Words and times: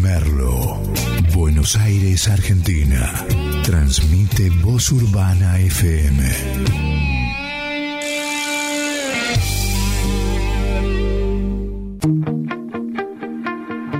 Merlo, 0.00 0.80
Buenos 1.34 1.76
Aires, 1.76 2.28
Argentina. 2.28 3.12
Transmite 3.64 4.50
Voz 4.62 4.90
Urbana 4.92 5.58
FM. 5.58 6.24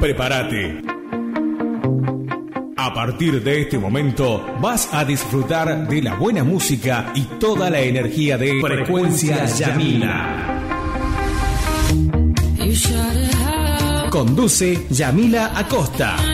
Prepárate. 0.00 0.82
A 2.76 2.94
partir 2.94 3.42
de 3.42 3.62
este 3.62 3.78
momento 3.78 4.44
vas 4.60 4.88
a 4.92 5.04
disfrutar 5.04 5.88
de 5.88 6.02
la 6.02 6.14
buena 6.14 6.44
música 6.44 7.12
y 7.14 7.22
toda 7.40 7.70
la 7.70 7.80
energía 7.80 8.38
de 8.38 8.60
Frecuencia 8.60 9.44
Yamila. 9.46 10.48
Conduce 14.10 14.86
Yamila 14.90 15.52
Acosta. 15.54 16.27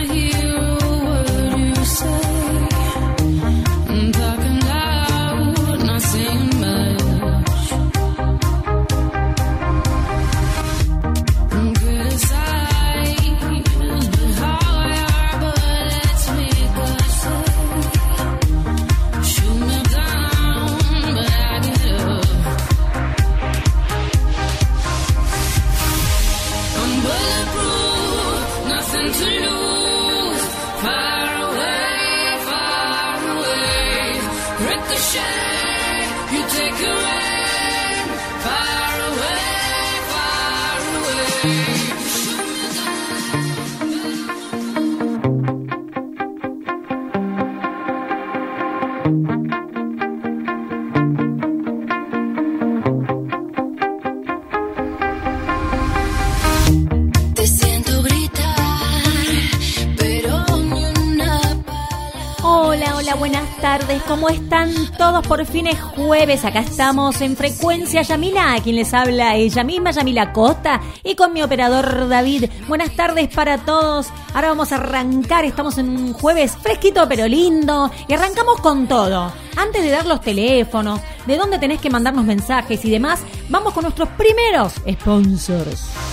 Por 65.27 65.43
fin 65.47 65.65
es 65.65 65.81
jueves, 65.81 66.45
acá 66.45 66.59
estamos 66.59 67.19
en 67.21 67.35
Frecuencia 67.35 68.03
Yamila, 68.03 68.53
a 68.53 68.61
quien 68.61 68.75
les 68.75 68.93
habla 68.93 69.35
ella 69.35 69.63
misma, 69.63 69.89
Yamila 69.89 70.31
Costa, 70.31 70.81
y 71.03 71.15
con 71.15 71.33
mi 71.33 71.41
operador 71.41 72.07
David. 72.07 72.45
Buenas 72.67 72.95
tardes 72.95 73.33
para 73.33 73.57
todos. 73.57 74.07
Ahora 74.35 74.49
vamos 74.49 74.71
a 74.71 74.75
arrancar, 74.75 75.43
estamos 75.43 75.79
en 75.79 75.89
un 75.89 76.13
jueves 76.13 76.55
fresquito 76.61 77.07
pero 77.09 77.27
lindo, 77.27 77.89
y 78.07 78.13
arrancamos 78.13 78.61
con 78.61 78.87
todo. 78.87 79.33
Antes 79.57 79.81
de 79.83 79.89
dar 79.89 80.05
los 80.05 80.21
teléfonos, 80.21 81.01
de 81.25 81.37
dónde 81.37 81.57
tenés 81.57 81.81
que 81.81 81.89
mandarnos 81.89 82.23
mensajes 82.23 82.85
y 82.85 82.91
demás, 82.91 83.21
vamos 83.49 83.73
con 83.73 83.83
nuestros 83.83 84.09
primeros 84.09 84.73
sponsors. 84.87 86.04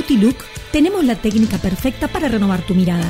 Beauty 0.00 0.16
Look 0.16 0.36
tenemos 0.72 1.04
la 1.04 1.14
técnica 1.14 1.58
perfecta 1.58 2.08
para 2.08 2.26
renovar 2.26 2.64
tu 2.64 2.74
mirada. 2.74 3.04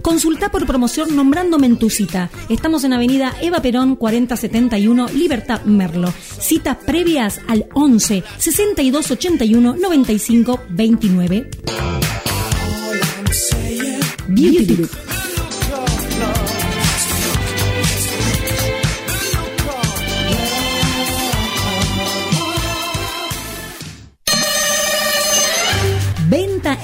Consulta 0.00 0.50
por 0.50 0.66
promoción 0.66 1.14
nombrándome 1.14 1.66
en 1.66 1.78
tu 1.78 1.90
cita. 1.90 2.30
Estamos 2.48 2.84
en 2.84 2.94
Avenida 2.94 3.34
Eva 3.42 3.60
Perón 3.60 3.96
4071, 3.96 5.08
Libertad 5.08 5.60
Merlo. 5.64 6.14
Citas 6.40 6.78
previas 6.86 7.42
al 7.46 7.66
11 7.74 8.24
62 8.38 9.10
81 9.10 9.76
95 9.76 10.60
29. 10.70 11.50
Beauty 14.28 14.76
Look. 14.76 15.11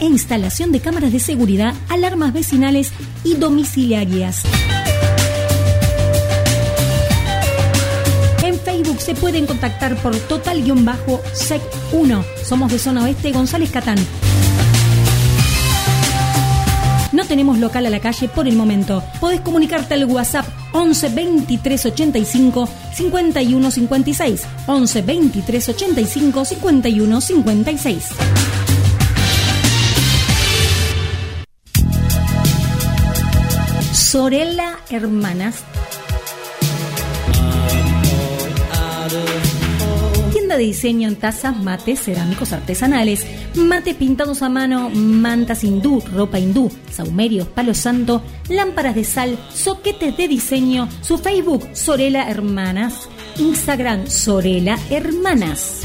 E 0.01 0.07
instalación 0.07 0.73
de 0.73 0.81
cámaras 0.81 1.13
de 1.13 1.21
seguridad, 1.21 1.75
alarmas 1.89 2.33
vecinales 2.33 2.93
y 3.25 3.35
domiciliarias. 3.35 4.43
En 8.43 8.59
Facebook 8.59 9.01
se 9.01 9.15
pueden 9.15 9.47
contactar 9.47 9.97
por 9.97 10.15
total-sec1. 10.15 12.25
Somos 12.45 12.73
de 12.73 12.79
zona 12.79 13.05
oeste 13.05 13.33
González 13.33 13.71
Catán. 13.71 13.99
No 17.13 17.25
tenemos 17.25 17.59
local 17.59 17.87
a 17.87 17.91
la 17.91 18.01
calle 18.01 18.29
por 18.29 18.47
el 18.47 18.55
momento. 18.55 19.03
Podés 19.21 19.41
comunicarte 19.41 19.95
al 19.95 20.05
WhatsApp 20.05 20.47
11 20.73 21.09
23 21.09 21.87
85 21.87 22.69
51 22.93 23.71
56. 23.71 24.43
11 24.67 25.03
23 25.03 25.69
85 25.69 26.45
51 26.45 27.21
56. 27.21 28.05
Sorella 34.11 34.79
Hermanas. 34.89 35.63
Tienda 40.33 40.57
de 40.57 40.63
diseño 40.65 41.09
en 41.09 41.17
tazas, 41.17 41.63
mates, 41.63 42.01
cerámicos 42.01 42.55
artesanales, 42.55 43.27
mates 43.55 43.97
pintados 43.97 44.41
a 44.41 44.49
mano, 44.49 44.89
mantas 44.89 45.63
hindú, 45.63 46.03
ropa 46.11 46.39
hindú, 46.39 46.73
saumerios, 46.91 47.49
palo 47.49 47.75
santo, 47.75 48.23
lámparas 48.49 48.95
de 48.95 49.05
sal, 49.05 49.39
soquetes 49.53 50.17
de 50.17 50.27
diseño, 50.27 50.89
su 51.03 51.19
Facebook 51.19 51.69
Sorella 51.75 52.31
Hermanas, 52.31 53.11
Instagram 53.37 54.07
Sorella 54.07 54.79
Hermanas. 54.89 55.83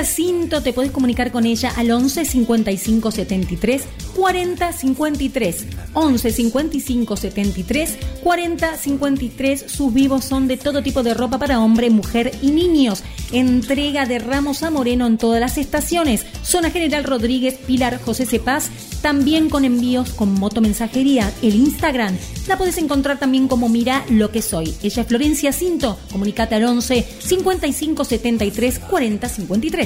Cinto, 0.00 0.62
te 0.62 0.72
podés 0.72 0.90
comunicar 0.90 1.30
con 1.30 1.44
ella 1.44 1.70
al 1.76 1.90
11 1.90 2.24
55 2.24 3.10
73 3.10 3.82
40 4.16 4.72
53. 4.72 5.66
11 5.92 6.32
55 6.32 7.16
73 7.16 7.98
40 8.22 8.76
53. 8.76 9.64
Sus 9.66 9.92
vivos 9.92 10.24
son 10.24 10.48
de 10.48 10.56
todo 10.56 10.82
tipo 10.82 11.02
de 11.02 11.14
ropa 11.14 11.38
para 11.38 11.60
hombre, 11.60 11.90
mujer 11.90 12.32
y 12.40 12.50
niños. 12.50 13.04
Entrega 13.32 14.06
de 14.06 14.18
Ramos 14.18 14.62
a 14.62 14.70
Moreno 14.70 15.06
en 15.06 15.18
todas 15.18 15.40
las 15.40 15.58
estaciones. 15.58 16.24
Zona 16.42 16.70
General 16.70 17.04
Rodríguez, 17.04 17.54
Pilar 17.54 18.00
José 18.02 18.26
Cepaz. 18.26 18.70
También 19.02 19.50
con 19.50 19.64
envíos 19.64 20.10
con 20.10 20.32
motomensajería. 20.34 21.32
El 21.42 21.56
Instagram 21.56 22.16
la 22.48 22.56
podés 22.56 22.78
encontrar 22.78 23.18
también 23.18 23.48
como 23.48 23.68
Mira 23.68 24.04
lo 24.08 24.30
que 24.30 24.42
soy. 24.42 24.74
Ella 24.82 25.02
es 25.02 25.08
Florencia 25.08 25.52
Cinto. 25.52 25.98
Comunicate 26.10 26.54
al 26.54 26.64
11 26.64 27.06
55 27.20 28.04
73 28.04 28.78
40 28.78 29.28
53. 29.28 29.81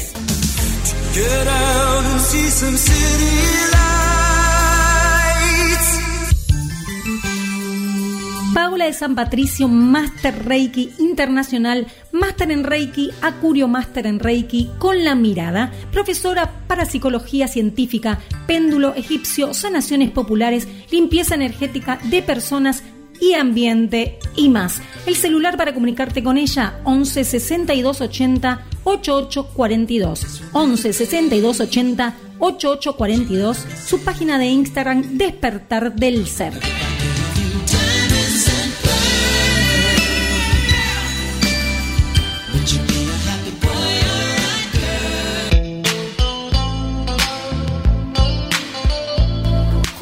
Paula 8.54 8.86
de 8.86 8.92
San 8.94 9.14
Patricio, 9.14 9.68
Master 9.68 10.44
Reiki 10.44 10.90
Internacional, 10.98 11.86
Master 12.12 12.50
en 12.50 12.64
Reiki, 12.64 13.10
Acurio 13.20 13.68
Master 13.68 14.06
en 14.06 14.18
Reiki, 14.18 14.70
con 14.78 15.04
la 15.04 15.14
mirada, 15.14 15.72
profesora 15.92 16.50
para 16.66 16.86
psicología 16.86 17.48
científica, 17.48 18.18
péndulo 18.46 18.94
egipcio, 18.94 19.52
sanaciones 19.52 20.10
populares, 20.10 20.68
limpieza 20.90 21.34
energética 21.34 21.98
de 22.04 22.22
personas 22.22 22.82
y 23.20 23.34
ambiente 23.34 24.18
y 24.34 24.48
más. 24.48 24.80
El 25.06 25.16
celular 25.16 25.56
para 25.56 25.74
comunicarte 25.74 26.22
con 26.22 26.38
ella 26.38 26.80
11 26.84 27.24
62 27.24 28.00
80 28.00 28.66
88 28.84 29.48
42 29.54 30.42
11 30.52 30.92
62 30.92 31.60
80 31.60 32.14
8842, 32.38 33.66
su 33.86 34.00
página 34.04 34.38
de 34.38 34.46
Instagram 34.46 35.16
Despertar 35.16 35.94
del 35.94 36.26
Ser. 36.26 36.52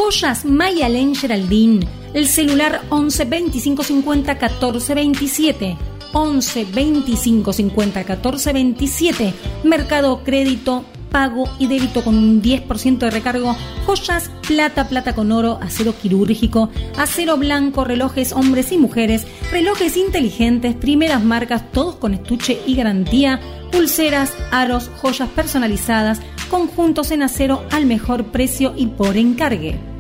Joyas 0.05 0.45
Mayalen 0.45 1.15
Geraldine, 1.15 1.89
el 2.13 2.29
celular 2.29 2.83
11 2.91 3.25
25 3.25 3.83
50 3.83 4.37
14 4.37 4.95
27. 4.95 5.79
11 6.13 6.67
25 6.75 7.53
50 7.55 8.05
14 8.05 8.53
27. 8.53 9.35
Mercado 9.65 10.23
Crédito, 10.23 10.85
pago 11.11 11.45
y 11.59 11.69
débito 11.69 12.05
con 12.05 12.19
un 12.19 12.43
10% 12.43 12.99
de 12.99 13.11
recargo. 13.11 13.57
Joyas, 13.87 14.31
plata, 14.47 14.89
plata 14.89 15.15
con 15.15 15.33
oro, 15.33 15.59
acero 15.63 15.95
quirúrgico, 15.99 16.69
acero 16.99 17.39
blanco, 17.39 17.85
relojes 17.85 18.35
hombres 18.35 18.73
y 18.73 18.77
mujeres, 18.77 19.27
relojes 19.51 19.97
inteligentes, 19.97 20.77
primeras 20.77 21.25
marcas, 21.25 21.73
todos 21.73 21.97
con 21.97 22.13
estuche 22.13 22.61
y 22.67 22.75
garantía, 22.75 23.41
pulseras, 23.73 24.35
aros, 24.51 24.91
joyas 25.01 25.31
personalizadas, 25.31 26.21
conjuntos 26.51 27.11
en 27.11 27.23
acero 27.23 27.65
al 27.71 27.87
mejor 27.87 28.27
precio 28.27 28.75
y 28.77 28.89
por 28.89 29.17
encargue. 29.17 29.94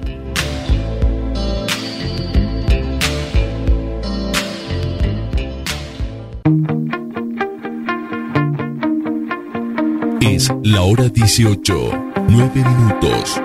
Es 10.20 10.52
la 10.62 10.82
hora 10.82 11.08
18, 11.08 11.90
9 12.28 12.50
minutos. 12.54 13.40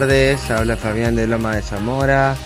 Tardes. 0.00 0.48
Habla 0.48 0.76
Fabián 0.76 1.16
de 1.16 1.26
Loma 1.26 1.56
de 1.56 1.62
Zamora. 1.62 2.36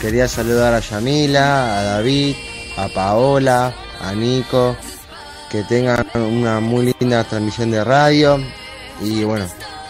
Quería 0.00 0.26
saludar 0.26 0.72
a 0.72 0.80
Yamila, 0.80 1.78
a 1.78 1.82
David, 1.82 2.36
a 2.78 2.88
Paola, 2.88 3.74
a 4.00 4.14
Nico. 4.14 4.74
Que 5.50 5.62
tengan 5.64 6.06
una 6.14 6.60
muy 6.60 6.94
linda 6.98 7.22
transmisión 7.24 7.70
de 7.70 7.84
radio. 7.84 8.40
Y 9.02 9.24
bueno, 9.24 9.44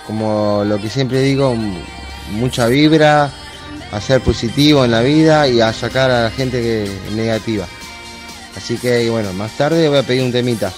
como 0.08 0.64
lo 0.66 0.78
que 0.80 0.90
siempre 0.90 1.20
digo, 1.20 1.54
mucha 2.32 2.66
vibra, 2.66 3.30
a 3.92 4.00
ser 4.00 4.20
positivo 4.20 4.84
en 4.84 4.90
la 4.90 5.02
vida 5.02 5.46
y 5.46 5.60
a 5.60 5.72
sacar 5.72 6.10
a 6.10 6.24
la 6.24 6.30
gente 6.30 6.60
que 6.60 6.90
negativa. 7.14 7.66
Así 8.56 8.78
que 8.78 9.08
bueno, 9.10 9.32
más 9.32 9.56
tarde 9.56 9.88
voy 9.88 9.98
a 9.98 10.02
pedir 10.02 10.24
un 10.24 10.32
temita. 10.32 10.72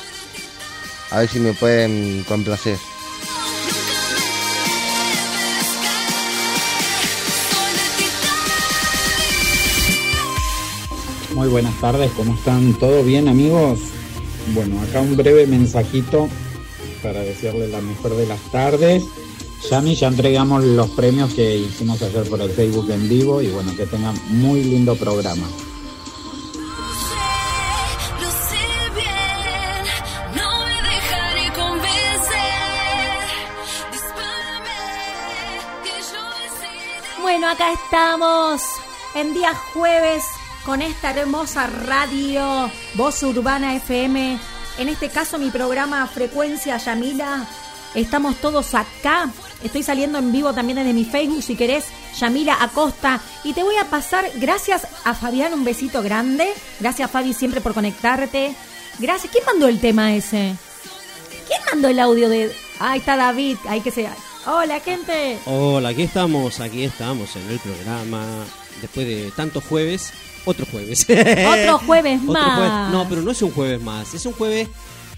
A 1.10 1.20
ver 1.20 1.28
si 1.28 1.40
me 1.40 1.54
pueden 1.54 2.22
complacer. 2.24 2.76
Muy 11.46 11.52
buenas 11.52 11.80
tardes, 11.80 12.10
¿cómo 12.16 12.34
están? 12.34 12.74
¿Todo 12.74 13.04
bien 13.04 13.28
amigos? 13.28 13.78
Bueno, 14.52 14.82
acá 14.82 15.00
un 15.00 15.16
breve 15.16 15.46
mensajito 15.46 16.28
para 17.04 17.20
desearles 17.20 17.70
la 17.70 17.80
mejor 17.80 18.16
de 18.16 18.26
las 18.26 18.40
tardes. 18.50 19.04
Yami, 19.70 19.94
ya 19.94 20.08
entregamos 20.08 20.64
los 20.64 20.90
premios 20.90 21.32
que 21.34 21.58
hicimos 21.58 22.02
ayer 22.02 22.28
por 22.28 22.40
el 22.40 22.50
Facebook 22.50 22.90
en 22.90 23.08
vivo 23.08 23.40
y 23.40 23.46
bueno, 23.46 23.76
que 23.76 23.86
tengan 23.86 24.16
muy 24.28 24.64
lindo 24.64 24.96
programa. 24.96 25.46
Bueno, 37.22 37.48
acá 37.48 37.72
estamos 37.72 38.62
en 39.14 39.32
día 39.32 39.54
jueves 39.72 40.24
con 40.66 40.82
esta 40.82 41.12
hermosa 41.12 41.68
radio 41.68 42.68
Voz 42.94 43.22
Urbana 43.22 43.76
FM. 43.76 44.36
En 44.78 44.88
este 44.88 45.08
caso 45.08 45.38
mi 45.38 45.50
programa 45.50 46.04
Frecuencia 46.08 46.76
Yamila. 46.76 47.46
Estamos 47.94 48.34
todos 48.36 48.74
acá. 48.74 49.30
Estoy 49.62 49.84
saliendo 49.84 50.18
en 50.18 50.32
vivo 50.32 50.52
también 50.52 50.78
desde 50.78 50.92
mi 50.92 51.04
Facebook 51.04 51.44
si 51.44 51.54
querés. 51.54 51.86
Yamila 52.18 52.58
Acosta. 52.60 53.20
Y 53.44 53.52
te 53.52 53.62
voy 53.62 53.76
a 53.76 53.88
pasar, 53.88 54.28
gracias 54.34 54.88
a 55.04 55.14
Fabián, 55.14 55.54
un 55.54 55.64
besito 55.64 56.02
grande. 56.02 56.52
Gracias 56.80 57.12
Fabi 57.12 57.32
siempre 57.32 57.60
por 57.60 57.72
conectarte. 57.72 58.52
Gracias. 58.98 59.30
¿Quién 59.30 59.44
mandó 59.46 59.68
el 59.68 59.80
tema 59.80 60.14
ese? 60.16 60.56
¿Quién 61.46 61.60
mandó 61.70 61.88
el 61.88 62.00
audio 62.00 62.28
de... 62.28 62.52
Ahí 62.80 62.98
está 62.98 63.16
David. 63.16 63.56
Ahí 63.68 63.82
que 63.82 63.92
sea. 63.92 64.12
Hola 64.46 64.78
gente. 64.80 65.38
Hola, 65.46 65.88
aquí 65.90 66.02
estamos, 66.02 66.60
aquí 66.60 66.84
estamos 66.84 67.34
en 67.36 67.50
el 67.50 67.58
programa. 67.58 68.24
Después 68.80 69.06
de 69.06 69.32
tantos 69.34 69.64
jueves, 69.64 70.12
otro 70.44 70.66
jueves. 70.70 71.04
Otro 71.08 71.78
jueves 71.78 72.20
Otro 72.26 72.32
más. 72.32 72.54
jueves- 72.56 72.92
No, 72.92 73.08
pero 73.08 73.22
no 73.22 73.30
es 73.30 73.42
un 73.42 73.50
jueves 73.50 73.80
más, 73.80 74.14
es 74.14 74.24
un 74.26 74.32
jueves 74.34 74.68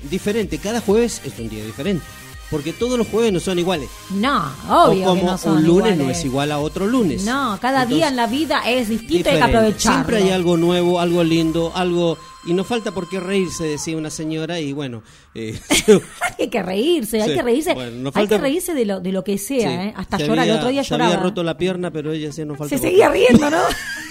diferente. 0.09 0.59
Cada 0.59 0.81
jueves 0.81 1.21
es 1.25 1.39
un 1.39 1.49
día 1.49 1.65
diferente. 1.65 2.05
Porque 2.51 2.73
todos 2.73 2.97
los 2.97 3.07
jueves 3.09 3.31
no 3.33 3.41
son 3.41 3.59
iguales. 3.59 3.91
No, 4.11 4.51
obvio 4.69 5.03
o 5.05 5.09
como 5.11 5.21
que 5.21 5.27
no 5.27 5.39
son 5.39 5.57
un 5.59 5.65
lunes 5.67 5.99
no 5.99 6.09
es 6.09 6.25
igual 6.25 6.51
a 6.51 6.59
otro 6.59 6.87
lunes. 6.87 7.23
No, 7.25 7.59
cada 7.61 7.85
día 7.85 8.09
en 8.09 8.17
la 8.17 8.27
vida 8.27 8.63
es 8.67 8.89
distinto 8.89 9.29
y 9.29 9.33
hay 9.33 9.39
que 9.39 9.43
aprovecharlo. 9.45 9.79
Siempre 10.05 10.17
hay 10.17 10.31
algo 10.31 10.57
nuevo, 10.57 10.99
algo 11.01 11.23
lindo, 11.25 11.73
algo... 11.75 12.17
Y 12.47 12.55
no 12.55 12.65
falta 12.65 12.93
por 12.93 13.07
qué 13.09 13.21
reírse, 13.21 13.65
decía 13.65 13.97
una 13.99 14.09
señora, 14.09 14.59
y 14.61 14.73
bueno... 14.73 15.03
eh, 15.35 15.61
hay 16.39 16.49
que 16.49 16.63
reírse, 16.63 17.21
hay 17.21 17.35
que 17.35 17.43
reírse. 17.43 17.75
Bueno, 17.75 17.91
no 17.99 18.09
Hay 18.09 18.13
falta- 18.13 18.37
que 18.37 18.41
reírse 18.41 18.73
de 18.73 18.87
lo, 18.87 19.01
de 19.01 19.13
lo 19.13 19.23
que 19.25 19.37
sea, 19.37 19.69
sí, 19.69 19.89
¿eh? 19.89 19.95
Hasta 19.95 20.17
se 20.17 20.27
llorar. 20.27 20.49
El 20.49 20.57
otro 20.57 20.69
día 20.69 20.83
se 20.85 20.91
lloraba. 20.91 21.11
había 21.13 21.23
roto 21.23 21.43
la 21.43 21.59
pierna, 21.59 21.91
pero 21.91 22.13
ella 22.13 22.33
sí 22.33 22.45
no 22.47 22.55
falta 22.55 22.75
Se 22.75 22.81
seguía 22.81 23.11
riendo, 23.11 23.51
¿no? 23.51 23.59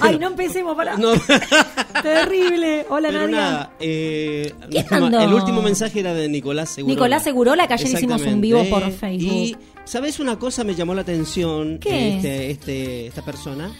Ay, 0.00 0.18
no 0.18 0.28
empecemos 0.28 0.76
para. 0.76 0.96
No. 0.96 1.12
Terrible. 2.02 2.86
Hola, 2.88 3.08
Pero 3.08 3.22
Nadia. 3.22 3.36
nada, 3.36 3.72
eh, 3.80 4.52
el 4.70 5.32
último 5.34 5.62
mensaje 5.62 6.00
era 6.00 6.14
de 6.14 6.28
Nicolás 6.28 6.70
Segurola. 6.70 6.94
Nicolás 6.94 7.22
Segurola, 7.24 7.66
que 7.68 7.74
ayer 7.74 7.88
hicimos 7.88 8.22
un 8.22 8.40
vivo 8.40 8.64
por 8.68 8.90
Facebook. 8.90 9.32
Y, 9.32 9.56
¿sabes 9.84 10.20
una 10.20 10.38
cosa? 10.38 10.64
Me 10.64 10.74
llamó 10.74 10.94
la 10.94 11.02
atención 11.02 11.78
¿Qué? 11.78 12.16
Este, 12.16 12.50
este, 12.50 13.06
esta 13.08 13.22
persona 13.24 13.72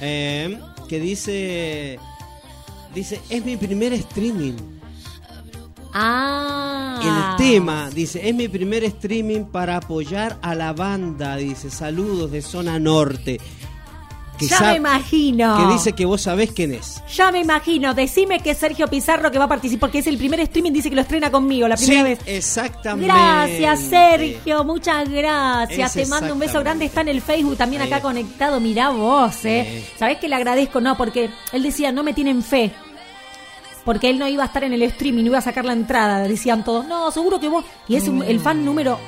eh, 0.00 0.58
que 0.88 0.98
dice, 1.00 1.98
dice, 2.94 3.20
es 3.30 3.44
mi 3.44 3.56
primer 3.56 3.92
streaming. 3.92 4.54
Ah. 5.94 7.36
El 7.38 7.46
tema, 7.46 7.90
dice, 7.90 8.26
es 8.26 8.34
mi 8.34 8.48
primer 8.48 8.82
streaming 8.84 9.44
para 9.44 9.76
apoyar 9.76 10.38
a 10.42 10.54
la 10.54 10.72
banda, 10.72 11.36
dice, 11.36 11.70
saludos 11.70 12.30
de 12.30 12.42
zona 12.42 12.78
norte. 12.78 13.38
Que 14.48 14.54
Ya 14.54 14.70
me 14.70 14.76
imagino. 14.76 15.56
Que 15.68 15.72
dice 15.74 15.92
que 15.92 16.04
vos 16.04 16.20
sabés 16.22 16.52
quién 16.52 16.72
es. 16.72 17.02
Ya 17.14 17.30
me 17.32 17.40
imagino. 17.40 17.94
Decime 17.94 18.40
que 18.40 18.50
es 18.50 18.58
Sergio 18.58 18.86
Pizarro 18.88 19.30
que 19.30 19.38
va 19.38 19.44
a 19.44 19.48
participar, 19.48 19.88
porque 19.88 19.98
es 20.00 20.06
el 20.06 20.18
primer 20.18 20.40
streaming, 20.40 20.72
dice 20.72 20.88
que 20.90 20.96
lo 20.96 21.02
estrena 21.02 21.30
conmigo, 21.30 21.66
la 21.68 21.76
primera 21.76 22.00
Sí, 22.00 22.04
vez. 22.04 22.18
exactamente. 22.26 23.12
Gracias, 23.12 23.80
Sergio. 23.80 24.64
Muchas 24.64 25.08
gracias. 25.08 25.96
Es 25.96 26.02
Te 26.04 26.08
mando 26.10 26.32
un 26.32 26.38
beso 26.38 26.60
grande. 26.60 26.84
Está 26.86 27.00
en 27.02 27.08
el 27.08 27.20
Facebook 27.22 27.56
también 27.56 27.82
acá 27.82 28.00
conectado. 28.00 28.60
Mirá 28.60 28.90
vos, 28.90 29.44
¿eh? 29.44 29.84
¿Sabés 29.98 30.18
que 30.18 30.28
le 30.28 30.34
agradezco? 30.36 30.80
No, 30.80 30.96
porque 30.96 31.30
él 31.52 31.62
decía, 31.62 31.92
no 31.92 32.02
me 32.02 32.12
tienen 32.14 32.42
fe. 32.42 32.72
Porque 33.84 34.08
él 34.10 34.18
no 34.18 34.28
iba 34.28 34.44
a 34.44 34.46
estar 34.46 34.62
en 34.62 34.72
el 34.72 34.82
streaming, 34.84 35.22
no 35.24 35.28
iba 35.30 35.38
a 35.38 35.42
sacar 35.42 35.64
la 35.64 35.72
entrada. 35.72 36.20
Decían 36.20 36.64
todos, 36.64 36.86
no, 36.86 37.10
seguro 37.10 37.40
que 37.40 37.48
vos. 37.48 37.64
Y 37.88 37.96
es 37.96 38.06
un- 38.06 38.22
el 38.22 38.38
fan 38.38 38.64
número. 38.64 38.98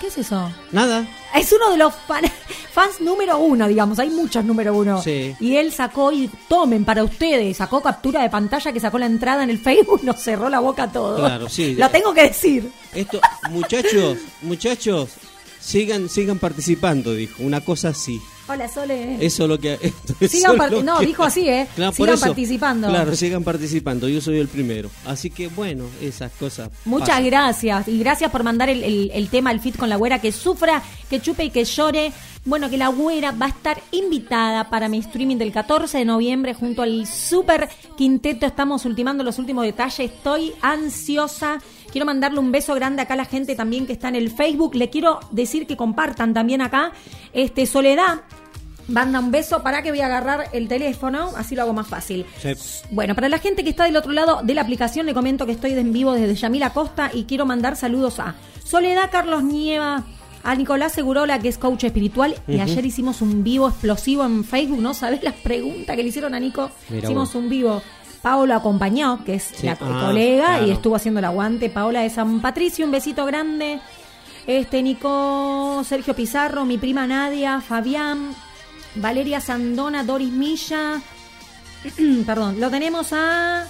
¿Qué 0.00 0.06
es 0.08 0.18
eso? 0.18 0.50
Nada. 0.72 1.06
Es 1.34 1.52
uno 1.52 1.70
de 1.70 1.76
los 1.76 1.92
fan- 2.06 2.24
fans 2.72 3.00
número 3.00 3.38
uno, 3.38 3.66
digamos. 3.66 3.98
Hay 3.98 4.10
muchos 4.10 4.44
número 4.44 4.74
uno. 4.76 5.02
Sí. 5.02 5.34
Y 5.40 5.56
él 5.56 5.72
sacó 5.72 6.12
y 6.12 6.30
tomen 6.48 6.84
para 6.84 7.02
ustedes. 7.04 7.56
Sacó 7.56 7.80
captura 7.82 8.22
de 8.22 8.30
pantalla 8.30 8.72
que 8.72 8.80
sacó 8.80 8.98
la 8.98 9.06
entrada 9.06 9.42
en 9.42 9.50
el 9.50 9.58
Facebook. 9.58 10.00
Nos 10.04 10.20
cerró 10.22 10.48
la 10.48 10.60
boca 10.60 10.84
a 10.84 10.92
todos. 10.92 11.18
Claro, 11.18 11.48
sí. 11.48 11.74
Lo 11.78 11.88
tengo 11.90 12.14
que 12.14 12.22
decir. 12.28 12.70
Esto, 12.94 13.20
muchachos, 13.50 14.18
muchachos, 14.42 15.10
sigan, 15.60 16.08
sigan 16.08 16.38
participando, 16.38 17.12
dijo. 17.14 17.42
Una 17.42 17.60
cosa 17.60 17.88
así. 17.88 18.20
Hola, 18.48 18.68
Sole. 18.68 19.16
Eso 19.24 19.42
es 19.44 19.48
lo 19.48 19.58
que. 19.58 19.74
eso 20.20 20.28
Sigan 20.28 20.52
es 20.52 20.58
par- 20.58 20.72
lo 20.72 20.82
no, 20.82 20.98
que- 21.00 21.06
dijo 21.06 21.22
así, 21.22 21.48
¿eh? 21.48 21.66
Claro, 21.74 21.92
Sigan 21.92 22.14
eso. 22.14 22.26
participando. 22.26 22.88
Claro, 22.88 23.14
sigan 23.16 23.44
participando. 23.44 24.08
Yo 24.08 24.20
soy 24.20 24.38
el 24.38 24.48
primero. 24.48 24.90
Así 25.04 25.30
que 25.30 25.48
bueno, 25.48 25.84
esas 26.00 26.32
cosas. 26.32 26.70
Muchas 26.84 27.08
pasan. 27.10 27.24
gracias. 27.26 27.88
Y 27.88 27.98
gracias 27.98 28.30
por 28.30 28.42
mandar 28.44 28.68
el, 28.70 28.82
el- 28.82 29.10
el 29.12 29.28
tema, 29.28 29.52
el 29.52 29.60
fit 29.60 29.76
con 29.76 29.88
la 29.88 29.96
güera, 29.96 30.20
que 30.20 30.32
sufra, 30.32 30.82
que 31.10 31.20
chupe 31.20 31.44
y 31.44 31.50
que 31.50 31.64
llore. 31.64 32.12
Bueno, 32.44 32.70
que 32.70 32.78
la 32.78 32.88
güera 32.88 33.32
va 33.32 33.46
a 33.46 33.48
estar 33.50 33.82
invitada 33.90 34.70
para 34.70 34.88
mi 34.88 34.98
streaming 34.98 35.36
del 35.36 35.52
14 35.52 35.98
de 35.98 36.04
noviembre 36.06 36.54
junto 36.54 36.80
al 36.80 37.06
Super 37.06 37.68
Quinteto. 37.96 38.46
Estamos 38.46 38.86
ultimando 38.86 39.22
los 39.22 39.38
últimos 39.38 39.64
detalles. 39.64 39.98
Estoy 40.10 40.52
ansiosa. 40.62 41.58
Quiero 41.90 42.06
mandarle 42.06 42.38
un 42.38 42.52
beso 42.52 42.74
grande 42.74 43.02
acá 43.02 43.14
a 43.14 43.16
la 43.16 43.24
gente 43.24 43.54
también 43.54 43.86
que 43.86 43.92
está 43.92 44.08
en 44.08 44.16
el 44.16 44.30
Facebook. 44.30 44.74
Le 44.74 44.90
quiero 44.90 45.20
decir 45.30 45.66
que 45.66 45.76
compartan 45.76 46.34
también 46.34 46.60
acá. 46.60 46.92
Este 47.32 47.66
Soledad. 47.66 48.20
Manda 48.88 49.20
un 49.20 49.30
beso 49.30 49.62
para 49.62 49.82
que 49.82 49.90
voy 49.90 50.00
a 50.00 50.06
agarrar 50.06 50.48
el 50.54 50.66
teléfono, 50.66 51.32
así 51.36 51.54
lo 51.54 51.60
hago 51.60 51.74
más 51.74 51.88
fácil. 51.88 52.24
Sí. 52.40 52.54
Bueno, 52.90 53.14
para 53.14 53.28
la 53.28 53.38
gente 53.38 53.62
que 53.62 53.68
está 53.68 53.84
del 53.84 53.98
otro 53.98 54.12
lado 54.12 54.40
de 54.42 54.54
la 54.54 54.62
aplicación, 54.62 55.04
le 55.04 55.12
comento 55.12 55.44
que 55.44 55.52
estoy 55.52 55.72
en 55.72 55.92
vivo 55.92 56.14
desde 56.14 56.34
Yamila 56.34 56.70
Costa 56.70 57.10
y 57.12 57.24
quiero 57.24 57.44
mandar 57.44 57.76
saludos 57.76 58.18
a 58.18 58.34
Soledad 58.64 59.10
Carlos 59.12 59.44
Nieva, 59.44 60.04
a 60.42 60.54
Nicolás 60.54 60.92
Segurola, 60.92 61.38
que 61.38 61.48
es 61.48 61.58
coach 61.58 61.84
espiritual, 61.84 62.34
y 62.46 62.60
ayer 62.60 62.84
hicimos 62.86 63.20
un 63.20 63.44
vivo 63.44 63.68
explosivo 63.68 64.24
en 64.24 64.42
Facebook, 64.42 64.80
¿no? 64.80 64.94
¿Sabés 64.94 65.22
las 65.22 65.34
preguntas 65.34 65.94
que 65.94 66.02
le 66.02 66.08
hicieron 66.08 66.34
a 66.34 66.40
Nico? 66.40 66.70
Mira 66.88 67.04
hicimos 67.04 67.34
vos. 67.34 67.42
un 67.42 67.50
vivo. 67.50 67.82
Paola 68.22 68.56
acompañó, 68.56 69.24
que 69.24 69.34
es 69.34 69.44
Sí. 69.56 69.66
la 69.66 69.72
Ah, 69.80 70.06
colega, 70.06 70.62
y 70.66 70.70
estuvo 70.70 70.96
haciendo 70.96 71.18
el 71.20 71.24
aguante. 71.24 71.70
Paola 71.70 72.00
de 72.00 72.10
San 72.10 72.40
Patricio, 72.40 72.84
un 72.84 72.90
besito 72.90 73.24
grande. 73.24 73.80
Este, 74.46 74.82
Nico, 74.82 75.82
Sergio 75.86 76.14
Pizarro, 76.14 76.64
mi 76.64 76.78
prima 76.78 77.06
Nadia, 77.06 77.60
Fabián, 77.60 78.34
Valeria 78.94 79.40
Sandona, 79.40 80.04
Doris 80.04 80.32
Milla. 80.32 81.00
Perdón, 82.26 82.58
lo 82.60 82.70
tenemos 82.70 83.12
a 83.12 83.66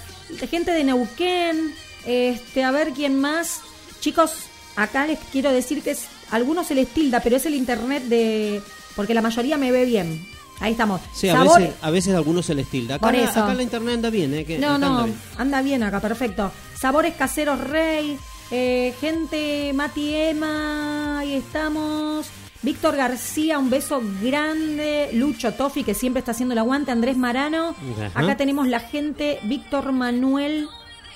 gente 0.50 0.70
de 0.72 0.84
Neuquén. 0.84 1.74
Este, 2.06 2.64
a 2.64 2.70
ver 2.70 2.92
quién 2.92 3.20
más. 3.20 3.60
Chicos, 4.00 4.32
acá 4.76 5.06
les 5.06 5.18
quiero 5.32 5.52
decir 5.52 5.82
que 5.82 5.90
es. 5.90 6.06
Algunos 6.30 6.66
se 6.68 6.74
les 6.74 6.88
tilda, 6.88 7.20
pero 7.20 7.36
es 7.36 7.44
el 7.46 7.54
internet 7.54 8.04
de. 8.04 8.62
Porque 8.96 9.14
la 9.14 9.22
mayoría 9.22 9.58
me 9.58 9.72
ve 9.72 9.84
bien. 9.84 10.26
Ahí 10.60 10.72
estamos. 10.72 11.00
Sí, 11.12 11.28
a 11.28 11.34
Sabor- 11.34 11.60
veces, 11.60 11.74
a 11.80 11.90
veces 11.90 12.14
algunos 12.14 12.46
se 12.46 12.54
les 12.54 12.66
tilda. 12.68 12.96
Acá, 12.96 13.06
Por 13.06 13.14
eso. 13.14 13.44
acá 13.44 13.54
la 13.54 13.62
internet 13.62 13.94
anda 13.94 14.10
bien, 14.10 14.34
¿eh? 14.34 14.44
Que 14.44 14.58
No, 14.58 14.76
no, 14.78 14.86
anda 14.86 15.04
bien. 15.04 15.18
anda 15.38 15.62
bien 15.62 15.82
acá, 15.84 16.00
perfecto. 16.00 16.50
Sabores 16.76 17.14
caseros 17.14 17.60
Rey, 17.60 18.18
eh, 18.50 18.94
gente 19.00 19.72
Mati 19.74 20.14
Emma, 20.14 21.20
ahí 21.20 21.34
estamos. 21.34 22.26
Víctor 22.60 22.96
García, 22.96 23.56
un 23.58 23.70
beso 23.70 24.02
grande. 24.20 25.10
Lucho 25.12 25.52
Tofi, 25.54 25.84
que 25.84 25.94
siempre 25.94 26.18
está 26.18 26.32
haciendo 26.32 26.54
el 26.54 26.58
aguante. 26.58 26.90
Andrés 26.90 27.16
Marano. 27.16 27.76
Ajá. 28.08 28.10
Acá 28.20 28.36
tenemos 28.36 28.66
la 28.66 28.80
gente. 28.80 29.38
Víctor 29.44 29.92
Manuel. 29.92 30.68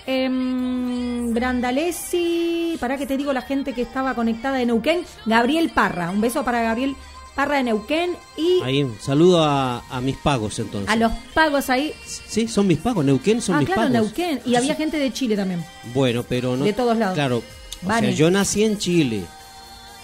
em, 0.05 1.33
Brandalesi. 1.33 2.77
Para 2.81 2.97
que 2.97 3.07
te 3.07 3.17
digo 3.17 3.33
la 3.33 3.43
gente 3.43 3.73
que 3.73 3.83
estaba 3.83 4.15
conectada 4.15 4.57
de 4.59 4.67
Neuquén. 4.67 5.03
Gabriel 5.27 5.71
Parra. 5.71 6.11
Un 6.11 6.21
beso 6.21 6.45
para 6.45 6.61
Gabriel 6.63 6.97
Parra 7.35 7.57
de 7.57 7.63
Neuquén. 7.65 8.17
Y 8.37 8.61
Ahí, 8.63 8.87
saludo 9.01 9.43
a, 9.43 9.83
a 9.89 10.01
mis 10.01 10.17
pagos 10.17 10.59
entonces. 10.59 10.89
a 10.91 10.97
los 10.97 11.13
pagos 11.35 11.71
ahí. 11.71 11.95
Sí, 12.05 12.47
son 12.49 12.67
mis 12.67 12.79
pagos. 12.79 13.05
Neuquén 13.05 13.41
son 13.41 13.57
ah, 13.57 13.59
mis 13.61 13.67
claro, 13.67 13.83
pagos. 13.83 13.93
Neuquén. 13.93 14.41
Y 14.45 14.55
había 14.57 14.75
gente 14.75 14.99
de 14.99 15.13
Chile 15.13 15.37
también. 15.37 15.65
Bueno, 15.95 16.25
pero 16.29 16.57
no. 16.57 16.65
De 16.65 16.73
todos 16.73 16.97
lados. 16.97 17.15
Claro. 17.15 17.43
O 17.85 17.89
Vale. 17.89 18.09
sea, 18.09 18.17
yo 18.17 18.31
nací 18.31 18.63
en 18.65 18.79
Chile, 18.79 19.25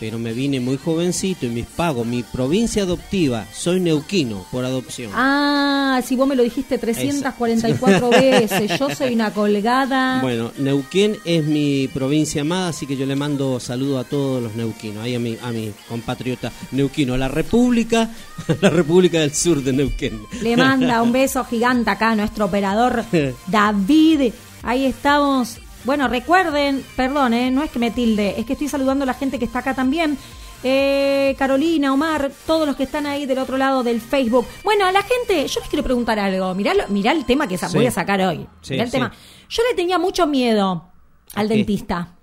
pero 0.00 0.18
me 0.18 0.32
vine 0.32 0.60
muy 0.60 0.76
jovencito 0.76 1.46
y 1.46 1.50
mis 1.50 1.66
pagos, 1.66 2.06
mi 2.06 2.22
provincia 2.22 2.82
adoptiva, 2.82 3.46
soy 3.52 3.80
neuquino 3.80 4.46
por 4.50 4.64
adopción. 4.64 5.10
Ah, 5.14 6.00
si 6.04 6.16
vos 6.16 6.28
me 6.28 6.36
lo 6.36 6.42
dijiste 6.42 6.78
344 6.78 8.10
veces, 8.10 8.78
yo 8.78 8.94
soy 8.94 9.14
una 9.14 9.32
colgada. 9.32 10.20
Bueno, 10.20 10.52
Neuquén 10.58 11.16
es 11.24 11.44
mi 11.44 11.88
provincia 11.88 12.42
amada, 12.42 12.68
así 12.68 12.86
que 12.86 12.96
yo 12.96 13.06
le 13.06 13.16
mando 13.16 13.60
saludo 13.60 13.98
a 13.98 14.04
todos 14.04 14.42
los 14.42 14.54
neuquinos, 14.54 15.04
ahí 15.04 15.14
a 15.14 15.18
mi, 15.18 15.36
a 15.42 15.50
mi 15.50 15.72
compatriota 15.88 16.52
neuquino, 16.72 17.16
la 17.16 17.28
República, 17.28 18.10
la 18.60 18.70
República 18.70 19.20
del 19.20 19.34
Sur 19.34 19.62
de 19.62 19.72
Neuquén. 19.72 20.20
Le 20.42 20.56
manda 20.56 21.02
un 21.02 21.12
beso 21.12 21.44
gigante 21.44 21.90
acá 21.90 22.10
a 22.10 22.16
nuestro 22.16 22.46
operador 22.46 23.04
David. 23.46 24.32
Ahí 24.62 24.86
estamos. 24.86 25.58
Bueno, 25.84 26.08
recuerden, 26.08 26.84
perdón, 26.96 27.32
eh, 27.34 27.50
no 27.50 27.62
es 27.62 27.70
que 27.70 27.78
me 27.78 27.90
tilde, 27.90 28.34
es 28.38 28.44
que 28.46 28.52
estoy 28.54 28.68
saludando 28.68 29.04
a 29.04 29.06
la 29.06 29.14
gente 29.14 29.38
que 29.38 29.44
está 29.44 29.60
acá 29.60 29.74
también. 29.74 30.18
Eh, 30.64 31.36
Carolina, 31.38 31.92
Omar, 31.92 32.32
todos 32.46 32.66
los 32.66 32.74
que 32.74 32.82
están 32.82 33.06
ahí 33.06 33.26
del 33.26 33.38
otro 33.38 33.56
lado 33.56 33.84
del 33.84 34.00
Facebook. 34.00 34.44
Bueno, 34.64 34.86
a 34.86 34.92
la 34.92 35.02
gente, 35.02 35.46
yo 35.46 35.60
les 35.60 35.68
quiero 35.68 35.84
preguntar 35.84 36.18
algo. 36.18 36.52
Mirá, 36.54 36.74
lo- 36.74 36.88
mirá 36.88 37.12
el 37.12 37.24
tema 37.24 37.46
que 37.46 37.56
sa- 37.56 37.68
Sí. 37.68 37.76
voy 37.76 37.86
a 37.86 37.90
sacar 37.92 38.20
hoy. 38.22 38.46
Sí, 38.60 38.72
Mirá 38.72 38.84
el 38.84 38.90
sí. 38.90 38.96
tema. 38.96 39.12
Yo 39.48 39.62
le 39.70 39.76
tenía 39.76 39.98
mucho 39.98 40.26
miedo 40.26 40.88
al 41.34 41.48
dentista. 41.48 42.16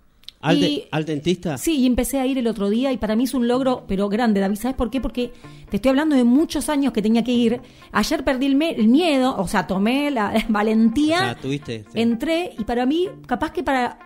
¿Al, 0.45 0.59
de- 0.59 0.67
Y- 0.69 0.83
al 0.91 1.05
dentista? 1.05 1.57
Sí, 1.57 1.79
y 1.79 1.85
empecé 1.85 2.19
a 2.19 2.25
ir 2.25 2.37
el 2.37 2.47
otro 2.47 2.69
día 2.69 2.91
y 2.91 2.97
para 2.97 3.15
mí 3.15 3.23
es 3.25 3.33
un 3.33 3.47
logro, 3.47 3.83
pero 3.87 4.07
grande, 4.09 4.39
David. 4.39 4.57
¿Sabes 4.57 4.75
por 4.77 4.89
qué? 4.89 5.01
Porque 5.01 5.33
te 5.69 5.77
estoy 5.77 5.89
hablando 5.89 6.15
de 6.15 6.23
muchos 6.23 6.69
años 6.69 6.93
que 6.93 7.01
tenía 7.01 7.23
que 7.23 7.31
ir. 7.31 7.61
Ayer 7.91 8.23
perdí 8.23 8.45
el, 8.47 8.55
me- 8.55 8.71
el 8.71 8.87
miedo, 8.87 9.35
o 9.37 9.47
sea, 9.47 9.67
tomé 9.67 10.11
la 10.11 10.33
O 10.49 10.51
valentía, 10.51 11.17
sea, 11.19 11.35
tuviste. 11.35 11.83
sí. 11.91 11.99
entré 12.01 12.53
y 12.57 12.63
para 12.63 12.85
mí, 12.85 13.09
capaz 13.27 13.51
que 13.51 13.63
para 13.63 13.99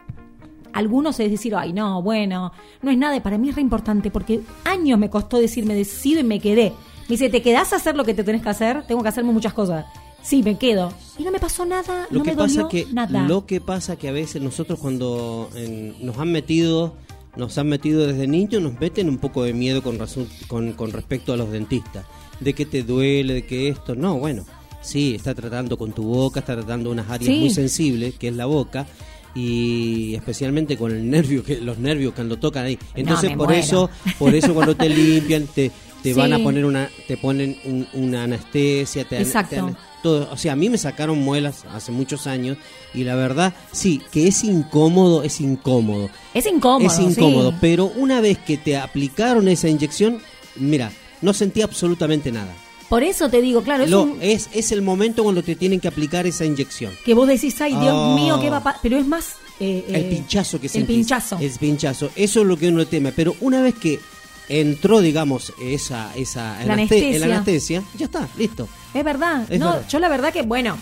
algunos 0.73 1.19
es 1.19 1.31
decir, 1.31 1.55
ay, 1.55 1.73
no, 1.73 2.01
bueno, 2.01 2.51
no 2.81 2.91
es 2.91 2.97
nada. 2.97 3.21
Para 3.23 3.37
mí 3.37 3.49
es 3.49 3.55
re 3.55 3.61
importante 3.61 4.11
porque 4.11 4.41
años 4.65 4.99
me 4.99 5.09
costó 5.09 5.37
decirme, 5.39 5.73
decido 5.73 6.19
y 6.19 6.23
me 6.23 6.39
quedé. 6.39 6.71
Me 7.07 7.13
dice, 7.13 7.29
¿te 7.29 7.41
quedás 7.41 7.73
a 7.73 7.77
hacer 7.77 7.95
lo 7.97 8.03
que 8.05 8.13
te 8.13 8.23
tenés 8.23 8.43
que 8.43 8.49
hacer? 8.49 8.83
Tengo 8.85 9.01
que 9.01 9.09
hacerme 9.09 9.31
muchas 9.31 9.53
cosas. 9.53 9.85
Sí, 10.21 10.43
me 10.43 10.57
quedo. 10.57 10.93
Y 11.17 11.23
no 11.23 11.31
me 11.31 11.39
pasó 11.39 11.65
nada, 11.65 12.07
Lo 12.11 12.19
no 12.19 12.23
que 12.23 12.31
me 12.31 12.37
pasa 12.37 12.61
dolió 12.63 12.69
que 12.69 12.87
nada. 12.93 13.27
lo 13.27 13.45
que 13.45 13.61
pasa 13.61 13.95
que 13.95 14.09
a 14.09 14.11
veces 14.11 14.41
nosotros 14.41 14.77
cuando 14.79 15.49
en- 15.55 15.95
nos 16.05 16.17
han 16.17 16.31
metido 16.31 16.93
nos 17.35 17.57
han 17.57 17.67
metido 17.67 18.05
desde 18.07 18.27
niños 18.27 18.61
nos 18.61 18.79
meten 18.79 19.07
un 19.07 19.17
poco 19.17 19.43
de 19.43 19.53
miedo 19.53 19.81
con 19.83 19.97
razón 19.99 20.27
con, 20.47 20.73
con 20.73 20.91
respecto 20.91 21.31
a 21.31 21.37
los 21.37 21.51
dentistas 21.51 22.05
de 22.39 22.53
que 22.53 22.65
te 22.65 22.83
duele 22.83 23.33
de 23.35 23.45
que 23.45 23.69
esto 23.69 23.95
no 23.95 24.17
bueno 24.17 24.45
sí 24.81 25.13
está 25.15 25.33
tratando 25.35 25.77
con 25.77 25.91
tu 25.93 26.03
boca 26.03 26.39
está 26.41 26.55
tratando 26.55 26.89
unas 26.89 27.07
áreas 27.09 27.31
Sí. 27.31 27.39
muy 27.39 27.49
sensibles 27.51 28.15
que 28.15 28.29
es 28.29 28.35
la 28.35 28.45
boca 28.47 28.87
y 29.35 30.15
especialmente 30.15 30.75
con 30.75 30.91
el 30.91 31.09
nervio 31.09 31.43
que 31.43 31.57
los 31.61 31.77
nervios 31.77 32.13
cuando 32.13 32.37
tocan 32.37 32.65
ahí 32.65 32.79
entonces 32.95 33.29
por 33.35 33.47
muero. 33.47 33.53
eso 33.61 33.89
por 34.17 34.33
eso 34.33 34.53
cuando 34.53 34.75
te 34.75 34.89
limpian 34.89 35.45
te 35.47 35.71
te 36.01 36.13
van 36.13 36.33
a 36.33 36.39
poner 36.39 36.65
una 36.65 36.89
te 37.07 37.15
ponen 37.17 37.57
un- 37.65 37.87
una 37.93 38.23
anestesia 38.23 39.05
te, 39.07 39.21
Exacto. 39.21 39.67
te- 39.67 39.75
todo, 40.01 40.29
o 40.31 40.37
sea, 40.37 40.53
a 40.53 40.55
mí 40.55 40.69
me 40.69 40.77
sacaron 40.77 41.19
muelas 41.21 41.65
hace 41.73 41.91
muchos 41.91 42.27
años 42.27 42.57
y 42.93 43.03
la 43.03 43.15
verdad, 43.15 43.53
sí, 43.71 44.01
que 44.11 44.27
es 44.27 44.43
incómodo, 44.43 45.23
es 45.23 45.39
incómodo. 45.41 46.09
Es 46.33 46.45
incómodo. 46.45 46.87
es 46.91 46.99
incómodo, 46.99 47.51
sí. 47.51 47.57
pero 47.61 47.85
una 47.95 48.21
vez 48.21 48.37
que 48.37 48.57
te 48.57 48.77
aplicaron 48.77 49.47
esa 49.47 49.67
inyección, 49.69 50.19
mira, 50.55 50.91
no 51.21 51.33
sentí 51.33 51.61
absolutamente 51.61 52.31
nada. 52.31 52.53
Por 52.87 53.03
eso 53.03 53.29
te 53.29 53.39
digo, 53.41 53.61
claro, 53.61 53.83
es 53.83 53.89
Lo- 53.91 54.03
un- 54.03 54.17
es, 54.21 54.49
es 54.53 54.71
el 54.71 54.81
momento 54.81 55.21
cuando 55.23 55.43
te 55.43 55.55
tienen 55.55 55.79
que 55.79 55.87
aplicar 55.87 56.25
esa 56.25 56.43
inyección. 56.45 56.91
que 57.05 57.13
vos 57.13 57.27
decís, 57.27 57.59
ay, 57.61 57.71
Dios 57.75 57.93
Oh. 57.93 58.15
mío, 58.15 58.39
¿qué 58.41 58.49
va 58.49 58.57
a? 58.57 58.77
Pero 58.81 58.97
es 58.97 59.05
más... 59.05 59.33
eh, 59.59 59.85
El 59.89 59.95
eh, 59.95 60.07
pinchazo 60.09 60.59
que 60.59 60.65
El 60.67 60.71
sentís. 60.71 60.95
pinchazo. 60.95 61.37
El 61.39 61.51
pinchazo. 61.51 62.09
Eso 62.15 62.41
es 62.41 62.47
lo 62.47 62.57
que 62.57 62.69
uno 62.69 62.87
teme. 62.87 63.11
Pero 63.11 63.35
una 63.41 63.61
vez 63.61 63.75
que 63.75 63.99
entró, 64.47 65.01
digamos, 65.01 65.53
esa, 65.61 66.11
esa 66.15 66.53
La 66.65 66.73
anaste- 66.73 66.95
anestesia. 66.95 67.19
la 67.27 67.35
anestesia, 67.35 67.83
ya 67.97 68.05
está, 68.05 68.27
listo. 68.37 68.67
Es 68.93 69.03
verdad. 69.03 69.43
Es 69.49 69.59
no, 69.59 69.67
verdad. 69.73 69.87
yo 69.89 69.99
la 69.99 70.09
verdad 70.09 70.33
que, 70.33 70.41
bueno, 70.41 70.77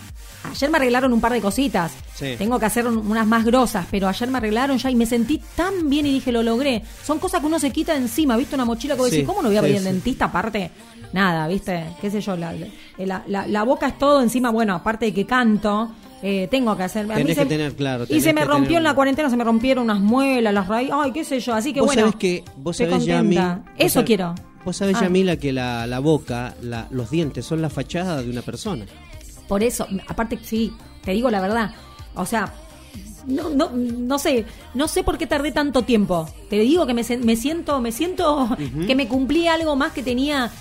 ayer 0.50 0.70
me 0.70 0.78
arreglaron 0.78 1.12
un 1.14 1.20
par 1.22 1.34
de 1.34 1.42
cositas. 1.42 1.92
Sí. 2.16 2.36
Tengo 2.38 2.58
que 2.60 2.66
hacer 2.66 2.88
un- 2.88 2.98
unas 3.10 3.28
más 3.28 3.44
grosas, 3.46 3.86
pero 3.92 4.08
ayer 4.08 4.30
me 4.30 4.38
arreglaron 4.38 4.78
ya 4.78 4.90
y 4.90 4.96
me 4.96 5.06
sentí 5.06 5.42
tan 5.56 5.90
bien 5.90 6.06
y 6.06 6.14
dije, 6.14 6.32
lo 6.32 6.42
logré. 6.44 6.84
Son 7.04 7.20
cosas 7.20 7.42
que 7.42 7.48
uno 7.48 7.60
se 7.60 7.72
quita 7.72 7.96
encima, 7.96 8.38
¿viste? 8.38 8.56
Una 8.56 8.66
mochila 8.66 8.96
que 8.96 9.00
vos 9.02 9.10
Sí, 9.10 9.18
decís, 9.18 9.28
¿cómo 9.28 9.42
no 9.42 9.50
voy 9.50 9.58
a 9.58 9.62
sí, 9.64 9.78
sí. 9.78 9.84
dentista 9.84 10.26
aparte? 10.26 10.72
Nada, 11.14 11.48
¿viste? 11.48 11.86
¿Qué 12.02 12.10
sé 12.12 12.22
yo? 12.22 12.36
La, 12.38 12.54
la, 12.98 13.24
la- 13.28 13.48
la 13.48 13.64
boca 13.64 13.88
es 13.88 13.98
todo 13.98 14.22
encima, 14.22 14.50
bueno, 14.52 14.74
aparte 14.76 15.06
de 15.06 15.14
que 15.14 15.26
canto. 15.26 15.92
eh, 16.24 16.48
tengo 16.50 16.76
que 16.76 16.82
hacer. 16.82 17.08
Tenés 17.08 17.36
se- 17.36 17.44
que 17.44 17.50
tener, 17.50 17.76
claro, 17.76 18.06
Y 18.10 18.22
se 18.22 18.34
me 18.34 18.44
rompió 18.44 18.70
tener- 18.70 18.78
en 18.80 18.84
la 18.86 18.96
cuarentena, 18.96 19.30
se 19.30 19.38
me 19.38 19.44
rompieron 19.44 19.84
unas 19.84 20.00
muelas, 20.00 20.52
las 20.52 20.68
raíces, 20.68 20.96
ay, 21.00 21.12
qué 21.12 21.24
sé 21.24 21.40
yo. 21.40 21.54
Así 21.54 21.74
que 21.74 21.80
Vos 21.80 21.90
bueno. 21.90 22.02
sabés 22.02 22.16
que, 22.16 22.44
vos 22.58 22.80
estoy 22.80 22.90
sabés, 22.92 23.06
Yami, 23.06 23.36
contenta. 23.36 23.62
vos 23.64 23.74
Eso 23.78 24.04
quiero. 24.04 24.34
Vos 24.68 24.76
sabés, 24.76 24.98
Ah. 24.98 25.04
Yamila, 25.04 25.38
que 25.38 25.54
la, 25.54 25.88
la 25.88 26.00
boca, 26.00 26.54
la- 26.62 26.88
los 26.92 27.10
dientes 27.10 27.46
son 27.46 27.62
la 27.62 27.70
fachada 27.70 28.22
de 28.22 28.30
una 28.30 28.42
persona. 28.42 28.86
Por 29.48 29.64
eso, 29.64 29.88
aparte, 30.10 30.38
sí, 30.44 30.74
te 31.06 31.12
digo 31.14 31.30
la 31.32 31.40
verdad. 31.40 31.72
O 32.16 32.26
sea, 32.26 32.54
no, 33.28 33.50
no, 33.50 33.70
no 33.70 34.20
sé, 34.20 34.44
no 34.74 34.90
sé 34.90 35.04
por 35.06 35.18
qué 35.18 35.26
tardé 35.26 35.54
tanto 35.54 35.84
tiempo. 35.84 36.28
Te 36.50 36.60
digo 36.60 36.86
que 36.86 36.94
me, 36.94 37.04
me 37.24 37.38
siento, 37.38 37.80
me 37.80 37.94
siento 37.94 38.58
que 38.86 38.94
me 38.94 39.08
cumplí 39.08 39.48
algo 39.48 39.78
más 39.78 39.94
que 39.94 40.04
tenía 40.04 40.52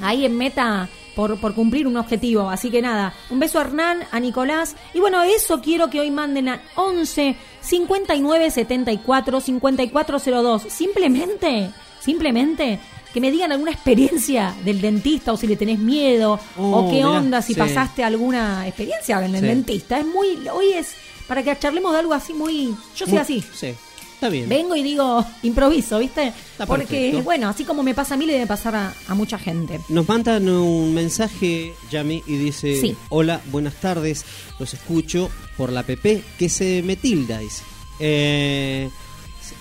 ahí 0.00 0.24
en 0.24 0.34
meta 0.38 0.88
por, 1.14 1.38
por 1.38 1.54
cumplir 1.54 1.86
un 1.86 1.98
objetivo. 1.98 2.48
Así 2.48 2.70
que 2.70 2.80
nada, 2.80 3.12
un 3.28 3.38
beso 3.38 3.58
a 3.58 3.62
Hernán, 3.64 3.98
a 4.12 4.18
Nicolás. 4.18 4.76
Y 4.94 5.00
bueno, 5.00 5.22
eso 5.24 5.60
quiero 5.60 5.90
que 5.90 6.00
hoy 6.00 6.10
manden 6.10 6.48
a 6.48 6.62
11 6.76 7.36
59 7.60 8.50
74 8.50 9.40
5402. 9.42 10.62
Simplemente, 10.72 11.70
simplemente 12.00 12.78
que 13.16 13.20
me 13.22 13.30
digan 13.30 13.50
alguna 13.50 13.70
experiencia 13.72 14.54
del 14.62 14.78
dentista 14.82 15.32
o 15.32 15.38
si 15.38 15.46
le 15.46 15.56
tenés 15.56 15.78
miedo 15.78 16.38
Oh, 16.58 16.80
o 16.80 16.90
qué 16.90 16.96
mirá, 16.96 17.12
onda 17.12 17.40
si 17.40 17.54
sí. 17.54 17.58
pasaste 17.58 18.04
alguna 18.04 18.68
experiencia 18.68 19.24
en 19.24 19.34
el 19.36 19.40
Sí. 19.40 19.46
dentista. 19.46 19.98
Es 19.98 20.06
muy, 20.06 20.46
hoy 20.52 20.72
es 20.74 20.88
para 21.26 21.42
que 21.42 21.58
charlemos 21.58 21.92
de 21.94 22.00
algo 22.00 22.12
así 22.12 22.34
muy, 22.34 22.74
yo 22.94 23.06
soy 23.06 23.12
Muy- 23.14 23.18
así. 23.22 23.42
Sí, 23.54 23.68
está 24.12 24.28
bien. 24.28 24.50
Vengo 24.50 24.76
y 24.76 24.82
digo, 24.82 25.24
improviso, 25.44 25.98
¿viste? 25.98 26.26
Está 26.26 26.66
Porque, 26.66 26.84
perfecto. 26.84 27.22
bueno, 27.22 27.48
así 27.48 27.64
como 27.64 27.82
me 27.82 27.94
pasa 27.94 28.16
a 28.16 28.16
mí, 28.18 28.26
le 28.26 28.34
debe 28.34 28.46
pasar 28.46 28.74
a, 28.76 28.92
a 29.08 29.14
mucha 29.14 29.38
gente. 29.38 29.80
Nos 29.88 30.06
mandan 30.06 30.46
un 30.50 30.92
mensaje, 30.92 31.72
Yami, 31.90 32.22
y 32.26 32.36
dice: 32.36 32.78
Sí. 32.78 32.94
Hola, 33.08 33.40
buenas 33.50 33.76
tardes, 33.80 34.26
los 34.58 34.74
escucho 34.74 35.30
por 35.56 35.72
la 35.72 35.84
PP, 35.84 36.22
que 36.38 36.50
se 36.50 36.82
me 36.82 36.96
tilda, 36.96 37.38
dice. 37.38 37.62
Eh, 37.98 38.90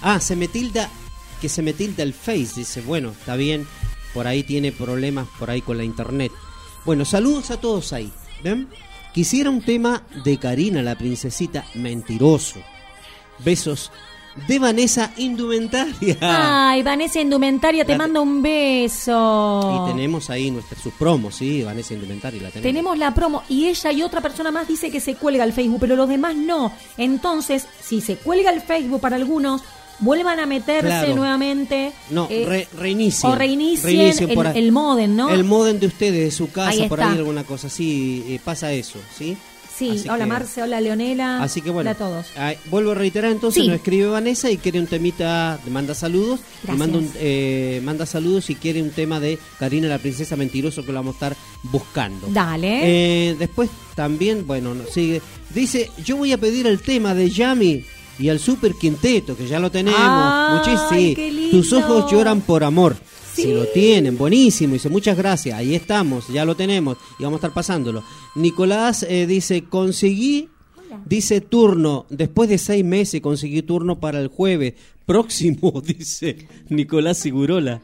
ah, 0.01 0.19
se 0.19 0.35
me 0.35 0.49
tilda, 0.49 0.89
que 1.45 1.49
se 1.49 1.61
me 1.61 1.73
tilda 1.73 2.01
el 2.01 2.15
Face, 2.15 2.53
dice. 2.55 2.81
Bueno, 2.81 3.11
está 3.11 3.35
bien, 3.35 3.67
por 4.15 4.25
ahí 4.25 4.41
tiene 4.41 4.71
problemas, 4.71 5.27
por 5.37 5.51
ahí 5.51 5.61
con 5.61 5.77
la 5.77 5.83
internet. 5.83 6.31
Bueno, 6.85 7.05
saludos 7.05 7.51
a 7.51 7.59
todos 7.61 7.93
ahí. 7.93 8.11
¿Ven? 8.43 8.67
Quisiera 9.13 9.51
un 9.51 9.61
tema 9.61 10.01
de 10.23 10.39
Karina, 10.39 10.81
la 10.81 10.97
princesita, 10.97 11.63
mentiroso. 11.75 12.59
Besos 13.43 13.91
de 14.47 14.57
Vanessa 14.57 15.11
Indumentaria. 15.17 16.17
Ay, 16.19 16.81
Vanessa 16.81 17.21
Indumentaria, 17.21 17.85
te 17.85 17.91
te- 17.93 17.97
mando 17.99 18.23
un 18.23 18.41
beso. 18.41 19.83
Y 19.87 19.91
tenemos 19.91 20.31
ahí 20.31 20.49
nuestras 20.49 20.81
sus 20.81 20.93
promos, 20.95 21.35
sí, 21.35 21.61
Vanessa 21.63 21.93
Indumentaria 21.93 22.41
la 22.41 22.49
tenemos. 22.49 22.63
Tenemos 22.67 22.97
la 22.97 23.13
promo 23.13 23.43
y 23.49 23.65
ella 23.67 23.91
y 23.91 24.01
otra 24.01 24.19
persona 24.21 24.49
más 24.51 24.67
dice 24.67 24.89
que 24.89 24.99
se 24.99 25.13
cuelga 25.15 25.43
el 25.43 25.53
Facebook, 25.53 25.77
pero 25.81 25.95
los 25.95 26.09
demás 26.09 26.35
no. 26.35 26.71
Entonces, 26.97 27.67
si 27.83 28.01
se 28.01 28.15
cuelga 28.17 28.49
el 28.51 28.61
Facebook 28.61 28.99
para 28.99 29.15
algunos, 29.15 29.61
vuelvan 29.99 30.39
a 30.39 30.45
meterse 30.45 30.87
Claro. 30.87 31.15
nuevamente. 31.15 31.91
No, 32.09 32.27
eh, 32.29 32.45
re- 32.47 32.67
reinicien. 32.77 33.31
o 33.31 33.35
reinicien 33.35 33.97
Reinicien 33.97 34.29
el, 34.29 34.45
el 34.57 34.71
modem, 34.71 35.15
¿no? 35.15 35.29
El 35.29 35.43
modem 35.43 35.79
de 35.79 35.87
ustedes, 35.87 36.25
de 36.25 36.31
su 36.31 36.51
casa, 36.51 36.69
Ahí 36.71 36.87
por 36.89 37.01
ahí 37.01 37.17
alguna 37.17 37.43
cosa 37.43 37.67
así, 37.67 38.23
eh, 38.27 38.39
pasa 38.43 38.71
eso, 38.73 38.99
¿sí? 39.17 39.37
sí, 39.77 39.89
Así 39.89 40.07
hola 40.07 40.19
que- 40.19 40.25
Marce, 40.29 40.61
hola 40.63 40.79
Leonela. 40.79 41.43
Así 41.43 41.61
que 41.61 41.69
bueno, 41.69 41.89
Hola 41.91 41.91
a 41.91 41.95
todos. 41.95 42.25
vuelvo 42.69 42.91
a 42.91 42.95
reiterar 42.95 43.29
entonces, 43.31 43.61
Sí. 43.63 43.67
nos 43.67 43.75
escribe 43.77 44.07
Vanessa 44.07 44.49
y 44.49 44.57
quiere 44.57 44.79
un 44.79 44.87
temita, 44.87 45.59
te 45.65 45.69
manda 45.69 45.93
saludos, 45.93 46.39
y 46.63 46.67
Gracias. 46.67 46.77
manda, 46.77 46.97
un- 46.97 47.11
eh, 47.17 47.81
manda 47.83 48.05
saludos 48.05 48.49
y 48.49 48.55
quiere 48.55 48.81
un 48.81 48.91
tema 48.91 49.19
de 49.19 49.37
Karina 49.59 49.87
la 49.89 49.97
princesa 49.97 50.35
mentiroso 50.37 50.81
que 50.85 50.93
lo 50.93 50.99
vamos 50.99 51.15
a 51.15 51.17
estar 51.17 51.35
buscando. 51.63 52.27
Dale. 52.29 52.79
Eh, 53.31 53.35
después 53.37 53.69
también, 53.95 54.47
bueno, 54.47 54.73
no, 54.75 54.85
sigue. 54.85 55.21
Dice, 55.53 55.91
yo 56.05 56.15
voy 56.17 56.31
a 56.31 56.37
pedir 56.37 56.67
el 56.67 56.79
tema 56.81 57.13
de 57.13 57.29
Yami 57.29 57.83
y 58.17 58.29
al 58.29 58.39
Super 58.39 58.73
Quinteto, 58.73 59.35
que 59.35 59.47
ya 59.47 59.59
lo 59.59 59.69
tenemos. 59.71 60.65
Sí. 60.89 61.15
lindo. 61.15 61.51
Tus 61.51 61.73
ojos 61.73 62.11
lloran 62.11 62.41
por 62.41 62.63
amor. 62.63 62.95
Sí. 63.33 63.43
Si 63.43 63.53
lo 63.53 63.65
tienen, 63.67 64.17
buenísimo. 64.17 64.73
Dice, 64.73 64.89
muchas 64.89 65.17
gracias. 65.17 65.57
Ahí 65.57 65.75
estamos, 65.75 66.27
ya 66.29 66.45
lo 66.45 66.55
tenemos 66.55 66.97
y 67.19 67.23
vamos 67.23 67.37
a 67.37 67.39
estar 67.39 67.53
pasándolo. 67.53 68.03
Nicolás 68.35 69.03
eh, 69.03 69.27
dice, 69.27 69.65
conseguí, 69.65 70.49
dice 71.05 71.41
turno, 71.41 72.05
después 72.09 72.47
de 72.49 72.57
seis 72.57 72.85
meses 72.85 73.19
conseguí 73.19 73.61
turno 73.61 73.99
para 73.99 74.19
el 74.21 74.29
jueves 74.29 74.75
próximo, 75.05 75.81
dice 75.85 76.47
Nicolás 76.69 77.17
Sigurola. 77.17 77.81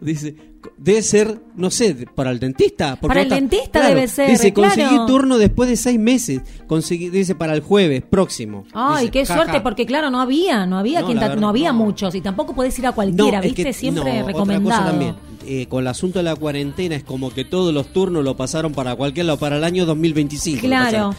Dice, 0.00 0.36
debe 0.76 1.02
ser, 1.02 1.40
no 1.56 1.70
sé, 1.70 1.94
para 2.14 2.30
el 2.30 2.38
dentista. 2.38 2.96
Para 2.96 3.22
el 3.22 3.28
dentista 3.28 3.86
debe 3.88 4.06
ser, 4.08 4.30
Dice, 4.30 4.52
conseguí 4.52 4.88
claro. 4.88 5.06
turno 5.06 5.38
después 5.38 5.68
de 5.68 5.76
seis 5.76 5.98
meses. 5.98 6.42
Conseguí, 6.66 7.08
dice, 7.08 7.34
para 7.34 7.54
el 7.54 7.60
jueves 7.60 8.02
próximo. 8.08 8.64
Ay, 8.74 9.06
Dice, 9.06 9.10
qué 9.12 9.26
ja, 9.26 9.34
suerte, 9.34 9.52
ja. 9.58 9.62
porque 9.62 9.86
claro, 9.86 10.10
no 10.10 10.20
había, 10.20 10.66
no 10.66 10.78
había 10.78 11.00
No, 11.00 11.06
quien 11.06 11.16
la 11.16 11.22
ta- 11.22 11.28
verdad, 11.28 11.40
no 11.40 11.48
había 11.48 11.72
no. 11.72 11.78
muchos 11.84 12.14
y 12.14 12.20
tampoco 12.20 12.54
podés 12.54 12.78
ir 12.78 12.86
a 12.86 12.92
cualquiera, 12.92 13.40
¿viste? 13.40 13.64
que- 13.64 13.72
Siempre 13.72 14.22
recomendado. 14.22 14.66
Otra 14.68 14.78
cosa 14.78 14.90
también, 14.90 15.14
eh, 15.46 15.66
con 15.66 15.80
el 15.80 15.86
asunto 15.88 16.18
de 16.18 16.24
la 16.24 16.36
cuarentena 16.36 16.94
es 16.96 17.04
como 17.04 17.30
que 17.30 17.44
todos 17.44 17.72
los 17.72 17.92
turnos 17.92 18.22
lo 18.24 18.36
pasaron 18.36 18.72
para 18.72 18.94
cualquier 18.96 19.26
lado, 19.26 19.38
para 19.38 19.56
el 19.56 19.64
año 19.64 19.86
2025. 19.86 20.62
lo 20.62 20.68
Claro. 20.68 21.14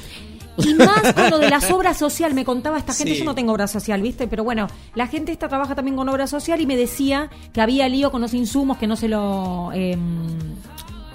Y 0.66 0.74
más 0.76 1.14
con 1.14 1.30
lo 1.30 1.40
de 1.40 1.50
las 1.50 1.70
obras 1.72 1.98
social, 1.98 2.34
me 2.34 2.46
contaba 2.46 2.78
esta 2.78 2.94
gente, 2.94 3.14
Sí. 3.14 3.20
yo 3.20 3.26
no 3.26 3.36
tengo 3.36 3.52
obra 3.54 3.68
social, 3.68 4.02
¿viste? 4.02 4.28
Pero 4.28 4.44
bueno, 4.44 4.68
la 4.96 5.08
gente 5.08 5.32
esta 5.32 5.48
trabaja 5.48 5.76
también 5.76 5.96
con 5.98 6.08
obra 6.10 6.28
social 6.28 6.60
y 6.62 6.66
me 6.66 6.76
decía 6.78 7.30
que 7.54 7.62
había 7.62 7.88
lío 7.90 8.12
con 8.12 8.22
los 8.22 8.34
insumos, 8.34 8.78
que 8.78 8.88
no 8.88 8.96
se 8.96 9.08
lo... 9.08 9.72
eh, 9.74 9.98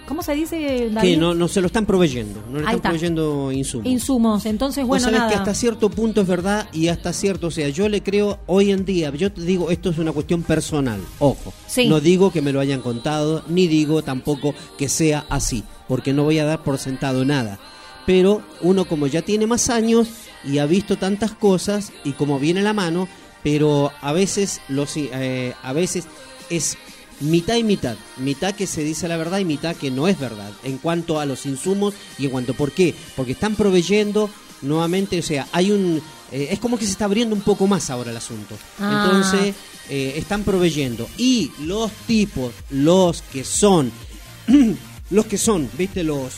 ¿Cómo 0.06 0.22
se 0.22 0.34
dice, 0.34 0.90
David? 0.92 1.12
Que 1.12 1.16
no, 1.16 1.32
no 1.34 1.48
se 1.48 1.62
lo 1.62 1.66
están 1.68 1.86
proveyendo, 1.86 2.38
no 2.50 2.58
le 2.58 2.66
Ahí 2.66 2.74
están 2.74 2.74
está. 2.76 2.88
proveyendo 2.90 3.50
insumos. 3.52 3.86
Insumos, 3.86 4.44
entonces 4.44 4.86
bueno, 4.86 5.10
nada. 5.10 5.30
que 5.30 5.34
hasta 5.34 5.54
cierto 5.54 5.88
punto 5.88 6.20
es 6.20 6.26
verdad 6.26 6.68
y 6.74 6.88
hasta 6.88 7.14
cierto, 7.14 7.46
o 7.46 7.50
sea, 7.50 7.70
yo 7.70 7.88
le 7.88 8.02
creo 8.02 8.38
hoy 8.46 8.70
en 8.70 8.84
día, 8.84 9.10
yo 9.14 9.32
te 9.32 9.40
digo, 9.40 9.70
esto 9.70 9.88
es 9.88 9.96
una 9.96 10.12
cuestión 10.12 10.42
personal, 10.42 11.00
ojo. 11.20 11.54
Sí. 11.66 11.88
No 11.88 12.00
digo 12.00 12.30
que 12.30 12.42
me 12.42 12.52
lo 12.52 12.60
hayan 12.60 12.82
contado, 12.82 13.44
ni 13.48 13.66
digo 13.66 14.02
tampoco 14.02 14.54
que 14.76 14.90
sea 14.90 15.24
así, 15.30 15.64
porque 15.88 16.12
no 16.12 16.24
voy 16.24 16.38
a 16.38 16.44
dar 16.44 16.62
por 16.62 16.76
sentado 16.76 17.24
nada. 17.24 17.58
Pero 18.06 18.42
uno 18.60 18.84
como 18.84 19.06
ya 19.06 19.22
tiene 19.22 19.46
más 19.46 19.70
años 19.70 20.08
y 20.44 20.58
ha 20.58 20.66
visto 20.66 20.96
tantas 20.96 21.32
cosas 21.32 21.92
y 22.04 22.12
como 22.12 22.38
viene 22.38 22.62
la 22.62 22.72
mano, 22.72 23.08
pero 23.42 23.92
a 24.00 24.12
veces 24.12 24.60
los 24.68 24.96
eh, 24.96 25.54
a 25.62 25.72
veces 25.72 26.04
es 26.50 26.76
mitad 27.20 27.56
y 27.56 27.64
mitad, 27.64 27.96
mitad 28.16 28.54
que 28.54 28.66
se 28.66 28.84
dice 28.84 29.08
la 29.08 29.16
verdad 29.16 29.38
y 29.38 29.44
mitad 29.44 29.76
que 29.76 29.90
no 29.90 30.08
es 30.08 30.18
verdad 30.18 30.50
en 30.64 30.78
cuanto 30.78 31.20
a 31.20 31.26
los 31.26 31.46
insumos 31.46 31.94
y 32.18 32.26
en 32.26 32.30
cuanto 32.30 32.54
por 32.54 32.72
qué, 32.72 32.94
porque 33.16 33.32
están 33.32 33.54
proveyendo 33.54 34.28
nuevamente, 34.62 35.18
o 35.18 35.22
sea, 35.22 35.46
hay 35.52 35.70
un 35.70 36.02
eh, 36.32 36.48
es 36.50 36.58
como 36.58 36.78
que 36.78 36.84
se 36.84 36.90
está 36.90 37.04
abriendo 37.04 37.34
un 37.34 37.42
poco 37.42 37.66
más 37.66 37.90
ahora 37.90 38.10
el 38.10 38.16
asunto. 38.16 38.56
Ah. 38.80 39.04
Entonces, 39.04 39.54
eh, 39.88 40.14
están 40.16 40.42
proveyendo 40.42 41.08
y 41.16 41.52
los 41.60 41.92
tipos, 42.06 42.52
los 42.70 43.22
que 43.22 43.44
son 43.44 43.92
los 45.10 45.26
que 45.26 45.38
son, 45.38 45.70
¿viste? 45.78 46.02
Los 46.02 46.34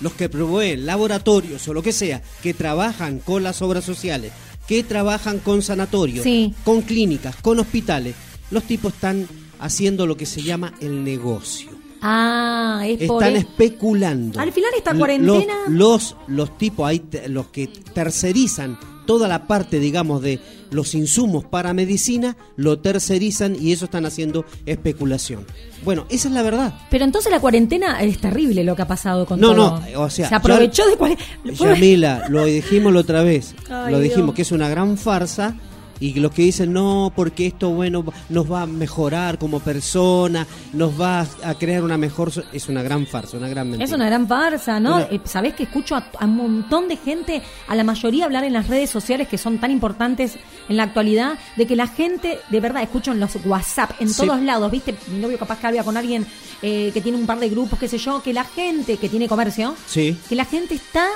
los 0.00 0.12
que 0.14 0.28
proveen 0.28 0.86
laboratorios 0.86 1.66
o 1.68 1.74
lo 1.74 1.82
que 1.82 1.92
sea, 1.92 2.22
que 2.42 2.54
trabajan 2.54 3.18
con 3.18 3.42
las 3.42 3.62
obras 3.62 3.84
sociales, 3.84 4.32
que 4.66 4.82
trabajan 4.82 5.38
con 5.38 5.62
sanatorios, 5.62 6.24
Sí. 6.24 6.54
con 6.64 6.82
clínicas, 6.82 7.36
con 7.36 7.58
hospitales, 7.60 8.14
los 8.50 8.64
tipos 8.64 8.92
están 8.94 9.26
haciendo 9.58 10.06
lo 10.06 10.16
que 10.16 10.26
se 10.26 10.42
llama 10.42 10.74
el 10.80 11.02
negocio. 11.04 11.70
Ah, 12.02 12.82
es. 12.86 13.00
Están 13.02 13.36
e- 13.36 13.38
especulando. 13.38 14.40
Al 14.40 14.52
final 14.52 14.70
esta 14.76 14.94
cuarentena- 14.94 15.54
Los, 15.68 16.16
los, 16.16 16.16
los 16.28 16.58
tipos 16.58 16.86
ahí, 16.88 17.02
los 17.28 17.46
que 17.48 17.66
tercerizan 17.94 18.78
toda 19.06 19.28
la 19.28 19.46
parte, 19.46 19.78
digamos, 19.78 20.20
de 20.20 20.40
los 20.72 20.94
insumos 20.96 21.44
para 21.44 21.72
medicina, 21.72 22.36
lo 22.56 22.80
tercerizan 22.80 23.56
y 23.60 23.70
eso 23.72 23.84
están 23.84 24.04
haciendo 24.04 24.44
especulación. 24.66 25.46
Bueno, 25.84 26.06
esa 26.10 26.26
es 26.26 26.34
la 26.34 26.42
verdad. 26.42 26.74
Pero 26.90 27.04
entonces 27.04 27.30
la 27.30 27.38
cuarentena 27.38 28.02
es 28.02 28.18
terrible 28.20 28.64
lo 28.64 28.74
que 28.74 28.82
ha 28.82 28.88
pasado 28.88 29.24
con 29.24 29.38
No, 29.40 29.54
todo. 29.54 29.80
no, 29.92 30.00
o 30.02 30.10
sea, 30.10 30.28
Se 30.28 30.34
aprovechó 30.34 30.82
yo- 30.98 31.06
de. 31.06 31.54
Yamila, 31.54 32.24
lo 32.28 32.44
dijimos 32.46 32.92
la 32.92 33.00
otra 33.00 33.22
vez, 33.22 33.54
Ay, 33.70 33.92
lo 33.92 34.00
dijimos 34.00 34.26
Dios. 34.26 34.34
que 34.36 34.42
es 34.42 34.50
una 34.52 34.68
gran 34.68 34.96
farsa 34.98 35.54
Y 35.98 36.14
los 36.20 36.30
que 36.32 36.42
dicen, 36.42 36.72
no, 36.72 37.10
porque 37.16 37.46
esto, 37.46 37.70
bueno, 37.70 38.04
nos 38.28 38.50
va 38.50 38.62
a 38.62 38.66
mejorar 38.66 39.38
como 39.38 39.60
persona, 39.60 40.46
nos 40.72 41.00
va 41.00 41.26
a 41.42 41.54
crear 41.54 41.82
una 41.82 41.96
mejor... 41.96 42.30
so-". 42.30 42.42
Es 42.52 42.68
una 42.68 42.82
gran 42.82 43.06
farsa, 43.06 43.36
una 43.38 43.48
gran 43.48 43.68
mentira. 43.70 43.84
Es 43.86 43.92
una 43.92 44.06
gran 44.06 44.28
farsa, 44.28 44.78
¿no? 44.78 44.96
Una- 44.96 45.08
Sabés 45.24 45.54
que 45.54 45.62
escucho 45.64 45.94
a, 45.96 46.06
a 46.18 46.24
un 46.26 46.36
montón 46.36 46.88
de 46.88 46.96
gente, 46.96 47.42
a 47.68 47.74
la 47.74 47.82
mayoría 47.84 48.24
hablar 48.26 48.44
en 48.44 48.52
las 48.52 48.68
redes 48.68 48.90
sociales 48.90 49.26
que 49.28 49.38
son 49.38 49.58
tan 49.58 49.70
importantes 49.70 50.36
en 50.68 50.76
la 50.76 50.82
actualidad, 50.84 51.38
de 51.56 51.66
que 51.66 51.76
la 51.76 51.86
gente, 51.86 52.38
de 52.50 52.60
verdad, 52.60 52.82
escucho 52.82 53.12
en 53.12 53.20
los 53.20 53.36
WhatsApp, 53.44 53.92
en 54.00 54.08
Sí. 54.08 54.16
todos 54.22 54.40
lados, 54.42 54.70
¿viste? 54.70 54.94
Mi 55.10 55.18
novio 55.18 55.38
capaz 55.38 55.58
que 55.58 55.66
habla 55.68 55.82
con 55.84 55.96
alguien 55.96 56.26
eh, 56.62 56.90
que 56.92 57.00
tiene 57.00 57.18
un 57.18 57.26
par 57.26 57.38
de 57.38 57.48
grupos, 57.48 57.78
qué 57.78 57.88
sé 57.88 57.98
yo, 57.98 58.22
que 58.22 58.32
la 58.32 58.44
gente 58.44 58.96
que 58.96 59.08
tiene 59.08 59.28
comercio, 59.28 59.74
Sí. 59.86 60.16
que 60.28 60.34
la 60.34 60.44
gente 60.44 60.74
está 60.74 61.06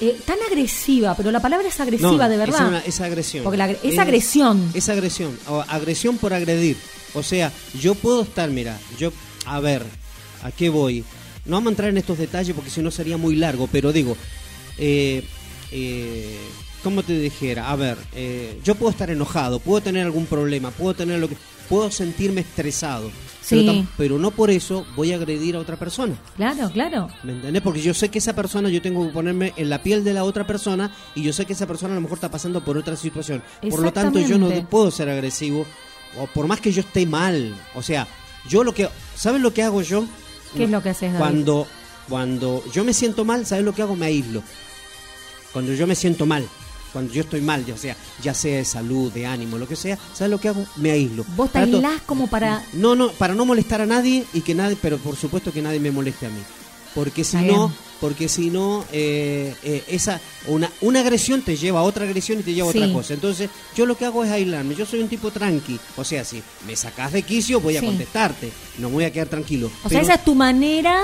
eh, 0.00 0.16
tan 0.26 0.38
agresiva, 0.48 1.14
pero 1.16 1.30
la 1.30 1.40
palabra 1.40 1.68
es 1.68 1.78
agresiva, 1.80 2.10
No, 2.12 2.28
de 2.28 2.36
verdad. 2.36 2.60
Es, 2.62 2.68
una- 2.68 2.78
es 2.80 3.00
agresión. 3.00 3.44
Porque 3.44 3.56
la 3.58 3.68
agre- 3.68 3.78
es 3.82 3.98
agresión. 3.98 4.70
Es 4.74 4.88
agresión. 4.88 5.38
o 5.48 5.60
agresión 5.68 6.18
por 6.18 6.32
agredir. 6.34 6.76
O 7.14 7.22
sea, 7.22 7.52
yo 7.80 7.94
puedo 7.94 8.22
estar, 8.22 8.50
mira, 8.50 8.78
yo, 8.98 9.12
a 9.46 9.60
ver, 9.60 9.82
¿a 10.42 10.50
qué 10.50 10.68
voy? 10.70 11.04
No 11.44 11.56
vamos 11.56 11.68
a 11.68 11.70
entrar 11.70 11.88
en 11.90 11.98
estos 11.98 12.18
detalles 12.18 12.54
porque 12.54 12.70
si 12.70 12.80
no 12.82 12.90
sería 12.90 13.16
muy 13.16 13.36
largo, 13.36 13.68
pero 13.70 13.92
digo, 13.92 14.16
eh, 14.78 15.22
eh, 15.70 16.36
¿cómo 16.82 17.02
te 17.02 17.18
dijera? 17.18 17.70
A 17.70 17.76
ver, 17.76 17.98
eh, 18.14 18.58
yo 18.64 18.74
puedo 18.74 18.90
estar 18.90 19.10
enojado, 19.10 19.58
puedo 19.60 19.82
tener 19.82 20.04
algún 20.04 20.26
problema, 20.26 20.70
puedo 20.70 20.94
tener 20.94 21.18
lo 21.18 21.28
que... 21.28 21.36
Puedo 21.68 21.90
sentirme 21.90 22.42
estresado. 22.42 23.10
Sí. 23.42 23.66
Pero, 23.66 23.86
pero 23.96 24.18
no 24.18 24.30
por 24.30 24.50
eso 24.50 24.86
voy 24.94 25.12
a 25.12 25.16
agredir 25.16 25.56
a 25.56 25.58
otra 25.58 25.76
persona. 25.76 26.14
Claro, 26.36 26.70
claro. 26.70 27.08
¿Me 27.22 27.32
entendés? 27.32 27.62
Porque 27.62 27.82
yo 27.82 27.92
sé 27.92 28.08
que 28.08 28.18
esa 28.18 28.34
persona, 28.34 28.68
yo 28.68 28.80
tengo 28.80 29.06
que 29.06 29.12
ponerme 29.12 29.52
en 29.56 29.68
la 29.68 29.82
piel 29.82 30.04
de 30.04 30.14
la 30.14 30.24
otra 30.24 30.46
persona 30.46 30.94
y 31.14 31.22
yo 31.22 31.32
sé 31.32 31.44
que 31.44 31.52
esa 31.52 31.66
persona 31.66 31.92
a 31.92 31.96
lo 31.96 32.02
mejor 32.02 32.18
está 32.18 32.30
pasando 32.30 32.64
por 32.64 32.78
otra 32.78 32.96
situación. 32.96 33.42
Por 33.68 33.80
lo 33.80 33.92
tanto, 33.92 34.20
yo 34.20 34.38
no 34.38 34.48
puedo 34.68 34.90
ser 34.90 35.08
agresivo, 35.08 35.66
o 36.18 36.26
por 36.26 36.46
más 36.46 36.60
que 36.60 36.72
yo 36.72 36.80
esté 36.80 37.04
mal. 37.06 37.54
O 37.74 37.82
sea, 37.82 38.06
yo 38.48 38.64
lo 38.64 38.74
que. 38.74 38.88
¿Sabes 39.14 39.40
lo 39.40 39.52
que 39.52 39.62
hago 39.62 39.82
yo? 39.82 40.04
¿Qué 40.56 40.64
es 40.64 40.70
lo 40.70 40.82
que 40.82 40.90
haces, 40.90 41.12
David? 41.12 41.18
Cuando, 41.18 41.66
cuando 42.08 42.62
yo 42.72 42.84
me 42.84 42.92
siento 42.92 43.24
mal, 43.24 43.46
¿sabes 43.46 43.64
lo 43.64 43.74
que 43.74 43.82
hago? 43.82 43.96
Me 43.96 44.06
aíslo. 44.06 44.42
Cuando 45.52 45.72
yo 45.74 45.86
me 45.86 45.94
siento 45.94 46.26
mal. 46.26 46.46
Cuando 46.92 47.12
yo 47.12 47.22
estoy 47.22 47.40
mal, 47.40 47.64
ya 47.64 47.76
sea, 47.76 47.96
ya 48.22 48.34
sea 48.34 48.58
de 48.58 48.64
salud, 48.64 49.10
de 49.12 49.26
ánimo, 49.26 49.56
lo 49.58 49.66
que 49.66 49.76
sea, 49.76 49.98
¿sabes 50.14 50.30
lo 50.30 50.38
que 50.38 50.48
hago? 50.48 50.64
Me 50.76 50.90
aíslo. 50.90 51.24
Vos 51.36 51.50
te 51.50 51.58
Trato- 51.60 51.76
aislás 51.78 52.02
como 52.02 52.26
para... 52.28 52.62
no, 52.74 52.94
no, 52.94 53.10
para 53.12 53.34
no 53.34 53.44
molestar 53.46 53.80
a 53.80 53.86
nadie 53.86 54.24
y 54.34 54.42
que 54.42 54.54
nadie, 54.54 54.76
pero 54.80 54.98
por 54.98 55.16
supuesto 55.16 55.52
que 55.52 55.62
nadie 55.62 55.80
me 55.80 55.90
moleste 55.90 56.26
a 56.26 56.30
mí. 56.30 56.40
Porque 56.94 57.24
si 57.24 57.38
Está 57.38 57.50
no, 57.50 57.68
bien. 57.68 57.78
porque 58.02 58.28
si 58.28 58.50
no, 58.50 58.84
eh, 58.92 59.54
eh, 59.62 59.82
esa, 59.88 60.20
una, 60.46 60.70
una 60.82 61.00
agresión 61.00 61.40
te 61.40 61.56
lleva 61.56 61.80
a 61.80 61.84
otra 61.84 62.04
agresión 62.04 62.40
y 62.40 62.42
te 62.42 62.52
lleva 62.52 62.68
a 62.68 62.72
Sí. 62.72 62.78
otra 62.82 62.92
cosa. 62.92 63.14
Entonces, 63.14 63.48
yo 63.74 63.86
lo 63.86 63.96
que 63.96 64.04
hago 64.04 64.22
es 64.22 64.30
aislarme. 64.30 64.74
Yo 64.74 64.84
soy 64.84 65.00
un 65.00 65.08
tipo 65.08 65.30
tranqui. 65.30 65.80
O 65.96 66.04
sea, 66.04 66.22
si 66.22 66.42
me 66.66 66.76
sacás 66.76 67.12
de 67.12 67.22
quicio, 67.22 67.60
voy 67.62 67.78
a 67.78 67.80
Sí. 67.80 67.86
contestarte. 67.86 68.52
No 68.76 68.88
me 68.90 68.96
voy 68.96 69.04
a 69.04 69.10
quedar 69.10 69.28
tranquilo. 69.28 69.68
O 69.68 69.88
sea, 69.88 70.00
Pero 70.00 70.02
esa 70.02 70.14
es 70.16 70.24
tu 70.26 70.34
manera 70.34 71.00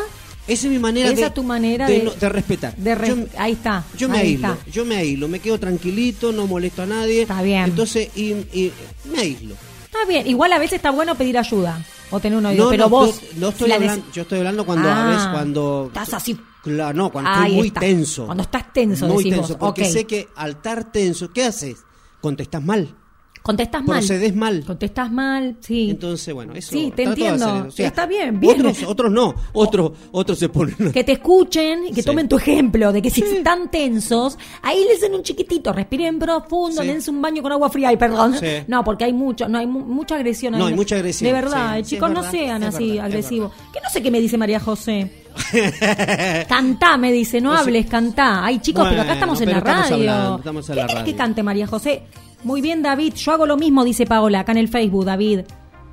esa 0.48 0.66
es 0.66 0.72
mi 0.72 0.78
manera 0.78 1.10
esa 1.10 1.26
de, 1.26 1.30
tu 1.30 1.42
manera 1.44 1.86
de, 1.86 1.98
de- 1.98 2.04
no- 2.04 2.10
de 2.12 2.28
respetar. 2.28 2.74
de... 2.76 2.94
re- 2.94 3.08
Yo- 3.08 3.26
Ahí 3.36 3.52
está. 3.52 3.84
yo 3.96 4.08
me 4.08 4.18
ahí 4.18 4.28
aíslo, 4.28 4.52
está. 4.54 4.70
yo 4.70 4.84
me 4.84 4.96
aíslo, 4.96 5.28
me 5.28 5.38
quedo 5.40 5.60
tranquilito, 5.60 6.32
no 6.32 6.46
molesto 6.46 6.82
a 6.82 6.86
nadie. 6.86 7.22
Está 7.22 7.42
bien. 7.42 7.64
Entonces, 7.64 8.08
y, 8.16 8.32
y 8.52 8.72
me 9.04 9.18
aíslo. 9.20 9.54
Está 9.84 10.04
bien, 10.08 10.26
igual 10.26 10.52
a 10.52 10.58
veces 10.58 10.74
está 10.76 10.90
bueno 10.90 11.14
pedir 11.14 11.38
ayuda 11.38 11.84
o 12.10 12.18
tener 12.20 12.38
un 12.38 12.46
oído, 12.46 12.64
No, 12.64 12.70
pero 12.70 12.84
no, 12.84 12.88
vos... 12.90 13.20
no, 13.36 13.48
estoy 13.50 13.68
si 13.68 13.74
hablando, 13.74 14.04
yo 14.12 14.22
estoy 14.22 14.38
hablando 14.38 14.64
cuando 14.66 14.88
a 14.88 15.04
Ah, 15.04 15.06
veces 15.10 15.26
cuando 15.28 15.84
Estás 15.88 16.14
así... 16.14 16.38
Claro, 16.62 16.96
no, 16.96 17.10
cuando 17.12 17.30
estoy 17.30 17.52
muy 17.52 17.66
está. 17.68 17.80
tenso. 17.80 18.26
Cuando 18.26 18.42
estás 18.42 18.72
tenso, 18.72 19.06
Muy 19.06 19.24
decís 19.24 19.32
tenso, 19.38 19.48
vos. 19.56 19.68
porque 19.68 19.84
sé 19.86 20.04
que 20.06 20.28
al 20.36 20.50
estar 20.52 20.90
tenso, 20.90 21.30
¿qué 21.32 21.44
haces? 21.44 21.76
Contestás 22.20 22.62
mal. 22.62 22.94
Contestás 23.42 23.82
mal. 23.84 23.98
Procedes 23.98 24.34
mal. 24.34 24.64
Contestás 24.66 25.10
mal, 25.10 25.56
sí. 25.60 25.90
Entonces, 25.90 26.34
bueno, 26.34 26.52
eso 26.54 26.70
Sí, 26.72 26.92
te 26.94 27.04
entiendo. 27.04 27.66
o 27.68 27.70
sea, 27.70 27.86
Está 27.86 28.04
bien, 28.06 28.38
bien. 28.38 28.60
Otros, 28.60 28.82
otros 28.84 29.10
no, 29.12 29.34
otros, 29.54 29.92
otros 30.12 30.38
se 30.38 30.48
ponen. 30.48 30.92
que 30.92 31.02
te 31.04 31.12
escuchen 31.12 31.86
y 31.88 31.92
que 31.92 32.02
Sí. 32.02 32.06
tomen 32.06 32.28
tu 32.28 32.36
ejemplo 32.36 32.92
de 32.92 33.00
que 33.00 33.10
si 33.10 33.22
Sí. 33.22 33.36
están 33.38 33.70
tensos, 33.70 34.36
ahí 34.62 34.84
les 34.88 35.00
den 35.00 35.14
un 35.14 35.22
chiquitito, 35.22 35.72
respiren 35.72 36.18
profundo, 36.18 36.82
Sí. 36.82 36.88
dense 36.88 37.10
un 37.10 37.22
baño 37.22 37.42
con 37.42 37.52
agua 37.52 37.70
fría 37.70 37.92
y 37.92 37.96
perdón. 37.96 38.34
No, 38.66 38.84
porque 38.84 39.04
hay 39.04 39.12
mucho, 39.12 39.48
no 39.48 39.58
hay 39.58 39.66
mu- 39.66 39.84
mucha 39.84 40.16
agresión. 40.16 40.52
No, 40.58 40.66
hay 40.66 40.74
mucha 40.74 40.96
agresión, 40.96 41.28
De 41.28 41.32
verdad, 41.32 41.78
eh, 41.78 41.82
chicos, 41.84 42.10
no 42.10 42.22
sean 42.30 42.62
así 42.64 42.88
verdad, 42.90 43.06
agresivos. 43.06 43.52
Que 43.72 43.80
no 43.80 43.88
sé 43.90 44.02
qué 44.02 44.10
me 44.10 44.20
dice 44.20 44.36
María 44.36 44.60
José. 44.60 45.10
cantá, 46.48 46.96
me 46.96 47.12
dice, 47.12 47.40
no 47.40 47.52
hables, 47.54 47.86
cantá. 47.86 48.44
Ay, 48.44 48.58
chicos, 48.58 48.84
pero 48.88 49.02
acá 49.02 49.10
Bueno, 49.10 49.12
estamos 49.14 49.40
en 49.40 49.50
la 49.50 49.58
estamos 49.58 49.80
radio. 49.90 49.94
hablando, 50.12 50.36
estamos 50.38 50.68
en 50.68 50.74
¿Qué 50.74 50.80
la 50.80 50.86
querés 50.86 51.02
que 51.04 51.10
radio. 51.12 51.16
cante 51.16 51.42
María 51.42 51.66
José? 51.66 52.02
Muy 52.44 52.60
bien, 52.60 52.82
David, 52.82 53.14
yo 53.14 53.32
hago 53.32 53.46
lo 53.46 53.56
mismo, 53.56 53.84
dice 53.84 54.06
Paola, 54.06 54.40
acá 54.40 54.52
en 54.52 54.58
el 54.58 54.68
Facebook, 54.68 55.04
David. 55.04 55.40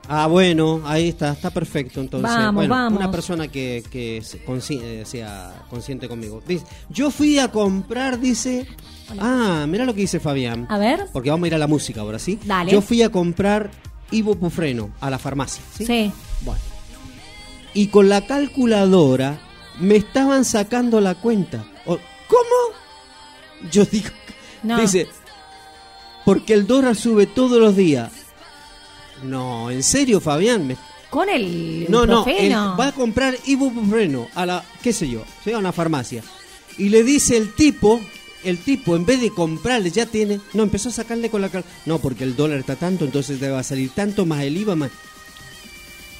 Ah, 0.07 0.27
bueno, 0.27 0.81
ahí 0.85 1.09
está, 1.09 1.31
está 1.31 1.49
perfecto 1.49 1.99
entonces. 1.99 2.29
Vamos, 2.29 2.53
bueno, 2.53 2.75
vamos. 2.75 2.99
Una 2.99 3.09
persona 3.09 3.47
que, 3.47 3.83
que 3.89 4.21
se- 4.21 4.45
consci- 4.45 4.79
eh, 4.79 5.03
sea 5.03 5.65
consciente 5.67 6.07
conmigo. 6.07 6.43
Dice, 6.47 6.63
yo 6.89 7.09
fui 7.09 7.39
a 7.39 7.47
comprar, 7.51 8.19
dice... 8.19 8.67
Ah, 9.19 9.65
mira 9.67 9.83
lo 9.85 9.95
que 9.95 10.01
dice 10.01 10.19
Fabián. 10.19 10.67
A 10.69 10.77
ver. 10.77 11.07
Porque 11.11 11.31
vamos 11.31 11.45
a 11.45 11.47
ir 11.47 11.55
a 11.55 11.57
la 11.57 11.65
música 11.67 12.01
ahora, 12.01 12.19
¿sí? 12.19 12.37
Dale. 12.45 12.71
Yo 12.71 12.81
fui 12.83 13.01
a 13.01 13.09
comprar 13.09 13.71
ibuprofeno 14.11 14.91
a 15.01 15.09
la 15.09 15.17
farmacia, 15.17 15.63
¿sí? 15.75 15.85
Sí. 15.87 16.11
Bueno. 16.41 16.61
Y 17.73 17.87
con 17.87 18.07
la 18.07 18.27
calculadora 18.27 19.39
me 19.79 19.95
estaban 19.95 20.45
sacando 20.45 21.01
la 21.01 21.15
cuenta. 21.15 21.65
¿Cómo? 21.83 23.69
Yo 23.71 23.85
digo... 23.85 24.09
No. 24.61 24.79
Dice, 24.79 25.07
porque 26.25 26.53
el 26.53 26.67
dólar 26.67 26.95
sube 26.95 27.25
todos 27.27 27.59
los 27.59 27.75
días. 27.75 28.11
No, 29.23 29.71
en 29.71 29.83
serio, 29.83 30.19
Fabián. 30.19 30.67
Me- 30.67 30.77
Con 31.09 31.29
el 31.29 31.85
no, 31.89 32.05
no, 32.05 32.25
va 32.77 32.87
a 32.87 32.91
comprar 32.91 33.37
ibuprofeno 33.45 34.27
a 34.35 34.45
la, 34.45 34.65
qué 34.83 34.91
sé 34.91 35.07
yo, 35.09 35.23
a 35.53 35.57
una 35.57 35.71
farmacia. 35.71 36.21
Y 36.77 36.89
le 36.89 37.03
dice 37.03 37.37
el 37.37 37.53
tipo, 37.55 38.01
el 38.43 38.57
tipo 38.57 38.95
en 38.97 39.05
vez 39.05 39.21
de 39.21 39.29
comprarle 39.29 39.91
ya 39.91 40.05
tiene, 40.05 40.41
no, 40.53 40.63
empezó 40.63 40.89
a 40.89 40.91
sacarle 40.91 41.29
con 41.29 41.41
la 41.41 41.49
cal- 41.49 41.63
No, 41.85 41.99
porque 41.99 42.25
el 42.25 42.35
dólar 42.35 42.59
está 42.59 42.75
tanto, 42.75 43.05
entonces 43.05 43.39
te 43.39 43.49
va 43.49 43.59
a 43.59 43.63
salir 43.63 43.91
tanto 43.91 44.25
más 44.25 44.43
el 44.43 44.57
IVA 44.57 44.75
más. 44.75 44.91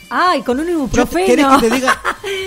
Ay, 0.10 0.42
con 0.44 0.60
un 0.60 0.66
te- 0.66 0.72
¿Querés 0.72 0.78
ibuprofeno. 0.78 1.60
que 1.60 1.68
te 1.70 1.76
diga 1.76 2.02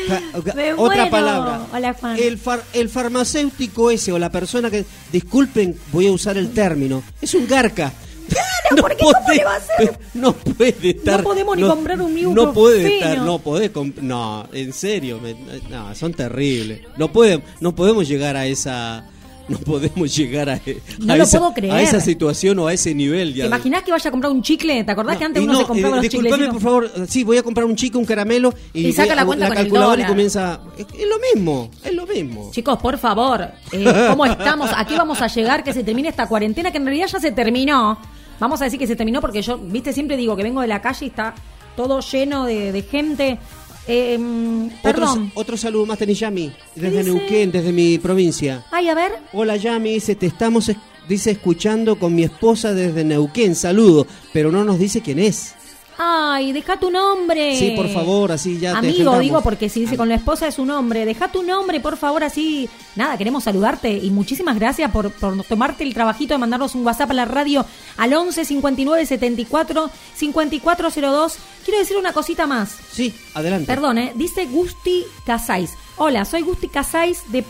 Me 0.55 0.73
otra 0.75 0.97
muero. 0.97 1.11
palabra? 1.11 1.66
Hola, 1.73 1.94
Juan. 1.94 2.16
El, 2.18 2.38
far- 2.38 2.62
el 2.73 2.88
farmacéutico 2.88 3.90
ese 3.90 4.12
o 4.12 4.18
la 4.18 4.31
persona 4.31 4.71
que, 4.71 4.85
disculpen, 5.12 5.77
voy 5.92 6.07
a 6.07 6.12
usar 6.12 6.37
el 6.38 6.53
término, 6.53 7.03
es 7.21 7.35
un 7.35 7.47
garca. 7.47 7.92
Claro, 8.29 8.83
porque 8.83 8.97
¿cómo 9.03 9.12
le 9.35 9.44
va 9.44 9.55
a 9.55 9.57
hacer? 9.57 9.99
No 10.14 10.33
puede 10.35 10.90
estar. 10.90 11.18
No 11.18 11.25
podemos 11.25 11.57
ni 11.57 11.62
comprar 11.66 12.01
un 12.01 12.14
No 12.35 12.53
puede 12.53 12.79
ibuprofeno. 12.81 13.09
estar, 13.11 13.18
no 13.27 13.38
podés 13.38 13.71
No, 14.03 14.47
en 14.53 14.73
serio, 14.73 15.18
me- 15.21 15.35
no, 15.68 15.94
son 15.94 16.12
terribles. 16.14 16.83
No 16.97 17.11
podemos, 17.12 17.44
no 17.61 17.75
podemos 17.75 18.07
llegar 18.09 18.37
a 18.37 18.47
esa. 18.47 19.05
No 19.59 19.59
podemos 19.59 20.15
llegar 20.15 20.51
a, 20.51 20.55
a 20.55 20.61
No 20.99 21.17
lo 21.17 21.25
esa, 21.25 21.97
a 21.97 22.01
situación 22.01 22.59
o 22.59 22.67
a 22.67 22.73
ese 22.75 22.95
nivel. 22.95 23.33
¿Te 23.33 23.39
Ya 23.39 23.47
imaginás 23.47 23.83
que 23.83 23.91
vaya 23.91 24.09
a 24.09 24.11
comprar 24.11 24.31
un 24.31 24.43
chicle? 24.43 24.85
¿Te 24.85 24.93
acordás 24.93 25.15
no, 25.15 25.19
que 25.19 25.25
antes 25.25 25.43
y 25.43 25.45
uno 25.45 25.53
no, 25.55 25.59
se 25.61 25.65
compraba 25.67 25.95
eh, 25.95 25.97
los 25.97 26.03
disculpame, 26.03 26.35
chicles? 26.45 26.53
por 26.53 26.61
favor. 26.63 26.91
Sí, 27.09 27.25
voy 27.25 27.39
a 27.39 27.43
comprar 27.43 27.65
un 27.67 27.75
chico, 27.77 27.99
un 27.99 28.05
caramelo. 28.05 28.53
Y, 28.75 28.89
Y 28.89 28.93
saca 28.93 29.15
la 29.15 29.25
cuenta 29.25 29.49
con 29.49 29.57
el 29.57 29.63
calculadora 29.65 29.95
y 29.95 29.97
dólar. 30.03 30.09
comienza. 30.11 30.61
Es, 30.77 30.87
es 30.99 31.09
lo 31.09 31.17
mismo, 31.35 31.71
es 31.83 31.95
lo 31.95 32.07
mismo. 32.07 32.51
Chicos, 32.53 32.79
por 32.79 32.99
favor, 32.99 33.49
eh, 33.73 34.07
¿cómo 34.11 34.27
estamos? 34.27 34.71
¿A 34.77 34.85
qué 34.87 34.97
vamos 34.97 35.23
a 35.23 35.29
llegar 35.29 35.65
que 35.65 35.73
se 35.73 35.83
termine 35.83 36.09
esta 36.11 36.27
cuarentena? 36.27 36.71
Que 36.71 36.79
en 36.79 36.85
realidad 36.85 37.07
ya 37.07 37.21
se 37.21 37.33
terminó. 37.33 37.99
Vamos 38.41 38.61
a 38.61 38.65
decir 38.65 38.79
que 38.79 38.87
se 38.87 38.97
terminó 38.97 39.21
porque 39.21 39.43
yo, 39.43 39.59
viste, 39.59 39.93
siempre 39.93 40.17
digo 40.17 40.37
que 40.37 40.43
vengo 40.43 40.61
de 40.61 40.69
la 40.69 40.81
calle 40.81 41.07
y 41.07 41.09
está 41.09 41.35
todo 41.75 42.01
lleno 42.01 42.45
de, 42.45 42.71
de 42.73 42.83
gente. 42.83 43.39
Eh, 43.88 44.68
perdón. 44.83 45.29
Otro, 45.29 45.40
otro 45.40 45.57
saludo 45.57 45.87
más 45.87 45.98
tenés, 45.98 46.18
Yami, 46.20 46.53
desde 46.74 46.90
dice? 46.98 47.05
Neuquén, 47.05 47.51
desde 47.51 47.72
mi 47.72 47.98
provincia. 47.98 48.64
Ay, 48.70 48.88
a 48.88 48.94
ver. 48.94 49.12
Hola, 49.33 49.57
Yami, 49.57 49.94
dice, 49.94 50.14
te 50.14 50.27
estamos, 50.27 50.68
es- 50.68 50.77
dice, 51.09 51.31
escuchando 51.31 51.98
con 51.98 52.14
mi 52.14 52.22
esposa 52.22 52.74
desde 52.74 53.03
Neuquén, 53.03 53.55
saludo, 53.55 54.07
pero 54.33 54.53
no 54.53 54.62
nos 54.64 54.79
dice 54.79 55.01
quién 55.01 55.18
es. 55.18 55.55
Ay, 56.01 56.53
deja 56.53 56.79
tu 56.79 56.93
nombre. 56.93 57.57
Sí, 57.59 57.73
por 57.73 57.89
favor, 57.89 58.31
así 58.31 58.61
ya 58.61 58.79
Amigo, 58.79 59.19
digo, 59.19 59.43
porque 59.43 59.69
si 59.69 59.81
dice 59.81 59.97
con 59.97 60.09
la 60.09 60.15
esposa 60.15 60.47
es 60.47 60.55
su 60.55 60.65
nombre. 60.65 61.05
Deja 61.05 61.33
tu 61.33 61.43
nombre, 61.43 61.81
por 61.81 61.97
favor, 61.97 62.23
así. 62.23 62.71
Nada, 62.95 63.19
queremos 63.19 63.43
saludarte 63.43 63.91
y 63.91 64.11
muchísimas 64.11 64.57
gracias 64.57 64.93
por, 64.93 65.11
por 65.11 65.43
tomarte 65.43 65.83
el 65.83 65.95
trabajito 65.95 66.35
de 66.35 66.39
mandarnos 66.39 66.77
un 66.77 66.87
WhatsApp 66.87 67.11
a 67.11 67.15
la 67.15 67.25
radio 67.25 67.67
al 67.97 68.15
11 68.15 68.45
59 68.45 69.07
74 69.07 69.91
5402. 70.15 71.39
Quiero 71.65 71.81
decir 71.81 71.97
una 71.97 72.13
cosita 72.13 72.47
más. 72.47 72.77
Sí, 72.93 73.13
adelante. 73.35 73.67
Perdón, 73.67 73.99
¿eh? 73.99 74.13
dice 74.15 74.47
Gusti 74.47 75.05
Casais. 75.27 75.73
Hola, 75.97 76.25
soy 76.25 76.43
Gusti 76.43 76.69
Casais 76.69 77.25
de 77.33 77.45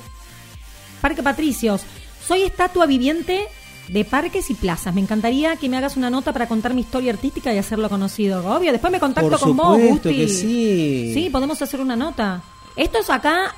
Parque 1.03 1.23
Patricios. 1.23 1.83
Soy 2.27 2.43
estatua 2.43 2.87
viviente 2.87 3.47
de 3.88 4.05
parques 4.05 4.51
y 4.51 4.55
plazas. 4.55 4.94
Me 4.94 5.01
encantaría 5.01 5.57
que 5.57 5.68
me 5.68 5.77
hagas 5.77 5.96
una 5.96 6.11
nota 6.11 6.33
para 6.33 6.46
contar 6.46 6.74
mi 6.74 6.83
historia 6.83 7.12
artística 7.12 7.53
y 7.53 7.59
hacerlo 7.59 7.88
conocido. 7.88 8.44
Obvio, 8.55 8.72
después 8.72 8.92
me 8.92 9.01
contacto 9.01 9.31
Por 9.31 9.40
con 9.40 9.57
vos, 9.57 9.79
Gusti. 9.79 10.16
que 10.16 10.29
sí. 10.29 11.11
Sí, 11.14 11.31
podemos 11.31 11.61
hacer 11.62 11.81
una 11.81 11.96
nota. 11.96 12.42
Estos 12.77 13.11
acá 13.11 13.55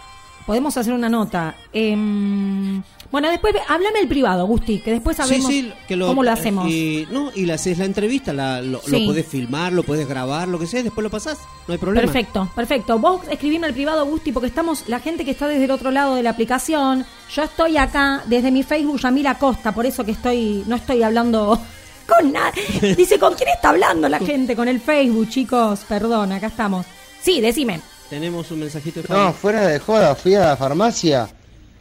podemos 0.47 0.77
hacer 0.77 0.93
una 0.93 1.09
nota. 1.09 1.55
Em, 1.73 2.83
Bueno, 3.11 3.29
después 3.29 3.53
ve- 3.53 3.61
háblame 3.67 3.99
el 4.01 4.07
privado, 4.09 4.47
Gusti, 4.47 4.79
que 4.79 4.93
después 4.93 5.17
sabemos 5.17 5.49
Sí, 5.49 5.63
sí, 5.63 5.73
que 5.89 5.97
lo, 5.97 6.07
cómo 6.07 6.23
lo 6.23 6.31
hacemos. 6.31 6.69
Y, 6.71 7.09
no, 7.11 7.33
y 7.35 7.45
le 7.45 7.55
haces 7.55 7.77
la 7.79 7.85
entrevista, 7.85 8.33
la, 8.33 8.63
lo, 8.63 8.81
Sí. 8.83 8.91
lo 9.01 9.07
podés 9.07 9.27
filmar, 9.27 9.73
lo 9.73 9.83
podés 9.83 10.09
grabar, 10.09 10.47
lo 10.47 10.59
que 10.61 10.67
sea, 10.69 10.83
después 10.85 11.03
lo 11.03 11.11
pasás. 11.11 11.39
No 11.67 11.73
hay 11.73 11.79
problema. 11.79 12.07
Perfecto, 12.07 12.49
perfecto. 12.55 12.99
Vos 13.01 13.23
escribime 13.29 13.67
al 13.67 13.73
privado, 13.75 14.07
Gusti, 14.07 14.31
porque 14.31 14.47
estamos, 14.47 14.85
la 14.89 15.01
gente 15.01 15.25
que 15.25 15.33
está 15.33 15.49
desde 15.49 15.65
el 15.65 15.71
otro 15.73 15.91
lado 15.91 16.15
de 16.15 16.23
la 16.23 16.31
aplicación, 16.31 17.05
yo 17.35 17.43
estoy 17.43 17.77
acá 17.79 18.23
desde 18.27 18.51
mi 18.53 18.63
Facebook, 18.63 19.01
Yamila 19.01 19.39
Costa, 19.39 19.73
por 19.73 19.87
eso 19.87 20.05
que 20.05 20.13
estoy, 20.13 20.63
no 20.69 20.77
estoy 20.77 21.03
hablando 21.03 21.61
con 22.07 22.33
nadie. 22.33 22.95
Dice, 22.95 23.19
¿con 23.19 23.35
quién 23.35 23.49
está 23.49 23.71
hablando 23.71 24.09
la 24.09 24.21
gente? 24.21 24.55
Con 24.55 24.69
el 24.69 24.81
Facebook, 24.81 25.29
chicos, 25.31 25.81
perdón, 25.89 26.31
acá 26.31 26.47
estamos. 26.47 26.87
Sí, 27.21 27.41
decime. 27.41 27.81
Tenemos 28.09 28.51
un 28.53 28.61
mensajito 28.61 29.03
de 29.03 29.09
No, 29.09 29.33
fuera 29.33 29.67
de 29.67 29.79
joda, 29.81 30.15
fui 30.15 30.35
a 30.35 30.41
la 30.47 30.57
farmacia 30.57 31.29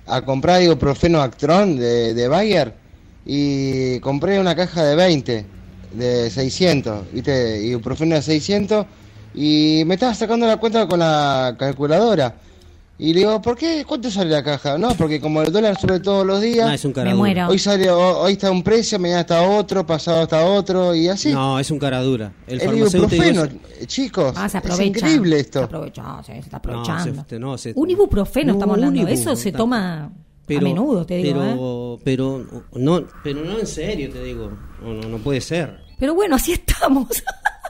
a 0.09 0.21
comprar 0.23 0.61
ibuprofeno 0.61 1.21
Actron 1.21 1.77
de, 1.77 2.13
de 2.13 2.27
Bayer 2.27 2.73
y 3.25 3.99
compré 3.99 4.39
una 4.39 4.55
caja 4.55 4.83
de 4.83 4.95
20, 4.95 5.45
de 5.93 6.29
600, 6.29 7.11
¿viste? 7.13 7.61
Ibuprofeno 7.63 8.15
de 8.15 8.21
600 8.21 8.85
y 9.35 9.83
me 9.85 9.95
estaba 9.95 10.13
sacando 10.13 10.47
la 10.47 10.57
cuenta 10.57 10.87
con 10.87 10.99
la 10.99 11.55
calculadora. 11.57 12.35
Y 13.01 13.13
le 13.13 13.21
digo, 13.21 13.41
¿por 13.41 13.55
qué? 13.57 13.85
¿Cuánto 13.87 14.11
sale 14.11 14.29
la 14.29 14.43
caja? 14.43 14.77
No, 14.77 14.89
porque 14.95 15.21
como 15.21 15.41
el 15.41 15.53
dólar 15.53 15.79
sube 15.79 16.01
todos 16.01 16.25
los 16.25 16.41
días, 16.41 16.67
No, 16.67 16.73
es 16.73 16.83
un 16.83 16.89
Me 16.89 16.95
cara 16.95 17.11
dura. 17.11 17.17
muero. 17.17 17.47
hoy 17.47 17.57
sale, 17.57 17.89
ho- 17.89 18.19
hoy 18.19 18.33
está 18.33 18.51
un 18.51 18.61
precio, 18.61 18.99
mañana 18.99 19.21
está 19.21 19.41
otro, 19.41 19.85
pasado 19.85 20.23
está 20.23 20.45
otro 20.45 20.93
y 20.93 21.07
así. 21.07 21.31
No, 21.31 21.57
es 21.59 21.71
un 21.71 21.79
cara 21.79 22.01
dura. 22.01 22.33
El, 22.45 22.61
ibuprofeno, 22.77 23.45
es- 23.45 23.87
chicos, 23.87 24.33
Ah, 24.35 24.49
se 24.49 24.57
es 24.57 24.79
increíble 24.81 25.37
Se 25.37 25.41
esto. 25.43 25.63
aprovecha, 25.63 26.21
se 26.25 26.39
está 26.39 26.51
No, 26.51 26.57
aprovechando. 26.57 27.25
se- 27.29 27.39
no, 27.39 27.57
se- 27.57 27.71
un 27.73 27.89
ibuprofeno 27.89 28.47
No, 28.47 28.59
estamos 28.59 28.73
hablando. 28.75 28.99
ibu, 28.99 29.07
Eso 29.09 29.33
se 29.37 29.53
no. 29.53 29.57
toma 29.59 30.03
a 30.05 30.11
menudo, 30.61 31.05
te 31.05 31.17
digo. 31.17 31.39
pero, 31.39 31.93
¿eh? 31.95 32.01
pero, 32.03 32.63
no, 32.73 33.03
pero 33.23 33.45
no 33.45 33.59
en 33.59 33.67
serio, 33.67 34.09
te 34.11 34.21
digo. 34.25 34.51
No, 34.83 34.93
no, 34.95 35.07
no 35.07 35.17
puede 35.19 35.39
ser. 35.39 35.85
Pero 35.97 36.15
bueno, 36.15 36.35
así 36.35 36.51
estamos. 36.51 37.07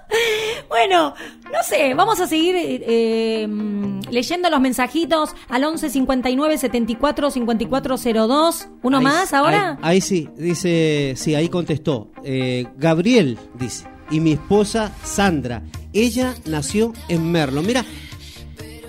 bueno, 0.69 1.13
no 1.52 1.63
sé, 1.63 1.93
vamos 1.93 2.19
a 2.19 2.28
seguir 2.28 2.56
eh, 2.58 3.48
mm, 3.48 4.02
leyendo 4.12 4.50
los 4.50 4.60
mensajitos 4.60 5.32
al 5.50 5.63
11 5.63 5.89
59 5.89 6.58
74 6.58 7.32
5402. 7.32 8.67
¿Uno 8.82 8.98
Ahí- 8.98 9.04
más 9.04 9.34
ahora? 9.34 9.72
Ahí, 9.82 9.95
ahí 9.95 10.02
sí, 10.02 10.30
dice, 10.38 11.13
sí, 11.15 11.36
ahí 11.36 11.50
contestó. 11.50 12.12
Eh, 12.24 12.67
Gabriel, 12.78 13.38
dice, 13.56 13.86
y 14.12 14.19
mi 14.19 14.34
esposa 14.34 14.91
Sandra. 15.04 15.62
Ella 15.93 16.36
nació 16.45 16.93
en 17.08 17.32
Merlo. 17.32 17.62
Mira, 17.62 17.84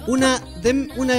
una... 0.07 0.39
de- 0.63 0.89
una 0.97 1.15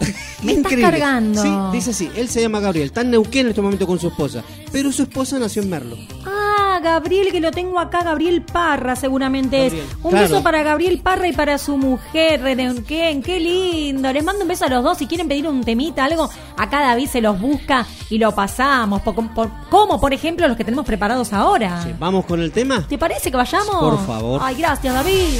Me 0.42 0.52
estás 0.52 0.72
cargando. 0.74 1.42
Sí, 1.42 1.48
dice 1.72 1.90
así, 1.90 2.10
él 2.16 2.28
se 2.30 2.40
llama 2.40 2.60
Gabriel, 2.60 2.86
está 2.86 3.02
en 3.02 3.10
Neuquén 3.10 3.42
en 3.42 3.48
este 3.50 3.60
momento 3.60 3.86
con 3.86 3.98
su 3.98 4.08
esposa, 4.08 4.42
pero 4.72 4.90
su 4.92 5.02
esposa 5.02 5.38
nació 5.38 5.60
en 5.62 5.68
Merlo. 5.68 5.96
Ah, 6.24 6.39
Gabriel, 6.80 7.28
que 7.30 7.40
lo 7.40 7.50
tengo 7.50 7.78
acá, 7.78 8.02
Gabriel 8.02 8.42
Parra, 8.42 8.96
seguramente 8.96 9.62
Gabriel, 9.64 9.84
es. 9.88 9.96
Un 10.04 10.10
claro. 10.10 10.28
beso 10.28 10.42
para 10.42 10.62
Gabriel 10.62 11.00
Parra 11.00 11.28
y 11.28 11.32
para 11.32 11.58
su 11.58 11.76
mujer, 11.76 12.42
de 12.42 12.56
Neuquén. 12.56 13.22
Qué 13.22 13.38
lindo. 13.40 14.12
Les 14.12 14.24
mando 14.24 14.42
un 14.42 14.48
beso 14.48 14.64
a 14.64 14.68
los 14.68 14.82
dos. 14.82 14.98
Si 14.98 15.06
quieren 15.06 15.28
pedir 15.28 15.46
un 15.46 15.62
temita, 15.62 16.04
algo, 16.04 16.28
acá 16.56 16.80
David 16.80 17.06
se 17.08 17.20
los 17.20 17.40
busca 17.40 17.86
y 18.08 18.18
lo 18.18 18.34
pasamos. 18.34 19.00
Por- 19.02 19.14
por- 19.34 19.50
como, 19.70 20.00
por 20.00 20.12
ejemplo, 20.12 20.48
los 20.48 20.56
que 20.56 20.64
tenemos 20.64 20.84
preparados 20.86 21.32
ahora. 21.32 21.82
Sí, 21.82 21.90
Vamos 21.98 22.24
con 22.24 22.40
el 22.40 22.50
tema. 22.52 22.84
¿Te 22.88 22.98
parece 22.98 23.30
que 23.30 23.36
vayamos? 23.36 23.76
Por 23.76 24.06
favor. 24.06 24.40
Ay, 24.42 24.56
gracias, 24.56 24.92
David. 24.94 25.38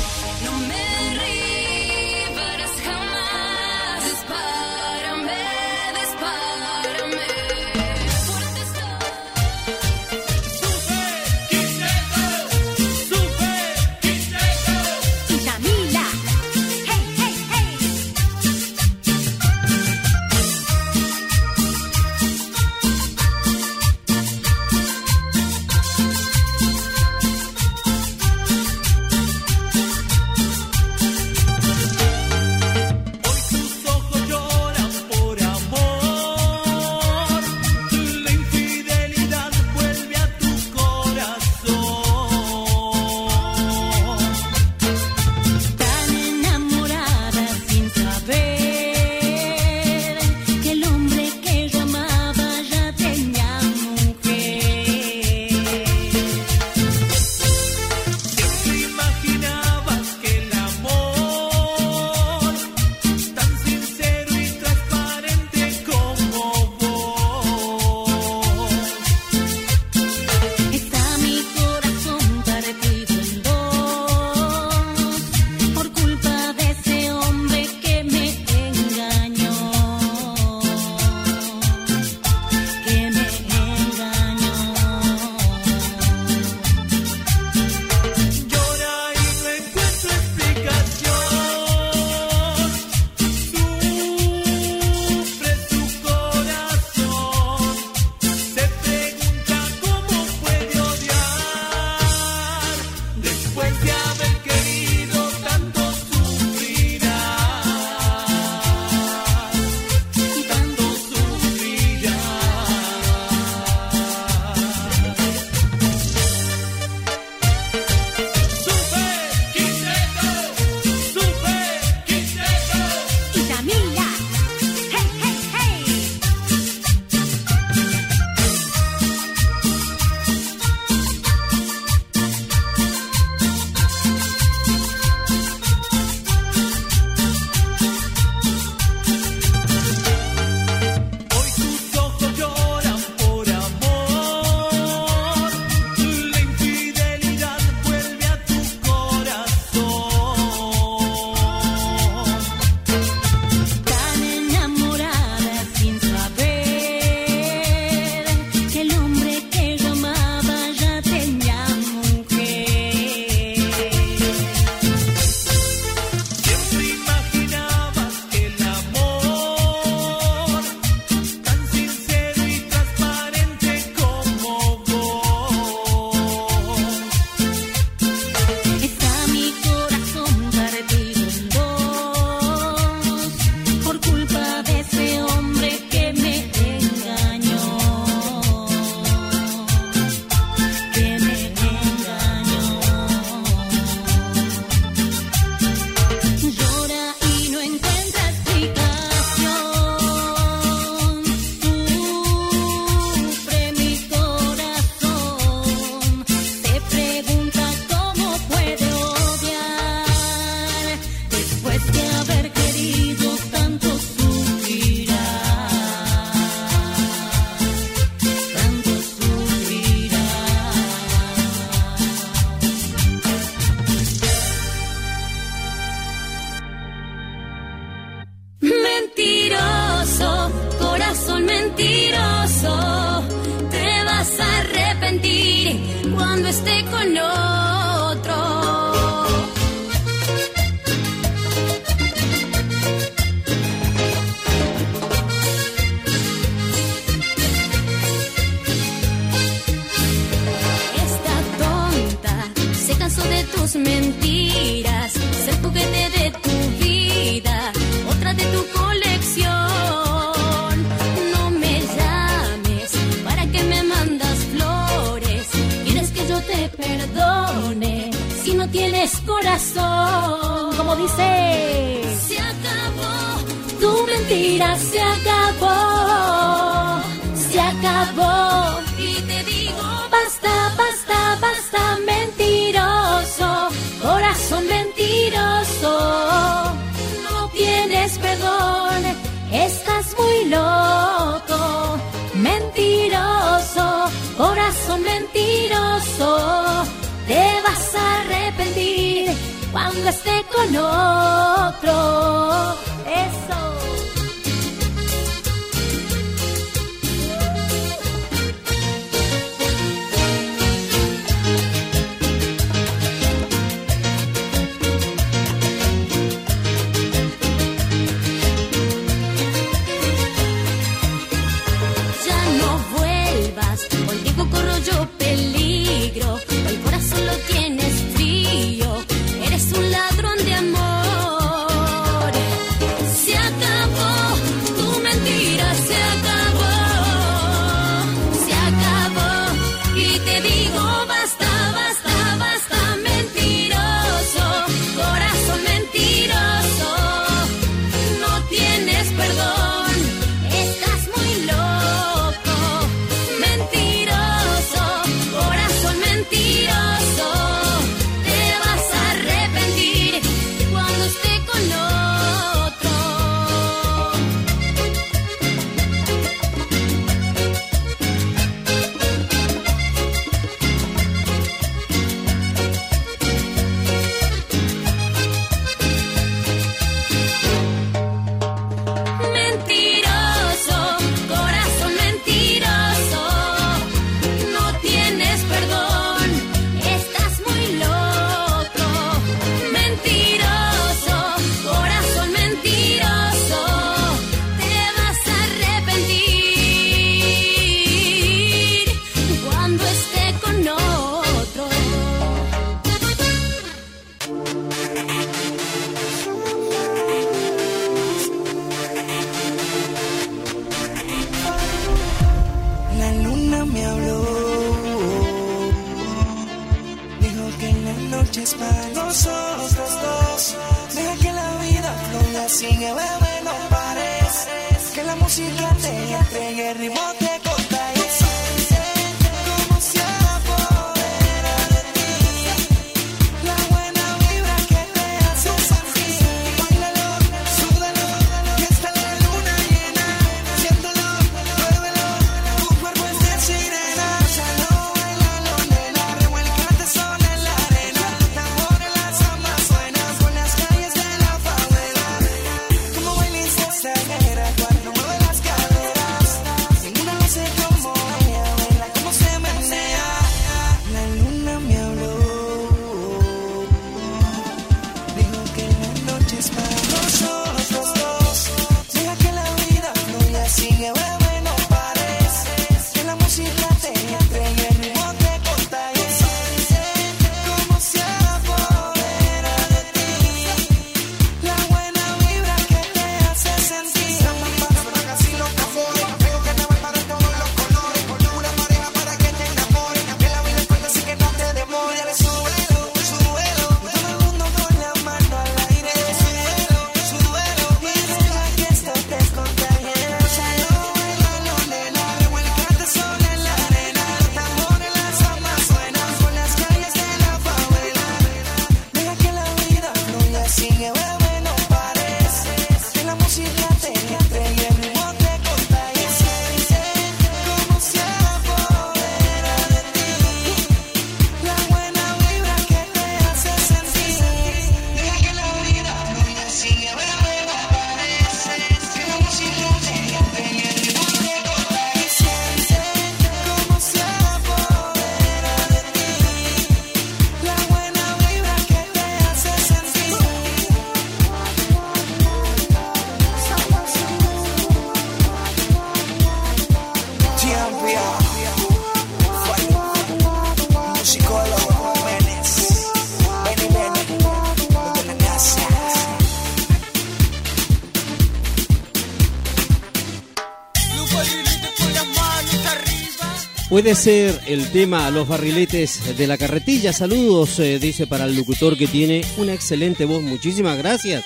Puede 563.80 563.94
ser 563.94 564.38
el 564.46 564.70
tema 564.72 565.10
Los 565.10 565.26
barriletes 565.26 566.14
de 566.18 566.26
la 566.26 566.36
carretilla. 566.36 566.92
Saludos, 566.92 567.58
eh, 567.60 567.78
dice 567.78 568.06
para 568.06 568.26
el 568.26 568.36
locutor 568.36 568.76
que 568.76 568.86
tiene 568.86 569.24
una 569.38 569.54
excelente 569.54 570.04
voz. 570.04 570.22
Muchísimas 570.22 570.76
gracias. 570.76 571.24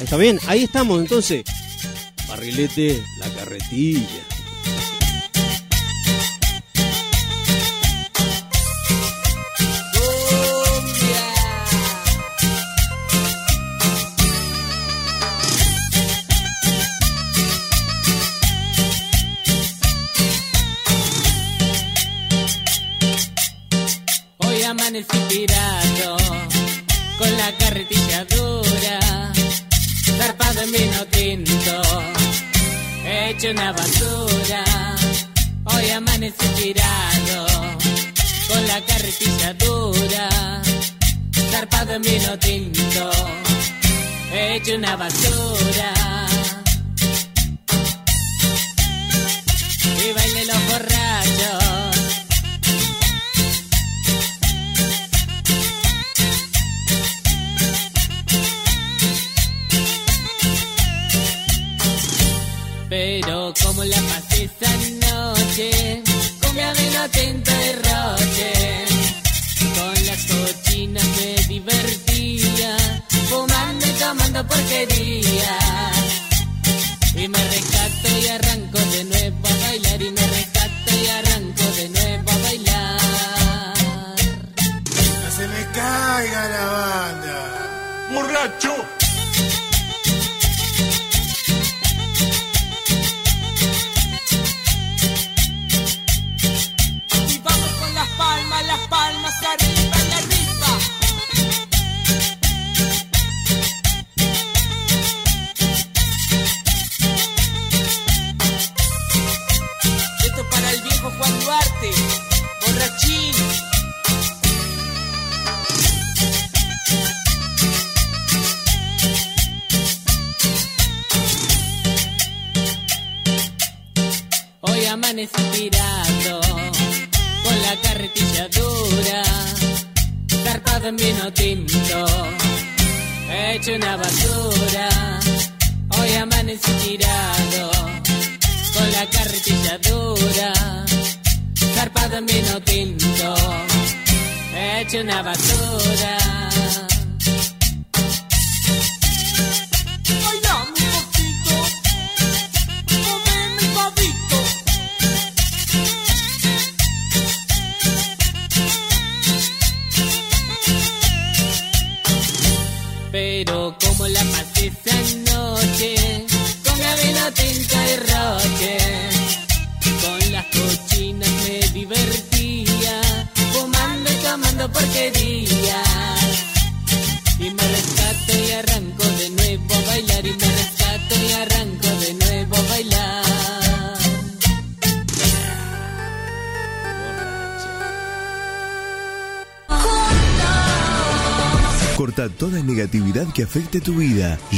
Está 0.00 0.16
bien, 0.16 0.38
ahí 0.46 0.62
estamos 0.62 1.00
entonces. 1.00 1.42
Barrilete, 2.28 3.02
la 3.18 3.28
carretilla. 3.30 4.21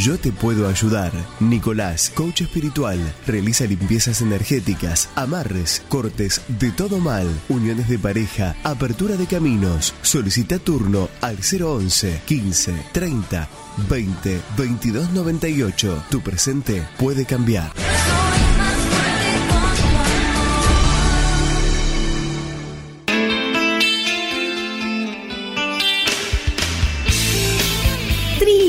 Yo 0.04 0.18
te 0.18 0.32
puedo 0.32 0.68
ayudar. 0.68 1.12
Nicolás, 1.40 2.12
coach 2.14 2.42
espiritual, 2.42 2.98
realiza 3.26 3.64
limpiezas 3.64 4.20
energéticas, 4.20 5.08
amarres, 5.14 5.82
cortes 5.88 6.42
de 6.46 6.70
todo 6.72 6.98
mal, 6.98 7.26
uniones 7.48 7.88
de 7.88 7.98
pareja, 7.98 8.54
apertura 8.64 9.16
de 9.16 9.26
caminos. 9.26 9.94
Solicita 10.02 10.58
turno 10.58 11.08
al 11.22 11.38
011 11.38 12.20
15 12.26 12.74
30 12.92 13.48
20 13.88 14.40
22 14.58 15.10
98. 15.12 16.04
Tu 16.10 16.20
presente 16.20 16.86
puede 16.98 17.24
cambiar. 17.24 17.72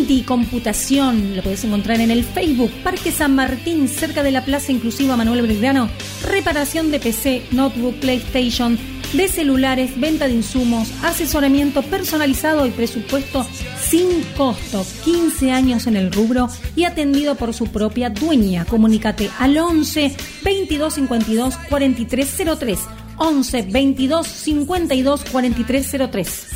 Computación, 0.06 1.36
lo 1.36 1.42
podés 1.42 1.64
encontrar 1.64 2.00
en 2.00 2.12
el 2.12 2.24
Facebook 2.24 2.72
Parque 2.84 3.12
San 3.12 3.34
Martín, 3.34 3.88
cerca 3.88 4.22
de 4.22 4.32
la 4.32 4.46
Plaza 4.46 4.72
Inclusiva 4.72 5.18
Manuel 5.18 5.48
Belgrano. 5.48 5.90
Reparación 6.30 6.92
de 6.92 7.00
PC, 7.00 7.42
notebook, 7.52 7.96
PlayStation, 7.96 8.78
de 9.14 9.28
celulares, 9.28 10.00
venta 10.00 10.28
de 10.28 10.36
insumos, 10.36 10.92
asesoramiento 11.04 11.82
personalizado 11.82 12.68
y 12.68 12.70
presupuesto 12.70 13.48
sin 13.82 14.22
costo. 14.38 14.86
15 15.04 15.52
años 15.52 15.88
en 15.88 15.96
el 15.96 16.12
rubro 16.12 16.50
y 16.76 16.84
atendido 16.84 17.34
por 17.34 17.56
su 17.56 17.66
propia 17.68 18.12
dueña. 18.12 18.66
Comunícate 18.66 19.32
al 19.40 19.58
11 19.58 20.16
22 20.44 20.94
52 20.94 21.58
4303. 21.68 22.80
11 23.18 23.62
22 23.72 24.28
52 24.28 25.26
4303. 25.32 26.55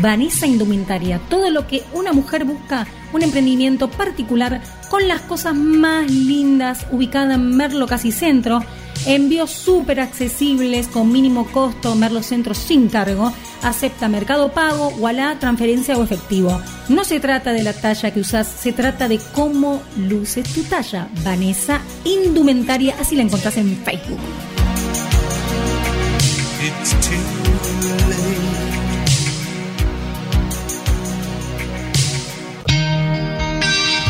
Vanessa 0.00 0.46
Indumentaria, 0.46 1.20
todo 1.28 1.50
lo 1.50 1.66
que 1.66 1.82
una 1.92 2.12
mujer 2.12 2.44
busca, 2.44 2.86
un 3.12 3.22
emprendimiento 3.22 3.88
particular 3.88 4.60
con 4.90 5.08
las 5.08 5.22
cosas 5.22 5.54
más 5.54 6.10
lindas, 6.10 6.86
ubicada 6.90 7.34
en 7.34 7.56
Merlo 7.56 7.86
Casi 7.86 8.12
Centro, 8.12 8.62
envíos 9.06 9.50
súper 9.50 10.00
accesibles 10.00 10.88
con 10.88 11.10
mínimo 11.10 11.46
costo, 11.46 11.94
Merlo 11.94 12.22
Centro 12.22 12.54
sin 12.54 12.88
cargo, 12.88 13.32
acepta 13.62 14.08
mercado 14.08 14.52
pago, 14.52 14.92
la 15.12 15.38
transferencia 15.38 15.96
o 15.96 16.04
efectivo. 16.04 16.60
No 16.88 17.04
se 17.04 17.20
trata 17.20 17.52
de 17.52 17.62
la 17.62 17.72
talla 17.72 18.12
que 18.12 18.20
usas, 18.20 18.46
se 18.46 18.72
trata 18.72 19.08
de 19.08 19.18
cómo 19.34 19.82
luces 19.96 20.52
tu 20.52 20.62
talla. 20.62 21.08
Vanessa 21.24 21.80
Indumentaria, 22.04 22.94
así 23.00 23.16
la 23.16 23.22
encontrás 23.22 23.56
en 23.56 23.76
Facebook. 23.78 24.18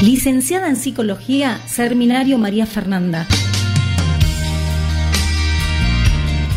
Licenciada 0.03 0.69
en 0.69 0.77
Psicología, 0.77 1.59
Seminario 1.67 2.37
María 2.37 2.67
Fernanda. 2.67 3.27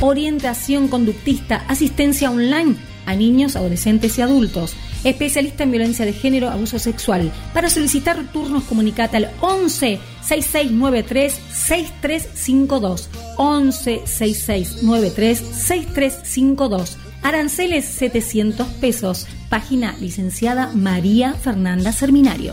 Orientación 0.01 0.89
conductista, 0.89 1.63
asistencia 1.69 2.31
online 2.31 2.75
a 3.05 3.15
niños, 3.15 3.55
adolescentes 3.55 4.17
y 4.17 4.21
adultos. 4.21 4.75
Especialista 5.05 5.63
en 5.63 5.71
violencia 5.71 6.05
de 6.05 6.11
género, 6.11 6.49
abuso 6.49 6.79
sexual. 6.79 7.31
Para 7.53 7.69
solicitar 7.69 8.21
turnos, 8.33 8.65
comunicate 8.65 9.15
al 9.15 9.31
11 9.39 9.99
6693 10.21 11.33
6352. 11.33 13.09
11 13.37 14.01
6693 14.05 15.39
6352. 15.39 16.97
Aranceles 17.23 17.85
700 17.85 18.67
pesos. 18.67 19.27
Página 19.49 19.95
licenciada 20.01 20.71
María 20.75 21.33
Fernanda 21.35 21.93
Serminario. 21.93 22.51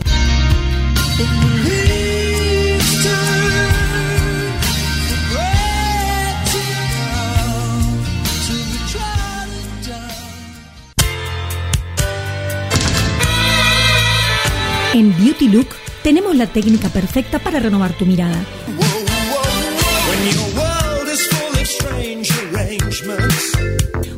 En 14.93 15.15
Beauty 15.17 15.49
Look 15.49 15.67
tenemos 16.03 16.35
la 16.35 16.45
técnica 16.45 16.89
perfecta 16.89 17.39
para 17.39 17.59
renovar 17.59 17.93
tu 17.93 18.05
mirada. 18.05 18.37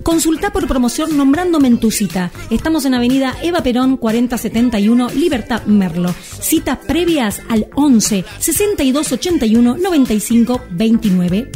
Consulta 0.09 0.51
por 0.51 0.67
promoción 0.67 1.15
nombrándome 1.15 1.67
en 1.67 1.79
tu 1.79 1.91
cita. 1.91 2.31
Estamos 2.49 2.83
en 2.85 2.95
Avenida 2.95 3.37
Eva 3.43 3.61
Perón 3.61 3.95
4071, 3.95 5.11
Libertad 5.11 5.65
Merlo. 5.67 6.15
Citas 6.41 6.79
previas 6.79 7.43
al 7.47 7.67
11 7.75 8.25
62 8.39 9.11
81 9.11 9.77
95 9.77 10.61
29. 10.71 11.51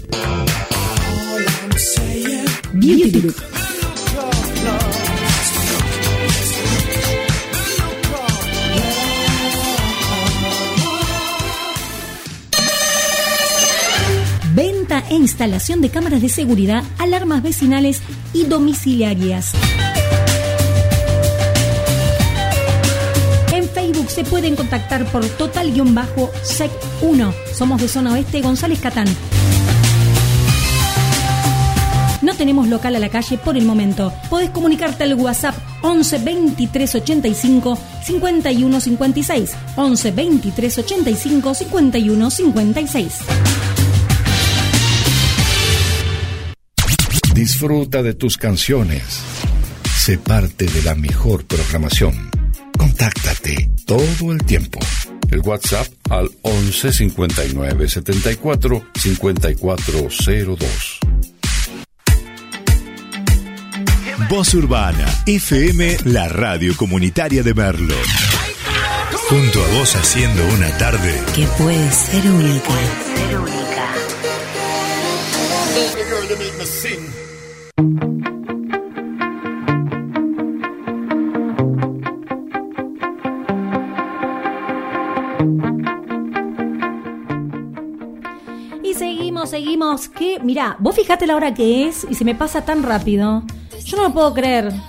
Beauty 2.74 3.22
Look. 3.22 3.53
E 15.10 15.16
instalación 15.16 15.82
de 15.82 15.90
cámaras 15.90 16.22
de 16.22 16.30
seguridad, 16.30 16.84
alarmas 16.98 17.44
vecinales 17.44 18.02
y 18.34 18.46
domiciliarias. 18.46 19.54
En 23.54 23.70
Facebook 23.70 24.10
se 24.10 24.24
pueden 24.24 24.56
contactar 24.56 25.06
por 25.06 25.26
total-sec1. 25.26 27.34
Somos 27.54 27.82
de 27.82 27.88
zona 27.88 28.14
oeste 28.14 28.42
González 28.42 28.80
Catán. 28.80 29.08
No 32.24 32.34
tenemos 32.36 32.70
local 32.70 32.96
a 32.96 33.00
la 33.00 33.10
calle 33.10 33.38
por 33.38 33.58
el 33.58 33.66
momento. 33.66 34.14
Podés 34.30 34.50
comunicarte 34.50 35.04
al 35.04 35.14
WhatsApp 35.16 35.56
11 35.82 36.20
23 36.20 36.96
85 36.96 37.78
51 38.02 38.80
56. 38.80 39.52
11 39.76 40.12
23 40.12 40.78
85 40.78 41.54
51 41.54 42.30
56. 42.30 43.20
Disfruta 47.34 48.04
de 48.04 48.14
tus 48.14 48.38
canciones. 48.38 49.02
Sé 49.98 50.20
parte 50.20 50.66
de 50.66 50.84
la 50.84 50.94
mejor 50.94 51.46
programación. 51.46 52.30
Contáctate 52.78 53.72
todo 53.88 54.32
el 54.32 54.44
tiempo. 54.44 54.80
El 55.32 55.40
WhatsApp 55.40 55.88
al 56.12 56.30
11 56.44 56.94
59 56.94 57.90
74 57.90 58.84
5402. 58.94 61.00
Voz 64.30 64.54
Urbana, 64.54 65.24
FM, 65.26 65.98
la 66.06 66.30
radio 66.30 66.78
comunitaria 66.78 67.42
de 67.42 67.56
Merlo. 67.56 67.96
Junto 69.30 69.64
a 69.64 69.68
vos 69.80 69.96
haciendo 69.96 70.46
una 70.54 70.70
tarde 70.78 71.20
que 71.34 71.48
puede 71.58 71.92
ser 71.92 72.30
única. 72.30 72.74
Y 76.40 77.23
seguimos, 89.50 90.02
seguimos. 90.02 90.10
Que, 90.10 90.40
mira, 90.40 90.76
vos 90.80 90.96
fijate 90.96 91.28
la 91.28 91.36
hora 91.36 91.54
que 91.54 91.88
es 91.88 92.06
y 92.10 92.16
se 92.16 92.26
me 92.26 92.36
pasa 92.36 92.64
tan 92.66 92.84
rápido. 92.84 93.44
Yo 93.86 93.98
no 93.98 94.04
lo 94.04 94.14
puedo 94.14 94.34
creer. 94.34 94.72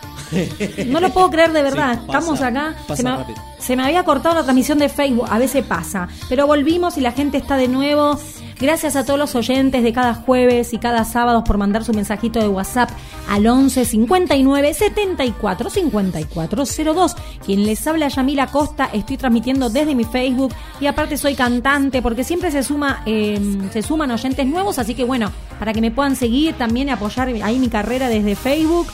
No 0.86 0.98
lo 0.98 1.10
puedo 1.10 1.30
creer 1.30 1.52
de 1.52 1.62
verdad. 1.62 1.94
Sí, 2.00 2.06
pasa, 2.06 2.18
Estamos 2.18 2.40
acá. 2.40 2.74
pasa 2.88 2.96
Se 2.96 3.02
me, 3.04 3.34
se 3.58 3.76
me 3.76 3.84
había 3.84 4.04
cortado 4.04 4.34
la 4.34 4.42
transmisión 4.42 4.78
de 4.78 4.88
Facebook. 4.88 5.28
A 5.30 5.38
veces 5.38 5.64
pasa. 5.64 6.08
Pero 6.28 6.46
volvimos 6.48 6.96
y 6.96 7.02
la 7.02 7.12
gente 7.12 7.36
está 7.36 7.56
de 7.56 7.68
nuevo. 7.68 8.18
Gracias 8.60 8.94
a 8.96 9.04
todos 9.04 9.18
los 9.18 9.34
oyentes 9.34 9.82
de 9.82 9.92
cada 9.92 10.14
jueves 10.14 10.72
y 10.72 10.78
cada 10.78 11.04
sábado 11.04 11.42
por 11.44 11.58
mandar 11.58 11.84
su 11.84 11.92
mensajito 11.92 12.38
de 12.40 12.48
WhatsApp 12.48 12.88
al 13.28 13.46
11 13.46 13.84
59 13.84 14.74
74 14.74 15.70
54 15.70 16.64
02. 16.94 17.16
Quien 17.44 17.66
les 17.66 17.84
habla 17.86 18.08
Yamila 18.08 18.46
Costa, 18.46 18.88
estoy 18.92 19.16
transmitiendo 19.16 19.70
desde 19.70 19.94
mi 19.94 20.04
Facebook 20.04 20.54
y 20.80 20.86
aparte 20.86 21.16
soy 21.16 21.34
cantante 21.34 22.00
porque 22.00 22.22
siempre 22.24 22.50
se 22.52 22.62
suma 22.62 23.02
eh, 23.06 23.40
se 23.72 23.82
suman 23.82 24.10
oyentes 24.12 24.46
nuevos, 24.46 24.78
así 24.78 24.94
que 24.94 25.04
bueno, 25.04 25.32
para 25.58 25.72
que 25.72 25.80
me 25.80 25.90
puedan 25.90 26.14
seguir 26.14 26.54
también 26.54 26.88
y 26.88 26.92
apoyar 26.92 27.28
ahí 27.42 27.58
mi 27.58 27.68
carrera 27.68 28.08
desde 28.08 28.36
Facebook. 28.36 28.86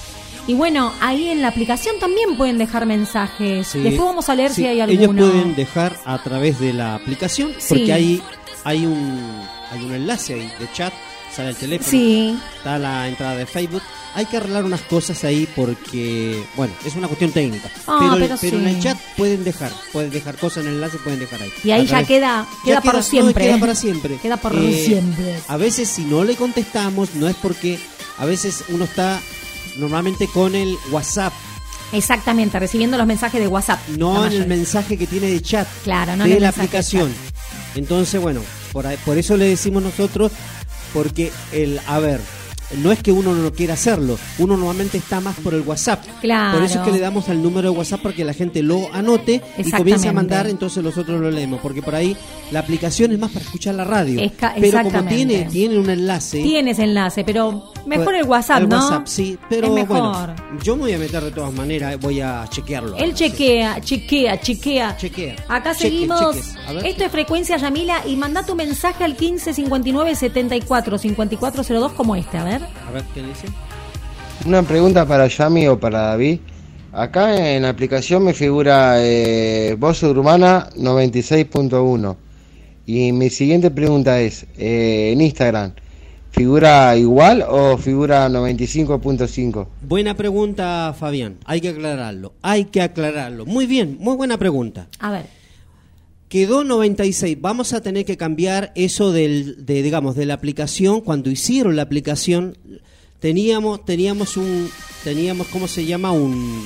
Y 0.46 0.54
bueno, 0.54 0.90
ahí 1.00 1.28
en 1.28 1.42
la 1.42 1.48
aplicación 1.48 1.96
también 2.00 2.36
pueden 2.36 2.56
dejar 2.58 2.86
mensajes. 2.86 3.68
Sí. 3.68 3.80
Después 3.80 4.06
vamos 4.08 4.28
a 4.30 4.34
leer 4.34 4.50
Sí, 4.50 4.62
si 4.62 4.66
hay 4.66 4.80
Ellos 4.80 5.00
alguno. 5.10 5.26
pueden 5.30 5.54
dejar 5.54 5.92
a 6.06 6.20
través 6.22 6.58
de 6.58 6.72
la 6.72 6.94
aplicación, 6.96 7.50
Sí. 7.58 7.74
porque 7.74 7.92
hay, 8.64 8.86
un, 8.86 9.42
hay 9.70 9.82
un 9.84 9.92
enlace 9.92 10.34
ahí 10.34 10.52
de 10.58 10.70
chat, 10.72 10.92
sale 11.34 11.50
el 11.50 11.56
teléfono, 11.56 11.90
Sí. 11.90 12.38
está 12.56 12.78
la 12.78 13.08
entrada 13.08 13.36
de 13.36 13.46
Facebook. 13.46 13.82
Hay 14.12 14.26
que 14.26 14.38
arreglar 14.38 14.64
unas 14.64 14.80
cosas 14.82 15.22
ahí 15.22 15.48
porque, 15.54 16.42
bueno, 16.56 16.74
es 16.84 16.96
una 16.96 17.06
cuestión 17.06 17.30
técnica. 17.30 17.70
Ah, 17.86 17.98
pero 18.00 18.26
pero 18.26 18.36
pero 18.40 18.56
en 18.58 18.66
el 18.66 18.80
chat 18.80 18.98
pueden 19.16 19.44
dejar, 19.44 19.70
pueden 19.92 20.10
dejar 20.10 20.36
cosas 20.36 20.64
en 20.64 20.70
el 20.70 20.74
enlace, 20.76 20.98
pueden 20.98 21.20
dejar 21.20 21.40
ahí. 21.42 21.52
Y 21.62 21.70
ahí 21.70 21.86
ya 21.86 22.02
queda, 22.04 22.44
Ya 22.66 22.80
queda, 22.80 22.92
no, 22.94 23.02
siempre. 23.02 23.44
queda 23.44 23.58
para 23.58 23.74
siempre. 23.76 24.16
Queda 24.16 24.36
por 24.36 24.56
Eh, 24.56 24.84
siempre. 24.84 25.36
A 25.46 25.56
veces 25.56 25.88
si 25.88 26.02
no 26.02 26.24
le 26.24 26.34
contestamos, 26.34 27.14
no 27.14 27.28
es 27.28 27.36
porque 27.36 27.78
a 28.18 28.24
veces 28.26 28.64
uno 28.70 28.84
está 28.84 29.20
normalmente 29.76 30.26
con 30.26 30.56
el 30.56 30.76
WhatsApp, 30.90 31.32
Exactamente, 31.92 32.58
recibiendo 32.60 32.96
los 32.96 33.06
mensajes 33.06 33.40
de 33.40 33.46
WhatsApp. 33.48 33.80
no 33.96 34.24
en 34.26 34.32
el 34.32 34.46
mensaje 34.46 34.96
que 34.96 35.06
tiene 35.06 35.26
de 35.28 35.40
chat 35.42 35.66
Claro, 35.84 36.16
no 36.16 36.24
en 36.24 36.32
el 36.32 36.42
la 36.42 36.48
aplicación. 36.50 37.12
Entonces, 37.74 38.20
bueno, 38.20 38.42
por, 38.72 38.86
eso 39.18 39.36
le 39.36 39.46
decimos 39.46 39.82
nosotros, 39.82 40.32
porque 40.92 41.32
el, 41.52 41.80
a 41.86 41.98
ver, 41.98 42.20
no 42.78 42.92
es 42.92 43.02
que 43.02 43.12
uno 43.12 43.34
no 43.34 43.52
quiera 43.52 43.74
hacerlo, 43.74 44.18
uno 44.38 44.56
normalmente 44.56 44.98
está 44.98 45.20
más 45.20 45.36
por 45.40 45.54
el 45.54 45.62
WhatsApp. 45.62 46.04
Claro. 46.20 46.58
Por 46.58 46.66
eso 46.66 46.78
es 46.80 46.84
que 46.84 46.92
le 46.92 47.00
damos 47.00 47.28
al 47.28 47.42
número 47.42 47.70
de 47.72 47.76
WhatsApp 47.78 48.02
para 48.02 48.14
que 48.14 48.24
la 48.24 48.32
gente 48.32 48.62
lo 48.62 48.92
anote 48.92 49.42
y 49.58 49.70
comience 49.70 50.08
a 50.08 50.12
mandar, 50.12 50.46
entonces 50.46 50.82
nosotros 50.82 51.20
lo 51.20 51.30
leemos, 51.30 51.60
porque 51.60 51.82
por 51.82 51.94
ahí 51.94 52.16
la 52.50 52.60
aplicación 52.60 53.12
es 53.12 53.18
más 53.18 53.30
para 53.30 53.44
escuchar 53.44 53.74
la 53.74 53.84
radio. 53.84 54.30
Pero 54.60 54.82
como 54.82 55.04
tiene, 55.04 55.44
tiene 55.44 55.78
un 55.78 55.88
enlace... 55.90 56.42
Tienes 56.42 56.78
enlace, 56.78 57.24
pero 57.24 57.72
mejor 57.86 58.14
el 58.14 58.24
WhatsApp, 58.24 58.62
el 58.62 58.68
¿no? 58.68 58.76
WhatsApp, 58.76 59.06
sí, 59.06 59.38
pero 59.48 59.72
mejor. 59.72 59.98
bueno, 60.00 60.34
yo 60.62 60.76
me 60.76 60.82
voy 60.82 60.92
a 60.94 60.98
meter 60.98 61.22
de 61.24 61.30
todas 61.30 61.52
maneras, 61.52 61.98
voy 62.00 62.20
a 62.20 62.46
chequearlo. 62.48 62.96
Él 62.96 63.14
chequea, 63.14 63.80
chequea, 63.80 64.40
chequea. 64.40 64.96
Chequea. 64.96 65.36
Acá 65.48 65.74
Cheque, 65.74 65.90
seguimos. 65.90 66.36
ver, 66.68 66.86
Esto 66.86 67.04
es 67.04 67.10
frecuencia 67.10 67.56
Yamila 67.56 68.02
y 68.06 68.16
manda 68.16 68.44
tu 68.44 68.54
mensaje 68.54 69.04
al 69.04 69.16
15 69.16 69.54
59 69.54 70.14
74 70.14 70.98
54 70.98 71.62
02 71.64 71.92
como 71.92 72.16
este, 72.16 72.38
a 72.38 72.44
ver. 72.44 72.59
A 72.86 72.90
ver, 72.92 73.04
¿qué 73.14 73.22
dice? 73.22 73.46
Una 74.46 74.62
pregunta 74.62 75.06
para 75.06 75.26
Yami 75.26 75.68
o 75.68 75.78
para 75.78 76.00
David. 76.00 76.40
Acá 76.92 77.54
en 77.54 77.62
la 77.62 77.68
aplicación 77.68 78.24
me 78.24 78.34
figura 78.34 78.94
eh, 78.98 79.76
voz 79.78 80.02
urbana 80.02 80.70
96.1. 80.76 82.16
Y 82.86 83.12
mi 83.12 83.30
siguiente 83.30 83.70
pregunta 83.70 84.20
es, 84.20 84.46
eh, 84.58 85.10
en 85.12 85.20
Instagram, 85.20 85.72
¿figura 86.30 86.96
igual 86.96 87.44
o 87.48 87.76
figura 87.76 88.28
95.5? 88.28 89.66
Buena 89.82 90.16
pregunta, 90.16 90.92
Fabián. 90.98 91.36
Hay 91.44 91.60
que 91.60 91.68
aclararlo. 91.68 92.32
Hay 92.42 92.64
que 92.64 92.82
aclararlo. 92.82 93.46
Muy 93.46 93.66
bien, 93.66 93.96
muy 94.00 94.16
buena 94.16 94.38
pregunta. 94.38 94.88
A 94.98 95.12
ver. 95.12 95.39
Quedó 96.30 96.62
96. 96.64 97.36
Vamos 97.40 97.72
a 97.74 97.82
tener 97.82 98.04
que 98.06 98.16
cambiar 98.16 98.72
eso 98.76 99.10
del, 99.12 99.66
de, 99.66 99.82
digamos, 99.82 100.14
de 100.16 100.24
la 100.26 100.34
aplicación. 100.34 101.00
Cuando 101.02 101.28
hicieron 101.28 101.74
la 101.76 101.82
aplicación, 101.82 102.56
teníamos, 103.18 103.84
teníamos 103.84 104.36
un, 104.36 104.70
teníamos, 105.04 105.48
¿cómo 105.48 105.66
se 105.68 105.84
llama? 105.84 106.12
Un, 106.12 106.64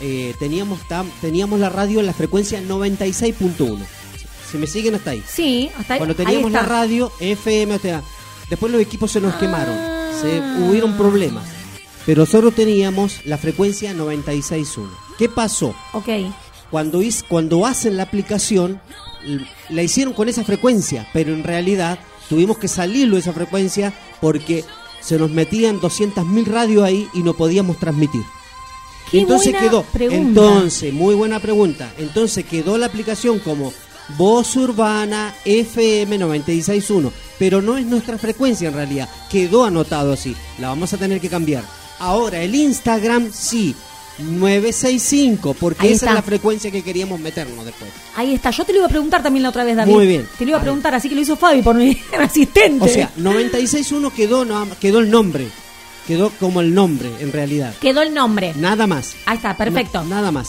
eh, 0.00 0.34
teníamos, 0.38 0.80
tam- 0.88 1.10
teníamos 1.20 1.60
la 1.60 1.68
radio 1.68 2.00
en 2.00 2.06
la 2.06 2.14
frecuencia 2.14 2.60
96.1. 2.62 3.78
Si 4.50 4.56
me 4.56 4.66
siguen 4.66 4.94
hasta 4.94 5.10
ahí. 5.10 5.22
Sí, 5.28 5.68
hasta 5.76 5.94
ahí. 5.94 5.98
Cuando 5.98 6.14
ahí 6.18 6.24
teníamos 6.24 6.50
la 6.52 6.62
radio 6.62 7.12
FM, 7.20 7.74
o 7.74 7.78
sea, 7.78 8.02
después 8.48 8.72
los 8.72 8.80
equipos 8.80 9.10
se 9.12 9.20
nos 9.20 9.34
quemaron, 9.34 9.76
se 10.22 10.38
Ah. 10.38 10.66
hubieron 10.66 10.96
problemas. 10.96 11.44
Pero 12.06 12.24
solo 12.24 12.52
teníamos 12.52 13.26
la 13.26 13.36
frecuencia 13.36 13.92
96.1. 13.92 14.88
¿Qué 15.18 15.28
pasó? 15.28 15.74
Ok. 15.92 16.08
Cuando, 16.70 17.00
hiz- 17.02 17.24
cuando 17.28 17.64
hacen 17.66 17.96
la 17.96 18.02
aplicación, 18.04 18.80
la 19.70 19.82
hicieron 19.82 20.12
con 20.14 20.28
esa 20.28 20.44
frecuencia, 20.44 21.08
pero 21.12 21.32
en 21.32 21.44
realidad 21.44 21.98
tuvimos 22.28 22.58
que 22.58 22.68
salirlo 22.68 23.14
de 23.16 23.20
esa 23.20 23.32
frecuencia 23.32 23.92
porque 24.20 24.64
se 25.00 25.18
nos 25.18 25.30
metían 25.30 25.80
200.000 25.80 26.44
radios 26.46 26.82
ahí 26.84 27.08
y 27.14 27.22
no 27.22 27.34
podíamos 27.34 27.78
transmitir. 27.78 28.22
Qué 29.10 29.20
Entonces 29.20 29.54
quedó, 29.56 29.82
pregunta. 29.84 30.18
entonces, 30.18 30.92
muy 30.92 31.14
buena 31.14 31.40
pregunta. 31.40 31.90
Entonces 31.96 32.44
quedó 32.44 32.76
la 32.76 32.86
aplicación 32.86 33.38
como 33.38 33.72
Voz 34.18 34.54
Urbana 34.56 35.34
FM 35.46 36.18
96.1, 36.18 37.10
pero 37.38 37.62
no 37.62 37.78
es 37.78 37.86
nuestra 37.86 38.18
frecuencia 38.18 38.68
en 38.68 38.74
realidad. 38.74 39.08
Quedó 39.30 39.64
anotado 39.64 40.12
así. 40.12 40.36
La 40.58 40.68
vamos 40.68 40.92
a 40.92 40.98
tener 40.98 41.20
que 41.20 41.30
cambiar. 41.30 41.64
Ahora 41.98 42.42
el 42.42 42.54
Instagram 42.54 43.30
sí, 43.32 43.74
965, 44.18 45.54
porque 45.54 45.82
Ahí 45.86 45.92
esa 45.92 46.06
está. 46.06 46.10
es 46.10 46.14
la 46.16 46.22
frecuencia 46.22 46.70
que 46.70 46.82
queríamos 46.82 47.20
meternos 47.20 47.64
después. 47.64 47.90
Ahí 48.16 48.34
está. 48.34 48.50
Yo 48.50 48.64
te 48.64 48.72
lo 48.72 48.78
iba 48.78 48.86
a 48.86 48.90
preguntar 48.90 49.22
también 49.22 49.42
la 49.42 49.48
otra 49.50 49.64
vez, 49.64 49.76
David. 49.76 49.92
Muy 49.92 50.06
bien. 50.06 50.26
Te 50.38 50.44
lo 50.44 50.50
iba 50.50 50.58
a 50.58 50.62
preguntar, 50.62 50.94
así 50.94 51.08
que 51.08 51.14
lo 51.14 51.20
hizo 51.20 51.36
Fabi 51.36 51.62
por 51.62 51.74
mi 51.76 51.96
asistente. 52.18 52.84
O 52.84 52.88
sea, 52.88 53.10
96.1 53.18 54.12
quedó, 54.12 54.44
no- 54.44 54.66
quedó 54.80 54.98
el 55.00 55.10
nombre. 55.10 55.48
Quedó 56.06 56.30
como 56.40 56.60
el 56.62 56.74
nombre 56.74 57.10
en 57.20 57.32
realidad. 57.32 57.74
Quedó 57.80 58.00
el 58.02 58.14
nombre. 58.14 58.54
Nada 58.56 58.86
más. 58.86 59.14
Ahí 59.26 59.36
está, 59.36 59.54
perfecto. 59.56 60.02
Na- 60.04 60.16
nada 60.16 60.30
más. 60.32 60.48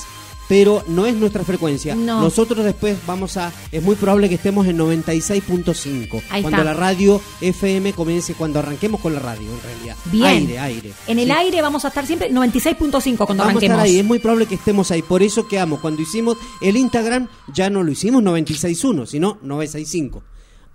Pero 0.49 0.83
no 0.87 1.05
es 1.05 1.15
nuestra 1.15 1.45
frecuencia. 1.45 1.95
No. 1.95 2.21
Nosotros 2.21 2.65
después 2.65 2.97
vamos 3.07 3.37
a. 3.37 3.53
Es 3.71 3.81
muy 3.81 3.95
probable 3.95 4.27
que 4.27 4.35
estemos 4.35 4.67
en 4.67 4.77
96.5. 4.79 6.21
Ahí 6.29 6.41
Cuando 6.41 6.59
está. 6.61 6.63
la 6.63 6.73
radio 6.73 7.21
FM 7.39 7.93
comience, 7.93 8.33
cuando 8.33 8.59
arranquemos 8.59 8.99
con 8.99 9.13
la 9.13 9.19
radio, 9.19 9.47
en 9.49 9.61
realidad. 9.61 9.95
Bien. 10.05 10.25
Aire, 10.25 10.59
aire. 10.59 10.93
En 11.07 11.19
el 11.19 11.25
Sí. 11.27 11.31
aire 11.31 11.61
vamos 11.61 11.85
a 11.85 11.89
estar 11.89 12.05
siempre 12.05 12.29
96.5 12.31 13.25
cuando 13.27 13.43
Vamos 13.43 13.53
a 13.53 13.57
arranquemos. 13.57 13.63
estar 13.77 13.79
ahí, 13.79 13.99
es 13.99 14.05
muy 14.05 14.19
probable 14.19 14.47
que 14.47 14.55
estemos 14.55 14.89
ahí. 14.91 15.01
Por 15.03 15.21
eso 15.23 15.47
quedamos. 15.47 15.79
Cuando 15.79 16.01
hicimos 16.01 16.35
el 16.61 16.75
Instagram, 16.77 17.27
ya 17.53 17.69
no 17.69 17.83
lo 17.83 17.91
hicimos 17.91 18.23
96.1, 18.23 19.05
sino 19.05 19.37
965. 19.43 20.23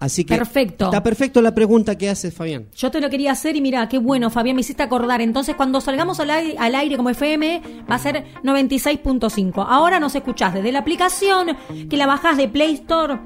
Así 0.00 0.24
que. 0.24 0.36
Perfecto. 0.36 0.86
Está 0.86 1.02
perfecto 1.02 1.40
la 1.40 1.54
pregunta 1.54 1.96
que 1.96 2.10
haces, 2.10 2.34
Fabián. 2.34 2.66
Yo 2.76 2.90
te 2.90 3.00
lo 3.00 3.08
quería 3.10 3.32
hacer 3.32 3.56
y 3.56 3.60
mira, 3.60 3.88
qué 3.88 3.98
bueno, 3.98 4.30
Fabián, 4.30 4.56
me 4.56 4.60
hiciste 4.60 4.82
acordar. 4.82 5.20
Entonces, 5.20 5.54
cuando 5.54 5.80
salgamos 5.80 6.20
al 6.20 6.30
aire, 6.30 6.56
al 6.58 6.74
aire 6.74 6.96
como 6.96 7.10
FM, 7.10 7.62
va 7.90 7.94
a 7.94 7.98
ser 7.98 8.24
96.5. 8.42 9.64
Ahora 9.68 10.00
nos 10.00 10.14
escuchás 10.14 10.54
desde 10.54 10.72
la 10.72 10.80
aplicación 10.80 11.56
que 11.88 11.96
la 11.96 12.06
bajás 12.06 12.36
de 12.36 12.48
Play 12.48 12.74
Store. 12.74 13.18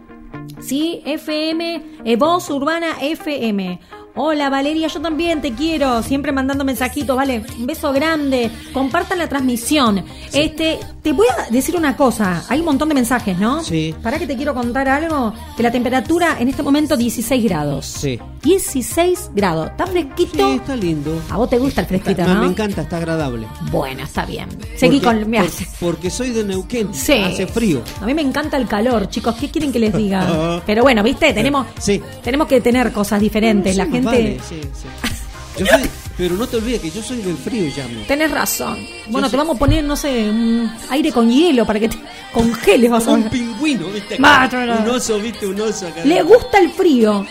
Sí, 0.61 1.03
FM, 1.05 1.83
eh, 2.05 2.16
Voz 2.16 2.51
Urbana 2.51 2.97
FM. 3.01 3.81
Hola 4.21 4.51
Valeria, 4.51 4.89
yo 4.89 5.01
también 5.01 5.41
te 5.41 5.53
quiero, 5.53 6.03
siempre 6.03 6.33
mandando 6.33 6.64
mensajitos, 6.64 7.16
vale, 7.16 7.45
un 7.57 7.66
beso 7.66 7.93
grande, 7.93 8.51
compartan 8.73 9.19
la 9.19 9.29
transmisión. 9.29 10.05
Este, 10.33 10.81
te 11.09 11.14
voy 11.14 11.26
a 11.26 11.50
decir 11.50 11.74
una 11.74 11.96
cosa, 11.96 12.44
hay 12.50 12.59
un 12.61 12.66
montón 12.66 12.86
de 12.90 12.94
mensajes, 12.94 13.38
¿no? 13.38 13.64
Sí. 13.64 13.94
Para 14.02 14.18
que 14.18 14.26
te 14.26 14.36
quiero 14.36 14.52
contar 14.52 14.86
algo, 14.90 15.32
que 15.56 15.62
la 15.62 15.70
temperatura 15.72 16.36
en 16.38 16.48
este 16.48 16.62
momento 16.62 16.98
16 16.98 17.42
grados. 17.44 17.86
Sí. 17.86 18.18
16 18.42 19.30
grados. 19.34 19.70
¿Está 19.70 19.86
fresquito? 19.86 20.50
Sí, 20.50 20.56
está 20.56 20.76
lindo. 20.76 21.18
A 21.30 21.38
vos 21.38 21.48
te 21.48 21.56
gusta 21.59 21.80
el 21.80 21.86
fresquito, 21.86 22.20
Me- 22.22 22.34
¿no? 22.34 22.40
Me 22.42 22.46
encanta, 22.48 22.82
está 22.82 22.98
agradable. 22.98 23.46
Bueno, 23.70 24.02
está 24.04 24.26
bien. 24.26 24.48
Seguí 24.76 25.00
Porque- 25.00 25.22
con... 25.22 25.32
por- 25.32 25.50
porque 25.80 26.11
soy 26.11 26.28
de 26.30 26.44
Neuquén. 26.44 26.92
Sí. 26.92 27.14
Hace 27.14 27.46
frío. 27.46 27.80
A 28.02 28.04
mí 28.04 28.12
me 28.12 28.20
encanta 28.20 28.59
el 28.59 28.68
calor, 28.68 29.09
chicos. 29.09 29.34
¿Qué 29.36 29.48
quieren 29.50 29.72
que 29.72 29.78
les 29.78 29.94
diga? 29.94 30.61
Pero 30.66 30.82
bueno, 30.82 31.02
viste, 31.02 31.32
tenemos, 31.32 31.66
Sí. 31.78 32.02
tenemos 32.22 32.48
que 32.48 32.61
tener 32.61 32.92
cosas 32.92 33.18
diferentes. 33.18 33.74
La 33.76 33.84
gente... 33.84 34.00
vale, 34.02 34.40
sí, 34.46 34.61
sí. 34.74 35.61
Yo 35.61 35.64
soy- 35.66 35.88
pero 36.19 36.35
no 36.35 36.47
te 36.47 36.57
olvides 36.57 36.81
que 36.83 36.91
yo 36.91 37.03
soy 37.03 37.19
del 37.23 37.37
frío, 37.39 37.69
Yami. 37.75 38.03
Tenés 38.09 38.31
razón. 38.31 38.87
Bueno, 39.07 39.29
te 39.29 39.31
soy- 39.31 39.39
vamos 39.39 39.57
a 39.57 39.59
poner, 39.59 39.85
no 39.85 39.97
sé, 39.97 40.29
un 40.29 40.71
aire 40.91 41.12
con 41.12 41.31
hielo 41.31 41.64
para 41.64 41.79
que 41.81 41.89
te 41.89 41.97
congeles. 42.33 42.91
Vas 42.91 43.07
a 43.07 43.12
Un 43.12 43.31
pingüino, 43.31 43.87
¿viste? 43.87 44.16
acá? 44.16 44.49
No, 44.53 44.66
no. 44.66 44.79
Un 44.83 44.89
oso, 44.91 45.19
¿viste? 45.21 45.47
Un 45.47 45.61
oso 45.61 45.87
acá. 45.87 46.05
Le 46.05 46.23
gusta 46.25 46.59
el 46.59 46.71
frío. 46.73 47.25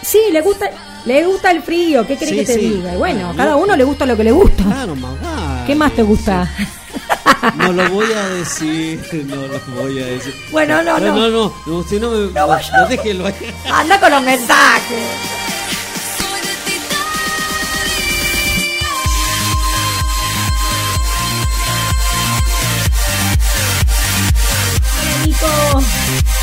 Sí, 0.00 0.18
le 0.32 0.40
gusta, 0.40 0.70
le 1.04 1.26
gusta 1.26 1.50
el 1.50 1.62
frío. 1.62 2.06
¿Qué 2.06 2.16
Sí, 2.16 2.26
que 2.36 2.44
te 2.44 2.54
sí. 2.54 2.60
diga? 2.60 2.94
Y 2.94 2.96
bueno, 2.96 3.30
Ah, 3.30 3.34
cada 3.36 3.50
no. 3.52 3.58
uno 3.58 3.76
le 3.76 3.84
gusta 3.84 4.06
lo 4.06 4.16
que 4.16 4.24
le 4.24 4.32
gusta. 4.32 4.64
Claro, 4.64 4.96
más 4.96 5.20
vale. 5.20 5.66
¿Qué 5.66 5.74
más 5.74 5.92
te 5.92 6.02
gusta? 6.02 6.48
No 7.56 7.72
lo 7.72 7.88
voy 7.90 8.06
a 8.12 8.28
decir, 8.28 9.00
no 9.26 9.34
lo 9.34 9.58
voy 9.82 10.00
a 10.00 10.06
decir. 10.06 10.32
Bueno, 10.52 10.80
no, 10.82 11.00
no. 11.00 11.16
No, 11.16 11.28
no, 11.28 11.52
no, 11.66 11.82
si 11.82 11.98
no 11.98 12.10
me. 12.12 12.30
No, 12.32 12.46
no, 12.46 12.88
déjelo 12.88 13.26
ahí. 13.26 13.34
Anda 13.68 13.98
con 13.98 14.12
los 14.12 14.22
mensajes. 14.22 15.41
Nico. 25.42 25.86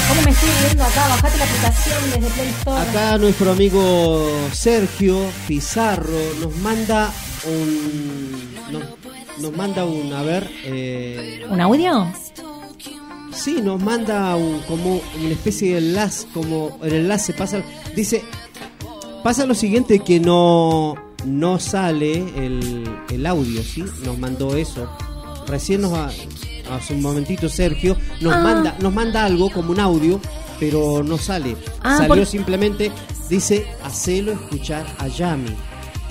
¿Cómo 0.10 0.22
me 0.24 0.32
estoy 0.32 0.50
viendo 0.66 0.84
acá? 0.84 1.08
Bajate 1.08 1.38
la 1.38 1.46
aplicación 1.46 1.98
desde 2.12 2.30
Play 2.32 2.50
Store. 2.50 2.90
Acá 2.90 3.18
nuestro 3.18 3.52
amigo 3.52 4.30
Sergio 4.54 5.20
Pizarro 5.48 6.20
nos 6.42 6.56
manda 6.58 7.12
un. 7.46 8.56
Nos, 8.72 8.84
nos 9.40 9.58
manda 9.58 9.86
un. 9.86 10.12
A 10.14 10.24
ver. 10.24 10.50
Eh, 10.64 11.46
¿Un 11.50 11.62
audio? 11.62 12.12
Sí, 13.32 13.62
nos 13.62 13.82
manda 13.82 14.36
un, 14.36 14.60
como 14.62 15.02
una 15.20 15.30
especie 15.30 15.74
de 15.74 15.78
enlace, 15.78 16.28
como 16.34 16.78
el 16.84 16.94
enlace 16.94 17.32
pasa, 17.32 17.62
dice, 17.96 18.24
pasa 19.24 19.46
lo 19.46 19.54
siguiente 19.54 20.00
que 20.00 20.20
no, 20.20 20.96
no 21.26 21.60
sale 21.60 22.14
el, 22.36 22.84
el 23.10 23.26
audio, 23.26 23.64
¿sí? 23.64 23.86
Nos 24.04 24.18
mandó 24.18 24.58
eso. 24.58 24.90
Recién 25.48 25.82
nos, 25.82 25.94
hace 26.72 26.94
un 26.94 27.02
momentito 27.02 27.50
Sergio, 27.50 27.96
nos 28.22 28.34
Ah. 28.34 28.40
manda, 28.40 28.76
nos 28.80 28.94
manda 28.94 29.26
algo 29.26 29.50
como 29.50 29.72
un 29.72 29.80
audio, 29.80 30.20
pero 30.60 31.04
no 31.04 31.18
sale. 31.18 31.56
Ah, 31.82 31.98
Salió 31.98 32.16
por- 32.16 32.26
simplemente, 32.26 32.92
dice, 33.30 33.68
hacelo 33.84 34.32
escuchar 34.34 34.86
a 35.00 35.08
Yami. 35.08 35.56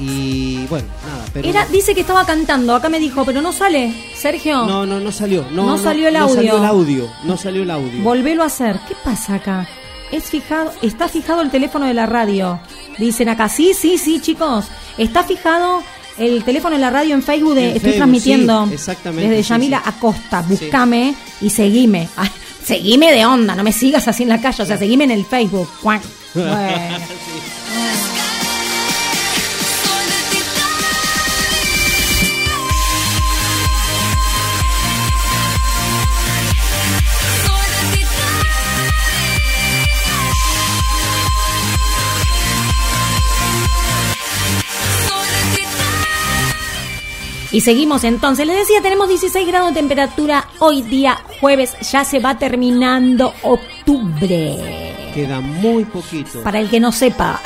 Y 0.00 0.64
bueno, 0.66 0.86
nada, 1.04 1.24
pero... 1.32 1.48
Era, 1.48 1.66
dice 1.66 1.92
que 1.94 2.02
estaba 2.02 2.24
cantando, 2.24 2.74
acá 2.74 2.88
me 2.88 3.00
dijo, 3.00 3.24
pero 3.24 3.42
no 3.42 3.52
sale, 3.52 3.92
Sergio. 4.14 4.64
no, 4.64 4.86
no, 4.86 5.00
no 5.00 5.11
salió. 5.11 5.44
No, 5.50 5.66
No 5.66 5.78
salió 5.78 6.06
el 6.09 6.14
No 6.14 6.20
audio. 6.20 6.34
salió 6.36 6.56
el 6.59 6.64
audio. 6.64 7.09
No 7.24 7.36
salió 7.36 7.62
el 7.64 7.70
audio. 7.70 8.02
Volvelo 8.02 8.42
a 8.44 8.46
hacer. 8.46 8.78
¿Qué 8.86 8.94
pasa 9.04 9.34
acá? 9.36 9.68
Es 10.12 10.24
fijado, 10.30 10.72
está 10.82 11.09
fijado 11.09 11.42
el 11.42 11.50
teléfono 11.50 11.84
de 11.86 11.94
la 11.94 12.06
radio. 12.06 12.61
Dicen 12.96 13.28
acá, 13.28 13.48
sí, 13.48 13.72
sí, 13.74 13.98
sí, 13.98 14.20
chicos. 14.20 14.66
Está 14.96 15.24
fijado 15.24 15.82
el 16.19 16.45
teléfono 16.45 16.75
de 16.75 16.81
la 16.81 16.91
radio 16.91 17.14
en 17.14 17.23
Facebook 17.23 17.55
de 17.55 17.61
En 17.61 17.66
estoy 17.69 17.81
Facebook, 17.81 17.97
transmitiendo 17.97 18.66
sí, 18.66 18.75
exactamente, 18.75 19.29
desde 19.29 19.43
sí, 19.43 19.49
Yamila 19.49 19.83
sí. 19.83 19.89
Acosta. 19.89 20.43
Búscame 20.43 21.14
y 21.41 21.51
seguime. 21.51 22.09
Ay, 22.16 22.31
seguime 22.64 23.12
de 23.12 23.27
onda, 23.27 23.55
no 23.55 23.62
me 23.62 23.73
sigas 23.73 24.09
así 24.09 24.23
en 24.23 24.29
la 24.29 24.41
calle, 24.41 24.62
o 24.62 24.66
sea, 24.66 24.77
seguime 24.77 25.05
en 25.05 25.12
el 25.12 25.25
Facebook. 25.25 25.69
Bueno. 25.83 26.03
Y 47.51 47.61
seguimos 47.62 48.05
entonces. 48.05 48.46
Les 48.46 48.57
decía, 48.59 48.80
tenemos 48.82 49.09
16 49.09 49.46
grados 49.46 49.70
de 49.70 49.74
temperatura 49.80 50.46
hoy 50.59 50.82
día 50.82 51.18
jueves. 51.40 51.74
Ya 51.92 52.05
se 52.05 52.18
va 52.20 52.38
terminando 52.38 53.32
octubre. 53.42 55.11
Queda 55.14 55.40
muy 55.40 55.84
poquito. 55.84 56.42
Para 56.42 56.59
el 56.61 56.68
que 56.68 56.78
no 56.80 56.92
sepa. 56.92 57.40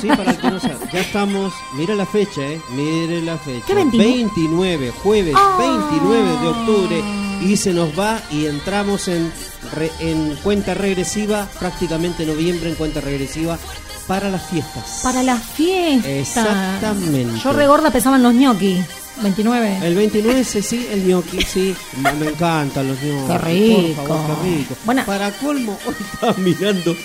Sí, 0.00 0.08
para 0.08 0.30
el 0.32 0.36
que 0.38 0.50
no 0.50 0.60
sabe. 0.60 0.76
Ya 0.92 1.00
estamos, 1.00 1.52
mira 1.74 1.94
la 1.94 2.06
fecha, 2.06 2.40
¿eh? 2.42 2.60
Mire 2.72 3.22
la 3.22 3.36
fecha. 3.38 3.64
¿Qué 3.66 3.74
29? 3.74 4.14
29, 4.14 4.92
jueves 5.02 5.34
Ah. 5.36 5.56
29 5.58 6.28
de 6.40 6.48
octubre. 6.48 7.04
Y 7.42 7.56
se 7.56 7.72
nos 7.72 7.98
va 7.98 8.20
y 8.30 8.44
entramos 8.46 9.08
en, 9.08 9.32
re- 9.74 9.90
en 10.00 10.36
cuenta 10.42 10.74
regresiva, 10.74 11.48
prácticamente 11.58 12.26
noviembre 12.26 12.68
en 12.68 12.74
cuenta 12.76 13.00
regresiva 13.00 13.58
para 14.06 14.28
las 14.28 14.46
fiestas. 14.48 15.00
Para 15.02 15.22
la 15.22 15.36
fiesta. 15.36 16.08
Exactamente. 16.10 17.40
Yo 17.42 17.52
regorda 17.52 17.90
pesaban 17.90 18.22
los 18.22 18.34
ñoqui. 18.34 18.82
29. 19.22 19.78
El 19.82 19.94
29 19.94 20.44
sí, 20.44 20.62
sí, 20.62 20.86
el 20.90 21.04
gnocchi, 21.06 21.40
sí. 21.42 21.74
Me, 22.02 22.12
me 22.14 22.28
encantan 22.28 22.88
los 22.88 22.98
gnocchi. 23.00 23.26
Qué 23.32 23.38
rico. 23.38 24.02
Por 24.06 24.06
favor, 24.06 24.36
qué 24.42 24.48
rico. 24.58 24.74
Bueno. 24.84 25.02
Para 25.06 25.30
colmo, 25.32 25.78
hoy 25.86 25.94
estaba 26.12 26.34
mirando, 26.38 26.96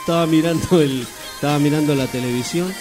estaba 0.00 0.26
mirando 0.26 0.80
el, 0.80 1.06
estaba 1.34 1.58
mirando 1.58 1.94
la 1.94 2.06
televisión 2.06 2.72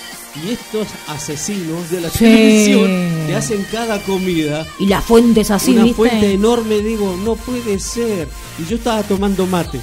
Y 0.43 0.51
estos 0.51 0.87
asesinos 1.09 1.89
de 1.91 2.01
la 2.01 2.09
Sí. 2.09 2.19
televisión 2.19 3.27
te 3.27 3.35
hacen 3.35 3.65
cada 3.71 4.01
comida. 4.03 4.65
Y 4.79 4.85
la 4.85 5.01
fuente 5.01 5.41
es 5.41 5.51
así, 5.51 5.71
una 5.73 5.83
¿viste? 5.83 5.95
fuente 5.97 6.31
enorme, 6.33 6.79
digo, 6.79 7.17
no 7.23 7.35
puede 7.35 7.79
ser. 7.79 8.29
Y 8.57 8.65
yo 8.69 8.77
estaba 8.77 9.03
tomando 9.03 9.45
mate. 9.45 9.79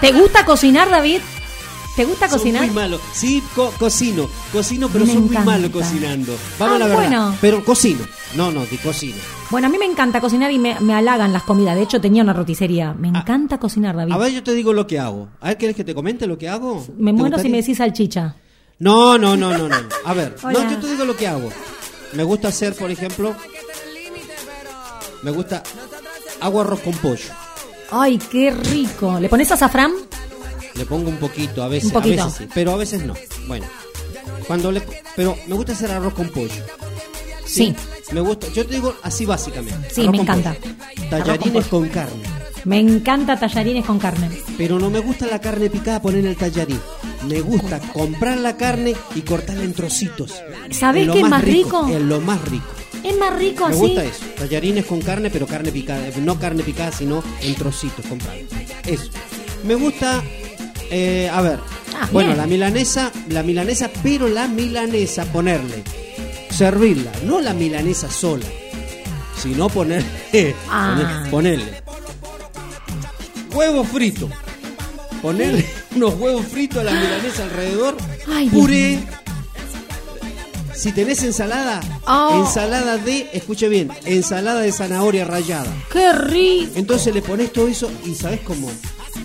¿Te 0.00 0.12
gusta 0.12 0.44
cocinar, 0.44 0.88
David? 0.90 1.20
¿Te 1.96 2.04
gusta 2.04 2.28
Soy 2.28 2.38
cocinar? 2.38 2.66
muy 2.66 2.74
malo. 2.74 3.00
Sí, 3.14 3.42
co- 3.54 3.72
cocino, 3.78 4.28
cocino, 4.52 4.88
pero 4.92 5.06
Me 5.06 5.12
soy 5.14 5.22
muy 5.22 5.38
malo 5.38 5.72
cocinando. 5.72 6.36
Vamos 6.58 6.72
Ah, 6.72 6.76
a 6.76 6.78
la 6.78 6.86
verdad. 6.86 7.00
bueno. 7.08 7.36
Pero 7.40 7.64
cocino. 7.64 8.00
No, 8.34 8.50
no, 8.50 8.64
cocino. 8.84 9.16
Bueno, 9.50 9.68
a 9.68 9.70
mí 9.70 9.78
me 9.78 9.86
encanta 9.86 10.20
cocinar 10.20 10.50
y 10.52 10.58
me, 10.58 10.78
me 10.80 10.94
halagan 10.94 11.32
las 11.32 11.44
comidas. 11.44 11.74
De 11.74 11.82
hecho, 11.82 11.98
tenía 12.00 12.22
una 12.22 12.34
roticería. 12.34 12.92
Me 12.92 13.08
encanta 13.08 13.58
cocinar, 13.58 13.96
David. 13.96 14.12
A 14.12 14.18
ver, 14.18 14.30
yo 14.32 14.42
te 14.42 14.52
digo 14.54 14.74
lo 14.74 14.86
que 14.86 14.98
hago. 14.98 15.28
A 15.40 15.48
ver, 15.48 15.56
¿quieres 15.58 15.74
que 15.76 15.84
te 15.84 15.94
comente 15.94 16.26
lo 16.26 16.36
que 16.36 16.48
hago? 16.50 16.84
me 16.98 17.12
¿Te 17.12 17.18
muero 17.18 17.38
si 17.38 17.48
me 17.48 17.56
decís 17.58 17.78
salchicha. 17.78 18.36
No, 18.78 19.16
no, 19.16 19.34
no, 19.36 19.56
no, 19.56 19.66
no. 19.68 19.76
A 20.04 20.12
ver, 20.12 20.36
Hola. 20.42 20.64
no, 20.64 20.70
yo 20.70 20.78
te 20.78 20.90
digo 20.90 21.04
lo 21.06 21.16
que 21.16 21.26
hago. 21.28 21.48
Me 22.12 22.24
gusta 22.24 22.48
hacer, 22.48 22.74
por 22.74 22.90
ejemplo, 22.90 23.34
me 25.22 25.30
gusta 25.30 25.62
hago 26.40 26.60
arroz 26.60 26.80
con 26.80 26.92
pollo. 26.94 27.32
Ay, 27.90 28.18
qué 28.18 28.50
rico. 28.50 29.18
¿Le 29.18 29.28
pones 29.30 29.50
azafrán? 29.50 29.92
Le 30.76 30.84
pongo 30.84 31.08
un 31.08 31.16
poquito, 31.16 31.62
a 31.62 31.68
veces, 31.68 31.90
poquito. 31.92 32.22
a 32.22 32.26
veces 32.26 32.38
sí, 32.38 32.48
pero 32.54 32.72
a 32.72 32.76
veces 32.76 33.04
no. 33.04 33.14
Bueno, 33.46 33.66
cuando 34.46 34.70
le, 34.70 34.82
pero 35.14 35.36
me 35.46 35.54
gusta 35.54 35.72
hacer 35.72 35.90
arroz 35.90 36.14
con 36.14 36.28
pollo. 36.28 36.62
Sí. 37.44 37.74
Me 38.12 38.20
gusta, 38.20 38.48
yo 38.52 38.66
te 38.66 38.74
digo 38.74 38.94
así 39.02 39.24
básicamente. 39.24 39.88
Sí, 39.90 40.02
arroz 40.02 40.12
me 40.12 40.18
encanta. 40.22 40.54
pollo. 40.54 40.74
Tallarines 41.10 41.66
con 41.66 41.82
con 41.82 41.88
carne. 41.88 42.22
Me 42.64 42.78
encanta 42.80 43.38
tallarines 43.38 43.84
con 43.84 43.98
carne. 43.98 44.28
Pero 44.58 44.78
no 44.78 44.90
me 44.90 44.98
gusta 44.98 45.26
la 45.26 45.40
carne 45.40 45.70
picada 45.70 46.02
poner 46.02 46.20
en 46.20 46.26
el 46.26 46.36
tallarín. 46.36 46.80
Me 47.28 47.40
gusta 47.40 47.78
comprar 47.92 48.38
la 48.38 48.56
carne 48.56 48.94
y 49.14 49.20
cortarla 49.22 49.62
en 49.62 49.72
trocitos. 49.72 50.34
¿Sabés 50.70 51.08
qué 51.10 51.20
es 51.20 51.28
más 51.28 51.42
rico? 51.44 51.86
Es 51.88 52.00
lo 52.00 52.20
más 52.20 52.42
rico. 52.48 52.66
Es 53.02 53.16
más 53.18 53.38
rico 53.38 53.66
Me 53.68 53.72
así. 53.74 53.80
gusta 53.80 54.04
eso. 54.04 54.24
Tallarines 54.36 54.84
con 54.84 55.00
carne, 55.00 55.30
pero 55.30 55.46
carne 55.46 55.70
picada. 55.70 56.08
No 56.20 56.38
carne 56.38 56.62
picada, 56.64 56.90
sino 56.92 57.22
en 57.40 57.54
trocitos 57.54 58.04
comprados. 58.06 58.42
Eso. 58.84 59.10
Me 59.64 59.74
gusta, 59.76 60.22
eh, 60.90 61.30
a 61.32 61.40
ver. 61.40 61.58
Ah, 61.98 62.08
bueno, 62.12 62.28
bien. 62.30 62.38
la 62.38 62.46
milanesa, 62.46 63.10
la 63.30 63.42
milanesa, 63.42 63.90
pero 64.02 64.28
la 64.28 64.48
milanesa 64.48 65.24
ponerle, 65.26 65.82
servirla, 66.50 67.10
no 67.24 67.40
la 67.40 67.54
milanesa 67.54 68.10
sola, 68.10 68.44
sino 69.40 69.68
ponerle, 69.68 70.06
Ah. 70.70 70.94
poner- 70.96 71.30
ponerle 71.30 71.82
huevo 73.54 73.84
frito, 73.84 74.28
ponerle 75.22 75.64
unos 75.94 76.14
huevos 76.14 76.46
fritos 76.46 76.78
a 76.78 76.84
la 76.84 76.92
milanesa 76.92 77.44
alrededor, 77.44 77.96
Ay, 78.28 78.48
puré. 78.50 78.98
Si 80.74 80.92
tenés 80.92 81.22
ensalada, 81.22 81.80
Oh. 82.06 82.44
ensalada 82.44 82.98
de, 82.98 83.30
escuche 83.32 83.66
bien, 83.70 83.90
ensalada 84.04 84.60
de 84.60 84.72
zanahoria 84.72 85.24
rallada. 85.24 85.72
¡Qué 85.90 86.12
rico! 86.12 86.72
Entonces 86.74 87.14
le 87.14 87.22
pones 87.22 87.50
todo 87.50 87.66
eso 87.66 87.90
y 88.04 88.14
¿sabes 88.14 88.40
cómo? 88.40 88.70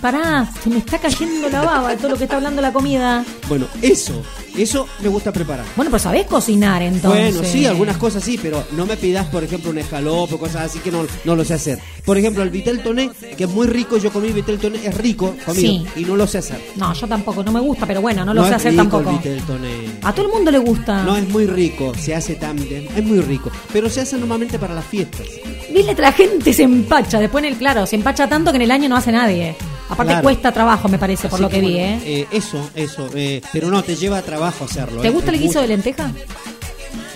Pará, 0.00 0.50
se 0.62 0.68
me 0.70 0.78
está 0.78 0.98
cayendo 0.98 1.48
la 1.48 1.62
baba 1.62 1.90
de 1.90 1.96
todo 1.96 2.10
lo 2.10 2.16
que 2.18 2.24
está 2.24 2.36
hablando 2.36 2.60
la 2.62 2.72
comida. 2.72 3.24
Bueno, 3.48 3.66
eso, 3.80 4.20
eso 4.56 4.88
me 5.00 5.08
gusta 5.08 5.32
preparar. 5.32 5.64
Bueno, 5.76 5.90
pero 5.90 6.02
sabés 6.02 6.26
cocinar 6.26 6.82
entonces. 6.82 7.34
Bueno, 7.34 7.48
sí, 7.48 7.66
algunas 7.66 7.96
cosas 7.98 8.24
sí, 8.24 8.38
pero 8.42 8.64
no 8.72 8.84
me 8.86 8.96
pidas, 8.96 9.26
por 9.26 9.44
ejemplo, 9.44 9.70
un 9.70 9.78
escalope 9.78 10.34
o 10.34 10.38
cosas 10.38 10.62
así 10.62 10.78
que 10.80 10.90
no, 10.90 11.06
no 11.24 11.36
lo 11.36 11.44
sé 11.44 11.54
hacer. 11.54 11.78
Por 12.04 12.18
ejemplo, 12.18 12.42
el 12.42 12.50
vitel 12.50 12.82
toné, 12.82 13.10
que 13.36 13.44
es 13.44 13.50
muy 13.50 13.66
rico, 13.68 13.96
yo 13.98 14.10
comí 14.12 14.30
vitel 14.32 14.58
toné, 14.58 14.84
es 14.84 14.94
rico 14.96 15.34
comido 15.44 15.62
Sí. 15.62 15.86
y 15.96 16.04
no 16.04 16.16
lo 16.16 16.26
sé 16.26 16.38
hacer. 16.38 16.60
No, 16.76 16.92
yo 16.94 17.06
tampoco, 17.06 17.42
no 17.44 17.52
me 17.52 17.60
gusta, 17.60 17.86
pero 17.86 18.00
bueno, 18.00 18.24
no 18.24 18.34
lo 18.34 18.42
sé 18.44 18.50
es 18.50 18.56
hacer 18.56 18.72
rico 18.72 18.82
tampoco. 18.82 19.10
el 19.10 19.16
vitel 19.16 19.42
toné. 19.46 19.70
A 20.02 20.12
todo 20.12 20.26
el 20.26 20.32
mundo 20.32 20.50
le 20.50 20.58
gusta. 20.58 21.04
No 21.04 21.16
es 21.16 21.28
muy 21.28 21.46
rico, 21.46 21.92
se 21.98 22.14
hace 22.14 22.34
también, 22.34 22.88
es 22.96 23.04
muy 23.04 23.20
rico, 23.20 23.50
pero 23.72 23.88
se 23.88 24.00
hace 24.00 24.18
normalmente 24.18 24.58
para 24.58 24.74
las 24.74 24.84
fiestas. 24.84 25.26
Viste, 25.72 25.94
la 26.02 26.12
gente 26.12 26.52
se 26.52 26.64
empacha. 26.64 27.18
Después 27.18 27.44
en 27.44 27.52
el, 27.52 27.56
claro, 27.58 27.86
se 27.86 27.96
empacha 27.96 28.28
tanto 28.28 28.50
que 28.50 28.56
en 28.56 28.62
el 28.62 28.70
año 28.70 28.88
no 28.90 28.96
hace 28.96 29.10
nadie. 29.12 29.56
Aparte 29.92 30.12
Claro. 30.12 30.22
cuesta 30.24 30.52
trabajo, 30.52 30.88
me 30.88 30.98
parece, 30.98 31.28
por 31.28 31.34
Así 31.36 31.42
lo 31.42 31.48
que, 31.48 31.60
vi, 31.60 31.72
bueno, 31.72 31.78
¿eh? 31.86 32.00
eh, 32.04 32.26
Eso, 32.32 32.70
eso, 32.74 33.08
eh, 33.14 33.40
pero 33.52 33.68
no, 33.70 33.82
te 33.82 33.94
lleva 33.96 34.20
trabajo 34.22 34.64
hacerlo. 34.64 35.02
¿Te 35.02 35.08
eh, 35.08 35.10
gusta 35.10 35.30
el 35.30 35.36
guiso 35.38 35.48
mucho. 35.48 35.60
de 35.60 35.68
lenteja? 35.68 36.10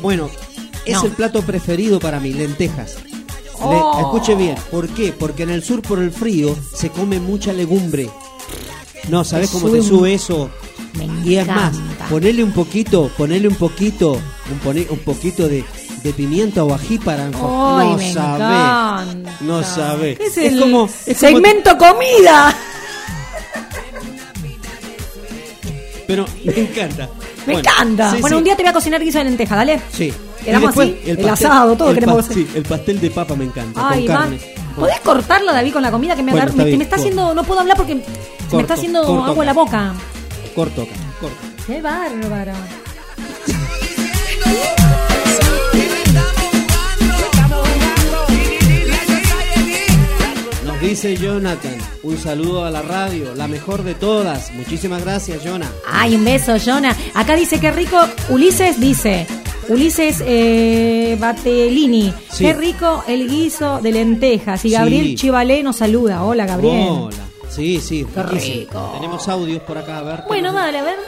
Bueno, 0.01 0.31
es 0.85 0.95
No. 0.95 1.05
el 1.07 1.13
plato 1.13 1.43
preferido 1.43 1.99
para 2.01 2.21
mí, 2.21 2.33
lentejas. 2.33 2.97
Le- 2.97 3.03
Oh. 3.59 3.99
escuche 4.01 4.35
bien, 4.35 4.57
¿por 4.71 4.89
qué? 4.89 5.13
Porque 5.19 5.45
en 5.45 5.51
el 5.51 5.65
sur 5.65 5.81
por 5.81 5.99
el 5.99 6.11
frío 6.11 6.55
se 6.75 6.91
come 6.91 7.19
mucha 7.21 7.53
legumbre. 7.55 8.09
No, 9.09 9.25
¿sabes 9.25 9.51
cómo 9.51 9.69
sube 9.69 9.79
te 9.81 9.85
sube 9.87 10.15
eso? 10.15 10.51
y 11.25 11.37
es 11.37 11.47
más, 11.47 11.75
ponele 12.11 12.43
un 12.43 12.53
poquito, 12.53 13.11
ponele 13.19 13.49
un 13.49 13.55
poquito, 13.57 14.13
un, 14.51 14.59
pone- 14.63 14.87
un 14.91 14.99
poquito 15.01 15.47
de, 15.49 15.65
de 16.07 16.13
pimienta 16.15 16.65
o 16.65 16.75
ají 16.75 16.99
para 16.99 17.25
Ay, 17.27 17.31
no 17.33 17.97
me 17.97 18.13
sabe, 18.13 18.45
encanta. 18.45 19.37
no 19.41 19.63
sabe. 19.63 20.19
Es, 20.21 20.35
como 20.61 20.87
es 20.87 21.17
como- 21.17 21.19
segmento 21.19 21.77
comida. 21.79 22.55
pero 26.07 26.25
me 26.45 26.53
encanta. 26.61 27.09
Me 27.47 27.53
Bueno, 27.55 27.69
encanta. 27.71 28.11
sí, 28.13 28.21
bueno, 28.21 28.37
sí. 28.37 28.39
un 28.39 28.45
día 28.45 28.57
te 28.57 28.63
voy 28.63 28.71
a 28.71 28.73
cocinar 28.73 29.01
guiso 29.03 29.19
de 29.19 29.25
lenteja, 29.25 29.57
dale. 29.57 29.81
Sí. 29.93 30.13
Quedamos 30.45 30.69
después 30.69 30.89
así, 31.03 31.11
el 31.11 31.29
asado, 31.29 31.77
todo 31.77 31.89
el 31.91 31.95
queremos 31.97 32.19
hacer. 32.21 32.35
sí, 32.37 32.49
el 32.55 32.63
pastel 32.63 33.01
de 33.01 33.11
papa 33.11 33.35
me 33.35 33.45
encanta, 33.45 33.89
Ay, 33.89 34.07
con 34.07 34.15
va. 34.15 34.21
carne. 34.21 34.39
¿Podés 34.77 35.01
cortarlo, 35.01 35.53
David, 35.53 35.73
con 35.73 35.83
la 35.83 35.91
comida 35.91 36.15
que 36.15 36.23
me, 36.23 36.31
Bueno, 36.33 36.47
está 36.47 36.57
me- 36.59 36.63
que 36.65 36.67
bien, 36.69 36.79
me 36.79 36.85
está 36.85 36.97
corto. 36.97 37.09
haciendo, 37.11 37.35
no 37.35 37.43
puedo 37.45 37.61
hablar 37.61 37.77
porque 37.77 38.05
se 38.49 38.57
me 38.57 38.63
está 38.63 38.75
haciendo 38.75 39.03
corto 39.03 39.25
agua 39.25 39.43
en 39.43 39.47
la 39.47 39.53
boca. 39.55 39.95
Corto 40.55 40.87
corto. 41.21 41.37
Qué 41.67 41.81
bárbaro. 41.83 42.53
Dice 50.87 51.17
Jonathan, 51.17 51.77
un 52.05 52.17
saludo 52.17 52.65
a 52.65 52.71
la 52.71 52.81
radio, 52.81 53.35
la 53.35 53.49
mejor 53.49 53.83
de 53.83 53.95
todas. 53.95 54.53
Muchísimas 54.53 55.03
gracias, 55.03 55.43
Jonah. 55.45 55.69
Ay, 55.91 56.15
un 56.15 56.25
beso, 56.25 56.57
Jonah. 56.65 56.97
Acá 57.15 57.35
dice 57.35 57.59
que 57.59 57.73
rico. 57.73 57.99
Ulises 58.29 58.79
dice. 58.79 59.27
Ulises 59.69 60.23
eh, 60.25 61.17
Batelini. 61.19 62.15
Sí. 62.31 62.45
Qué 62.45 62.53
rico 62.53 63.03
el 63.09 63.29
guiso 63.29 63.81
de 63.81 63.91
lentejas. 63.91 64.65
Y 64.65 64.71
Gabriel 64.71 65.07
Sí. 65.07 65.15
Chivalé 65.17 65.63
nos 65.65 65.77
saluda. 65.77 66.23
Hola, 66.23 66.47
Gabriel. 66.47 66.87
Hola. 66.89 67.17
Sí, 67.51 67.81
sí, 67.81 68.07
Qué 68.15 68.23
rico. 68.23 68.93
Tenemos 68.95 69.27
audios 69.29 69.63
por 69.63 69.79
acá, 69.79 69.99
a 69.99 70.03
ver. 70.03 70.23
Bueno, 70.29 70.53
dale, 70.53 70.79
a 70.79 70.83
ver. 70.85 70.99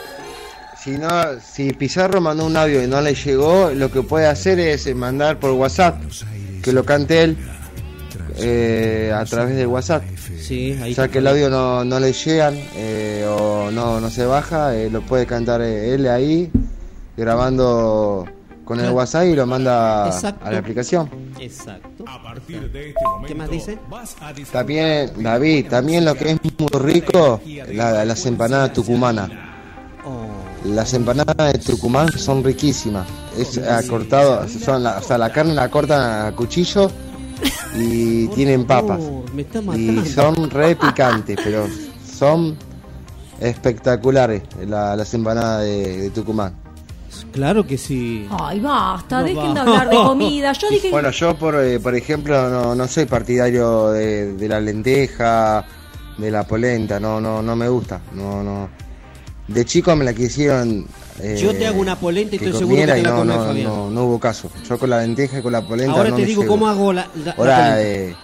Si 0.83 0.91
no, 0.91 1.09
si 1.41 1.71
Pizarro 1.71 2.19
mandó 2.19 2.45
un 2.45 2.57
audio 2.57 2.83
y 2.83 2.87
no 2.87 3.01
le 3.01 3.13
llegó, 3.13 3.71
lo 3.73 3.89
que 3.91 4.01
puede 4.01 4.27
hacer 4.27 4.59
es 4.59 4.93
mandar 4.93 5.39
por 5.39 5.51
WhatsApp, 5.51 6.01
que 6.63 6.73
lo 6.73 6.83
cante 6.83 7.23
él 7.23 7.37
eh, 8.41 9.13
a 9.15 9.23
través 9.25 9.55
de 9.55 9.65
WhatsApp. 9.67 10.03
Sí, 10.39 10.77
ahí 10.81 10.93
Ya 10.93 11.07
que 11.07 11.19
el 11.19 11.27
audio 11.27 11.49
no, 11.49 11.83
no 11.83 11.99
le 11.99 12.13
llegan 12.13 12.55
eh, 12.75 13.25
o 13.29 13.69
no, 13.71 13.99
no 13.99 14.09
se 14.09 14.25
baja, 14.25 14.75
eh, 14.75 14.89
lo 14.89 15.01
puede 15.01 15.25
cantar 15.25 15.61
eh, 15.61 15.93
él 15.93 16.07
ahí, 16.07 16.51
grabando 17.17 18.25
con 18.65 18.77
el 18.79 18.83
Claro. 18.85 18.97
WhatsApp 18.97 19.25
y 19.25 19.35
lo 19.35 19.45
manda 19.47 20.07
Exacto. 20.07 20.45
a 20.45 20.51
la 20.51 20.59
aplicación. 20.59 21.09
Exacto. 21.39 22.05
A 22.07 22.21
partir 22.21 22.71
de 22.71 22.89
este 22.89 23.03
momento, 23.03 23.27
¿Qué 23.27 23.35
más 23.35 23.49
dice? 23.49 23.77
También, 24.51 25.11
David, 25.17 25.67
también 25.69 26.05
lo 26.05 26.13
que 26.15 26.31
es 26.31 26.37
muy 26.43 26.67
rico, 26.79 27.41
la- 27.73 28.05
las 28.05 28.25
empanadas 28.25 28.73
tucumanas. 28.73 29.29
Las 30.65 30.93
empanadas 30.93 31.53
de 31.53 31.59
Tucumán 31.59 32.09
son 32.11 32.43
riquísimas. 32.43 33.07
Es 33.37 33.57
acortado, 33.59 34.45
son 34.47 34.83
la, 34.83 34.97
o 34.97 35.01
sea, 35.01 35.17
la 35.17 35.31
carne 35.31 35.53
la 35.53 35.69
cortan 35.69 36.27
a 36.27 36.31
cuchillo 36.35 36.91
y 37.75 38.27
tienen 38.29 38.65
papas. 38.65 38.99
Y 39.77 40.05
son 40.07 40.49
re 40.49 40.75
picantes, 40.75 41.37
pero 41.43 41.67
son 42.17 42.57
espectaculares 43.39 44.43
la- 44.67 44.95
las 44.95 45.13
empanadas 45.13 45.63
de, 45.63 45.97
de 45.97 46.09
Tucumán. 46.09 46.53
Claro 47.31 47.65
que 47.65 47.77
sí. 47.77 48.27
Ay, 48.29 48.59
basta, 48.59 49.19
No 49.21 49.25
dejen 49.25 49.53
de 49.53 49.59
hablar 49.59 49.89
de 49.89 49.95
comida. 50.03 50.51
Yo 50.53 50.69
dije. 50.69 50.91
Bueno, 50.91 51.09
yo 51.11 51.35
por, 51.37 51.55
eh, 51.55 51.79
por 51.79 51.95
ejemplo 51.95 52.49
no, 52.49 52.75
no 52.75 52.87
soy 52.87 53.05
partidario 53.05 53.89
de, 53.91 54.33
de 54.33 54.47
la 54.47 54.59
lenteja, 54.59 55.65
de 56.17 56.31
la 56.31 56.43
polenta, 56.43 56.99
no, 56.99 57.19
no, 57.19 57.41
no 57.41 57.55
me 57.55 57.67
gusta. 57.69 58.01
No, 58.13 58.43
no. 58.43 58.69
De 59.49 59.65
chico 59.65 59.95
me 59.95 60.05
la 60.05 60.13
quisieron. 60.13 60.85
eh, 61.19 61.37
Yo 61.41 61.53
te 61.55 61.65
hago 61.65 61.79
una 61.81 61.99
polenta 61.99 62.35
y 62.35 62.37
estoy 62.37 62.53
seguro 62.53 62.75
que 62.85 62.87
te 62.91 62.99
y 62.99 63.01
la 63.03 63.09
no, 63.09 63.25
no, 63.25 63.33
Fabián. 63.45 63.63
no, 63.63 63.89
no 63.89 64.03
hubo 64.05 64.19
caso. 64.19 64.49
Yo 64.67 64.77
con 64.77 64.89
la 64.89 65.01
lenteja 65.01 65.39
y 65.39 65.41
con 65.41 65.51
la 65.51 65.61
polenta 65.61 65.93
Ahora 65.97 66.09
no 66.11 66.15
te 66.17 66.21
me 66.21 66.27
digo 66.27 66.43
llevo. 66.43 66.53
cómo 66.53 66.67
hago 66.67 66.93
la, 66.93 67.07
la- 67.25 67.31
Ahora, 67.31 67.81
eh, 67.81 68.15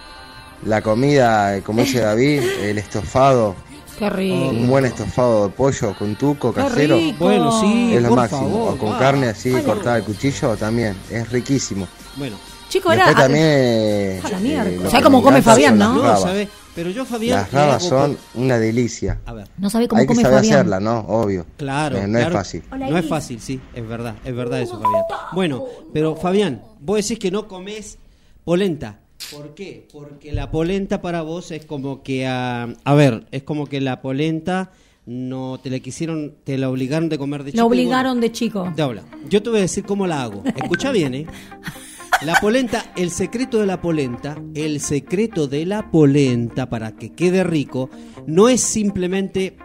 la 0.64 0.82
comida, 0.82 1.56
eh, 1.56 1.62
como 1.62 1.82
dice 1.82 2.00
David, 2.00 2.40
el 2.62 2.78
estofado, 2.78 3.56
Qué 3.98 4.08
rico. 4.08 4.36
un 4.50 4.68
buen 4.68 4.84
estofado 4.84 5.48
de 5.48 5.52
pollo 5.54 5.94
con 5.98 6.14
tuco 6.16 6.54
Qué 6.54 6.60
casero. 6.60 6.96
rico. 6.96 7.24
Bueno, 7.24 7.60
sí, 7.60 7.94
Es 7.94 8.02
lo 8.02 8.08
por 8.10 8.18
máximo. 8.18 8.40
favor. 8.42 8.72
o 8.74 8.78
con 8.78 8.92
Ah. 8.94 8.98
carne 8.98 9.26
así 9.28 9.52
Ay, 9.54 9.62
cortada 9.62 9.96
al 9.96 10.04
cuchillo 10.04 10.56
también. 10.56 10.94
Es 11.10 11.28
riquísimo. 11.30 11.88
Bueno, 12.16 12.36
Chico, 12.68 12.92
era. 12.92 13.06
Después 13.06 13.24
también. 13.26 13.44
eh, 13.46 14.20
A 14.24 14.28
la 14.30 14.38
mierda. 14.38 14.70
eh, 14.70 14.78
¿Sabés 14.82 14.94
que 14.94 15.02
cómo 15.02 15.18
me 15.18 15.24
come 15.24 15.42
Fabián, 15.42 15.78
no? 15.78 15.94
No. 16.02 16.16
¿sabes? 16.16 16.48
Pero 16.74 16.90
yo, 16.90 17.04
Fabián. 17.06 17.38
Las 17.40 17.52
rabas 17.52 17.86
hago 17.86 17.88
son 17.88 18.18
una 18.34 18.58
delicia. 18.58 19.20
A 19.24 19.32
ver. 19.32 19.48
No 19.56 19.70
sabe 19.70 19.88
cómo 19.88 20.00
Hay 20.00 20.06
que 20.06 20.08
come 20.08 20.22
saber 20.22 20.38
Fabián. 20.38 20.54
hacerla, 20.54 20.80
¿no? 20.80 20.98
Obvio. 21.08 21.46
Claro. 21.56 21.96
Eh, 21.96 22.02
no 22.06 22.18
claro. 22.18 22.26
es 22.28 22.32
fácil. 22.34 22.62
No 22.70 22.98
es 22.98 23.08
fácil, 23.08 23.40
sí, 23.40 23.60
es 23.74 23.88
verdad, 23.88 24.16
es 24.24 24.34
verdad 24.34 24.60
eso, 24.60 24.80
Fabián. 24.80 25.02
Bueno, 25.32 25.64
pero 25.92 26.16
Fabián, 26.16 26.62
vos 26.80 26.96
decís 26.96 27.18
que 27.18 27.30
no 27.30 27.48
comes 27.48 27.98
polenta. 28.44 29.00
¿Por 29.32 29.54
qué? 29.54 29.88
Porque 29.90 30.32
la 30.32 30.50
polenta 30.50 31.00
para 31.00 31.22
vos 31.22 31.50
es 31.50 31.64
como 31.64 32.02
que, 32.02 32.26
ah, 32.26 32.68
a 32.84 32.94
ver, 32.94 33.26
es 33.30 33.42
como 33.44 33.66
que 33.66 33.80
la 33.80 34.02
polenta 34.02 34.70
no 35.06 35.58
te 35.62 35.70
la 35.70 35.78
quisieron, 35.78 36.34
te 36.44 36.58
la 36.58 36.68
obligaron 36.68 37.08
de 37.08 37.16
comer 37.16 37.42
de 37.44 37.52
chico. 37.52 37.66
Bueno, 37.66 37.82
obligaron 37.82 38.20
de 38.20 38.32
chico. 38.32 38.70
te 38.76 38.82
habla. 38.82 39.02
Yo 39.30 39.42
te 39.42 39.48
voy 39.48 39.60
a 39.60 39.62
decir 39.62 39.84
cómo 39.84 40.06
la 40.06 40.22
hago. 40.24 40.42
Escucha 40.54 40.90
bien, 40.92 41.14
¿eh? 41.14 41.26
La 42.22 42.34
polenta, 42.40 42.92
el 42.96 43.10
secreto 43.10 43.58
de 43.58 43.66
la 43.66 43.80
polenta, 43.80 44.40
el 44.54 44.80
secreto 44.80 45.48
de 45.48 45.66
la 45.66 45.90
polenta 45.90 46.68
para 46.68 46.92
que 46.92 47.12
quede 47.12 47.44
rico, 47.44 47.90
no 48.26 48.48
es 48.48 48.60
simplemente 48.62 49.56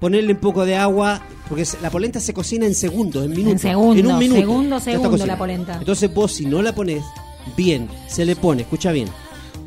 ponerle 0.00 0.32
un 0.32 0.40
poco 0.40 0.64
de 0.64 0.76
agua, 0.76 1.22
porque 1.48 1.64
la 1.82 1.90
polenta 1.90 2.18
se 2.18 2.34
cocina 2.34 2.66
en 2.66 2.74
segundos, 2.74 3.24
en 3.24 3.30
minutos. 3.30 3.60
segundo, 3.60 4.00
en 4.00 4.06
un 4.06 4.18
minuto. 4.18 4.40
segundo, 4.40 4.80
segundo 4.80 5.26
la 5.26 5.38
polenta. 5.38 5.76
Entonces 5.78 6.12
vos 6.12 6.32
si 6.32 6.46
no 6.46 6.62
la 6.62 6.74
pones 6.74 7.04
bien, 7.56 7.88
se 8.08 8.24
le 8.24 8.34
pone, 8.34 8.62
escucha 8.62 8.90
bien, 8.92 9.08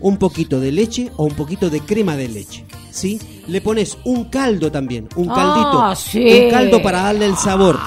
un 0.04 0.18
poquito 0.18 0.60
de 0.60 0.72
leche 0.72 1.10
o 1.18 1.24
un 1.24 1.34
poquito 1.34 1.70
de 1.72 1.80
crema 1.80 2.16
de 2.16 2.28
leche, 2.28 2.64
¿sí? 2.92 3.20
Le 3.48 3.60
pones 3.62 3.98
un 4.06 4.26
caldo 4.26 4.72
también, 4.72 5.10
un 5.16 5.30
Ah, 5.32 5.34
caldito, 5.34 5.96
sí. 6.12 6.44
un 6.46 6.52
caldo 6.52 6.82
para 6.84 7.02
darle 7.04 7.26
el 7.26 7.36
sabor. 7.38 7.80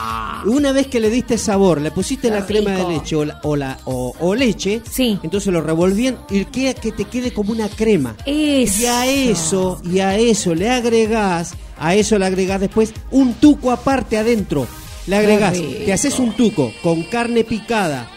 Una 0.47 0.71
vez 0.73 0.87
que 0.87 1.01
le 1.01 1.11
diste 1.11 1.39
sabor, 1.39 1.81
le 1.81 1.91
pusiste 1.91 2.29
la 2.31 2.47
crema 2.47 2.71
de 2.73 2.89
leche 2.89 3.17
o, 3.17 3.25
la- 3.25 3.41
o, 3.43 3.57
la- 3.57 3.79
o- 3.85 4.15
o 4.21 4.35
leche, 4.35 4.81
entonces 5.23 5.53
lo 5.53 5.61
revolvían 5.61 6.19
y 6.31 6.45
queda 6.47 6.75
que 6.75 6.93
te 6.93 7.05
quede 7.05 7.33
como 7.33 7.53
una 7.53 7.69
crema. 7.69 8.15
Eso. 8.27 8.83
Y 8.83 8.87
a 8.87 9.07
eso, 9.07 9.81
y 9.85 9.99
a 10.01 10.17
eso 10.17 10.55
le 10.55 10.71
agregás, 10.71 11.55
a 11.79 11.95
eso 11.95 12.19
le 12.19 12.27
agregás 12.27 12.61
después 12.61 12.93
un 13.11 13.35
tuco 13.35 13.71
aparte 13.73 14.19
adentro. 14.19 14.67
Le 15.09 15.17
agregás, 15.17 15.55
te 15.55 15.93
haces 15.93 16.19
un 16.19 16.33
tuco 16.37 16.73
con 16.83 17.03
carne 17.05 17.45
picada. 17.45 18.09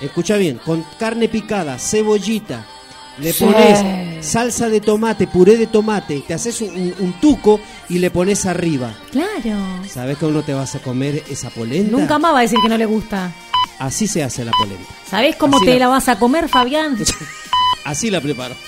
Escucha 0.00 0.36
bien, 0.36 0.58
con 0.64 0.84
carne 0.98 1.28
picada, 1.28 1.78
cebollita. 1.78 2.66
Le 3.18 3.32
Sí. 3.32 3.44
pones 3.44 4.24
salsa 4.26 4.68
de 4.68 4.80
tomate, 4.80 5.26
puré 5.26 5.56
de 5.56 5.66
tomate, 5.66 6.22
te 6.26 6.34
haces 6.34 6.60
un, 6.62 6.94
un- 6.98 7.12
tuco 7.20 7.60
y 7.88 7.98
le 7.98 8.10
pones 8.10 8.46
arriba. 8.46 8.94
Claro. 9.10 9.58
¿Sabes 9.88 10.16
cómo 10.18 10.32
no 10.32 10.42
te 10.42 10.54
vas 10.54 10.74
a 10.74 10.78
comer 10.78 11.22
esa 11.28 11.50
polenta? 11.50 11.96
Nunca 11.96 12.18
más 12.18 12.34
va 12.34 12.38
a 12.38 12.42
decir 12.42 12.58
que 12.62 12.68
no 12.68 12.78
le 12.78 12.86
gusta. 12.86 13.32
Así 13.78 14.06
se 14.06 14.22
hace 14.22 14.44
la 14.44 14.52
polenta. 14.52 14.84
¿Sabés 15.10 15.36
cómo 15.36 15.56
Así 15.58 15.66
te 15.66 15.72
la- 15.74 15.78
la 15.80 15.88
vas 15.88 16.08
a 16.08 16.18
comer, 16.18 16.48
Fabián? 16.48 16.96
Así 17.84 18.10
la 18.10 18.20
preparo. 18.20 18.54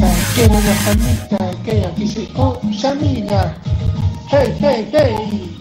Que 0.00 0.48
la 0.48 0.60
familia 0.60 1.60
que 1.62 1.84
aquí 1.84 2.08
se 2.08 2.26
oh, 2.34 2.58
Yamila. 2.70 3.54
Hey, 4.30 4.56
hey, 4.58 4.88
hey. 4.90 5.59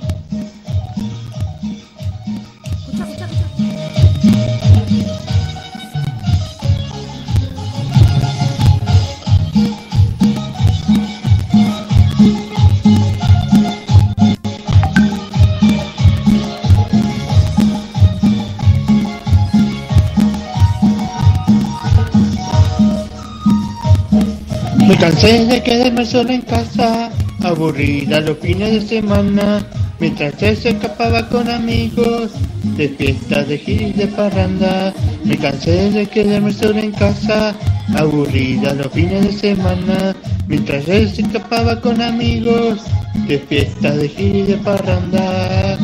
Me 24.89 24.97
cansé 24.97 25.45
de 25.45 25.61
quedarme 25.61 26.03
solo 26.03 26.31
en 26.31 26.41
casa, 26.41 27.11
aburrida 27.43 28.21
los 28.21 28.39
fines 28.39 28.71
de 28.71 28.81
semana, 28.81 29.63
mientras 29.99 30.41
él 30.41 30.57
se 30.57 30.69
escapaba 30.69 31.29
con 31.29 31.47
amigos, 31.47 32.31
de 32.75 32.89
fiestas, 32.89 33.47
de 33.49 33.59
giris, 33.59 33.95
de 33.95 34.07
parranda. 34.07 34.91
Me 35.23 35.37
cansé 35.37 35.91
de 35.91 36.07
quedarme 36.07 36.51
solo 36.51 36.79
en 36.79 36.91
casa, 36.93 37.53
aburrida 37.95 38.73
los 38.73 38.91
fines 38.91 39.27
de 39.27 39.31
semana, 39.31 40.15
mientras 40.47 40.87
él 40.87 41.07
se 41.13 41.21
escapaba 41.21 41.79
con 41.79 42.01
amigos, 42.01 42.79
de 43.27 43.37
fiestas, 43.37 43.95
de 43.95 44.09
giris, 44.09 44.47
de 44.47 44.57
parranda. 44.57 45.77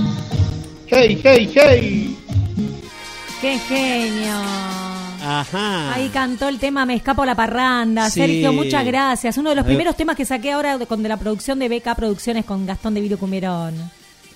Hey, 0.87 1.21
hey, 1.23 1.47
hey. 1.53 2.17
¡Qué 3.39 3.59
genio! 3.69 4.74
Ajá. 5.25 5.93
Ahí 5.93 6.09
cantó 6.09 6.47
el 6.47 6.59
tema 6.59 6.85
Me 6.85 6.95
escapo 6.95 7.25
la 7.25 7.35
parranda. 7.35 8.09
Sí. 8.09 8.19
Sergio, 8.21 8.53
muchas 8.53 8.85
gracias. 8.85 9.37
Uno 9.37 9.49
de 9.49 9.55
los 9.55 9.63
A 9.65 9.67
ver. 9.67 9.75
primeros 9.75 9.95
temas 9.97 10.15
que 10.15 10.25
saqué 10.25 10.51
ahora 10.51 10.77
de- 10.77 10.85
con 10.85 11.01
de 11.03 11.09
la 11.09 11.17
producción 11.17 11.59
de 11.59 11.67
BK 11.69 11.95
Producciones 11.95 12.45
con 12.45 12.65
Gastón 12.65 12.93
de 12.93 13.01
Viro 13.01 13.17
Cumerón. 13.17 13.73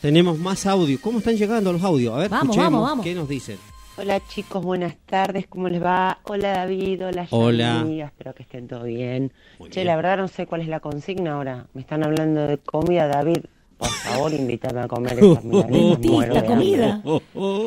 Tenemos 0.01 0.37
más 0.39 0.65
audio. 0.65 0.97
¿Cómo 1.01 1.19
están 1.19 1.35
llegando 1.35 1.71
los 1.73 1.83
audios? 1.83 2.13
A 2.15 2.17
ver, 2.19 2.29
Vamos, 2.29 2.55
escuchemos 2.55 2.71
vamos, 2.81 2.89
vamos. 2.89 3.03
qué 3.05 3.13
nos 3.15 3.27
dicen. 3.29 3.57
Hola 3.97 4.21
chicos, 4.29 4.63
buenas 4.63 4.95
tardes, 5.05 5.45
¿cómo 5.47 5.67
les 5.67 5.83
va? 5.83 6.19
Hola 6.23 6.53
David, 6.53 7.05
hola 7.05 7.27
Hola. 7.31 7.85
Espero 8.05 8.33
que 8.33 8.43
estén 8.43 8.65
todo 8.69 8.83
bien. 8.83 9.33
Muy 9.59 9.69
che, 9.69 9.81
bien. 9.81 9.87
la 9.87 9.95
verdad 9.97 10.17
no 10.17 10.29
sé 10.29 10.47
cuál 10.47 10.61
es 10.61 10.69
la 10.69 10.79
consigna 10.79 11.33
ahora. 11.33 11.65
Me 11.73 11.81
están 11.81 12.05
hablando 12.05 12.47
de 12.47 12.57
comida, 12.59 13.07
David. 13.07 13.39
Por 13.79 13.87
favor, 13.89 14.33
invítame 14.33 14.81
a 14.81 14.87
comer 14.87 15.13
esa 15.13 15.41
milanesa, 15.41 15.99
me 15.99 16.07
muero 16.09 16.33
de 16.33 16.41
Dentista, 16.41 16.41
hambre. 16.41 16.45
comida. 16.45 17.01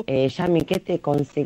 Eh, 0.07 0.29
Yami, 0.29 0.61
¿qué 0.63 0.79
te 0.81 1.01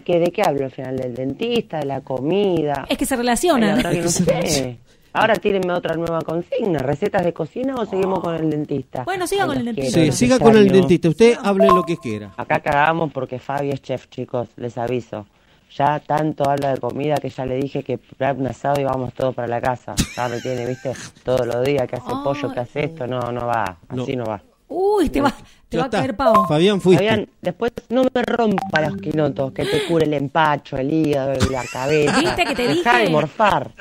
qué- 0.04 0.18
¿de 0.18 0.32
qué 0.32 0.42
hablo 0.42 0.64
al 0.64 0.70
final? 0.72 0.96
¿Del 0.96 1.14
dentista, 1.14 1.78
de 1.78 1.86
la 1.86 2.00
comida? 2.00 2.84
Es 2.88 2.98
que 2.98 3.06
se 3.06 3.14
la 3.14 3.18
relacionan. 3.22 3.80
no 3.80 4.08
sé. 4.08 4.78
Ahora 5.12 5.34
tírenme 5.36 5.72
otra 5.72 5.94
nueva 5.94 6.20
consigna, 6.20 6.80
¿recetas 6.80 7.24
de 7.24 7.32
cocina 7.32 7.74
o 7.76 7.86
seguimos 7.86 8.20
con 8.20 8.34
el 8.34 8.50
dentista? 8.50 9.04
Bueno, 9.04 9.26
siga 9.26 9.46
con 9.46 9.56
el 9.56 9.64
dentista. 9.64 9.94
quiero, 9.94 10.12
Sí, 10.12 10.18
siga 10.18 10.38
con 10.38 10.56
el 10.56 10.68
dentista. 10.70 11.08
Usted 11.08 11.36
hable 11.42 11.68
lo 11.68 11.84
que 11.84 11.96
quiera. 11.96 12.34
Acá 12.36 12.60
cagamos 12.60 13.12
porque 13.12 13.38
Fabi 13.38 13.70
es 13.70 13.80
chef, 13.80 14.08
chicos, 14.10 14.48
les 14.56 14.76
aviso. 14.76 15.26
Ya 15.74 16.00
tanto 16.00 16.48
habla 16.50 16.74
de 16.74 16.80
comida 16.80 17.16
que 17.16 17.28
ya 17.30 17.46
le 17.46 17.56
dije 17.56 17.82
que 17.82 17.98
un 18.38 18.46
asado 18.46 18.80
y 18.80 18.84
vamos 18.84 19.14
todos 19.14 19.34
para 19.34 19.48
la 19.48 19.60
casa. 19.60 19.94
Ya 20.16 20.28
me 20.28 20.40
tiene, 20.40 20.66
viste, 20.66 20.92
todos 21.24 21.46
los 21.46 21.64
días 21.64 21.86
que 21.88 21.96
hace 21.96 22.12
pollo, 22.22 22.52
que 22.52 22.60
hace 22.60 22.84
esto, 22.84 23.06
no, 23.06 23.32
no 23.32 23.46
va, 23.46 23.78
así 23.88 24.14
no, 24.16 24.24
va. 24.26 24.42
Uy, 24.68 25.08
te 25.10 25.20
va, 25.20 25.32
te 25.68 25.78
va 25.78 25.84
a 25.84 25.90
caer 25.90 26.16
pavo. 26.16 26.46
Fabián, 26.48 26.80
fuiste. 26.80 27.04
Fabián, 27.06 27.28
después 27.40 27.72
no 27.88 28.04
me 28.12 28.22
rompa 28.22 28.80
los 28.80 28.96
quinotos, 28.96 29.52
que 29.52 29.64
te 29.64 29.84
cure 29.86 30.06
el 30.06 30.14
empacho, 30.14 30.76
el 30.76 30.92
hígado, 30.92 31.34
la 31.50 31.64
cabeza. 31.64 32.18
¿Viste 32.18 32.44
que 32.44 32.54
te 32.54 32.68
Dejá 32.68 32.94
de 32.94 33.00
dije? 33.02 33.12
morfar. 33.12 33.72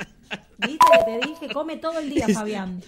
¿Viste 0.58 0.78
que 0.90 1.04
te 1.04 1.26
dije? 1.28 1.52
Come 1.52 1.76
todo 1.76 1.98
el 1.98 2.08
día, 2.08 2.26
Fabián. 2.32 2.80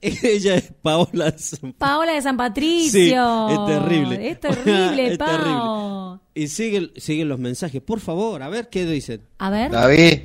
Ella 0.00 0.54
es 0.54 0.72
Paola. 0.80 1.34
Paola 1.78 2.12
de 2.12 2.22
San 2.22 2.36
Patricio. 2.36 3.48
Sí, 3.48 3.54
es 3.54 3.66
terrible. 3.66 4.30
Es 4.30 4.40
terrible, 4.40 5.06
Es 5.12 5.18
Pao. 5.18 6.20
Y 6.34 6.48
siguen, 6.48 6.90
siguen 6.96 7.28
los 7.28 7.38
mensajes. 7.38 7.82
Por 7.82 8.00
favor, 8.00 8.42
a 8.42 8.48
ver 8.48 8.68
qué 8.68 8.86
dicen. 8.86 9.20
A 9.38 9.50
ver. 9.50 9.70
David, 9.70 10.20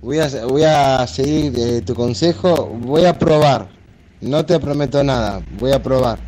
voy 0.00 0.18
a, 0.18 0.28
voy 0.46 0.62
a 0.62 1.06
seguir 1.06 1.52
eh, 1.58 1.82
tu 1.82 1.94
consejo, 1.94 2.66
voy 2.66 3.04
a 3.04 3.18
probar. 3.18 3.68
No 4.20 4.44
te 4.46 4.58
prometo 4.58 5.04
nada, 5.04 5.42
voy 5.58 5.72
a 5.72 5.82
probar. 5.82 6.18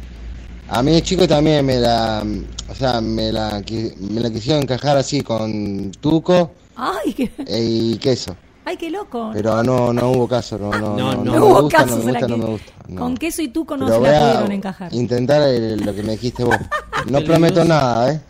A 0.72 0.84
mí 0.84 0.92
de 0.92 1.02
chico 1.02 1.26
también 1.26 1.66
me 1.66 1.80
la, 1.80 2.24
o 2.68 2.74
sea, 2.76 3.00
me 3.00 3.32
la, 3.32 3.60
me 3.98 4.20
la 4.20 4.30
quisieron 4.30 4.62
encajar 4.62 4.96
así 4.96 5.20
con 5.20 5.90
tuco 6.00 6.52
Ay, 6.76 7.12
qué, 7.12 7.30
y 7.48 7.96
queso. 7.98 8.36
Ay, 8.64 8.76
qué 8.76 8.90
loco. 8.90 9.30
Pero 9.32 9.62
no, 9.62 9.92
no 9.92 10.10
hubo 10.10 10.28
caso, 10.28 10.58
no, 10.58 10.70
no, 10.70 10.96
no, 10.96 11.14
no, 11.14 11.24
No 11.24 11.32
me 11.32 11.38
hubo 11.40 11.62
gusta, 11.62 11.78
caso, 11.78 11.96
no 11.96 12.00
se 12.02 12.06
me 12.06 12.12
gusta, 12.12 12.28
no 12.28 12.36
me 12.38 12.44
gusta. 12.46 12.72
no. 12.88 13.00
Con 13.00 13.16
queso 13.16 13.42
y 13.42 13.48
tuco 13.48 13.76
no 13.76 13.86
Pero 13.86 14.04
se 14.04 14.10
la 14.10 14.20
pudieron 14.20 14.52
encajar. 14.52 14.92
intentar 14.94 15.42
eh, 15.46 15.76
lo 15.76 15.94
que 15.94 16.02
me 16.02 16.12
dijiste 16.12 16.44
vos. 16.44 16.56
No 17.08 17.22
prometo 17.24 17.64
nada, 17.64 18.12
¿eh? 18.12 18.20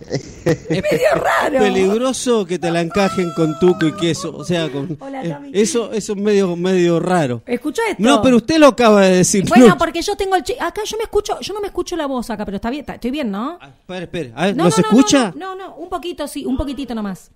Es 0.44 0.68
medio 0.70 1.08
raro. 1.16 1.58
peligroso 1.58 2.46
que 2.46 2.56
te 2.60 2.70
la 2.70 2.80
encajen 2.80 3.32
con 3.34 3.58
tuco 3.58 3.84
y 3.84 3.92
queso. 3.94 4.32
O 4.36 4.44
sea, 4.44 4.70
con, 4.70 4.96
Hola, 5.00 5.24
eh, 5.24 5.36
eso, 5.54 5.90
eso 5.92 6.12
es 6.12 6.18
medio, 6.20 6.54
medio 6.54 7.00
raro. 7.00 7.42
Escucha 7.46 7.82
esto. 7.90 8.00
No, 8.00 8.22
pero 8.22 8.36
usted 8.36 8.58
lo 8.58 8.68
acaba 8.68 9.00
de 9.00 9.16
decir. 9.16 9.44
Bueno, 9.48 9.66
No. 9.70 9.76
porque 9.76 10.00
yo 10.02 10.14
tengo 10.16 10.36
el 10.36 10.44
chi- 10.44 10.54
acá 10.60 10.82
yo 10.84 10.96
me 10.98 11.02
escucho, 11.02 11.40
yo 11.40 11.52
no 11.52 11.60
me 11.60 11.66
escucho 11.66 11.96
la 11.96 12.06
voz 12.06 12.30
acá, 12.30 12.44
pero 12.44 12.56
está 12.58 12.70
bien, 12.70 12.82
está- 12.82 12.94
estoy 12.94 13.10
bien, 13.10 13.28
¿no? 13.28 13.58
Espera, 13.60 14.04
espera. 14.04 14.30
A 14.36 14.46
ver, 14.46 14.56
No, 14.56 14.62
¿no, 14.62 14.68
no, 14.68 14.76
se 14.76 14.82
no, 14.82 14.88
escucha? 14.88 15.32
No, 15.36 15.56
no, 15.56 15.66
no, 15.70 15.74
un 15.74 15.88
poquito 15.88 16.28
sí, 16.28 16.46
un 16.46 16.56
poquitito 16.56 16.94
nomás. 16.94 17.32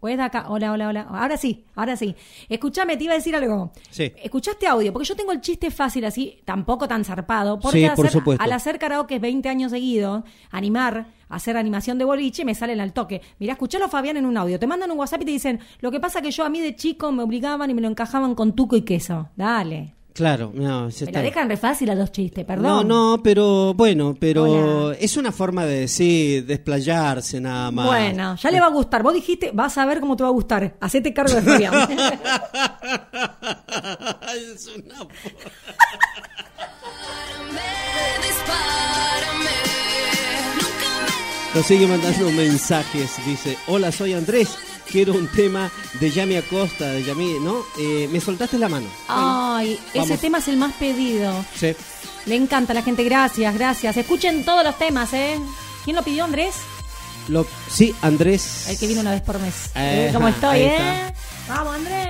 Pues 0.00 0.16
de 0.16 0.22
acá. 0.22 0.46
Hola, 0.48 0.72
hola, 0.72 0.88
hola. 0.88 1.06
Ahora 1.10 1.36
sí, 1.36 1.64
ahora 1.74 1.96
sí. 1.96 2.14
Escúchame, 2.48 2.96
te 2.96 3.04
iba 3.04 3.14
a 3.14 3.16
decir 3.16 3.34
algo. 3.34 3.72
Sí. 3.90 4.12
Escuchaste 4.22 4.66
audio, 4.66 4.92
porque 4.92 5.08
yo 5.08 5.16
tengo 5.16 5.32
el 5.32 5.40
chiste 5.40 5.70
fácil 5.70 6.04
así, 6.04 6.40
tampoco 6.44 6.86
tan 6.86 7.04
zarpado. 7.04 7.58
Porque 7.58 7.78
Sí, 7.78 7.84
al 7.84 7.96
por 7.96 8.06
hacer- 8.06 8.18
supuesto. 8.20 8.44
al 8.44 8.52
hacer 8.52 8.78
karaoke 8.78 9.18
20 9.18 9.48
años 9.48 9.72
seguidos, 9.72 10.22
animar, 10.50 11.08
hacer 11.28 11.56
animación 11.56 11.98
de 11.98 12.04
boliche, 12.04 12.44
me 12.44 12.54
salen 12.54 12.80
al 12.80 12.92
toque. 12.92 13.22
Mirá, 13.40 13.54
escuchalo 13.54 13.88
Fabián 13.88 14.16
en 14.16 14.26
un 14.26 14.36
audio. 14.36 14.58
Te 14.58 14.66
mandan 14.66 14.90
un 14.90 14.98
WhatsApp 14.98 15.22
y 15.22 15.24
te 15.24 15.30
dicen, 15.32 15.60
lo 15.80 15.90
que 15.90 15.98
pasa 16.00 16.22
que 16.22 16.30
yo 16.30 16.44
a 16.44 16.48
mí 16.48 16.60
de 16.60 16.76
chico 16.76 17.10
me 17.10 17.22
obligaban 17.24 17.68
y 17.68 17.74
me 17.74 17.80
lo 17.80 17.88
encajaban 17.88 18.34
con 18.36 18.54
tuco 18.54 18.76
y 18.76 18.82
queso. 18.82 19.28
Dale. 19.36 19.94
Claro, 20.18 20.50
no, 20.52 20.88
ya 20.88 21.04
Me 21.04 21.10
está. 21.10 21.12
la 21.12 21.22
dejan 21.22 21.48
re 21.48 21.56
fácil 21.56 21.90
a 21.90 21.94
los 21.94 22.10
chistes, 22.10 22.42
No, 22.42 22.46
perdón. 22.48 22.88
no, 22.88 23.20
pero 23.22 23.72
bueno, 23.74 24.16
pero 24.18 24.90
es 24.90 25.16
una 25.16 25.30
forma 25.30 25.64
de 25.64 25.78
decir, 25.82 26.44
desplayarse 26.44 27.40
nada 27.40 27.70
más. 27.70 27.86
Bueno, 27.86 28.34
ya 28.34 28.50
le 28.50 28.58
va 28.60 28.66
a 28.66 28.70
gustar. 28.70 29.04
Vos 29.04 29.14
dijiste, 29.14 29.52
vas 29.54 29.78
a 29.78 29.86
ver 29.86 30.00
cómo 30.00 30.16
te 30.16 30.24
va 30.24 30.30
a 30.30 30.32
gustar. 30.32 30.74
Hacete 30.80 31.14
cargo 31.14 31.34
de 31.34 31.42
Fabián. 31.42 31.72
Es 34.28 34.66
una- 34.76 35.06
Nos 41.54 41.66
sigue 41.66 41.86
mandando 41.86 42.30
mensajes. 42.32 43.10
Dice: 43.26 43.56
Hola, 43.66 43.92
soy 43.92 44.12
Andrés. 44.14 44.56
Quiero 44.90 45.12
un 45.14 45.28
tema 45.28 45.70
de 46.00 46.10
Yami 46.10 46.36
Acosta, 46.36 46.86
de 46.92 47.02
Yami, 47.04 47.38
¿no? 47.40 47.62
Eh, 47.78 48.08
me 48.10 48.20
soltaste 48.20 48.58
la 48.58 48.68
mano. 48.68 48.86
Ay, 49.08 49.78
ese 49.92 50.16
tema 50.18 50.38
es 50.38 50.48
el 50.48 50.56
más 50.56 50.72
pedido. 50.74 51.44
Sí. 51.54 51.74
Le 52.26 52.34
encanta 52.36 52.72
a 52.72 52.74
la 52.74 52.82
gente. 52.82 53.04
Gracias, 53.04 53.54
gracias. 53.54 53.96
Escuchen 53.96 54.44
todos 54.44 54.64
los 54.64 54.78
temas, 54.78 55.12
¿eh? 55.12 55.38
¿Quién 55.84 55.96
lo 55.96 56.02
pidió, 56.02 56.24
Andrés? 56.24 56.54
Lo, 57.28 57.46
sí, 57.70 57.94
Andrés. 58.00 58.66
El 58.68 58.78
que 58.78 58.86
vino 58.86 59.00
una 59.02 59.10
vez 59.12 59.20
por 59.22 59.38
mes. 59.38 59.54
Ajá, 59.74 59.84
Eh, 59.84 60.10
¿Cómo 60.14 60.28
estoy, 60.28 60.58
eh? 60.60 60.76
está. 60.76 61.14
Vamos, 61.54 61.74
Andrés. 61.76 62.08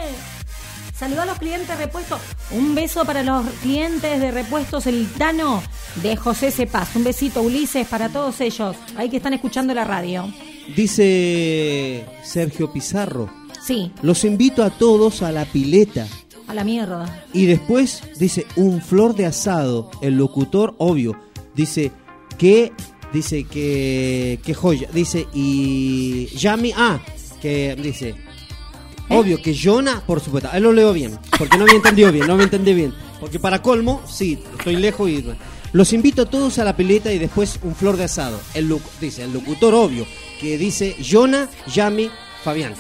Saluda 0.97 1.23
a 1.23 1.27
los 1.27 1.39
clientes 1.39 1.69
de 1.69 1.77
repuestos. 1.85 2.21
Un 2.51 2.75
beso 2.75 3.05
para 3.05 3.23
los 3.23 3.45
clientes 3.63 4.21
de 4.21 4.31
repuestos 4.33 4.87
El 4.87 5.09
Tano 5.13 5.63
de 5.97 6.17
José 6.17 6.51
Cepaz. 6.51 6.95
Un 6.97 7.05
besito, 7.05 7.43
Ulises, 7.43 7.87
para 7.87 8.09
todos 8.09 8.41
ellos. 8.41 8.77
Ahí 8.97 9.09
que 9.09 9.17
están 9.19 9.35
escuchando 9.35 9.75
la 9.75 9.85
radio. 9.85 10.29
Dice 10.77 12.05
Sergio 12.23 12.73
Pizarro. 12.73 13.31
Sí, 13.65 13.93
Los 14.03 14.25
invito 14.25 14.63
a 14.63 14.71
todos 14.71 15.23
a 15.23 15.33
la 15.33 15.45
pileta. 15.45 16.07
a 16.47 16.55
la 16.55 16.65
mierda. 16.65 17.25
Y 17.35 17.45
después 17.47 18.03
dice 18.19 18.47
un 18.57 18.81
flor 18.81 19.15
de 19.15 19.27
asado. 19.27 19.91
El 20.01 20.17
locutor, 20.17 20.75
obvio, 20.79 21.15
dice 21.55 21.93
que 22.39 22.73
dice 23.13 23.45
que 23.45 24.39
que 24.45 24.55
joya. 24.55 24.89
Dice 24.93 25.27
y 25.35 26.27
Yami, 26.37 26.73
ah, 26.77 27.01
que 27.43 27.77
dice 27.77 28.15
obvio 29.11 29.43
que 29.43 29.55
Jonah, 29.57 30.03
por 30.07 30.21
supuesto. 30.21 30.49
Ahí 30.53 30.61
lo 30.61 30.73
leo 30.73 30.93
bien, 30.93 31.19
porque 31.39 31.59
no 31.59 31.65
había 31.65 31.77
entendido 31.77 32.13
bien, 32.13 32.27
no 32.27 32.37
me 32.37 32.45
entendí 32.45 32.73
bien. 32.75 32.95
Porque 33.21 33.39
para 33.39 33.61
colmo, 33.63 34.01
sí, 34.07 34.39
estoy 34.59 34.77
lejos 34.77 35.11
y 35.11 35.25
los 35.73 35.93
invito 35.93 36.23
a 36.23 36.27
todos 36.27 36.59
a 36.59 36.65
la 36.65 36.77
pileta 36.77 37.13
y 37.13 37.19
después 37.19 37.59
un 37.63 37.75
flor 37.75 37.97
de 37.97 38.05
asado. 38.05 38.41
El 38.55 38.75
dice 39.01 39.25
el 39.25 39.33
locutor 39.33 39.75
obvio 39.75 40.07
que 40.41 40.57
dice 40.59 40.97
Jonah, 41.09 41.49
Yami, 41.73 42.11
Fabián. 42.45 42.75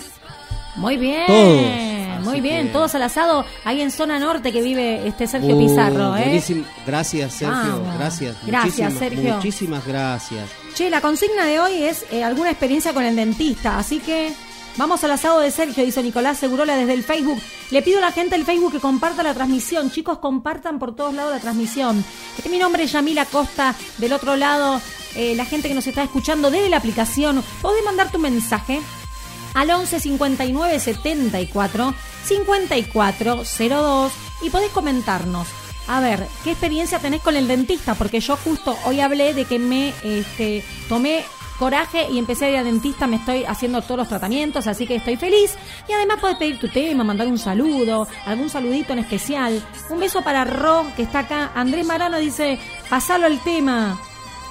Muy 0.77 0.97
bien. 0.97 1.27
Todos. 1.27 2.25
Muy 2.25 2.33
Así 2.35 2.41
bien. 2.41 2.67
que- 2.69 2.73
Todos 2.73 2.95
al 2.95 3.03
asado. 3.03 3.45
Ahí 3.65 3.81
en 3.81 3.91
zona 3.91 4.19
norte 4.19 4.53
que 4.53 4.63
vive 4.63 5.07
este 5.09 5.27
Sergio 5.27 5.57
Uh, 5.57 5.59
Pizarro, 5.67 6.17
¿eh? 6.17 6.43
Gracias, 6.87 7.33
Sergio. 7.35 7.83
Gracias. 7.97 8.37
Gracias, 8.47 8.93
Muchísimas- 8.93 8.99
Sergio. 8.99 9.35
Muchísimas 9.37 9.87
gracias. 9.87 10.49
Che, 10.75 10.91
la 10.91 11.01
consigna 11.01 11.45
de 11.47 11.59
hoy 11.61 11.83
es 11.83 12.05
eh, 12.13 12.23
alguna 12.23 12.51
experiencia 12.51 12.93
con 12.93 13.05
el 13.05 13.17
dentista, 13.17 13.79
así 13.79 13.99
que 13.99 14.33
vamos 14.79 15.05
al 15.05 15.11
asado 15.11 15.41
de 15.41 15.51
Sergio, 15.51 15.85
dice 15.85 16.03
Nicolás 16.03 16.39
Segurola 16.39 16.77
desde 16.77 16.95
el 16.95 17.05
Facebook. 17.05 17.39
Le 17.71 17.83
pido 17.83 17.99
a 17.99 18.03
la 18.03 18.13
gente 18.13 18.37
del 18.37 18.47
Facebook 18.47 18.73
que 18.73 18.81
comparta 18.81 19.23
la 19.23 19.35
transmisión. 19.35 19.91
Chicos, 19.91 20.19
compartan 20.19 20.79
por 20.79 20.95
todos 20.95 21.13
lados 21.13 21.33
la 21.33 21.41
transmisión. 21.41 22.03
Este, 22.37 22.49
mi 22.49 22.59
nombre 22.59 22.85
es 22.85 22.93
Yamila 22.93 23.27
Costa, 23.27 23.75
del 23.99 24.13
otro 24.13 24.37
lado, 24.37 24.81
eh, 25.15 25.35
la 25.35 25.45
gente 25.45 25.69
que 25.69 25.75
nos 25.75 25.87
está 25.87 26.03
escuchando 26.03 26.51
desde 26.51 26.71
la 26.71 26.79
aplicación, 26.79 27.43
podés 27.61 27.85
mandar 27.85 28.11
tu 28.11 28.19
mensaje 28.19 28.81
al 29.55 29.71
11 29.71 30.01
59 30.01 30.81
74 30.81 31.95
54 32.25 33.43
02 33.59 34.13
y 34.43 34.51
podés 34.51 34.71
comentarnos. 34.71 35.49
A 35.89 36.01
ver, 36.01 36.29
¿qué 36.45 36.51
experiencia 36.51 36.99
tenés 36.99 37.23
con 37.23 37.35
el 37.35 37.49
dentista? 37.49 37.95
Porque 37.95 38.21
yo 38.21 38.37
justo 38.37 38.77
hoy 38.85 39.01
hablé 39.01 39.33
de 39.35 39.47
que 39.47 39.59
me 39.59 39.95
este, 40.05 40.63
tomé 40.89 41.25
coraje 41.59 42.07
y 42.11 42.19
empecé 42.19 42.47
a 42.47 42.51
ir 42.51 42.57
al 42.57 42.65
dentista, 42.65 43.07
me 43.07 43.17
estoy 43.17 43.45
haciendo 43.45 43.83
todos 43.83 43.99
los 43.99 44.09
tratamientos, 44.09 44.67
así 44.67 44.87
que 44.87 44.97
estoy 44.97 45.17
feliz. 45.17 45.55
Y 45.89 45.93
además 45.93 46.21
podés 46.21 46.37
pedir 46.37 46.59
tu 46.59 46.69
tema, 46.69 47.05
mandar 47.05 47.27
un 47.27 47.39
saludo, 47.39 48.07
algún 48.25 48.49
saludito 48.49 48.93
en 48.93 49.01
especial. 49.01 49.63
Un 49.91 50.01
beso 50.01 50.23
para 50.23 50.45
Ro, 50.45 50.87
que 50.97 51.03
está 51.03 51.21
acá. 51.21 51.51
Andrés 51.55 51.87
Marano 51.87 52.19
dice, 52.19 52.59
pasalo 52.89 53.27
el 53.27 53.41
tema. 53.41 53.99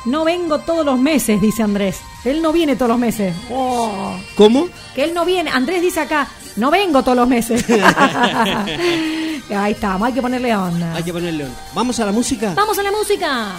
No 0.06 0.24
vengo 0.24 0.60
todos 0.60 0.86
los 0.86 1.00
meses, 1.00 1.42
dice 1.42 1.64
Andrés. 1.64 2.00
Él 2.24 2.42
no 2.42 2.52
viene 2.52 2.76
todos 2.76 2.90
los 2.90 3.00
meses. 3.00 3.36
Oh. 3.50 4.16
¿Cómo? 4.36 4.70
Que 4.96 5.04
él 5.04 5.14
no 5.14 5.26
viene. 5.26 5.50
Andrés 5.50 5.82
dice 5.82 6.02
acá, 6.02 6.28
no 6.56 6.72
vengo 6.72 7.04
todos 7.04 7.18
los 7.18 7.28
meses. 7.28 7.66
Ahí 9.50 9.72
estamos, 9.72 10.08
hay 10.08 10.14
que 10.14 10.22
ponerle 10.22 10.56
onda. 10.56 10.94
Hay 10.94 11.04
que 11.04 11.14
ponerle 11.14 11.46
onda. 11.46 11.58
¿Vamos 11.74 12.00
a 12.00 12.06
la 12.06 12.12
música? 12.12 12.54
Vamos 12.56 12.78
a 12.78 12.84
la 12.84 12.92
música. 12.92 13.52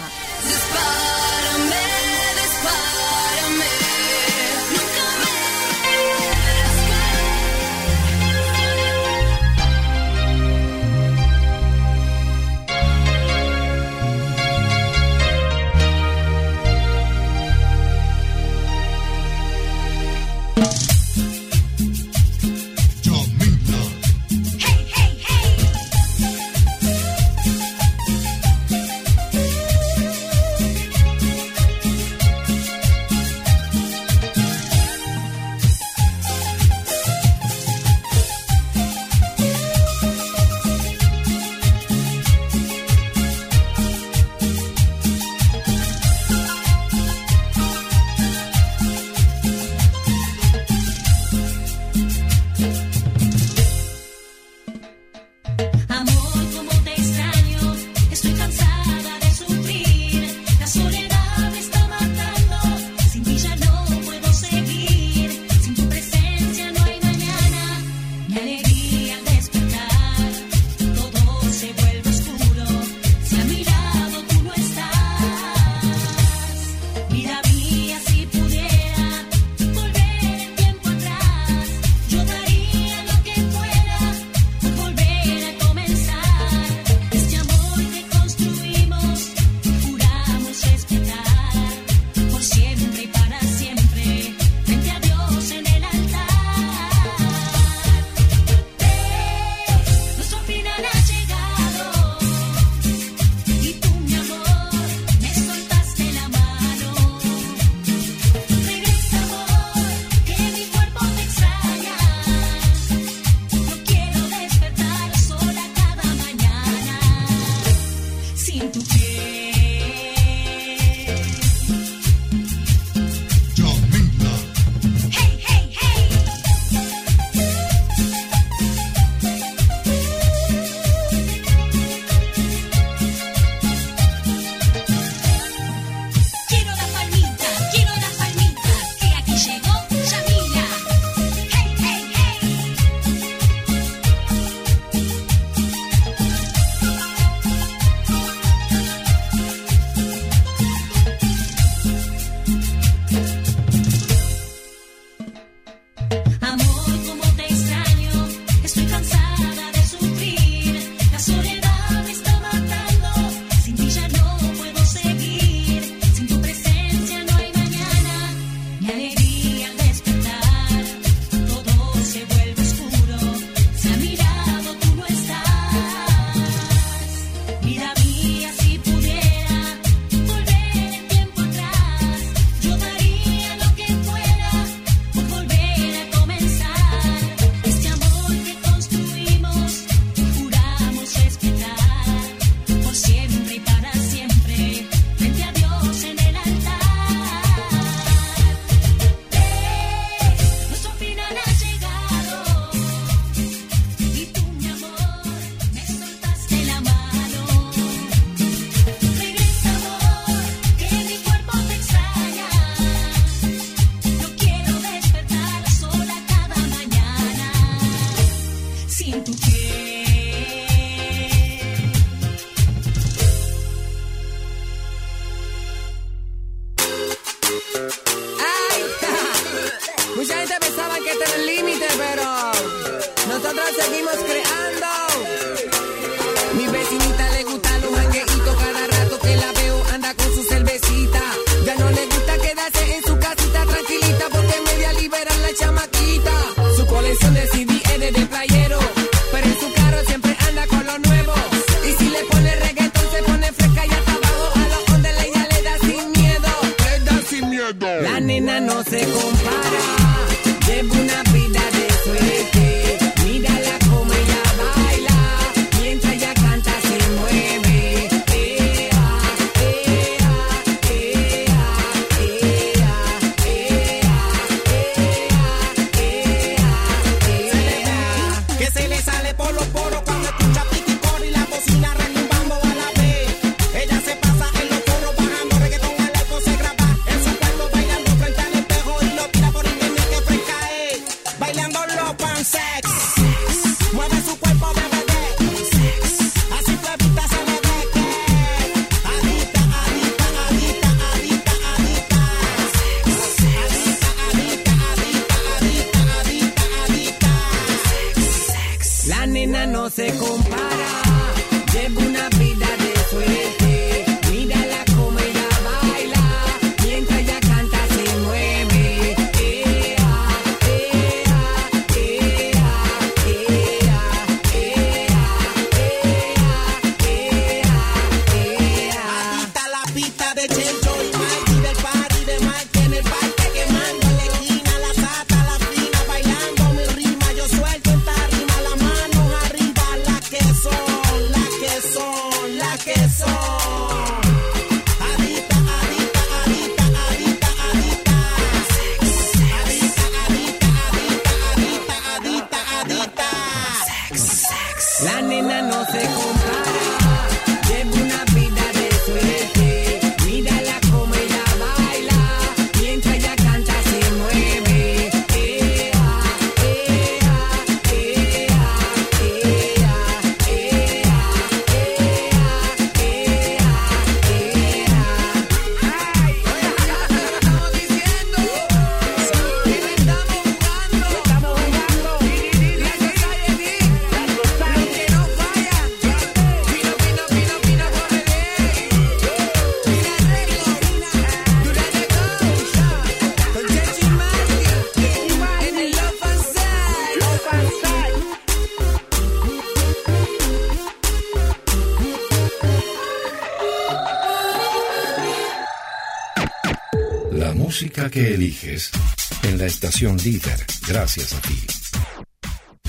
En 409.43 409.57
la 409.57 409.65
estación 409.65 410.17
líder, 410.17 410.65
gracias 410.87 411.33
a 411.33 411.41
ti. 411.41 411.59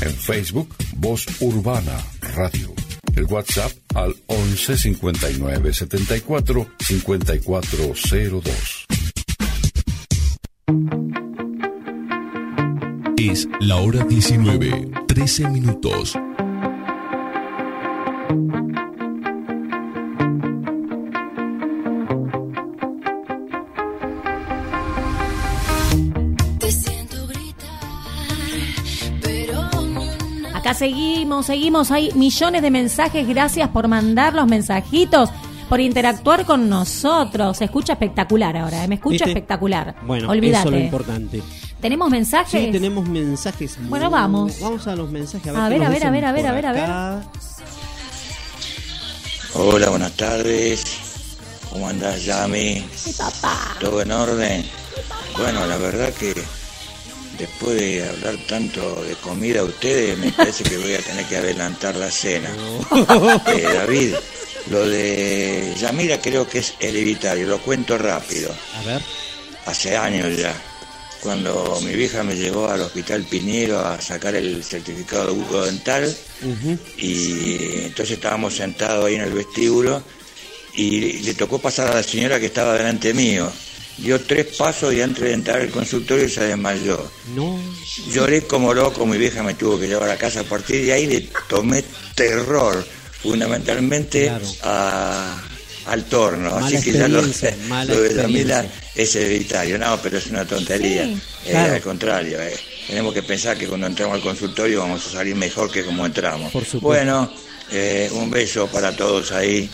En 0.01 0.14
Facebook, 0.14 0.74
Voz 0.97 1.26
Urbana 1.40 1.98
Radio. 2.34 2.72
El 3.16 3.24
WhatsApp 3.24 3.72
al 3.94 4.14
11 4.26 4.78
59 4.78 5.74
74 5.74 6.66
5402. 6.78 8.86
Es 13.18 13.47
la 13.60 13.76
hora 13.76 14.05
19, 14.05 14.90
13 15.06 15.48
minutos. 15.48 16.16
Seguimos, 30.81 31.47
seguimos. 31.47 31.90
Hay 31.90 32.11
millones 32.15 32.62
de 32.62 32.70
mensajes. 32.70 33.28
Gracias 33.28 33.69
por 33.69 33.86
mandar 33.86 34.35
los 34.35 34.47
mensajitos, 34.47 35.28
por 35.69 35.78
interactuar 35.78 36.44
con 36.47 36.69
nosotros. 36.69 37.59
Se 37.59 37.66
escucha 37.66 37.93
espectacular 37.93 38.57
ahora. 38.57 38.85
¿eh? 38.85 38.89
Me 38.89 38.94
escucha 38.97 39.24
¿Viste? 39.27 39.31
espectacular. 39.31 39.94
Bueno, 40.07 40.31
Olvídate. 40.31 40.59
eso 40.61 40.69
es 40.69 40.74
lo 40.74 40.81
importante. 40.81 41.43
¿Tenemos 41.81 42.11
mensajes? 42.11 42.65
Sí, 42.66 42.73
tenemos 42.73 43.07
mensajes. 43.09 43.77
Bueno, 43.89 44.07
muy- 44.11 44.19
vamos. 44.20 44.61
Vamos 44.61 44.86
a 44.86 44.97
los 44.97 45.11
mensajes. 45.11 45.55
A 45.55 45.69
ver, 45.69 45.82
a 45.85 45.89
ver, 45.90 46.07
a 46.07 46.11
ver, 46.11 46.24
a 46.24 46.32
ver, 46.32 46.47
a 46.47 46.52
ver, 46.52 46.66
a 46.66 46.73
ver. 46.73 46.85
acá. 46.85 47.23
Hola, 49.55 49.90
buenas 49.90 50.12
tardes. 50.12 50.82
¿Cómo 51.70 51.89
andás, 51.89 52.24
Yami? 52.24 52.85
¿Todo 53.81 54.01
en 54.02 54.12
orden? 54.12 54.65
Bueno, 55.36 55.66
la 55.66 55.77
verdad 55.77 56.11
que 56.15 56.35
después 57.40 57.80
de 57.80 58.06
hablar 58.06 58.36
tanto 58.46 59.02
de 59.02 59.14
comida 59.14 59.60
a 59.60 59.64
ustedes, 59.64 60.18
me 60.18 60.30
parece 60.30 60.62
que 60.62 60.76
voy 60.76 60.94
a 60.94 60.98
tener 60.98 61.24
que 61.26 61.36
adelantar 61.36 61.96
la 61.96 62.10
cena. 62.10 62.50
Eh, 63.46 63.66
David, 63.74 64.14
lo 64.70 64.86
de 64.86 65.74
Yamira 65.80 66.20
creo 66.20 66.46
que 66.46 66.58
es 66.58 66.74
hereditario, 66.78 67.46
lo 67.46 67.58
cuento 67.60 67.96
rápido. 67.96 68.54
A 68.76 68.82
ver. 68.82 69.02
Hace 69.66 69.96
años 69.96 70.36
ya, 70.36 70.54
cuando 71.22 71.80
mi 71.82 71.94
vieja 71.94 72.22
me 72.22 72.36
llevó 72.36 72.68
al 72.68 72.82
hospital 72.82 73.24
Piñero 73.24 73.80
a 73.80 74.00
sacar 74.00 74.34
el 74.34 74.62
certificado 74.62 75.26
de 75.26 75.32
buco 75.32 75.64
dental, 75.64 76.14
y 76.98 77.84
entonces 77.86 78.12
estábamos 78.12 78.54
sentados 78.54 79.06
ahí 79.06 79.14
en 79.14 79.22
el 79.22 79.32
vestíbulo 79.32 80.02
y 80.74 81.18
le 81.20 81.34
tocó 81.34 81.58
pasar 81.58 81.88
a 81.88 81.94
la 81.94 82.02
señora 82.02 82.38
que 82.38 82.46
estaba 82.46 82.74
delante 82.74 83.14
mío. 83.14 83.50
Dio 84.01 84.18
tres 84.20 84.47
pasos 84.56 84.94
y 84.94 85.02
antes 85.02 85.22
de 85.24 85.32
entrar 85.35 85.60
al 85.60 85.68
consultorio 85.70 86.28
se 86.28 86.44
desmayó. 86.44 87.10
No. 87.35 87.60
Lloré 88.12 88.43
como 88.43 88.72
loco, 88.72 89.05
mi 89.06 89.18
vieja 89.18 89.43
me 89.43 89.55
tuvo 89.55 89.78
que 89.78 89.86
llevar 89.89 90.09
a 90.10 90.16
casa. 90.16 90.40
A 90.40 90.44
partir 90.44 90.85
de 90.86 90.93
ahí 90.93 91.06
le 91.06 91.28
tomé 91.48 91.85
terror, 92.14 92.82
fundamentalmente 93.22 94.31
a- 94.62 95.40
al 95.86 96.05
torno. 96.05 96.51
Mala 96.51 96.66
Así 96.78 96.82
que 96.93 96.93
ya 96.98 97.09
lo, 97.09 97.20
lo 97.22 98.01
de 98.01 98.09
experiencia. 98.09 98.70
es 98.94 99.16
hereditario. 99.16 99.78
No, 99.78 99.98
pero 100.02 100.18
es 100.18 100.27
una 100.27 100.44
tontería. 100.44 101.05
Sí, 101.06 101.20
Eh, 101.47 101.51
claro. 101.52 101.74
Al 101.74 101.81
contrario, 101.81 102.40
eh, 102.40 102.55
tenemos 102.86 103.14
que 103.14 103.22
pensar 103.22 103.56
que 103.56 103.66
cuando 103.66 103.86
entramos 103.86 104.16
al 104.16 104.20
consultorio 104.22 104.81
vamos 104.81 105.06
a 105.06 105.10
salir 105.10 105.35
mejor 105.35 105.70
que 105.70 105.85
como 105.85 106.05
entramos. 106.06 106.52
Por 106.52 106.64
supuesto. 106.64 106.81
Bueno, 106.86 107.32
eh, 107.72 108.10
un 108.12 108.31
beso 108.31 108.66
para 108.68 108.94
todos 108.94 109.32
ahí. 109.32 109.70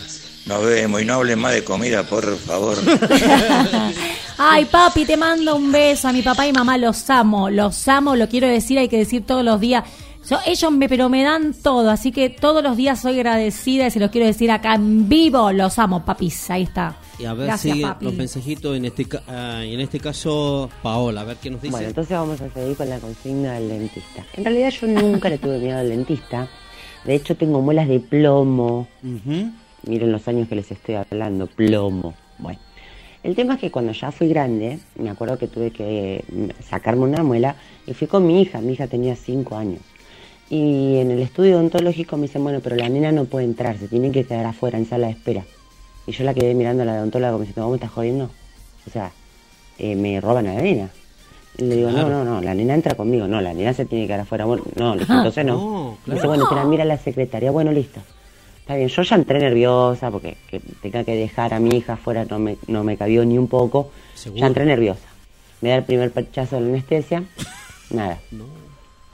Nos 0.47 0.65
vemos 0.65 1.01
y 1.01 1.05
no 1.05 1.15
hablen 1.15 1.39
más 1.39 1.53
de 1.53 1.63
comida, 1.63 2.03
por 2.03 2.37
favor. 2.37 2.77
Ay, 4.37 4.65
papi, 4.65 5.05
te 5.05 5.17
mando 5.17 5.55
un 5.55 5.71
beso. 5.71 6.07
A 6.07 6.13
mi 6.13 6.21
papá 6.21 6.47
y 6.47 6.53
mamá 6.53 6.77
los 6.77 7.09
amo. 7.09 7.49
Los 7.49 7.87
amo, 7.87 8.15
lo 8.15 8.29
quiero 8.29 8.47
decir, 8.47 8.77
hay 8.79 8.87
que 8.87 8.97
decir 8.97 9.25
todos 9.25 9.43
los 9.43 9.59
días. 9.59 9.83
Yo- 10.29 10.39
ellos 10.45 10.71
me, 10.71 10.87
pero 10.89 11.09
me 11.09 11.23
dan 11.23 11.53
todo, 11.53 11.89
así 11.89 12.11
que 12.11 12.29
todos 12.29 12.61
los 12.61 12.75
días 12.77 13.01
soy 13.01 13.13
agradecida 13.15 13.87
y 13.87 13.91
se 13.91 13.99
los 13.99 14.11
quiero 14.11 14.27
decir 14.27 14.51
acá 14.51 14.75
en 14.75 15.07
vivo. 15.09 15.51
Los 15.51 15.79
amo, 15.79 16.05
papis. 16.05 16.49
Ahí 16.49 16.63
está. 16.63 16.95
Y 17.19 17.25
a 17.25 17.33
ver 17.33 17.47
Gracias, 17.47 17.75
si 17.75 17.81
papi. 17.81 18.05
los 18.05 18.13
mensajitos, 18.13 18.77
en 18.77 18.85
este, 18.85 19.05
ca- 19.05 19.23
ah, 19.27 19.63
y 19.65 19.73
en 19.73 19.79
este 19.81 19.99
caso, 19.99 20.69
Paola, 20.83 21.21
a 21.21 21.23
ver 21.25 21.37
qué 21.37 21.49
nos 21.49 21.61
dice. 21.61 21.71
Bueno, 21.71 21.87
entonces 21.89 22.11
vamos 22.17 22.39
a 22.41 22.49
seguir 22.53 22.77
con 22.77 22.89
la 22.89 22.99
consigna 22.99 23.53
del 23.53 23.69
dentista. 23.69 24.23
En 24.33 24.43
realidad 24.45 24.69
yo 24.69 24.87
nunca 24.87 25.27
le 25.29 25.37
tuve 25.39 25.57
miedo 25.59 25.79
al 25.79 25.89
dentista. 25.89 26.47
De 27.05 27.15
hecho 27.15 27.35
tengo 27.35 27.61
muelas 27.61 27.87
de 27.87 27.99
plomo. 28.01 28.87
Miren 29.87 30.11
los 30.11 30.27
años 30.27 30.47
que 30.47 30.55
les 30.55 30.69
estoy 30.71 30.95
hablando, 30.95 31.47
plomo. 31.47 32.13
Bueno, 32.39 32.59
el 33.23 33.35
tema 33.35 33.55
es 33.55 33.59
que 33.59 33.71
cuando 33.71 33.91
ya 33.93 34.11
fui 34.11 34.27
grande, 34.29 34.79
me 34.95 35.09
acuerdo 35.09 35.37
que 35.37 35.47
tuve 35.47 35.71
que 35.71 36.23
mm, 36.31 36.61
sacarme 36.63 37.03
una 37.03 37.23
muela 37.23 37.55
y 37.85 37.93
fui 37.93 38.07
con 38.07 38.25
mi 38.27 38.41
hija. 38.41 38.59
Mi 38.61 38.73
hija 38.73 38.87
tenía 38.87 39.15
cinco 39.15 39.55
años. 39.55 39.79
Y 40.49 40.97
en 40.97 41.11
el 41.11 41.19
estudio 41.19 41.55
odontológico 41.57 42.15
me 42.17 42.23
dicen, 42.23 42.43
bueno, 42.43 42.59
pero 42.63 42.75
la 42.75 42.87
nena 42.89 43.11
no 43.11 43.25
puede 43.25 43.45
entrar, 43.45 43.77
se 43.77 43.87
tiene 43.87 44.11
que 44.11 44.23
quedar 44.23 44.45
afuera 44.45 44.77
en 44.77 44.85
sala 44.85 45.07
de 45.07 45.13
espera. 45.13 45.43
Y 46.05 46.11
yo 46.13 46.23
la 46.23 46.33
quedé 46.33 46.53
mirando 46.53 46.83
a 46.83 46.85
la 46.85 46.93
odontóloga 46.93 47.31
como 47.33 47.43
diciendo, 47.43 47.63
¿vos 47.63 47.71
me 47.71 47.75
estás 47.77 47.91
jodiendo? 47.91 48.29
O 48.87 48.89
sea, 48.89 49.11
eh, 49.77 49.95
me 49.95 50.21
roban 50.21 50.47
a 50.47 50.53
la 50.53 50.61
nena. 50.61 50.89
Y 51.57 51.63
le 51.65 51.75
digo, 51.75 51.89
Claro. 51.89 52.07
no, 52.09 52.23
no, 52.23 52.35
no, 52.35 52.41
la 52.41 52.53
nena 52.53 52.75
entra 52.75 52.95
conmigo, 52.95 53.27
no, 53.27 53.41
la 53.41 53.53
nena 53.53 53.73
se 53.73 53.83
tiene 53.85 54.03
que 54.05 54.07
quedar 54.09 54.21
afuera. 54.21 54.45
Bueno, 54.45 54.63
no, 54.75 54.93
dije, 54.93 55.05
Ah, 55.09 55.17
entonces 55.17 55.43
no. 55.45 55.53
no, 55.55 55.97
claro. 56.05 56.15
Dice, 56.17 56.27
bueno, 56.27 56.43
espera, 56.43 56.63
mira 56.63 56.85
la 56.85 56.97
secretaria, 56.97 57.51
bueno, 57.51 57.71
listo. 57.73 57.99
Está 58.67 58.75
bien, 58.75 58.89
yo 58.89 59.01
ya 59.01 59.15
entré 59.15 59.39
nerviosa 59.39 60.11
porque 60.11 60.35
que 60.51 60.59
tenga 60.81 61.05
que 61.05 61.15
dejar 61.15 61.53
a 61.53 61.59
mi 61.61 61.77
hija 61.77 61.93
afuera 61.93 62.25
no 62.29 62.37
me, 62.37 62.57
no 62.67 62.83
me 62.83 62.97
cabió 62.97 63.23
ni 63.23 63.37
un 63.37 63.47
poco. 63.47 63.91
Seguro. 64.13 64.41
Ya 64.41 64.47
entré 64.47 64.65
nerviosa. 64.65 65.07
Me 65.61 65.69
da 65.69 65.75
el 65.77 65.83
primer 65.85 66.11
pinchazo 66.11 66.57
de 66.57 66.61
la 66.63 66.67
anestesia, 66.67 67.23
nada. 67.91 68.19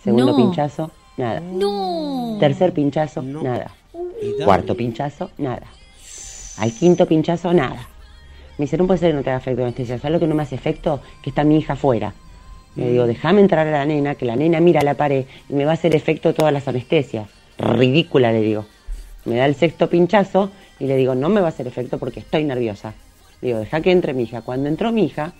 Segundo 0.04 0.32
No. 0.32 0.36
pinchazo, 0.36 0.90
nada. 1.18 1.40
No. 1.40 2.38
Tercer 2.40 2.74
pinchazo, 2.74 3.22
nada. 3.22 3.72
Cuarto 4.44 4.76
pinchazo, 4.76 5.30
nada. 5.38 5.68
Al 6.58 6.72
quinto 6.74 7.06
pinchazo, 7.06 7.54
nada. 7.54 7.88
Me 8.58 8.66
dice, 8.66 8.76
no 8.78 8.88
puede 8.88 9.00
ser 9.02 9.12
que 9.12 9.18
no 9.18 9.24
te 9.24 9.30
haga 9.30 9.38
efecto 9.40 9.62
la 9.62 9.68
anestesia. 9.68 10.00
¿Sabes 10.00 10.14
lo 10.14 10.20
que 10.20 10.28
no 10.28 10.34
me 10.36 10.42
hace 10.44 10.56
efecto? 10.56 11.00
Que 11.22 11.30
está 11.30 11.44
mi 11.44 11.58
hija 11.58 11.74
afuera. 11.74 12.14
Le 12.76 12.90
digo, 12.92 13.06
déjame 13.06 13.42
entrar 13.42 13.68
a 13.68 13.72
la 13.72 13.86
nena, 13.86 14.16
que 14.16 14.26
la 14.26 14.36
nena 14.36 14.60
mira 14.60 14.82
a 14.82 14.84
la 14.84 14.96
pared 14.96 15.26
y 15.48 15.54
me 15.54 15.64
va 15.64 15.72
a 15.72 15.74
hacer 15.76 15.96
efecto 15.96 16.34
todas 16.34 16.52
las 16.52 16.68
anestesias. 16.68 17.30
Ridícula, 17.60 18.32
le 18.32 18.42
digo. 18.42 18.66
Me 19.26 19.36
da 19.36 19.46
el 19.46 19.56
sexto 19.56 19.90
pinchazo 19.90 20.52
y 20.80 20.88
le 20.88 20.98
digo, 20.98 21.16
no 21.16 21.30
me 21.30 21.42
va 21.42 21.48
a 21.48 21.50
hacer 21.50 21.68
efecto 21.68 21.98
porque 21.98 22.20
estoy 22.20 22.44
nerviosa. 22.44 22.94
Digo, 23.42 23.60
deja 23.60 23.82
que 23.82 23.92
entre 23.92 24.14
mi 24.14 24.24
hija. 24.24 24.42
Cuando 24.42 24.70
entró 24.70 24.92
mi 24.92 25.06
hija, 25.06 25.34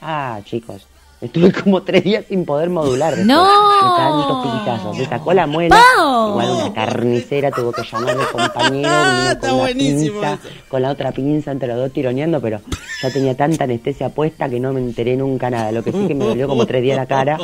ah, 0.00 0.40
chicos, 0.44 0.86
estuve 1.24 1.52
como 1.52 1.82
tres 1.82 2.04
días 2.04 2.24
sin 2.28 2.44
poder 2.44 2.70
modular. 2.70 3.10
después 3.16 3.26
¡No! 3.26 3.44
de 3.44 3.96
tantos 3.96 4.46
pinchazos. 4.46 4.98
Me 4.98 5.06
sacó 5.06 5.32
la 5.32 5.46
muela. 5.46 5.76
¡Pau! 5.96 6.30
Igual 6.30 6.50
una 6.50 6.72
carnicera 6.74 7.50
tuvo 7.50 7.72
que 7.72 7.82
llamar 7.82 8.16
al 8.18 8.28
compañero. 8.28 8.88
vino 9.40 9.40
con 9.40 9.50
una 9.60 9.68
pinza, 9.68 10.38
con 10.68 10.82
la 10.82 10.90
otra 10.90 11.12
pinza 11.12 11.50
entre 11.52 11.68
los 11.68 11.76
dos 11.76 11.92
tironeando, 11.92 12.40
pero 12.40 12.60
ya 13.02 13.10
tenía 13.10 13.36
tanta 13.36 13.64
anestesia 13.64 14.08
puesta 14.08 14.48
que 14.48 14.60
no 14.60 14.72
me 14.72 14.80
enteré 14.80 15.16
nunca 15.16 15.50
nada. 15.50 15.72
Lo 15.72 15.82
que 15.82 15.92
sí 15.92 16.06
que 16.06 16.14
me 16.14 16.24
dolió 16.24 16.48
como 16.48 16.66
tres 16.66 16.82
días 16.82 16.96
la 16.96 17.06
cara 17.06 17.38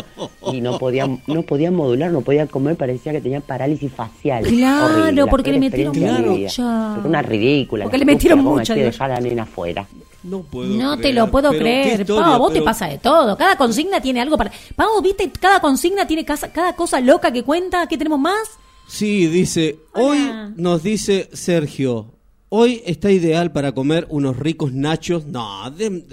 y 0.52 0.60
no 0.60 0.78
podía, 0.78 1.08
no 1.26 1.42
podía 1.42 1.70
modular, 1.70 2.10
no 2.10 2.20
podía 2.22 2.46
comer, 2.46 2.76
parecía 2.76 3.12
que 3.12 3.20
tenía 3.20 3.40
parálisis 3.40 3.92
facial. 3.92 4.44
Claro, 4.44 5.02
Horrible, 5.02 5.26
porque 5.26 5.52
le 5.52 5.58
metieron 5.60 5.98
mucha. 5.98 6.98
Una 7.04 7.22
ridícula. 7.22 7.84
Porque 7.84 7.98
le 7.98 8.04
metieron 8.04 8.40
mucha, 8.40 8.50
¿cómo 8.50 8.60
digo 8.60 8.72
así 8.72 8.80
dejar 8.80 9.10
a 9.10 9.14
la 9.14 9.20
nena 9.20 9.42
afuera. 9.44 9.86
No 10.22 10.42
puedo 10.42 10.74
No 10.76 10.98
te 10.98 11.12
lo 11.12 11.30
puedo 11.30 11.50
creer. 11.50 12.00
historia, 12.02 12.24
Pau, 12.24 12.38
vos 12.38 12.52
te 12.52 12.60
pasa 12.62 12.86
de 12.88 12.98
todo. 12.98 13.36
Cada 13.36 13.56
consigna 13.56 14.00
tiene 14.00 14.20
algo 14.20 14.36
para. 14.36 14.52
Pau, 14.76 15.00
¿viste? 15.02 15.30
Cada 15.30 15.60
consigna 15.60 16.06
tiene 16.06 16.24
casa- 16.24 16.52
cada 16.52 16.76
cosa 16.76 17.00
loca 17.00 17.32
que 17.32 17.42
cuenta. 17.42 17.86
¿Qué 17.86 17.96
tenemos 17.96 18.20
más? 18.20 18.38
Sí, 18.86 19.26
dice, 19.28 19.78
hoy 19.94 20.18
nos 20.56 20.82
dice 20.82 21.30
Sergio, 21.32 22.14
hoy 22.48 22.82
está 22.84 23.10
ideal 23.12 23.52
para 23.52 23.72
comer 23.72 24.06
unos 24.10 24.36
ricos 24.36 24.72
nachos, 24.72 25.24
no, 25.26 25.70
de- 25.70 26.04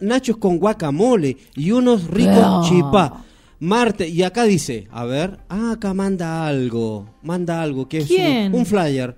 nachos 0.00 0.36
con 0.36 0.58
guacamole 0.58 1.36
y 1.56 1.72
unos 1.72 2.06
ricos 2.08 2.36
No. 2.36 2.62
chipá. 2.68 3.24
Marte, 3.58 4.08
y 4.08 4.22
acá 4.22 4.44
dice, 4.44 4.88
a 4.90 5.04
ver, 5.04 5.38
ah, 5.48 5.72
acá 5.72 5.94
manda 5.94 6.46
algo, 6.46 7.06
manda 7.22 7.60
algo, 7.62 7.88
que 7.88 7.98
es 7.98 8.10
un-. 8.10 8.54
Un, 8.54 8.66
flyer. 8.66 9.16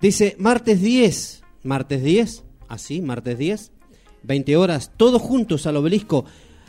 Dice, 0.00 0.34
martes 0.38 0.82
10, 0.82 1.42
martes 1.62 2.02
10, 2.02 2.42
así, 2.68 3.00
martes 3.00 3.38
10, 3.38 3.72
20 4.26 4.56
horas, 4.56 4.90
todos 4.96 5.22
juntos 5.22 5.66
al 5.66 5.76
obelisco. 5.76 6.24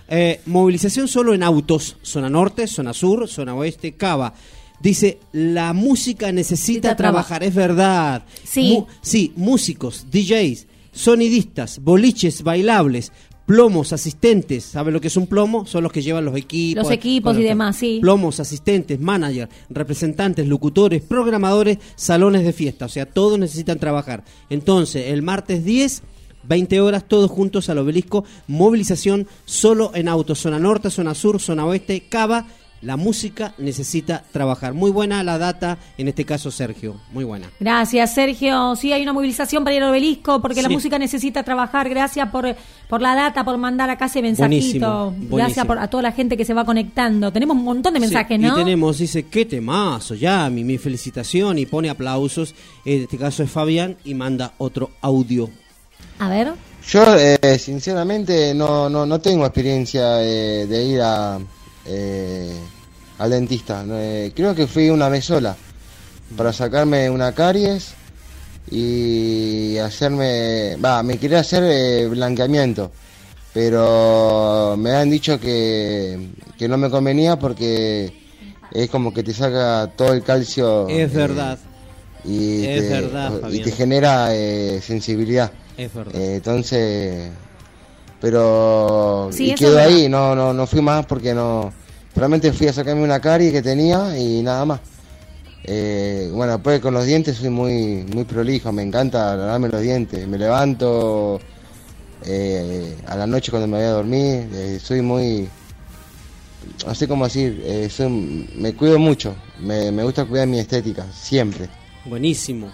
Eh, 0.09 0.39
movilización 0.45 1.07
solo 1.07 1.33
en 1.33 1.43
autos, 1.43 1.97
zona 2.01 2.29
norte, 2.29 2.67
zona 2.67 2.93
sur, 2.93 3.27
zona 3.27 3.53
oeste, 3.55 3.93
Cava. 3.93 4.33
Dice, 4.79 5.17
la 5.33 5.73
música 5.73 6.31
necesita 6.31 6.89
Necesita 6.91 6.95
traba- 6.95 6.95
trabajar, 7.23 7.43
es 7.43 7.53
verdad. 7.55 8.23
Sí. 8.43 8.73
Mu- 8.73 8.85
sí, 9.01 9.33
músicos, 9.35 10.05
DJs, 10.11 10.67
sonidistas, 10.93 11.79
boliches 11.79 12.43
bailables, 12.43 13.11
plomos, 13.45 13.91
asistentes. 13.93 14.63
¿Saben 14.65 14.93
lo 14.93 15.01
que 15.01 15.07
es 15.07 15.17
un 15.17 15.25
plomo? 15.27 15.65
Son 15.65 15.81
los 15.83 15.91
que 15.91 16.01
llevan 16.01 16.25
los 16.25 16.35
equipos. 16.35 16.83
Los 16.83 16.91
equipos 16.93 17.37
y 17.37 17.43
demás, 17.43 17.75
sí. 17.77 17.97
Plomos, 18.01 18.39
asistentes, 18.39 18.99
manager, 18.99 19.49
representantes, 19.69 20.45
locutores, 20.47 21.01
programadores, 21.01 21.77
salones 21.95 22.43
de 22.43 22.53
fiesta. 22.53 22.85
O 22.85 22.89
sea, 22.89 23.05
todos 23.05 23.39
necesitan 23.39 23.79
trabajar. 23.79 24.23
Entonces, 24.49 25.07
el 25.07 25.21
martes 25.21 25.65
10, 25.65 26.03
20 26.47 26.81
horas, 26.81 27.05
todos 27.07 27.29
juntos 27.29 27.69
al 27.69 27.79
obelisco. 27.79 28.23
Movilización 28.47 29.27
solo 29.45 29.91
en 29.93 30.07
autos. 30.07 30.39
Zona 30.39 30.59
norte, 30.59 30.89
zona 30.89 31.13
sur, 31.13 31.39
zona 31.39 31.65
oeste, 31.65 32.03
Cava. 32.09 32.45
La 32.81 32.95
música 32.95 33.55
necesita 33.57 34.23
trabajar. 34.31 34.75
Muy 34.75 34.91
buena 34.91 35.23
la 35.23 35.39
data, 35.39 35.79
en 35.97 36.07
este 36.07 36.25
caso 36.25 36.51
Sergio. 36.51 36.95
Muy 37.11 37.23
buena. 37.23 37.49
Gracias, 37.59 38.13
Sergio. 38.13 38.75
Sí, 38.75 38.93
hay 38.93 39.01
una 39.01 39.13
movilización 39.13 39.63
para 39.63 39.75
ir 39.75 39.81
al 39.81 39.89
obelisco 39.89 40.39
porque 40.43 40.61
la 40.61 40.69
música 40.69 40.99
necesita 40.99 41.41
trabajar. 41.41 41.89
Gracias 41.89 42.29
por, 42.29 42.55
por 42.87 43.01
la 43.01 43.15
data, 43.15 43.43
por 43.43 43.57
mandar 43.57 43.89
acá 43.89 44.05
ese 44.05 44.21
mensajito. 44.21 45.05
Buenísimo, 45.05 45.37
Gracias 45.37 45.65
por, 45.65 45.79
a 45.79 45.87
toda 45.87 46.03
la 46.03 46.11
gente 46.11 46.37
que 46.37 46.45
se 46.45 46.53
va 46.53 46.65
conectando. 46.65 47.31
Tenemos 47.33 47.57
un 47.57 47.63
montón 47.63 47.95
de 47.95 47.99
mensajes, 47.99 48.37
Sí, 48.39 48.45
¿no? 48.45 48.53
Y 48.53 48.63
tenemos, 48.63 48.99
dice, 48.99 49.23
qué 49.23 49.45
temazo, 49.45 50.13
ya, 50.13 50.47
mi, 50.51 50.63
mi 50.63 50.77
felicitación 50.77 51.57
y 51.57 51.65
pone 51.65 51.89
aplausos. 51.89 52.53
En 52.85 53.01
este 53.01 53.17
caso 53.17 53.41
es 53.41 53.49
Fabián 53.49 53.97
y 54.05 54.13
manda 54.13 54.53
otro 54.59 54.91
audio. 55.01 55.49
A 56.19 56.29
ver. 56.29 56.53
Yo, 56.87 57.03
eh, 57.17 57.59
sinceramente, 57.59 58.53
no, 58.53 58.89
no, 58.89 59.05
no 59.05 59.19
tengo 59.19 59.45
experiencia 59.45 60.23
eh, 60.23 60.65
de 60.65 60.83
ir 60.83 61.01
a, 61.01 61.37
eh, 61.85 62.55
al 63.17 63.29
dentista. 63.29 63.83
Eh, 63.89 64.31
creo 64.35 64.55
que 64.55 64.67
fui 64.67 64.89
una 64.89 65.09
vez 65.09 65.25
sola 65.25 65.55
para 66.35 66.53
sacarme 66.53 67.09
una 67.09 67.33
caries 67.33 67.93
y 68.71 69.77
hacerme... 69.77 70.77
Va, 70.77 71.03
me 71.03 71.17
quería 71.17 71.39
hacer 71.39 71.63
eh, 71.65 72.07
blanqueamiento, 72.07 72.91
pero 73.53 74.75
me 74.77 74.91
han 74.91 75.09
dicho 75.09 75.39
que, 75.39 76.29
que 76.57 76.67
no 76.67 76.77
me 76.77 76.89
convenía 76.89 77.37
porque 77.37 78.13
es 78.71 78.89
como 78.89 79.13
que 79.13 79.23
te 79.23 79.33
saca 79.33 79.91
todo 79.95 80.13
el 80.13 80.23
calcio. 80.23 80.87
Es 80.87 81.11
eh, 81.11 81.15
verdad. 81.15 81.59
y 82.23 82.65
Es 82.65 82.81
te, 82.81 82.89
verdad, 82.89 83.51
y 83.51 83.59
te 83.59 83.71
genera 83.71 84.33
eh, 84.33 84.81
sensibilidad. 84.81 85.51
Es 85.77 85.93
verdad. 85.93 86.15
Eh, 86.15 86.35
entonces, 86.37 87.31
pero 88.19 89.29
Sí, 89.31 89.51
y 89.51 89.55
quedó 89.55 89.79
ahí, 89.79 90.09
no, 90.09 90.35
no, 90.35 90.53
no 90.53 90.65
fui 90.67 90.81
más 90.81 91.05
porque 91.05 91.33
no, 91.33 91.71
realmente 92.15 92.51
fui 92.51 92.67
a 92.67 92.73
sacarme 92.73 93.03
una 93.03 93.19
carie 93.19 93.51
que 93.51 93.61
tenía 93.61 94.17
y 94.17 94.41
nada 94.41 94.65
más. 94.65 94.79
Eh, 95.63 96.29
bueno, 96.33 96.53
después 96.53 96.79
con 96.79 96.93
los 96.93 97.05
dientes 97.05 97.37
soy 97.37 97.49
muy, 97.49 98.05
muy 98.13 98.23
prolijo, 98.23 98.71
me 98.71 98.83
encanta 98.83 99.35
lavarme 99.35 99.67
los 99.69 99.81
dientes, 99.81 100.25
me 100.27 100.37
levanto 100.37 101.39
eh, 102.25 102.95
a 103.05 103.15
la 103.15 103.27
noche 103.27 103.51
cuando 103.51 103.67
me 103.67 103.77
voy 103.77 103.85
a 103.85 103.89
dormir, 103.91 104.47
eh, 104.53 104.79
soy 104.81 105.01
muy, 105.01 105.47
no 106.85 106.95
sé 106.95 107.07
cómo 107.07 107.25
decir, 107.25 107.61
eh, 107.65 107.89
soy- 107.89 108.49
me 108.55 108.73
cuido 108.75 108.97
mucho, 108.97 109.35
me, 109.59 109.91
me 109.91 110.03
gusta 110.03 110.25
cuidar 110.25 110.47
mi 110.47 110.57
estética, 110.59 111.05
siempre. 111.11 111.67
Buenísimo. 112.05 112.71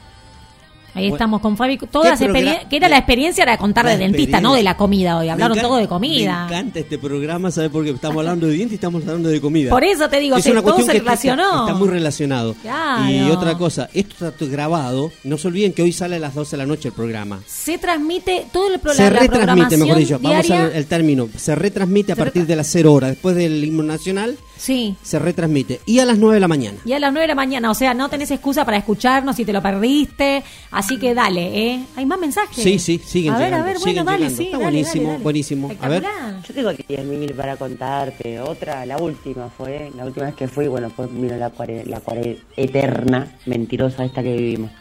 Ahí 0.95 1.03
Bueno. 1.09 1.15
estamos 1.15 1.41
con 1.41 1.57
Fabi. 1.57 1.77
Todas 1.77 2.11
las 2.11 2.19
¿Qué 2.19 2.25
progra- 2.27 2.39
experien- 2.39 2.67
que 2.69 2.75
era 2.77 2.87
la 2.89 2.97
experiencia 2.97 3.43
era 3.43 3.57
contar 3.57 3.85
de 3.87 3.97
dentista, 3.97 4.39
no 4.39 4.53
de 4.53 4.61
la 4.63 4.77
comida 4.77 5.17
hoy. 5.17 5.29
Hablaron 5.29 5.57
encanta- 5.57 5.67
todo 5.67 5.77
de 5.79 5.87
comida. 5.87 6.45
Me 6.47 6.55
encanta 6.55 6.79
este 6.79 6.97
programa, 6.99 7.49
¿sabes? 7.51 7.69
Porque 7.71 7.89
estamos 7.89 8.17
hablando 8.17 8.45
de 8.47 8.53
dientes 8.53 8.73
y 8.73 8.75
estamos 8.75 9.01
hablando 9.03 9.29
de 9.29 9.41
comida. 9.41 9.69
Por 9.71 9.83
eso 9.83 10.07
te 10.09 10.19
digo, 10.19 10.37
es 10.37 10.45
una 10.45 10.61
todo 10.61 10.71
se 10.77 10.77
que 10.77 10.81
está- 10.97 10.99
relacionó. 10.99 11.61
Está, 11.67 11.73
muy 11.77 11.87
relacionado. 11.89 12.55
Claro. 12.61 13.09
Y 13.11 13.31
otra 13.31 13.57
cosa, 13.57 13.89
esto 13.93 14.27
está 14.27 14.45
grabado. 14.45 15.11
No 15.23 15.37
se 15.37 15.47
olviden 15.47 15.73
que 15.73 15.81
hoy 15.81 15.91
sale 15.91 16.17
a 16.17 16.19
las 16.19 16.35
12 16.35 16.51
de 16.51 16.57
la 16.57 16.65
noche 16.67 16.89
el 16.89 16.93
programa. 16.93 17.41
Se 17.47 17.77
transmite 17.79 18.45
todo 18.53 18.71
el 18.73 18.79
pro- 18.79 18.93
se 18.93 19.03
la, 19.09 19.19
retransmite, 19.19 19.77
mejor 19.77 19.97
dicho. 19.97 20.19
Vamos 20.21 20.45
diaria. 20.45 20.65
al 20.67 20.71
el 20.75 20.85
término. 20.85 21.27
Se 21.35 21.55
retransmite 21.55 22.11
a 22.11 22.15
Se 22.15 22.21
partir 22.21 22.45
de 22.45 22.55
las 22.55 22.67
0 22.67 22.93
horas. 22.93 23.09
Después 23.11 23.35
del 23.35 23.63
himno 23.63 23.81
nacional, 23.83 24.37
Sí. 24.57 24.95
se 25.01 25.19
retransmite. 25.19 25.81
Y 25.85 25.99
a 25.99 26.05
las 26.05 26.17
9 26.17 26.35
de 26.35 26.39
la 26.39 26.47
mañana. 26.47 26.77
Y 26.85 26.93
a 26.93 26.99
las 26.99 27.11
9 27.11 27.23
de 27.23 27.27
la 27.27 27.35
mañana, 27.35 27.69
o 27.71 27.73
sea, 27.73 27.93
no 27.93 28.09
tenés 28.09 28.31
excusa 28.31 28.63
para 28.65 28.77
escucharnos 28.77 29.35
si 29.35 29.43
te 29.45 29.51
lo 29.53 29.61
perdiste. 29.61 30.43
Así 30.71 30.97
que 30.99 31.13
dale, 31.13 31.71
¿eh? 31.73 31.83
¿Hay 31.95 32.05
más 32.05 32.19
mensajes? 32.19 32.63
Sí, 32.63 32.79
sí, 32.79 32.99
siguen 33.03 33.33
A 33.33 33.37
ver, 33.37 33.45
llegando. 33.47 33.63
a 33.63 33.67
ver, 33.67 33.77
bueno, 33.79 33.89
siguen 33.89 34.05
dale, 34.05 34.17
llegando. 34.19 34.37
sí, 34.37 34.43
Está 34.45 34.57
dale, 34.57 34.63
buenísimo, 34.71 35.03
dale, 35.03 35.11
dale. 35.13 35.23
buenísimo. 35.23 35.71
A 35.81 35.87
ver. 35.89 36.03
Yo 36.47 36.53
tengo 36.53 36.71
10.000 36.71 37.35
para 37.35 37.57
contarte. 37.57 38.39
Otra, 38.39 38.85
la 38.85 38.97
última 38.97 39.49
fue, 39.49 39.91
la 39.95 40.05
última 40.05 40.27
vez 40.27 40.35
que 40.35 40.47
fui, 40.47 40.67
bueno, 40.67 40.89
pues 40.95 41.11
vino 41.13 41.35
la 41.35 41.49
cuare, 41.49 41.85
la 41.85 41.99
cuare 41.99 42.39
eterna, 42.55 43.35
mentirosa 43.45 44.05
esta 44.05 44.23
que 44.23 44.33
vivimos. 44.35 44.71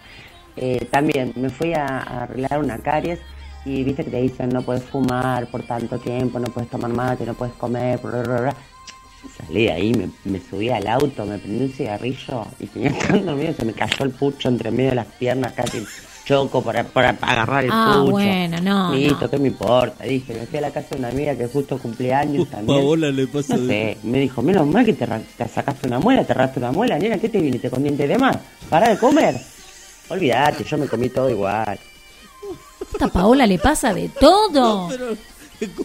Eh, 0.57 0.87
también 0.91 1.33
me 1.37 1.49
fui 1.49 1.73
a, 1.73 1.87
a 1.87 2.23
arreglar 2.25 2.61
una 2.63 2.79
caries 2.79 3.19
y 3.65 3.83
viste 3.85 4.05
que 4.05 4.11
te 4.11 4.21
dicen 4.21 4.49
no 4.51 4.61
puedes 4.63 4.83
fumar 4.83 5.47
por 5.47 5.63
tanto 5.63 5.99
tiempo, 5.99 6.39
no 6.39 6.49
puedes 6.49 6.69
tomar 6.69 6.91
mate, 6.93 7.25
no 7.25 7.33
puedes 7.35 7.55
comer, 7.55 7.99
bla, 8.01 8.23
bla, 8.23 8.41
bla. 8.41 8.57
Salí 9.37 9.65
de 9.65 9.73
ahí, 9.73 9.93
me, 9.95 10.11
me 10.25 10.41
subí 10.41 10.69
al 10.71 10.87
auto, 10.87 11.25
me 11.25 11.39
prendí 11.39 11.65
un 11.65 11.73
cigarrillo 11.73 12.45
y 12.59 12.67
tenía 12.67 12.93
tan 13.09 13.25
dormido, 13.25 13.55
se 13.55 13.65
me 13.65 13.73
cayó 13.73 14.05
el 14.05 14.11
pucho 14.11 14.49
entre 14.49 14.71
medio 14.71 14.91
de 14.91 14.97
las 14.97 15.07
piernas, 15.07 15.53
casi 15.53 15.85
choco 16.25 16.63
para, 16.63 16.85
para 16.85 17.11
agarrar 17.21 17.65
el 17.65 17.71
Ah, 17.73 18.01
pucho. 18.03 18.11
bueno, 18.13 18.61
no, 18.61 18.95
Listo, 18.95 19.25
no. 19.25 19.31
¿qué 19.31 19.39
me 19.39 19.49
importa? 19.49 20.05
Dije, 20.05 20.35
me 20.35 20.47
fui 20.47 20.59
a 20.59 20.63
la 20.63 20.71
casa 20.71 20.89
de 20.91 20.97
una 20.99 21.09
amiga 21.09 21.35
que 21.37 21.47
justo 21.47 21.79
cumpleaños 21.79 22.49
también. 22.49 22.79
Paola 22.81 23.11
le 23.11 23.27
pasa 23.27 23.57
No 23.57 23.63
de- 23.63 23.69
sé, 23.69 23.99
me 24.07 24.19
dijo, 24.21 24.43
menos 24.43 24.67
mal 24.67 24.85
que 24.85 24.93
te, 24.93 25.07
ra- 25.07 25.21
te 25.37 25.49
sacaste 25.49 25.87
una 25.89 25.99
muela, 25.99 26.25
te 26.25 26.35
raste 26.35 26.59
una 26.59 26.73
muela, 26.73 26.99
nena, 26.99 27.19
¿qué 27.19 27.29
te 27.29 27.41
viniste 27.41 27.71
con 27.71 27.83
dientes 27.83 28.09
de 28.09 28.19
más? 28.19 28.37
¿Para 28.69 28.91
de 28.91 28.99
comer? 28.99 29.37
Olvídate, 30.09 30.65
yo 30.65 30.79
me 30.79 30.87
comí 30.87 31.09
todo 31.09 31.31
igual. 31.31 31.79
Esta 32.93 33.09
Paola 33.09 33.47
le 33.47 33.59
pasa 33.59 33.95
de 33.95 34.09
todo. 34.11 34.89
Pero 34.89 35.17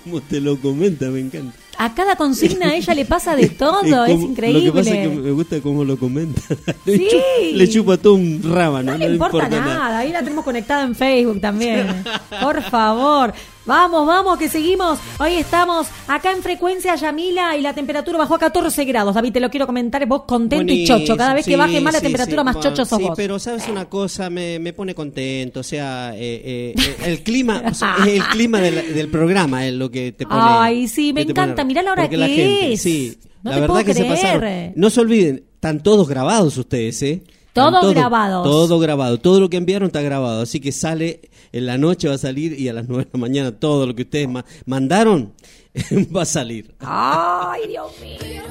como 0.03 0.21
te 0.21 0.41
lo 0.41 0.59
comenta, 0.59 1.05
me 1.05 1.19
encanta. 1.21 1.55
A 1.79 1.93
cada 1.93 2.15
consigna 2.15 2.69
a 2.69 2.75
ella 2.75 2.93
le 2.95 3.05
pasa 3.05 3.35
de 3.35 3.49
todo, 3.49 4.05
es, 4.05 4.19
increíble. 4.19 4.65
Lo 4.65 4.73
que 4.73 4.79
pasa 4.79 4.95
es 4.95 5.09
que 5.09 5.15
me 5.15 5.31
gusta 5.31 5.61
cómo 5.61 5.83
lo 5.83 5.97
comenta. 5.97 6.41
le, 6.85 6.97
Sí. 6.97 7.07
chupa, 7.09 7.23
le 7.57 7.69
chupa 7.69 7.97
todo 7.97 8.13
un 8.15 8.41
rábano, 8.43 8.93
No 8.93 8.97
le 8.97 9.05
importa, 9.13 9.47
nada. 9.47 9.99
ahí 9.99 10.11
la 10.11 10.19
tenemos 10.23 10.43
conectada 10.43 10.83
en 10.83 10.95
Facebook 10.95 11.39
también. 11.41 12.03
Por 12.41 12.61
favor. 12.63 13.33
Vamos, 13.67 14.07
vamos, 14.07 14.39
que 14.39 14.47
seguimos. 14.47 14.97
Hoy 15.19 15.33
estamos 15.33 15.87
acá 16.07 16.31
en 16.31 16.41
frecuencia 16.41 16.95
Yamila 16.95 17.57
y 17.57 17.61
la 17.61 17.73
temperatura 17.73 18.17
bajó 18.17 18.35
a 18.35 18.39
14 18.39 18.85
grados. 18.85 19.13
David, 19.13 19.33
te 19.33 19.39
lo 19.41 19.49
quiero 19.49 19.67
comentar, 19.67 20.05
vos 20.05 20.21
contento 20.25 20.71
y 20.71 20.85
chocho. 20.85 21.17
Cada 21.17 21.33
vez 21.33 21.45
que 21.45 21.57
baje 21.57 21.81
más 21.81 21.91
la 21.93 21.99
sí, 21.99 22.05
temperatura, 22.05 22.43
sí, 22.43 22.45
más 22.45 22.59
chocho 22.61 22.85
sos 22.85 22.97
sí, 22.97 23.03
vos. 23.03 23.13
pero 23.17 23.37
sabes 23.39 23.67
una 23.67 23.83
cosa, 23.89 24.29
me, 24.29 24.57
me 24.59 24.71
pone 24.71 24.95
contento, 24.95 25.59
o 25.59 25.63
sea, 25.63 26.13
eh, 26.15 26.73
eh, 26.77 26.95
el 27.03 27.23
clima, 27.23 27.61
o 27.69 27.73
sea, 27.73 27.97
es 28.07 28.13
el 28.13 28.23
clima 28.27 28.61
del, 28.61 28.93
del 28.95 29.09
programa 29.09 29.67
es 29.67 29.73
lo 29.73 29.91
que 29.91 30.13
te 30.13 30.25
pone. 30.25 30.39
Ay, 30.41 30.87
sí, 30.87 31.11
me 31.11 31.23
encanta. 31.23 31.65
Mirá 31.67 31.81
la 31.83 31.91
hora 31.91 32.03
porque 32.03 32.15
que 32.15 32.17
la 32.17 32.27
gente, 32.27 32.73
es. 32.73 32.81
Sí, 32.81 33.17
No 33.43 33.51
la 33.51 33.55
te 33.55 33.61
verdad 33.61 33.73
puedo 33.73 33.85
que 33.85 33.93
se 33.93 34.05
pasaron. 34.05 34.73
No 34.75 34.89
se 34.89 35.01
olviden, 35.01 35.43
están 35.53 35.83
todos 35.83 36.07
grabados 36.07 36.57
ustedes, 36.57 37.01
¿eh? 37.03 37.23
Todos 37.53 37.69
Están 37.69 37.81
todo- 37.81 37.93
grabados. 37.93 38.43
Todo 38.43 38.79
grabado, 38.79 39.19
todo 39.19 39.39
lo 39.39 39.49
que 39.49 39.57
enviaron 39.57 39.87
está 39.87 40.01
grabado, 40.01 40.41
así 40.41 40.59
que 40.59 40.71
sale 40.71 41.21
en 41.51 41.65
la 41.65 41.77
noche 41.77 42.07
va 42.07 42.15
a 42.15 42.19
salir 42.19 42.59
y 42.59 42.67
a 42.69 42.73
las 42.73 42.87
9 42.87 43.05
de 43.05 43.09
la 43.13 43.19
mañana 43.19 43.51
todo 43.51 43.87
lo 43.87 43.95
que 43.95 44.03
ustedes 44.03 44.27
ma- 44.29 44.45
mandaron 44.65 45.33
va 46.15 46.21
a 46.21 46.25
salir. 46.25 46.73
Ay, 46.79 47.61
Dios 47.67 47.91
mío. 48.01 48.43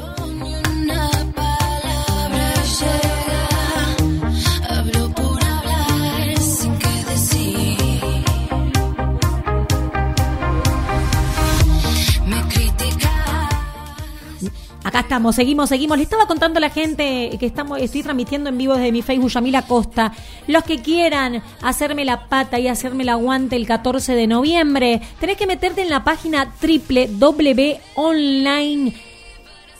Acá 14.86 15.00
estamos, 15.00 15.34
seguimos, 15.34 15.68
seguimos. 15.68 15.96
Le 15.96 16.04
estaba 16.04 16.28
contando 16.28 16.58
a 16.58 16.60
la 16.60 16.70
gente 16.70 17.36
que 17.40 17.46
estamos, 17.46 17.80
estoy 17.80 18.04
transmitiendo 18.04 18.50
en 18.50 18.58
vivo 18.58 18.74
desde 18.74 18.92
mi 18.92 19.02
Facebook 19.02 19.30
Yamila 19.30 19.62
Costa. 19.62 20.12
Los 20.46 20.62
que 20.62 20.78
quieran 20.80 21.42
hacerme 21.60 22.04
la 22.04 22.28
pata 22.28 22.60
y 22.60 22.68
hacerme 22.68 23.02
el 23.02 23.08
aguante 23.08 23.56
el 23.56 23.66
14 23.66 24.14
de 24.14 24.28
noviembre, 24.28 25.02
tenés 25.18 25.38
que 25.38 25.48
meterte 25.48 25.82
en 25.82 25.90
la 25.90 26.04
página 26.04 26.52
www.online. 26.62 27.96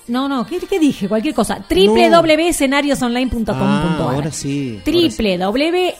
No, 0.08 0.28
no, 0.28 0.46
¿qué, 0.46 0.60
qué 0.60 0.78
dije? 0.78 1.08
Cualquier 1.08 1.34
cosa. 1.34 1.58
www.escenariosonline.com.ar 1.68 3.56
Ah, 3.58 3.96
ahora 4.00 4.30
sí. 4.30 4.80
ahora 4.84 4.92
sí. 5.10 5.96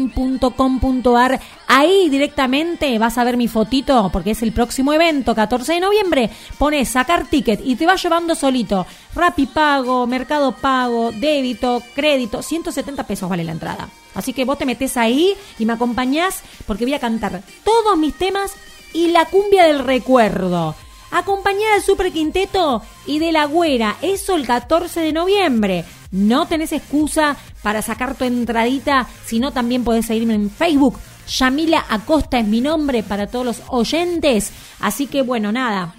www.escenariosonline.com.ar 0.00 1.40
Ahí 1.72 2.08
directamente 2.08 2.98
vas 2.98 3.16
a 3.18 3.24
ver 3.24 3.36
mi 3.36 3.46
fotito 3.46 4.10
porque 4.12 4.32
es 4.32 4.42
el 4.42 4.52
próximo 4.52 4.92
evento, 4.92 5.34
14 5.34 5.74
de 5.74 5.80
noviembre. 5.80 6.30
Pones 6.58 6.88
sacar 6.88 7.26
ticket 7.28 7.60
y 7.64 7.76
te 7.76 7.86
va 7.86 7.96
llevando 7.96 8.34
solito. 8.34 8.86
Rappi 9.14 9.46
Pago, 9.46 10.06
Mercado 10.06 10.52
Pago, 10.52 11.12
débito, 11.12 11.82
crédito. 11.94 12.42
170 12.42 13.06
pesos 13.06 13.28
vale 13.28 13.44
la 13.44 13.52
entrada. 13.52 13.88
Así 14.14 14.32
que 14.32 14.44
vos 14.44 14.58
te 14.58 14.66
metes 14.66 14.96
ahí 14.96 15.34
y 15.58 15.66
me 15.66 15.74
acompañás 15.74 16.42
porque 16.66 16.84
voy 16.84 16.94
a 16.94 16.98
cantar 16.98 17.42
todos 17.64 17.96
mis 17.96 18.14
temas 18.14 18.52
y 18.92 19.08
la 19.08 19.26
cumbia 19.26 19.66
del 19.66 19.78
recuerdo. 19.80 20.74
Acompañada 21.10 21.74
del 21.74 21.82
Super 21.82 22.12
Quinteto 22.12 22.82
y 23.06 23.18
de 23.18 23.32
la 23.32 23.46
Güera. 23.46 23.96
Eso 24.00 24.36
el 24.36 24.46
14 24.46 25.00
de 25.00 25.12
noviembre. 25.12 25.84
No 26.12 26.46
tenés 26.46 26.72
excusa 26.72 27.36
para 27.62 27.82
sacar 27.82 28.16
tu 28.16 28.24
entradita, 28.24 29.08
sino 29.24 29.52
también 29.52 29.84
podés 29.84 30.06
seguirme 30.06 30.34
en 30.34 30.50
Facebook. 30.50 30.98
Yamila 31.28 31.84
Acosta 31.88 32.38
es 32.38 32.46
mi 32.46 32.60
nombre 32.60 33.02
para 33.02 33.26
todos 33.26 33.44
los 33.44 33.62
oyentes. 33.68 34.52
Así 34.80 35.06
que 35.06 35.22
bueno, 35.22 35.52
nada. 35.52 35.94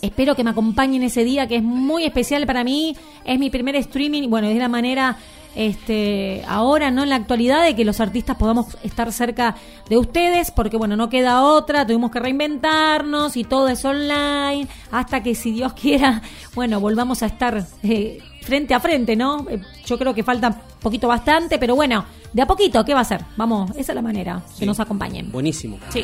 Espero 0.00 0.34
que 0.34 0.44
me 0.44 0.50
acompañen 0.50 1.02
ese 1.02 1.24
día 1.24 1.46
que 1.46 1.56
es 1.56 1.62
muy 1.62 2.04
especial 2.04 2.46
para 2.46 2.64
mí. 2.64 2.96
Es 3.24 3.38
mi 3.38 3.48
primer 3.48 3.76
streaming. 3.76 4.28
Bueno, 4.28 4.48
es 4.48 4.56
la 4.56 4.68
manera 4.68 5.16
este 5.56 6.42
ahora 6.46 6.90
no 6.90 7.02
en 7.02 7.10
la 7.10 7.16
actualidad 7.16 7.62
de 7.64 7.74
que 7.76 7.84
los 7.84 8.00
artistas 8.00 8.36
podamos 8.36 8.76
estar 8.82 9.12
cerca 9.12 9.54
de 9.88 9.96
ustedes 9.96 10.50
porque 10.50 10.76
bueno 10.76 10.96
no 10.96 11.08
queda 11.08 11.42
otra 11.42 11.86
tuvimos 11.86 12.10
que 12.10 12.20
reinventarnos 12.20 13.36
y 13.36 13.44
todo 13.44 13.68
es 13.68 13.84
online 13.84 14.66
hasta 14.90 15.22
que 15.22 15.34
si 15.34 15.52
Dios 15.52 15.72
quiera 15.74 16.22
bueno 16.54 16.80
volvamos 16.80 17.22
a 17.22 17.26
estar 17.26 17.64
eh, 17.82 18.18
frente 18.42 18.74
a 18.74 18.80
frente 18.80 19.16
no 19.16 19.46
Eh, 19.48 19.60
yo 19.86 19.98
creo 19.98 20.14
que 20.14 20.22
falta 20.22 20.50
poquito 20.80 21.08
bastante 21.08 21.58
pero 21.58 21.74
bueno 21.74 22.04
de 22.32 22.42
a 22.42 22.46
poquito 22.46 22.84
qué 22.84 22.94
va 22.94 23.00
a 23.00 23.04
ser 23.04 23.24
vamos 23.36 23.70
esa 23.76 23.92
es 23.92 23.96
la 23.96 24.02
manera 24.02 24.42
que 24.58 24.66
nos 24.66 24.80
acompañen. 24.80 25.30
Buenísimo. 25.30 25.78
sí. 25.90 26.02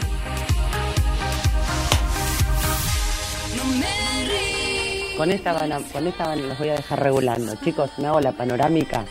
Con 5.16 5.30
esta 5.30 5.52
van, 5.52 5.70
a- 5.72 5.80
con 5.80 6.06
esta 6.06 6.26
van- 6.28 6.48
los 6.48 6.58
voy 6.58 6.70
a 6.70 6.74
dejar 6.74 7.02
regulando. 7.02 7.54
Chicos, 7.56 7.90
me 7.98 8.06
hago 8.06 8.20
la 8.20 8.32
panorámica 8.32 9.04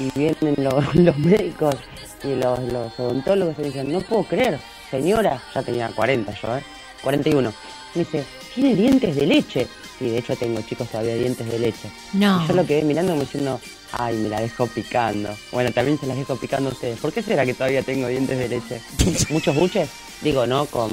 y 0.00 0.10
vienen 0.18 0.54
los, 0.58 0.94
los 0.96 1.16
médicos 1.18 1.76
y 2.24 2.34
los, 2.34 2.58
los 2.72 2.98
odontólogos 2.98 3.54
y 3.60 3.62
dicen, 3.64 3.92
no 3.92 4.00
puedo 4.00 4.24
creer, 4.24 4.58
señora, 4.90 5.40
ya 5.54 5.62
tenía 5.62 5.88
40 5.90 6.34
yo, 6.42 6.56
¿eh? 6.56 6.62
41. 7.02 7.52
Me 7.94 8.04
dice, 8.04 8.24
tiene 8.54 8.74
dientes 8.74 9.14
de 9.16 9.26
leche. 9.26 9.66
Sí, 9.98 10.08
de 10.08 10.18
hecho 10.18 10.34
tengo 10.36 10.60
chicos 10.62 10.88
todavía 10.88 11.14
dientes 11.14 11.46
de 11.50 11.58
leche. 11.58 11.90
No. 12.14 12.42
Y 12.44 12.48
yo 12.48 12.54
lo 12.54 12.66
quedé 12.66 12.82
mirando 12.82 13.12
como 13.12 13.22
diciendo, 13.22 13.60
ay, 13.92 14.16
me 14.16 14.28
la 14.30 14.40
dejo 14.40 14.66
picando. 14.66 15.28
Bueno, 15.52 15.70
también 15.72 15.98
se 16.00 16.06
las 16.06 16.16
dejo 16.16 16.36
picando 16.36 16.70
a 16.70 16.72
ustedes. 16.72 16.98
¿Por 16.98 17.12
qué 17.12 17.22
será 17.22 17.44
que 17.44 17.52
todavía 17.54 17.82
tengo 17.82 18.06
dientes 18.08 18.38
de 18.38 18.48
leche? 18.48 18.80
¿Muchos 19.30 19.54
buches? 19.54 19.88
Digo, 20.22 20.46
no, 20.46 20.64
con, 20.66 20.88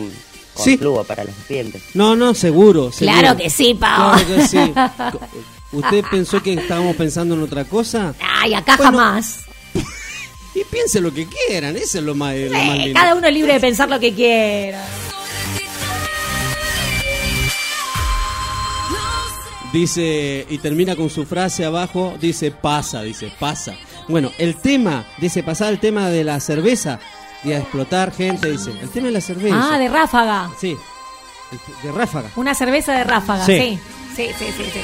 con 0.54 0.66
Sí. 0.66 0.78
flujo 0.78 1.04
para 1.06 1.24
los 1.24 1.48
dientes. 1.48 1.82
No, 1.94 2.16
no, 2.18 2.34
seguro. 2.34 2.92
seguro. 2.92 3.18
Claro 3.20 3.38
que 3.38 3.50
sí. 3.50 3.76
Claro 3.80 4.28
que 4.28 4.48
sí. 4.48 4.74
¿Usted 5.72 6.04
pensó 6.10 6.42
que 6.42 6.54
estábamos 6.54 6.96
pensando 6.96 7.36
en 7.36 7.44
otra 7.44 7.66
cosa? 7.66 8.14
ay 8.22 8.54
acá 8.54 8.78
jamás 8.78 9.42
Y 10.56 10.64
piense 10.64 11.00
lo 11.02 11.14
que 11.14 11.28
quieran, 11.28 11.76
eso 11.78 12.00
es 12.00 12.04
lo 12.04 12.16
más, 12.16 12.36
lo 12.36 12.52
más 12.58 12.78
lindo. 12.78 13.00
cada 13.00 13.14
uno 13.16 13.28
es 13.28 13.34
libre 13.34 13.54
de 13.54 13.60
pensar 13.60 13.90
lo 13.90 14.00
que 14.00 14.14
quiera 14.14 14.84
Dice, 19.74 20.46
y 20.50 20.58
termina 20.60 20.96
con 20.96 21.10
su 21.10 21.26
frase 21.26 21.66
abajo, 21.66 22.16
dice, 22.20 22.52
pasa, 22.52 23.02
dice, 23.04 23.32
pasa. 23.38 23.76
Bueno, 24.08 24.32
el 24.38 24.56
tema, 24.56 25.06
dice, 25.20 25.44
pasar 25.44 25.74
el 25.74 25.80
tema 25.80 26.10
de 26.10 26.24
la 26.24 26.40
cerveza 26.40 27.00
y 27.44 27.52
a 27.52 27.60
explotar 27.60 28.14
gente, 28.14 28.50
dice, 28.50 28.72
el 28.72 28.90
tema 28.90 29.08
de 29.08 29.14
la 29.14 29.22
cerveza. 29.22 29.74
ah 29.74 29.78
de 29.78 29.90
ráfaga 29.90 30.50
Sí, 30.60 30.78
de 31.84 31.92
ráfaga. 31.92 32.32
Una 32.38 32.56
cerveza 32.56 32.94
de 32.94 33.04
ráfaga, 33.04 33.46
Sí. 33.46 33.58
sí. 33.60 33.80
Sí, 34.16 34.30
sí, 34.40 34.46
sí, 34.58 34.64
sí. 34.74 34.80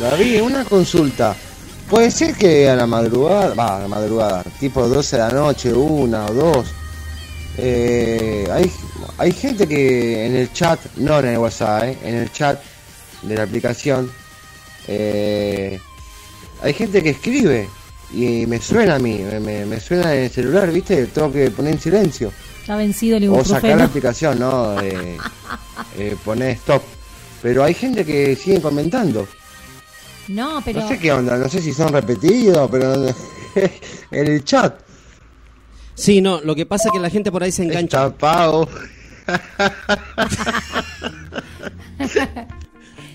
David, 0.00 0.42
una 0.42 0.64
consulta. 0.64 1.34
Puede 1.90 2.10
ser 2.10 2.34
que 2.36 2.68
a 2.68 2.76
la 2.76 2.86
madrugada, 2.86 3.54
va, 3.54 3.78
a 3.78 3.80
la 3.80 3.88
madrugada, 3.88 4.44
tipo 4.60 4.86
12 4.86 5.16
de 5.16 5.22
la 5.22 5.30
noche, 5.30 5.72
una 5.72 6.26
o 6.26 6.34
dos, 6.34 6.66
eh, 7.56 8.48
hay, 8.52 8.70
hay 9.18 9.32
gente 9.32 9.66
que 9.66 10.26
en 10.26 10.36
el 10.36 10.52
chat, 10.52 10.78
no 10.96 11.18
en 11.18 11.26
el 11.26 11.38
WhatsApp, 11.38 11.82
eh, 11.82 11.98
en 12.04 12.14
el 12.14 12.32
chat 12.32 12.60
de 13.22 13.34
la 13.34 13.42
aplicación, 13.42 14.08
eh, 14.86 15.80
hay 16.62 16.72
gente 16.72 17.02
que 17.02 17.10
escribe 17.10 17.68
y 18.12 18.46
me 18.46 18.60
suena 18.60 18.94
a 18.94 18.98
mí, 19.00 19.18
me, 19.40 19.80
suena 19.80 20.14
en 20.14 20.24
el 20.24 20.30
celular, 20.30 20.70
¿viste? 20.70 21.06
Tengo 21.06 21.32
que 21.32 21.50
poner 21.50 21.74
en 21.74 21.80
silencio. 21.80 22.32
Está 22.60 22.76
vencido 22.76 23.16
el 23.16 23.28
O 23.30 23.44
sacar 23.44 23.76
la 23.76 23.84
aplicación, 23.84 24.38
¿no? 24.38 24.76
Poner 26.24 26.50
stop. 26.50 26.82
Pero 27.42 27.64
hay 27.64 27.74
gente 27.74 28.04
que 28.04 28.36
sigue 28.36 28.60
comentando. 28.60 29.26
No, 30.28 30.60
pero. 30.64 30.80
No 30.80 30.88
sé 30.88 30.98
qué 30.98 31.12
onda, 31.12 31.36
no 31.36 31.48
sé 31.48 31.60
si 31.60 31.72
son 31.72 31.92
repetidos, 31.92 32.70
pero. 32.70 32.94
en 32.94 33.12
el 34.10 34.44
chat. 34.44 34.80
Sí, 35.94 36.20
no, 36.20 36.40
lo 36.40 36.54
que 36.54 36.64
pasa 36.64 36.88
es 36.88 36.92
que 36.92 37.00
la 37.00 37.10
gente 37.10 37.32
por 37.32 37.42
ahí 37.42 37.50
se 37.50 37.64
engancha. 37.64 38.06
Está 38.06 38.16
pago. 38.16 38.68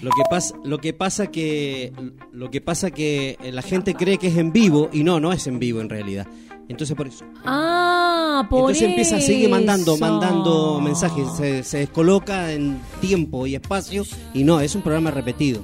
Lo 0.02 0.10
que 0.12 0.24
pasa, 0.30 0.56
lo 0.66 0.80
que 0.80 0.94
pasa 0.94 1.28
que, 1.28 1.94
lo 2.34 2.52
que 2.52 2.60
pasa 2.60 2.92
que 2.92 3.38
la 3.42 3.62
gente 3.62 3.96
cree 3.96 4.18
que 4.18 4.28
es 4.28 4.36
en 4.36 4.52
vivo 4.52 4.90
y 4.92 5.06
no, 5.06 5.22
no 5.22 5.32
es 5.32 5.48
en 5.48 5.60
vivo 5.60 5.80
en 5.80 5.88
realidad. 5.88 6.28
Entonces 6.68 6.94
por 6.98 7.08
eso. 7.08 7.24
Ah, 7.46 8.46
por 8.50 8.60
Entonces 8.60 8.90
empieza 8.90 9.16
a 9.16 9.22
seguir 9.22 9.50
mandando, 9.50 9.96
mandando 9.98 10.82
mensajes, 10.82 11.26
se 11.66 11.78
descoloca 11.78 12.52
en 12.52 12.82
tiempo 13.00 13.48
y 13.48 13.56
espacio 13.56 14.04
y 14.34 14.44
no, 14.44 14.60
es 14.60 14.76
un 14.76 14.82
programa 14.82 15.10
repetido. 15.10 15.62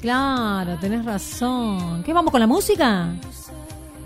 Claro, 0.00 0.76
tenés 0.80 1.04
razón. 1.04 2.02
¿Qué 2.02 2.12
vamos 2.12 2.30
con 2.30 2.40
la 2.40 2.46
música? 2.46 3.08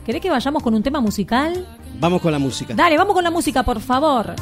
¿Querés 0.05 0.21
que 0.21 0.31
vayamos 0.31 0.63
con 0.63 0.75
un 0.75 0.83
tema 0.83 1.01
musical? 1.01 1.67
Vamos 2.01 2.21
con 2.21 2.33
la 2.33 2.39
música. 2.39 2.75
Dale, 2.75 2.99
vamos 2.99 3.15
con 3.15 3.25
la 3.25 3.31
música, 3.31 3.63
por 3.63 3.81
favor. 3.81 4.35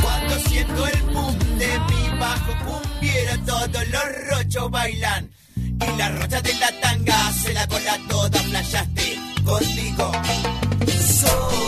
400 0.00 0.88
el 0.92 1.02
boom 1.12 1.38
de 1.58 1.80
mi 1.80 2.18
bajo 2.18 2.52
cumbiera, 2.64 3.36
todos 3.44 3.88
los 3.88 4.04
rochos 4.30 4.70
bailan. 4.70 5.30
Y 5.56 5.98
la 5.98 6.08
rocha 6.10 6.40
de 6.40 6.54
la 6.54 6.70
tanga 6.80 7.32
se 7.32 7.52
la 7.52 7.66
cola 7.66 7.98
toda, 8.08 8.40
playaste 8.42 9.18
contigo. 9.44 10.12
So 10.86 11.65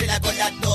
se 0.00 0.06
la 0.06 0.18
con 0.20 0.36
la 0.38 0.69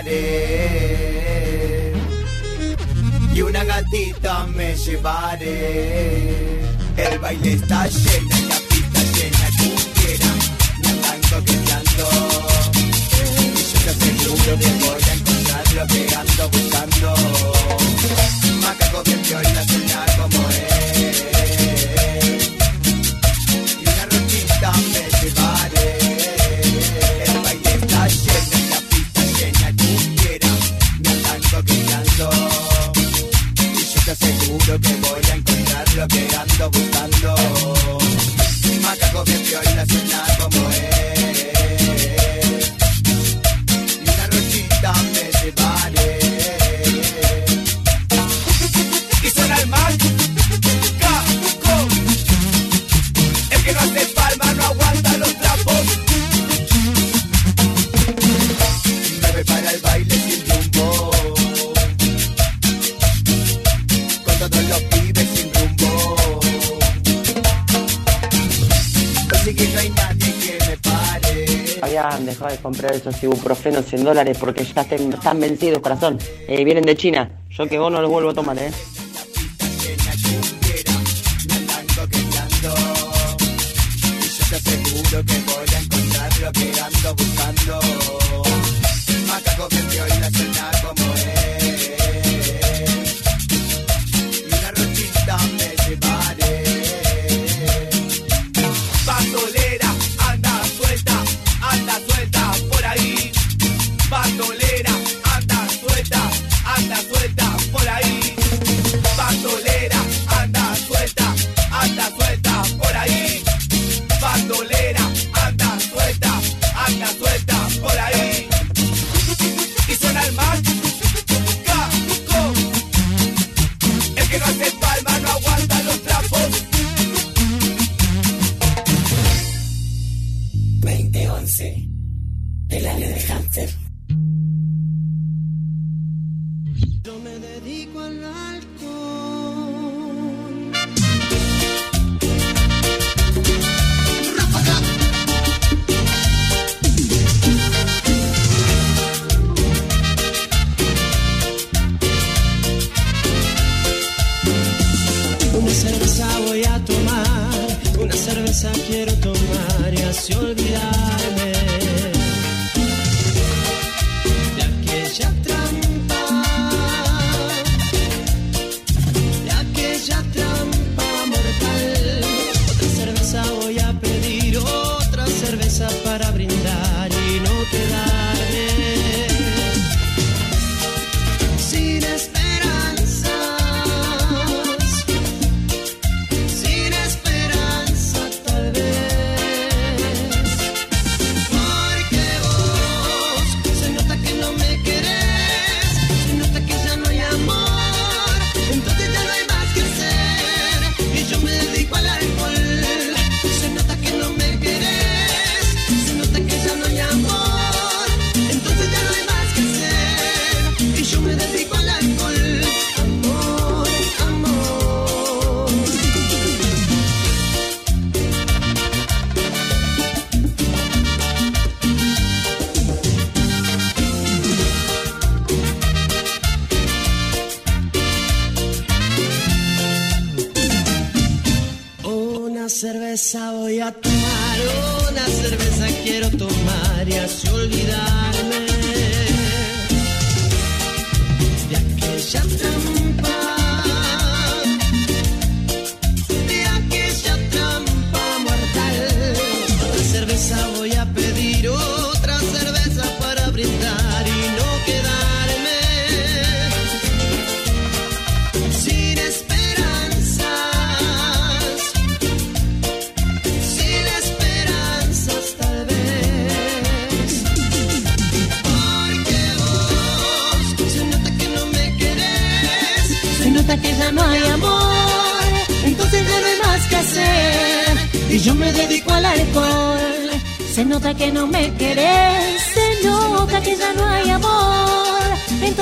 llevaré 0.00 1.92
y 3.34 3.42
una 3.42 3.64
gatita 3.64 4.46
me 4.54 4.74
llevaré. 4.74 6.60
El 6.96 7.18
baile 7.18 7.52
está 7.54 7.86
lleno 7.86 8.31
habían 71.96 72.26
dejado 72.26 72.50
de 72.50 72.58
comprar 72.58 72.92
esos 72.92 73.22
ibuprofenos 73.22 73.92
en 73.92 74.04
dólares 74.04 74.38
porque 74.38 74.64
ya 74.64 74.82
están 74.82 75.40
vencidos, 75.40 75.80
corazón. 75.80 76.18
Eh, 76.48 76.64
vienen 76.64 76.84
de 76.84 76.96
China. 76.96 77.30
Yo 77.50 77.66
que 77.66 77.78
vos 77.78 77.92
no 77.92 78.00
los 78.00 78.10
vuelvo 78.10 78.30
a 78.30 78.34
tomar, 78.34 78.58
¿eh? 78.58 78.70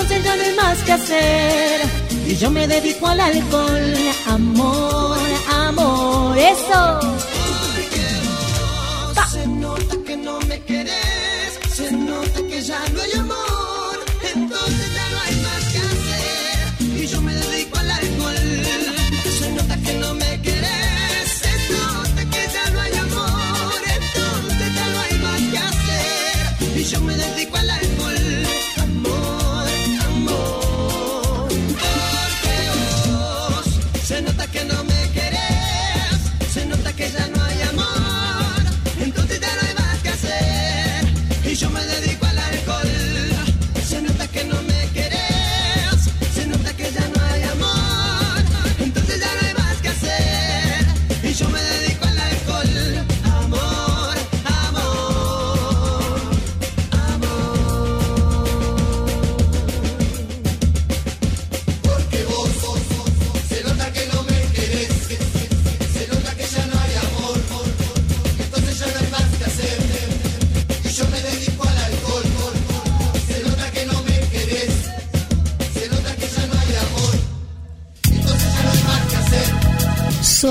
Entonces 0.01 0.24
ya 0.24 0.36
no 0.36 0.43
hay 0.43 0.55
más 0.55 0.78
que 0.78 0.93
hacer. 0.93 1.81
Y 2.27 2.36
yo 2.36 2.51
me 2.51 2.66
dedico 2.66 3.06
al 3.06 3.20
alcohol, 3.20 3.94
amor, 4.27 5.18
amor, 5.51 6.39
eso. 6.39 7.39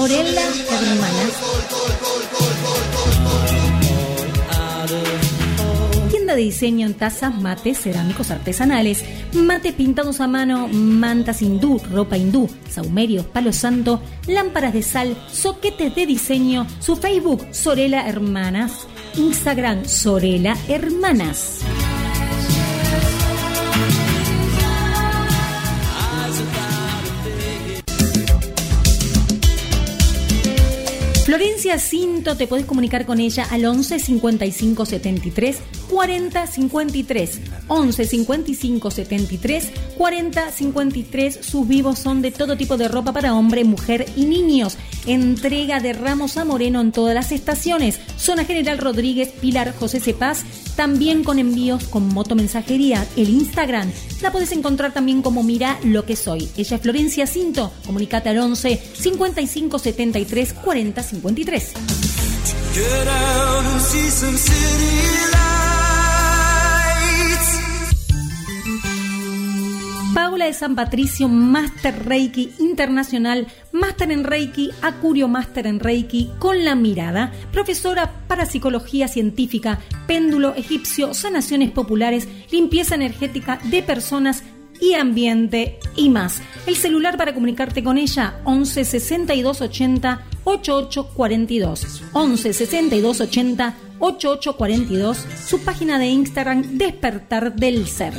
Hacer. 0.09 0.27
Sorella 0.27 0.41
Hermanas. 0.91 1.33
Tienda 6.09 6.35
de 6.35 6.41
diseño 6.41 6.87
en 6.87 6.93
tazas, 6.95 7.39
mates, 7.39 7.79
cerámicos 7.79 8.31
artesanales, 8.31 9.03
mates 9.33 9.73
pintados 9.73 10.19
a 10.19 10.27
mano, 10.27 10.67
mantas 10.67 11.41
hindú, 11.41 11.79
ropa 11.91 12.17
hindú, 12.17 12.49
saumerios, 12.69 13.25
palo 13.25 13.53
santo, 13.53 14.01
lámparas 14.27 14.73
de 14.73 14.81
sal, 14.81 15.15
soquetes 15.31 15.93
de 15.95 16.05
diseño, 16.05 16.65
su 16.79 16.95
Facebook 16.95 17.47
Sorella 17.51 18.07
Hermanas, 18.07 18.87
Instagram 19.15 19.85
Sorella 19.85 20.55
Hermanas. 20.67 21.58
Cinto, 31.77 32.35
te 32.35 32.47
podés 32.47 32.65
comunicar 32.65 33.05
con 33.05 33.19
ella 33.19 33.45
al 33.51 33.65
11 33.65 33.99
55 33.99 34.85
73 34.85 35.57
40 35.89 36.47
53. 36.47 37.41
11 37.67 38.05
55 38.05 38.91
73 38.91 39.71
40 39.97 40.51
53. 40.51 41.39
Sus 41.41 41.67
vivos 41.67 41.99
son 41.99 42.21
de 42.21 42.31
todo 42.31 42.57
tipo 42.57 42.77
de 42.77 42.87
ropa 42.87 43.13
para 43.13 43.35
hombre, 43.35 43.63
mujer 43.65 44.07
y 44.15 44.25
niños. 44.25 44.77
Entrega 45.05 45.79
de 45.79 45.93
Ramos 45.93 46.37
a 46.37 46.45
Moreno 46.45 46.81
en 46.81 46.91
todas 46.91 47.13
las 47.13 47.31
estaciones. 47.31 47.99
Zona 48.17 48.45
General 48.45 48.77
Rodríguez, 48.77 49.29
Pilar 49.29 49.75
José 49.77 49.99
Cepaz. 49.99 50.43
También 50.75 51.23
con 51.23 51.39
envíos 51.39 51.83
con 51.85 52.07
motomensajería. 52.07 53.05
El 53.17 53.29
Instagram 53.29 53.91
la 54.21 54.31
podés 54.31 54.51
encontrar 54.53 54.93
también 54.93 55.21
como 55.21 55.43
Mira 55.43 55.77
lo 55.83 56.05
que 56.05 56.15
soy. 56.15 56.49
Ella 56.57 56.77
es 56.77 56.81
Florencia 56.81 57.27
Cinto. 57.27 57.71
Comunicate 57.85 58.29
al 58.29 58.39
11 58.39 58.81
55 58.93 59.79
73 59.79 60.53
40 60.53 61.03
53. 61.03 61.58
Paula 70.13 70.45
de 70.45 70.53
San 70.53 70.75
Patricio, 70.75 71.27
Master 71.27 72.05
Reiki 72.05 72.51
Internacional, 72.59 73.47
Master 73.71 74.11
en 74.11 74.23
Reiki, 74.23 74.71
Acurio 74.81 75.27
Master 75.27 75.67
en 75.67 75.79
Reiki, 75.79 76.29
con 76.39 76.65
la 76.65 76.75
mirada, 76.75 77.31
profesora 77.51 78.11
para 78.27 78.45
psicología 78.45 79.07
científica, 79.07 79.79
péndulo 80.07 80.55
egipcio, 80.55 81.13
sanaciones 81.13 81.71
populares, 81.71 82.27
limpieza 82.51 82.95
energética 82.95 83.59
de 83.65 83.81
personas 83.81 84.43
y 84.81 84.93
ambiente 84.93 85.79
y 85.95 86.09
más. 86.09 86.41
El 86.65 86.75
celular 86.75 87.17
para 87.17 87.33
comunicarte 87.33 87.83
con 87.83 87.97
ella 87.97 88.39
11 88.45 88.85
62 88.85 89.61
80 89.61 90.21
88 90.43 91.09
42 91.13 92.03
11 92.13 92.53
62 92.53 93.21
80 93.21 93.75
88 93.99 94.57
42 94.57 95.25
su 95.45 95.63
página 95.63 95.99
de 95.99 96.07
Instagram 96.07 96.77
Despertar 96.77 97.55
del 97.55 97.87
Ser. 97.87 98.13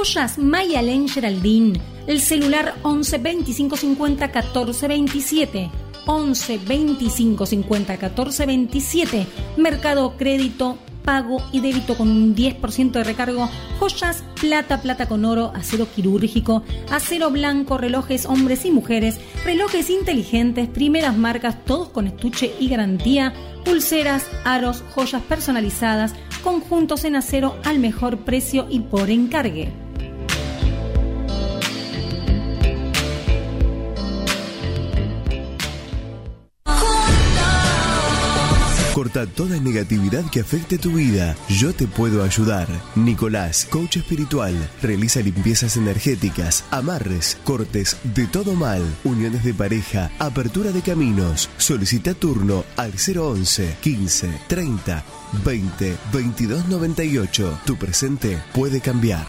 Joyas 0.00 0.38
Mayalen 0.38 1.10
Geraldine. 1.10 1.78
El 2.06 2.22
celular 2.22 2.74
11 2.84 3.18
25 3.18 3.76
50 3.76 4.32
14 4.32 4.88
27. 4.88 5.70
11 6.06 6.58
25 6.66 7.44
50 7.44 7.96
14 7.98 8.46
27. 8.46 9.26
Mercado 9.58 10.16
Crédito, 10.16 10.78
pago 11.04 11.42
y 11.52 11.60
débito 11.60 11.98
con 11.98 12.08
un 12.08 12.34
10% 12.34 12.92
de 12.92 13.04
recargo. 13.04 13.50
Joyas, 13.78 14.24
plata, 14.40 14.80
plata 14.80 15.06
con 15.06 15.26
oro, 15.26 15.52
acero 15.54 15.86
quirúrgico, 15.94 16.62
acero 16.90 17.30
blanco, 17.30 17.76
relojes 17.76 18.24
hombres 18.24 18.64
y 18.64 18.70
mujeres, 18.70 19.20
relojes 19.44 19.90
inteligentes, 19.90 20.70
primeras 20.70 21.14
marcas, 21.14 21.62
todos 21.66 21.90
con 21.90 22.06
estuche 22.06 22.54
y 22.58 22.70
garantía, 22.70 23.34
pulseras, 23.66 24.26
aros, 24.46 24.82
joyas 24.94 25.20
personalizadas, 25.24 26.14
conjuntos 26.42 27.04
en 27.04 27.16
acero 27.16 27.58
al 27.64 27.78
mejor 27.78 28.20
precio 28.20 28.66
y 28.70 28.80
por 28.80 29.10
encargue. 29.10 29.79
Corta 39.00 39.26
toda 39.26 39.58
negatividad 39.58 40.30
que 40.30 40.40
afecte 40.40 40.76
tu 40.76 40.92
vida. 40.92 41.34
Yo 41.48 41.72
te 41.72 41.86
puedo 41.86 42.22
ayudar. 42.22 42.68
Nicolás, 42.94 43.66
coach 43.70 43.96
espiritual, 43.96 44.54
realiza 44.82 45.20
limpiezas 45.20 45.78
energéticas, 45.78 46.64
amarres, 46.70 47.38
cortes 47.44 47.96
de 48.04 48.26
todo 48.26 48.52
mal, 48.56 48.82
uniones 49.04 49.42
de 49.42 49.54
pareja, 49.54 50.10
apertura 50.18 50.70
de 50.70 50.82
caminos. 50.82 51.48
Solicita 51.56 52.12
turno 52.12 52.62
al 52.76 52.92
011 52.92 53.78
15 53.80 54.38
30 54.48 55.02
20 55.46 55.96
22 56.12 56.68
98. 56.68 57.60
Tu 57.64 57.76
presente 57.78 58.38
puede 58.52 58.82
cambiar. 58.82 59.26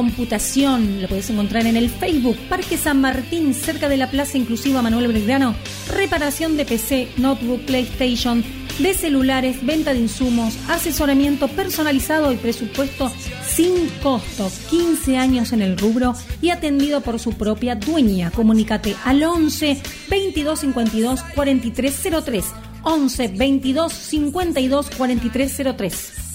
Computación, 0.00 1.02
lo 1.02 1.08
podés 1.08 1.28
encontrar 1.28 1.66
en 1.66 1.76
el 1.76 1.90
Facebook 1.90 2.38
Parque 2.48 2.78
San 2.78 3.02
Martín, 3.02 3.52
cerca 3.52 3.86
de 3.86 3.98
la 3.98 4.10
Plaza 4.10 4.38
Inclusiva 4.38 4.80
Manuel 4.80 5.12
Belgrano. 5.12 5.54
Reparación 5.94 6.56
de 6.56 6.64
PC, 6.64 7.10
notebook, 7.18 7.66
PlayStation, 7.66 8.42
de 8.78 8.94
celulares, 8.94 9.58
venta 9.62 9.92
de 9.92 9.98
insumos, 9.98 10.56
asesoramiento 10.70 11.48
personalizado 11.48 12.32
y 12.32 12.38
presupuesto 12.38 13.12
sin 13.46 13.90
costo. 14.02 14.50
15 14.70 15.18
años 15.18 15.52
en 15.52 15.60
el 15.60 15.76
rubro 15.76 16.14
y 16.40 16.48
atendido 16.48 17.02
por 17.02 17.18
su 17.18 17.34
propia 17.34 17.74
dueña. 17.74 18.30
Comunícate 18.30 18.96
al 19.04 19.22
11 19.22 19.82
22 20.08 20.60
52 20.60 21.22
4303. 21.34 22.44
11 22.84 23.28
22 23.36 23.92
52 23.92 24.90
43 24.96 25.62
03. 25.76 26.29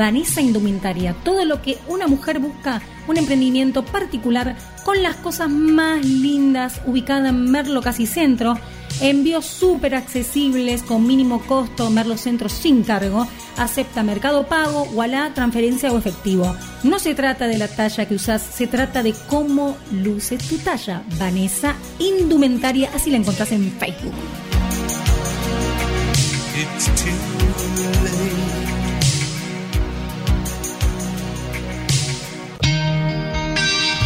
Vanessa 0.00 0.40
Indumentaria, 0.40 1.14
todo 1.24 1.44
lo 1.44 1.60
que 1.60 1.76
una 1.86 2.06
mujer 2.06 2.38
busca, 2.38 2.80
un 3.06 3.18
emprendimiento 3.18 3.84
particular 3.84 4.56
con 4.82 5.02
las 5.02 5.16
cosas 5.16 5.50
más 5.50 6.02
lindas, 6.06 6.80
ubicada 6.86 7.28
en 7.28 7.50
Merlo 7.50 7.82
Casi 7.82 8.06
Centro, 8.06 8.58
envíos 9.02 9.44
súper 9.44 9.94
accesibles 9.94 10.82
con 10.82 11.06
mínimo 11.06 11.42
costo, 11.42 11.90
Merlo 11.90 12.16
Centro 12.16 12.48
sin 12.48 12.82
cargo, 12.82 13.28
acepta 13.58 14.02
mercado 14.02 14.46
pago, 14.46 14.88
la 15.06 15.34
transferencia 15.34 15.92
o 15.92 15.98
efectivo. 15.98 16.56
No 16.82 16.98
se 16.98 17.14
trata 17.14 17.46
de 17.46 17.58
la 17.58 17.68
talla 17.68 18.08
que 18.08 18.14
usás, 18.14 18.40
se 18.40 18.66
trata 18.66 19.02
de 19.02 19.14
cómo 19.28 19.76
luce 19.92 20.38
tu 20.38 20.56
talla. 20.56 21.02
Vanessa 21.18 21.74
Indumentaria, 21.98 22.88
así 22.94 23.10
la 23.10 23.18
encontrás 23.18 23.52
en 23.52 23.70
Facebook. 23.72 24.14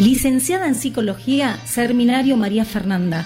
Licenciada 0.01 0.67
en 0.67 0.75
Psicología, 0.75 1.57
Seminario 1.67 2.37
María 2.37 2.65
Fernanda. 2.65 3.25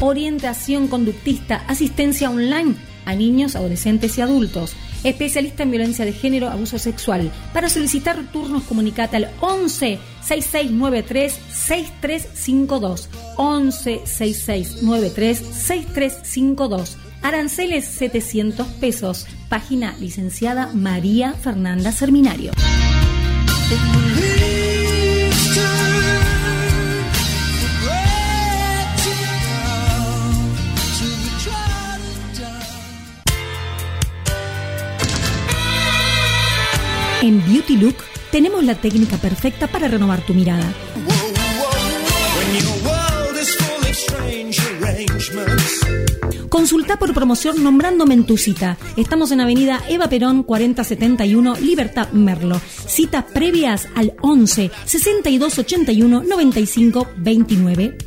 Orientación 0.00 0.88
conductista, 0.88 1.62
asistencia 1.68 2.30
online 2.30 2.74
a 3.04 3.14
niños, 3.14 3.54
adolescentes 3.54 4.18
y 4.18 4.22
adultos. 4.22 4.74
Especialista 5.04 5.62
en 5.62 5.70
violencia 5.70 6.04
de 6.04 6.12
género, 6.12 6.48
abuso 6.48 6.80
sexual. 6.80 7.30
Para 7.54 7.68
solicitar 7.68 8.20
turnos, 8.32 8.64
comunicate 8.64 9.16
al 9.16 9.30
11 9.40 10.00
6693 10.20 11.32
6352. 11.32 13.08
11 13.36 14.00
6693 14.04 15.38
6352. 15.38 16.96
Aranceles 17.22 17.84
700 17.84 18.66
pesos. 18.66 19.26
Página 19.48 19.96
licenciada 20.00 20.70
María 20.74 21.34
Fernanda 21.34 21.92
Serminario. 21.92 22.50
En 37.20 37.44
Beauty 37.46 37.76
Look 37.76 37.96
tenemos 38.32 38.64
la 38.64 38.74
técnica 38.74 39.18
perfecta 39.18 39.66
para 39.66 39.88
renovar 39.88 40.22
tu 40.22 40.32
mirada. 40.32 40.72
Consulta 46.48 46.98
por 46.98 47.12
promoción 47.14 47.62
nombrándome 47.62 48.14
en 48.14 48.24
tu 48.24 48.36
cita. 48.36 48.78
Estamos 48.96 49.30
en 49.32 49.40
Avenida 49.40 49.82
Eva 49.88 50.08
Perón 50.08 50.42
4071, 50.42 51.56
Libertad 51.56 52.10
Merlo. 52.12 52.60
Citas 52.86 53.24
previas 53.32 53.86
al 53.94 54.14
11 54.20 54.70
62 54.84 55.58
81 55.58 56.22
95 56.22 57.08
29. 57.16 57.98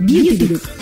Beauty 0.00 0.48
Look. 0.48 0.81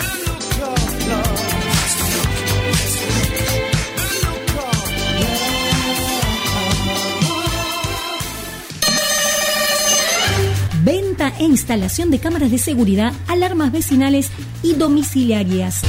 E 11.40 11.44
instalación 11.44 12.10
de 12.10 12.20
cámaras 12.20 12.50
de 12.50 12.58
seguridad, 12.58 13.12
alarmas 13.26 13.72
vecinales 13.72 14.30
y 14.62 14.74
domiciliarias. 14.74 15.80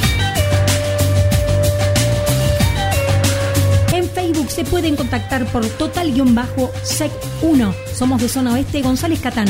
En 3.93 4.09
Facebook 4.09 4.49
se 4.49 4.63
pueden 4.63 4.95
contactar 4.95 5.45
por 5.51 5.65
total-sec1. 5.65 7.75
Somos 7.93 8.21
de 8.21 8.29
zona 8.29 8.53
oeste 8.53 8.81
González 8.81 9.19
Catán. 9.19 9.47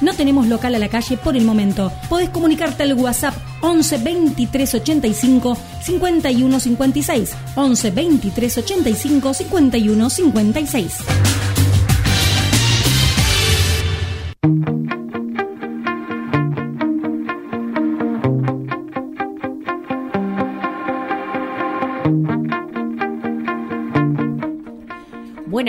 No 0.00 0.14
tenemos 0.14 0.48
local 0.48 0.74
a 0.74 0.78
la 0.78 0.88
calle 0.88 1.16
por 1.16 1.36
el 1.36 1.44
momento. 1.44 1.92
Podés 2.08 2.30
comunicarte 2.30 2.82
al 2.82 2.94
WhatsApp 2.94 3.34
11 3.60 3.98
23 3.98 4.74
85 4.74 5.56
51 5.82 6.60
56. 6.60 7.30
11 7.54 7.90
23 7.90 8.58
85 8.58 9.34
51 9.34 10.10
56. 10.10 10.96
Bueno, 14.42 14.56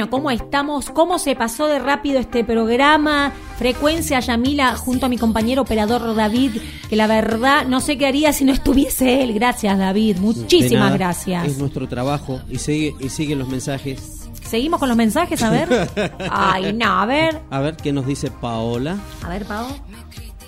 ¿cómo 0.09 0.31
estamos? 0.31 0.89
¿Cómo 0.89 1.19
se 1.19 1.35
pasó 1.35 1.67
de 1.67 1.79
rápido 1.79 2.19
este 2.19 2.45
programa? 2.45 3.33
Frecuencia 3.57 4.21
Yamila 4.21 4.77
junto 4.77 5.07
a 5.07 5.09
mi 5.09 5.17
compañero 5.17 5.63
operador 5.63 6.15
David, 6.15 6.51
que 6.89 6.95
la 6.95 7.07
verdad 7.07 7.67
no 7.67 7.81
sé 7.81 7.97
qué 7.97 8.05
haría 8.05 8.31
si 8.31 8.45
no 8.45 8.53
estuviese 8.53 9.21
él. 9.21 9.33
Gracias 9.33 9.77
David, 9.77 10.19
muchísimas 10.19 10.85
nada, 10.85 10.97
gracias. 10.97 11.45
Es 11.45 11.57
nuestro 11.57 11.89
trabajo 11.89 12.39
y 12.49 12.57
sigue 12.57 12.95
y 13.01 13.09
siguen 13.09 13.39
los 13.39 13.49
mensajes. 13.49 14.20
Seguimos 14.51 14.81
con 14.81 14.89
los 14.89 14.97
mensajes, 14.97 15.41
a 15.43 15.49
ver. 15.49 15.69
Ay, 16.29 16.73
no, 16.73 16.99
a 16.99 17.05
ver. 17.05 17.39
A 17.51 17.61
ver 17.61 17.77
qué 17.77 17.93
nos 17.93 18.05
dice 18.05 18.29
Paola. 18.29 18.97
A 19.23 19.29
ver, 19.29 19.45
Pau. 19.45 19.65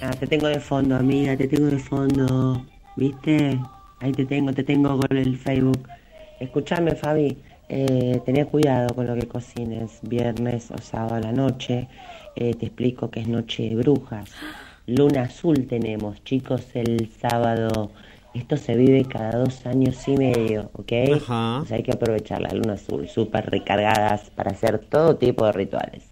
Ah, 0.02 0.12
te 0.12 0.28
tengo 0.28 0.48
de 0.48 0.60
fondo, 0.60 0.98
amiga, 0.98 1.38
te 1.38 1.48
tengo 1.48 1.68
de 1.68 1.80
fondo. 1.80 2.66
¿Viste? 2.98 3.58
Ahí 4.02 4.12
te 4.12 4.26
tengo, 4.26 4.52
te 4.52 4.66
tengo 4.66 5.00
con 5.00 5.16
el 5.16 5.38
Facebook. 5.38 5.88
Escuchame, 6.38 6.96
Fabi. 6.96 7.38
Eh, 7.70 8.22
cuidado 8.52 8.94
con 8.94 9.08
lo 9.08 9.16
que 9.16 9.26
cocines 9.26 10.00
viernes 10.02 10.70
o 10.72 10.78
sábado 10.80 11.16
a 11.16 11.20
la 11.22 11.32
noche. 11.32 11.88
Eh, 12.36 12.56
te 12.56 12.66
explico 12.66 13.10
que 13.10 13.22
es 13.22 13.30
noche 13.30 13.70
de 13.70 13.76
brujas. 13.78 14.30
Luna 14.86 15.22
azul 15.22 15.66
tenemos, 15.66 16.22
chicos, 16.26 16.66
el 16.74 17.10
sábado. 17.22 17.92
Esto 18.34 18.58
se 18.58 18.76
vive 18.76 19.06
cada 19.06 19.38
dos 19.40 19.66
años 19.68 19.96
y 20.08 20.18
medio, 20.18 20.72
¿ok? 20.74 20.92
Ajá. 21.22 21.60
O 21.62 21.66
sea, 21.66 21.78
hay 21.78 21.84
que 21.84 21.92
aprovechar 21.92 22.42
la 22.42 22.50
luna 22.50 22.74
azul, 22.74 23.08
súper 23.08 23.50
recargadas 23.50 24.32
para 24.32 24.52
hacer 24.52 24.80
todo 24.80 25.16
tipo 25.18 25.46
de 25.46 25.52
rituales. 25.52 26.04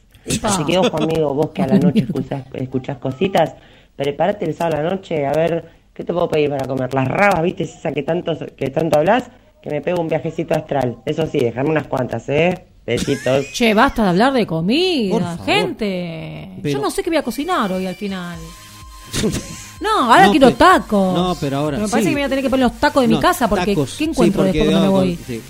Así 0.44 0.64
que 0.66 0.78
ojo 0.78 1.02
amigo, 1.02 1.34
vos 1.34 1.50
que 1.50 1.64
a 1.64 1.68
la 1.68 1.80
noche 1.80 2.02
escuchás, 2.02 2.46
escuchás 2.54 2.98
cositas, 2.98 3.56
prepárate 3.96 4.46
el 4.46 4.54
sábado 4.54 4.78
a 4.78 4.84
la 4.84 4.90
noche 4.92 5.26
a 5.26 5.34
ver 5.34 5.66
qué 5.96 6.04
te 6.04 6.14
puedo 6.14 6.30
pedir 6.30 6.52
para 6.52 6.68
comer. 6.68 6.94
Las 6.94 7.08
rabas, 7.08 7.42
viste, 7.42 7.64
esa 7.64 7.92
que 7.92 8.04
tanto, 8.04 8.38
que 8.56 8.70
tanto 8.70 9.00
hablas, 9.00 9.32
que 9.64 9.72
me 9.72 9.82
pego 9.82 10.00
un 10.00 10.08
viajecito 10.08 10.54
astral. 10.54 10.98
Eso 11.08 11.26
sí, 11.26 11.40
déjame 11.40 11.70
unas 11.72 11.88
cuantas, 11.88 12.30
¿eh? 12.30 12.66
Besitos. 12.86 13.48
Che, 13.54 13.74
basta 13.74 14.04
de 14.04 14.10
hablar 14.10 14.34
de 14.34 14.46
comida, 14.46 15.38
gente. 15.44 16.50
Pero- 16.62 16.78
Yo 16.78 16.82
no 16.84 16.92
sé 16.92 17.02
qué 17.02 17.10
voy 17.10 17.18
a 17.18 17.24
cocinar 17.24 17.72
hoy 17.72 17.88
al 17.88 17.96
final. 17.96 18.38
No, 19.82 20.12
ahora 20.12 20.26
No, 20.28 20.32
quiero 20.32 20.48
pero- 20.48 20.58
tacos. 20.58 21.14
No, 21.16 21.36
pero 21.40 21.58
ahora 21.58 21.78
Me 21.80 21.88
parece 21.90 22.10
sí. 22.10 22.12
que 22.12 22.16
me 22.16 22.22
voy 22.22 22.26
a 22.26 22.30
tener 22.30 22.44
que 22.44 22.50
poner 22.50 22.68
los 22.70 22.80
tacos 22.80 23.02
de 23.02 23.08
mi 23.08 23.20
casa 23.20 23.50
porque 23.50 23.74
tacos, 23.74 23.96
¿qué 23.98 24.04
encuentro 24.06 24.44
sí, 24.44 24.48
porque 24.48 24.58
después 24.60 24.78
cuando 24.78 24.92
me 24.92 25.00
voy? 25.00 25.20
sí. 25.28 25.42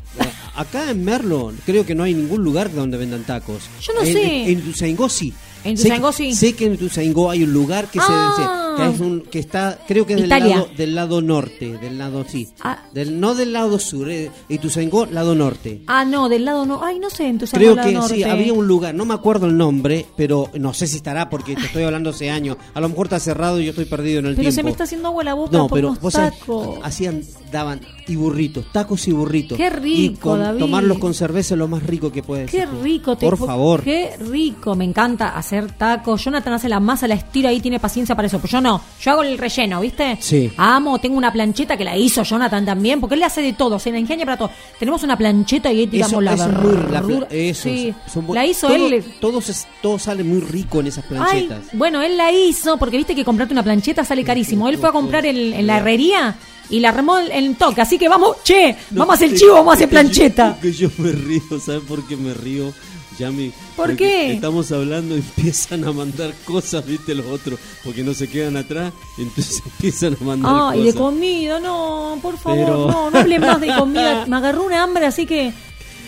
Acá 0.56 0.90
en 0.92 1.04
Merlo 1.06 1.54
creo 1.66 1.86
que 1.86 1.96
no 1.96 2.04
hay 2.04 2.14
ningún 2.14 2.44
lugar 2.44 2.72
donde 2.74 2.98
vendan 2.98 3.24
tacos. 3.24 3.64
Yo 3.82 3.94
no 3.94 4.02
En- 4.02 4.14
sé. 4.14 4.44
En, 4.52 4.60
Ituzaingó 4.60 5.08
sí. 5.10 5.34
En 5.64 5.74
Ituzaingó 5.74 6.12
sí. 6.12 6.34
Sé 6.34 6.54
que 6.54 6.66
en 6.66 6.74
Ituzaingó 6.74 7.30
hay 7.30 7.44
un 7.44 7.54
lugar 7.54 7.88
que 7.88 8.00
Ah. 8.02 8.34
se 8.38 8.62
que 8.72 8.90
es 8.90 9.00
un 9.02 9.22
que 9.22 9.40
está 9.40 9.78
creo 9.86 10.06
que 10.08 10.14
es 10.14 10.22
del 10.22 10.30
lado 10.30 10.70
del 10.78 10.96
lado 10.96 11.22
norte, 11.22 11.78
del 11.78 11.98
lado 11.98 12.26
sí. 12.28 12.48
Ah. 12.62 12.80
Del 12.94 13.20
no 13.20 13.36
del 13.36 13.52
lado 13.54 13.78
sur, 13.80 14.10
eh, 14.10 14.32
Ituzaingó 14.50 15.06
lado 15.08 15.36
norte. 15.36 15.82
Ah, 15.88 16.06
no, 16.06 16.30
del 16.30 16.46
lado 16.46 16.66
no. 16.66 16.84
Ay, 16.84 16.98
no 16.98 17.10
sé, 17.10 17.28
entonces 17.28 17.58
Creo 17.58 17.76
lado 17.76 17.88
que 17.90 17.94
norte. 17.94 18.16
sí, 18.16 18.24
había 18.24 18.54
un 18.54 18.66
lugar, 18.68 18.96
no 18.96 19.06
me 19.06 19.14
acuerdo 19.14 19.46
el 19.48 19.58
nombre, 19.58 20.06
pero 20.16 20.50
no 20.58 20.74
sé 20.74 20.88
si 20.88 20.98
estará 20.98 21.30
porque 21.30 21.56
te 21.56 21.66
estoy 21.66 21.84
hablando 21.84 22.12
hace 22.12 22.30
años. 22.30 22.58
A 22.74 22.80
lo 22.80 22.88
mejor 22.90 23.08
está 23.08 23.20
cerrado 23.20 23.60
y 23.60 23.66
yo 23.66 23.72
estoy 23.72 23.86
perdido 23.86 24.20
en 24.20 24.28
el 24.28 24.36
Pero 24.36 24.44
tiempo. 24.44 24.56
se 24.56 24.64
me 24.64 24.72
está 24.72 24.86
haciendo 24.86 25.10
agua 25.10 25.24
la 25.26 25.34
boca 25.34 25.58
No, 25.58 25.68
por 25.68 25.78
pero 25.78 25.90
unos 25.90 26.02
vos 26.02 26.14
tacos. 26.14 26.80
hacían, 26.84 27.24
daban 27.52 27.82
y 28.08 28.16
burritos, 28.16 28.66
tacos 28.72 29.06
y 29.08 29.12
burritos. 29.12 29.58
Qué 29.58 29.70
rico, 29.70 30.02
y 30.02 30.16
con, 30.16 30.40
David. 30.40 30.60
Tomarlos 30.60 30.98
con 30.98 31.14
cerveza 31.14 31.54
es 31.56 31.58
lo 31.60 31.68
más 31.68 31.84
rico 31.84 32.12
que 32.12 32.24
puedes 32.24 32.50
Qué 32.50 32.66
rico, 32.66 33.18
te 33.18 33.26
Por 33.26 33.38
favor. 33.38 33.84
Qué 33.84 34.16
rico, 34.18 34.76
me 34.76 34.86
encanta 34.86 35.38
hacer 35.38 35.51
tacos. 35.78 36.24
Jonathan 36.24 36.54
hace 36.54 36.70
la 36.70 36.80
masa, 36.80 37.08
la 37.08 37.16
estira 37.16 37.50
ahí, 37.50 37.60
tiene 37.60 37.80
paciencia 37.80 38.16
para 38.16 38.28
eso. 38.28 38.40
Pero 38.40 38.52
yo 38.52 38.62
no. 38.62 38.82
Yo 39.02 39.12
hago 39.12 39.24
el 39.24 39.38
relleno, 39.38 39.82
¿viste? 39.82 40.18
Sí. 40.22 40.52
Amo, 40.58 41.00
tengo 41.00 41.18
una 41.18 41.32
plancheta 41.32 41.78
que 41.78 41.84
la 41.84 41.98
hizo 41.98 42.24
Jonathan 42.24 42.66
también, 42.66 43.00
porque 43.00 43.16
él 43.16 43.20
le 43.20 43.26
hace 43.26 43.42
de 43.42 43.54
todo, 43.54 43.78
se 43.80 43.92
la 43.92 44.00
ingenia 44.00 44.26
para 44.26 44.38
todo. 44.38 44.52
Tenemos 44.80 45.04
una 45.04 45.18
plancheta 45.18 45.72
y 45.72 45.80
ahí 45.80 45.88
tiramos 45.88 46.12
Eso, 46.14 46.22
la 46.22 46.34
eso 46.34 46.46
es 46.50 46.54
muy 46.54 46.92
la 46.92 47.28
eso, 47.30 47.64
Sí. 47.64 47.94
son 48.12 48.28
bu- 48.28 48.34
La 48.36 48.46
hizo 48.46 48.68
todo, 48.68 48.76
él. 48.88 49.04
Todo, 49.20 49.42
se- 49.42 49.68
todo 49.82 50.00
sale 50.00 50.24
muy 50.24 50.40
rico 50.42 50.80
en 50.80 50.88
esas 50.88 51.04
Ay, 51.06 51.10
planchetas. 51.10 51.60
bueno, 51.74 52.02
él 52.02 52.18
la 52.18 52.32
hizo 52.32 52.78
porque 52.78 52.98
viste 52.98 53.16
que 53.16 53.24
comprarte 53.26 53.54
una 53.54 53.64
plancheta 53.64 54.04
sale 54.06 54.24
carísimo. 54.24 54.68
Él 54.70 54.78
fue 54.78 54.90
a 54.90 54.92
comprar 54.92 55.26
el- 55.26 55.54
en 55.54 55.68
la 55.68 55.78
herrería 55.78 56.36
y 56.70 56.80
la 56.80 56.90
armó 56.90 57.20
en- 57.20 57.32
en 57.32 57.56
toque. 57.56 57.82
Así 57.82 57.98
que 57.98 58.08
vamos, 58.08 58.38
che, 58.44 58.76
vamos 58.92 59.14
a 59.14 59.16
hacer 59.16 59.36
chivo, 59.38 59.54
vamos 59.56 59.74
a 59.74 59.76
hacer 59.76 59.90
plancheta. 59.90 60.58
Que 60.62 60.72
yo 60.72 60.90
me 60.98 61.12
río, 61.12 61.42
¿sabes 61.66 61.82
por 61.88 62.08
qué 62.08 62.16
me 62.16 62.34
río? 62.34 62.72
Yami, 63.20 63.50
¿Por 63.76 63.88
porque 63.88 63.96
qué? 63.98 64.34
Estamos 64.34 64.72
hablando 64.72 65.16
y 65.16 65.20
empiezan 65.38 65.84
a 65.86 65.92
mandar 65.92 66.34
cosas, 66.46 66.86
viste, 66.86 67.14
los 67.14 67.26
otros, 67.28 67.60
porque 67.84 68.04
no 68.04 68.14
se 68.14 68.28
quedan 68.30 68.58
atrás, 68.58 68.94
entonces 69.18 69.62
empiezan 69.66 70.18
a 70.20 70.24
mandar 70.24 70.52
Ah, 70.56 70.76
y 70.76 70.84
de 70.84 70.94
comida, 70.94 71.60
no, 71.60 72.18
por 72.22 72.38
favor, 72.38 72.66
Pero- 72.66 72.88
no, 72.92 73.12
no 73.12 73.20
hablen 73.20 73.42
más 73.42 73.60
de 73.62 73.76
comida. 73.76 74.26
Me 74.28 74.36
agarró 74.38 74.64
una 74.64 74.82
hambre, 74.84 75.06
así 75.06 75.26
que. 75.26 75.54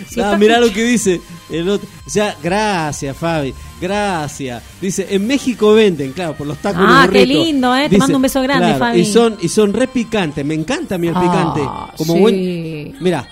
si 0.10 0.22
Ah, 0.22 0.38
mirá 0.40 0.60
lo 0.60 0.72
que 0.72 0.84
dice 0.84 1.20
el 1.50 1.70
otro. 1.70 1.88
O 2.06 2.10
sea, 2.10 2.36
gracias, 2.42 3.16
Fabi. 3.16 3.54
Gracias. 3.82 4.64
Dice, 4.82 5.06
en 5.10 5.28
México 5.28 5.74
venden, 5.74 6.14
claro, 6.14 6.36
por 6.36 6.48
los 6.48 6.58
tacos 6.60 6.82
Ah, 6.88 7.08
qué 7.12 7.26
lindo, 7.26 7.76
eh, 7.76 7.90
te 7.90 7.98
mando 7.98 8.16
un 8.16 8.22
beso 8.24 8.42
grande, 8.42 8.76
Fabi. 8.76 9.02
Y 9.02 9.06
son, 9.06 9.38
y 9.42 9.50
son 9.50 9.74
re 9.74 9.88
picantes. 9.88 10.44
Me 10.46 10.54
encanta 10.54 10.96
a 10.96 10.98
mí 10.98 11.08
el 11.08 11.14
Ah, 11.16 11.22
picante. 11.22 11.98
Como 11.98 12.14
sí. 12.14 12.20
buen. 12.20 12.96
Mira, 13.02 13.28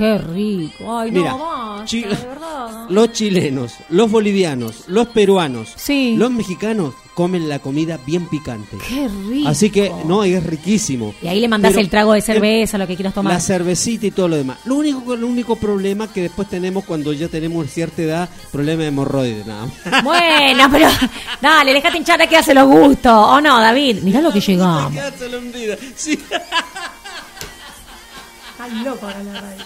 Qué 0.00 0.16
rico. 0.16 0.98
Ay, 0.98 1.10
Mira, 1.10 1.32
no, 1.32 1.38
basta, 1.38 1.84
chi- 1.84 2.00
de 2.00 2.08
verdad. 2.08 2.86
los 2.88 3.12
chilenos, 3.12 3.74
los 3.90 4.10
bolivianos, 4.10 4.84
los 4.86 5.08
peruanos, 5.08 5.74
los 6.16 6.30
mexicanos 6.30 6.94
comen 7.12 7.50
la 7.50 7.58
comida 7.58 7.98
bien 8.06 8.26
picante. 8.30 8.78
Qué 8.88 9.06
rico. 9.28 9.46
Así 9.46 9.68
que, 9.68 9.92
no, 10.06 10.24
es 10.24 10.42
riquísimo. 10.42 11.14
Y 11.20 11.26
ahí 11.28 11.38
le 11.38 11.48
mandás 11.48 11.72
Pero 11.72 11.82
el 11.82 11.90
trago 11.90 12.12
de 12.12 12.20
el- 12.20 12.24
cerveza, 12.24 12.78
lo 12.78 12.86
que 12.86 12.94
quieras 12.96 13.12
tomar. 13.12 13.34
La 13.34 13.40
cervecita 13.40 14.06
y 14.06 14.10
todo 14.10 14.28
lo 14.28 14.36
demás. 14.36 14.56
Lo 14.64 14.76
único, 14.76 15.12
el 15.12 15.22
único 15.24 15.56
problema 15.56 16.10
que 16.10 16.22
después 16.22 16.48
tenemos 16.48 16.84
cuando 16.84 17.12
ya 17.12 17.28
tenemos 17.28 17.68
cierta 17.70 18.00
edad, 18.00 18.28
problema 18.50 18.82
de 18.82 18.88
hemorroides, 18.88 19.46
nada 19.46 19.66
más. 19.66 20.02
Bueno, 20.04 20.66
pero 20.72 20.88
dale, 21.42 21.74
déjate 21.74 21.98
hinchar 21.98 22.26
que 22.26 22.38
hace 22.38 22.54
los 22.54 22.66
gustos. 22.66 23.12
¿O 23.12 23.38
no, 23.42 23.60
David? 23.60 23.98
Mirá 24.02 24.22
lo 24.22 24.32
que 24.32 24.40
llegamos. 24.40 24.90
Sí. 25.94 26.18
Estás 28.62 28.84
loco 28.84 29.06
ahora 29.06 29.22
la 29.22 29.40
radio. 29.40 29.64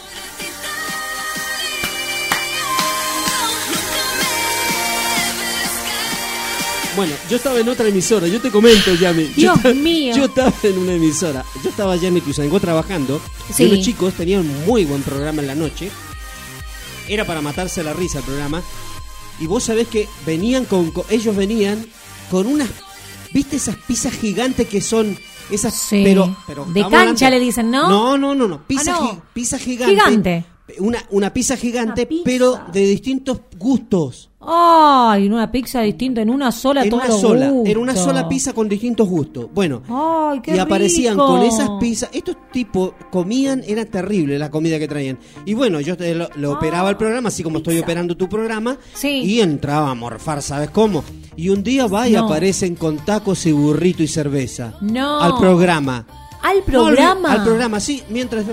Bueno, 6.96 7.12
yo 7.28 7.36
estaba 7.38 7.58
en 7.58 7.68
otra 7.68 7.88
emisora, 7.88 8.28
yo 8.28 8.40
te 8.40 8.52
comento, 8.52 8.94
Yami. 8.94 9.24
Yo 9.30 9.32
Dios 9.34 9.56
estaba- 9.56 9.74
mío. 9.74 10.14
Yo 10.16 10.24
estaba 10.26 10.52
en 10.62 10.78
una 10.78 10.92
emisora. 10.94 11.44
Yo 11.64 11.70
estaba 11.70 11.92
allá 11.94 12.06
en 12.06 12.18
Ituzaingó 12.18 12.60
trabajando. 12.60 13.20
Sí. 13.52 13.64
Y 13.64 13.68
los 13.68 13.84
chicos 13.84 14.14
tenían 14.14 14.42
un 14.42 14.64
muy 14.66 14.84
buen 14.84 15.02
programa 15.02 15.40
en 15.42 15.48
la 15.48 15.56
noche. 15.56 15.90
Era 17.08 17.26
para 17.26 17.40
matarse 17.42 17.82
la 17.82 17.92
risa 17.94 18.18
el 18.18 18.24
programa. 18.24 18.62
Y 19.40 19.46
vos 19.48 19.64
sabés 19.64 19.88
que 19.88 20.08
venían 20.24 20.66
con, 20.66 20.92
con- 20.92 21.04
ellos 21.10 21.34
venían 21.34 21.84
con 22.30 22.46
unas, 22.46 22.68
¿viste 23.32 23.56
esas 23.56 23.74
pizzas 23.76 24.12
gigantes 24.14 24.68
que 24.68 24.80
son 24.80 25.18
esas 25.50 25.74
Sí. 25.74 26.02
pero, 26.04 26.34
pero 26.46 26.64
De 26.66 26.86
cancha 26.88 27.30
le 27.30 27.38
dicen, 27.40 27.70
¿no? 27.70 27.88
No, 27.88 28.16
no, 28.18 28.34
no, 28.34 28.48
no, 28.48 28.62
pizza, 28.66 28.94
Ah, 28.96 29.00
no. 29.00 29.10
gi- 29.12 29.18
pizza 29.32 29.58
gigante. 29.58 29.94
Gigante. 29.94 30.44
Una, 30.78 30.98
una 31.10 31.32
pizza 31.32 31.56
gigante, 31.58 32.08
pero 32.24 32.58
de 32.72 32.80
distintos 32.86 33.40
gustos. 33.58 34.30
Ay, 34.40 35.26
en 35.26 35.32
una 35.34 35.50
pizza 35.50 35.80
distinta, 35.82 36.22
en 36.22 36.30
una 36.30 36.50
sola, 36.52 36.84
En 36.84 36.92
una 36.94 37.10
sola, 37.10 37.52
era 37.66 37.78
una 37.80 37.94
sola 37.94 38.26
pizza 38.28 38.52
con 38.54 38.68
distintos 38.68 39.06
gustos. 39.08 39.46
Bueno, 39.52 39.82
Ay, 39.88 40.40
qué 40.40 40.56
y 40.56 40.58
aparecían 40.58 41.14
rico. 41.14 41.26
con 41.26 41.42
esas 41.42 41.68
pizzas. 41.80 42.08
Estos 42.14 42.36
tipos 42.50 42.92
comían, 43.10 43.62
era 43.66 43.84
terrible 43.84 44.38
la 44.38 44.50
comida 44.50 44.78
que 44.78 44.88
traían. 44.88 45.18
Y 45.44 45.52
bueno, 45.54 45.80
yo 45.80 45.96
te 45.98 46.14
lo, 46.14 46.28
lo 46.36 46.52
operaba 46.52 46.88
el 46.90 46.96
programa, 46.96 47.28
así 47.28 47.42
como 47.42 47.58
estoy 47.58 47.78
operando 47.78 48.16
tu 48.16 48.28
programa. 48.28 48.78
Y 49.02 49.40
entraba 49.40 49.90
a 49.90 49.94
morfar, 49.94 50.40
¿sabes 50.42 50.70
cómo? 50.70 51.04
Y 51.36 51.50
un 51.50 51.62
día 51.62 51.86
va 51.86 52.08
y 52.08 52.12
No. 52.12 52.24
aparecen 52.26 52.74
con 52.74 52.96
tacos 52.98 53.44
y 53.46 53.52
burrito 53.52 54.02
y 54.02 54.08
cerveza. 54.08 54.74
No. 54.80 55.20
Al 55.20 55.36
programa. 55.38 56.06
¿Al 56.44 56.62
programa? 56.62 57.32
al 57.32 57.42
programa, 57.44 57.80
sí. 57.80 58.02
Mientras. 58.08 58.44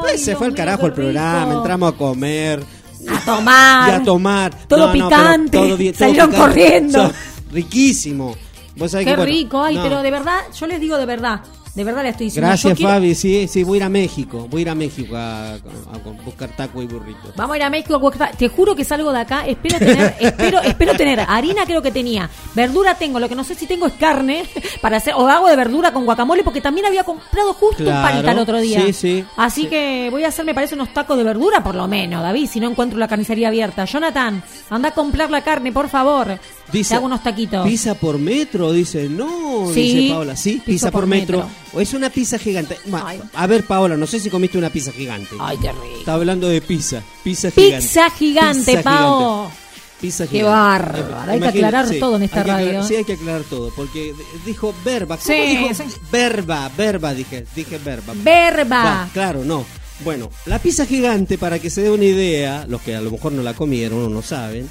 pues, 0.00 0.22
se 0.24 0.36
fue 0.36 0.46
al 0.46 0.54
carajo 0.54 0.86
el 0.86 0.92
programa, 0.92 1.54
entramos 1.54 1.92
a 1.92 1.96
comer. 1.96 2.62
A 3.08 3.24
tomar. 3.24 3.88
Y 3.88 3.92
a 3.92 4.02
tomar. 4.02 4.54
Todo 4.68 4.78
No, 4.80 4.86
no, 4.86 4.92
pero 4.92 5.08
picante. 5.08 5.58
todo 5.58 5.76
bien, 5.76 5.92
todo 5.94 5.98
Salieron 6.06 6.30
picante. 6.30 6.48
corriendo. 6.48 6.98
O 7.04 7.06
sea, 7.08 7.16
riquísimo. 7.50 8.36
Vos 8.76 8.90
sabés 8.92 9.04
Qué 9.06 9.10
que, 9.12 9.16
bueno, 9.16 9.30
rico, 9.32 9.62
ay, 9.62 9.74
no. 9.76 9.82
pero 9.82 10.02
de 10.02 10.10
verdad, 10.10 10.38
yo 10.58 10.66
les 10.66 10.80
digo 10.80 10.96
de 10.96 11.06
verdad, 11.06 11.40
de 11.80 11.84
verdad 11.84 12.02
le 12.02 12.10
estoy 12.10 12.26
diciendo. 12.26 12.46
Gracias, 12.48 12.70
yo 12.72 12.76
quiero- 12.76 12.92
Fabi. 12.92 13.14
Sí, 13.14 13.48
sí, 13.48 13.64
voy 13.64 13.76
a 13.76 13.78
ir 13.78 13.82
a 13.84 13.88
México. 13.88 14.46
Voy 14.50 14.60
a 14.60 14.62
ir 14.62 14.68
a 14.70 14.74
México 14.74 15.16
a, 15.16 15.52
a- 15.52 15.54
a 15.54 16.22
buscar 16.24 16.50
taco 16.56 16.82
y 16.82 16.86
burrito. 16.86 17.32
Vamos 17.36 17.54
a 17.54 17.56
ir 17.56 17.62
a 17.62 17.70
México. 17.70 17.94
a 17.94 17.98
buscar- 17.98 18.36
Te 18.36 18.48
juro 18.48 18.76
que 18.76 18.84
salgo 18.84 19.12
de 19.12 19.20
acá. 19.20 19.46
Espero 19.46 19.78
tener, 19.78 20.14
espero, 20.20 20.60
espero 20.60 20.94
tener 20.94 21.20
harina, 21.26 21.64
creo 21.64 21.82
que 21.82 21.90
tenía. 21.90 22.28
Verdura 22.54 22.94
tengo. 22.94 23.18
Lo 23.18 23.28
que 23.28 23.34
no 23.34 23.44
sé 23.44 23.54
si 23.54 23.66
tengo 23.66 23.86
es 23.86 23.94
carne 23.94 24.44
para 24.82 24.98
hacer 24.98 25.14
o 25.16 25.26
hago 25.28 25.48
de 25.48 25.56
verdura 25.56 25.92
con 25.92 26.04
guacamole, 26.04 26.44
porque 26.44 26.60
también 26.60 26.86
había 26.86 27.04
comprado 27.04 27.54
justo 27.54 27.82
un 27.82 27.88
Claro, 27.90 28.02
palta 28.14 28.32
el 28.32 28.38
otro 28.38 28.58
día. 28.60 28.82
sí, 28.82 28.92
sí, 28.92 29.24
Así 29.36 29.62
sí. 29.62 29.66
que 29.68 30.08
voy 30.10 30.24
a 30.24 30.28
hacer, 30.28 30.44
me 30.44 30.54
parece, 30.54 30.74
unos 30.74 30.92
tacos 30.92 31.16
de 31.16 31.24
verdura, 31.24 31.62
por 31.62 31.74
lo 31.74 31.88
menos, 31.88 32.22
David, 32.22 32.46
si 32.48 32.60
no 32.60 32.68
encuentro 32.70 32.98
la 32.98 33.08
carnicería 33.08 33.48
abierta. 33.48 33.84
Jonathan, 33.86 34.42
anda 34.68 34.90
a 34.90 34.92
comprar 34.92 35.30
la 35.30 35.42
carne, 35.42 35.72
por 35.72 35.88
favor. 35.88 36.38
Dice, 36.72 36.90
Te 36.90 36.94
hago 36.96 37.06
unos 37.06 37.22
taquitos. 37.22 37.66
¿Pizza 37.66 37.94
por 37.94 38.18
metro? 38.18 38.72
Dice, 38.72 39.08
no, 39.08 39.70
Sí, 39.74 39.94
dice 39.94 40.12
Paola. 40.14 40.36
Sí, 40.36 40.62
pizza, 40.64 40.90
por, 40.90 41.00
por 41.02 41.08
metro. 41.08 41.38
metro. 41.38 41.52
O 41.72 41.80
es 41.80 41.92
una 41.94 42.10
pizza 42.10 42.38
gigante. 42.38 42.76
Ma- 42.86 43.14
a 43.34 43.46
ver, 43.46 43.64
Paola, 43.64 43.96
no 43.96 44.06
sé 44.06 44.20
si 44.20 44.30
comiste 44.30 44.58
una 44.58 44.70
pizza 44.70 44.92
gigante. 44.92 45.36
Ay, 45.40 45.56
qué 45.60 45.72
rico. 45.72 45.98
Está 45.98 46.14
hablando 46.14 46.48
de 46.48 46.60
pizza. 46.60 47.02
Pizza 47.24 47.50
gigante. 47.50 47.76
Pizza 47.86 48.10
gigante, 48.10 48.64
Pizza 48.72 48.82
Pao. 48.82 49.18
gigante. 49.48 49.60
Pizza 50.00 50.26
Qué 50.26 50.42
bárbaro. 50.42 51.30
Hay 51.30 51.40
que 51.40 51.48
aclarar 51.48 51.90
todo 51.98 52.16
en 52.16 52.22
esta 52.22 52.40
aclarar- 52.40 52.64
radio. 52.64 52.82
sí, 52.84 52.94
hay 52.96 53.04
que 53.04 53.12
aclarar 53.12 53.42
todo. 53.42 53.70
Porque 53.76 54.14
dijo 54.46 54.74
verba. 54.82 55.18
¿Cómo 55.18 55.26
Sí, 55.36 55.56
dijo? 55.56 55.74
sí. 55.74 55.82
Verba, 56.10 56.70
verba, 56.76 57.12
dije. 57.12 57.44
Dije 57.54 57.76
verba. 57.78 58.14
Verba. 58.16 58.82
Va, 58.84 59.08
claro, 59.12 59.44
no. 59.44 59.64
Bueno, 60.02 60.30
la 60.46 60.58
pizza 60.58 60.86
gigante, 60.86 61.36
para 61.36 61.58
que 61.58 61.68
se 61.68 61.82
dé 61.82 61.90
una 61.90 62.04
idea, 62.06 62.64
los 62.66 62.80
que 62.80 62.96
a 62.96 63.02
lo 63.02 63.10
mejor 63.10 63.32
no 63.32 63.42
la 63.42 63.52
comieron 63.52 64.02
o 64.04 64.08
no 64.08 64.22
saben, 64.22 64.70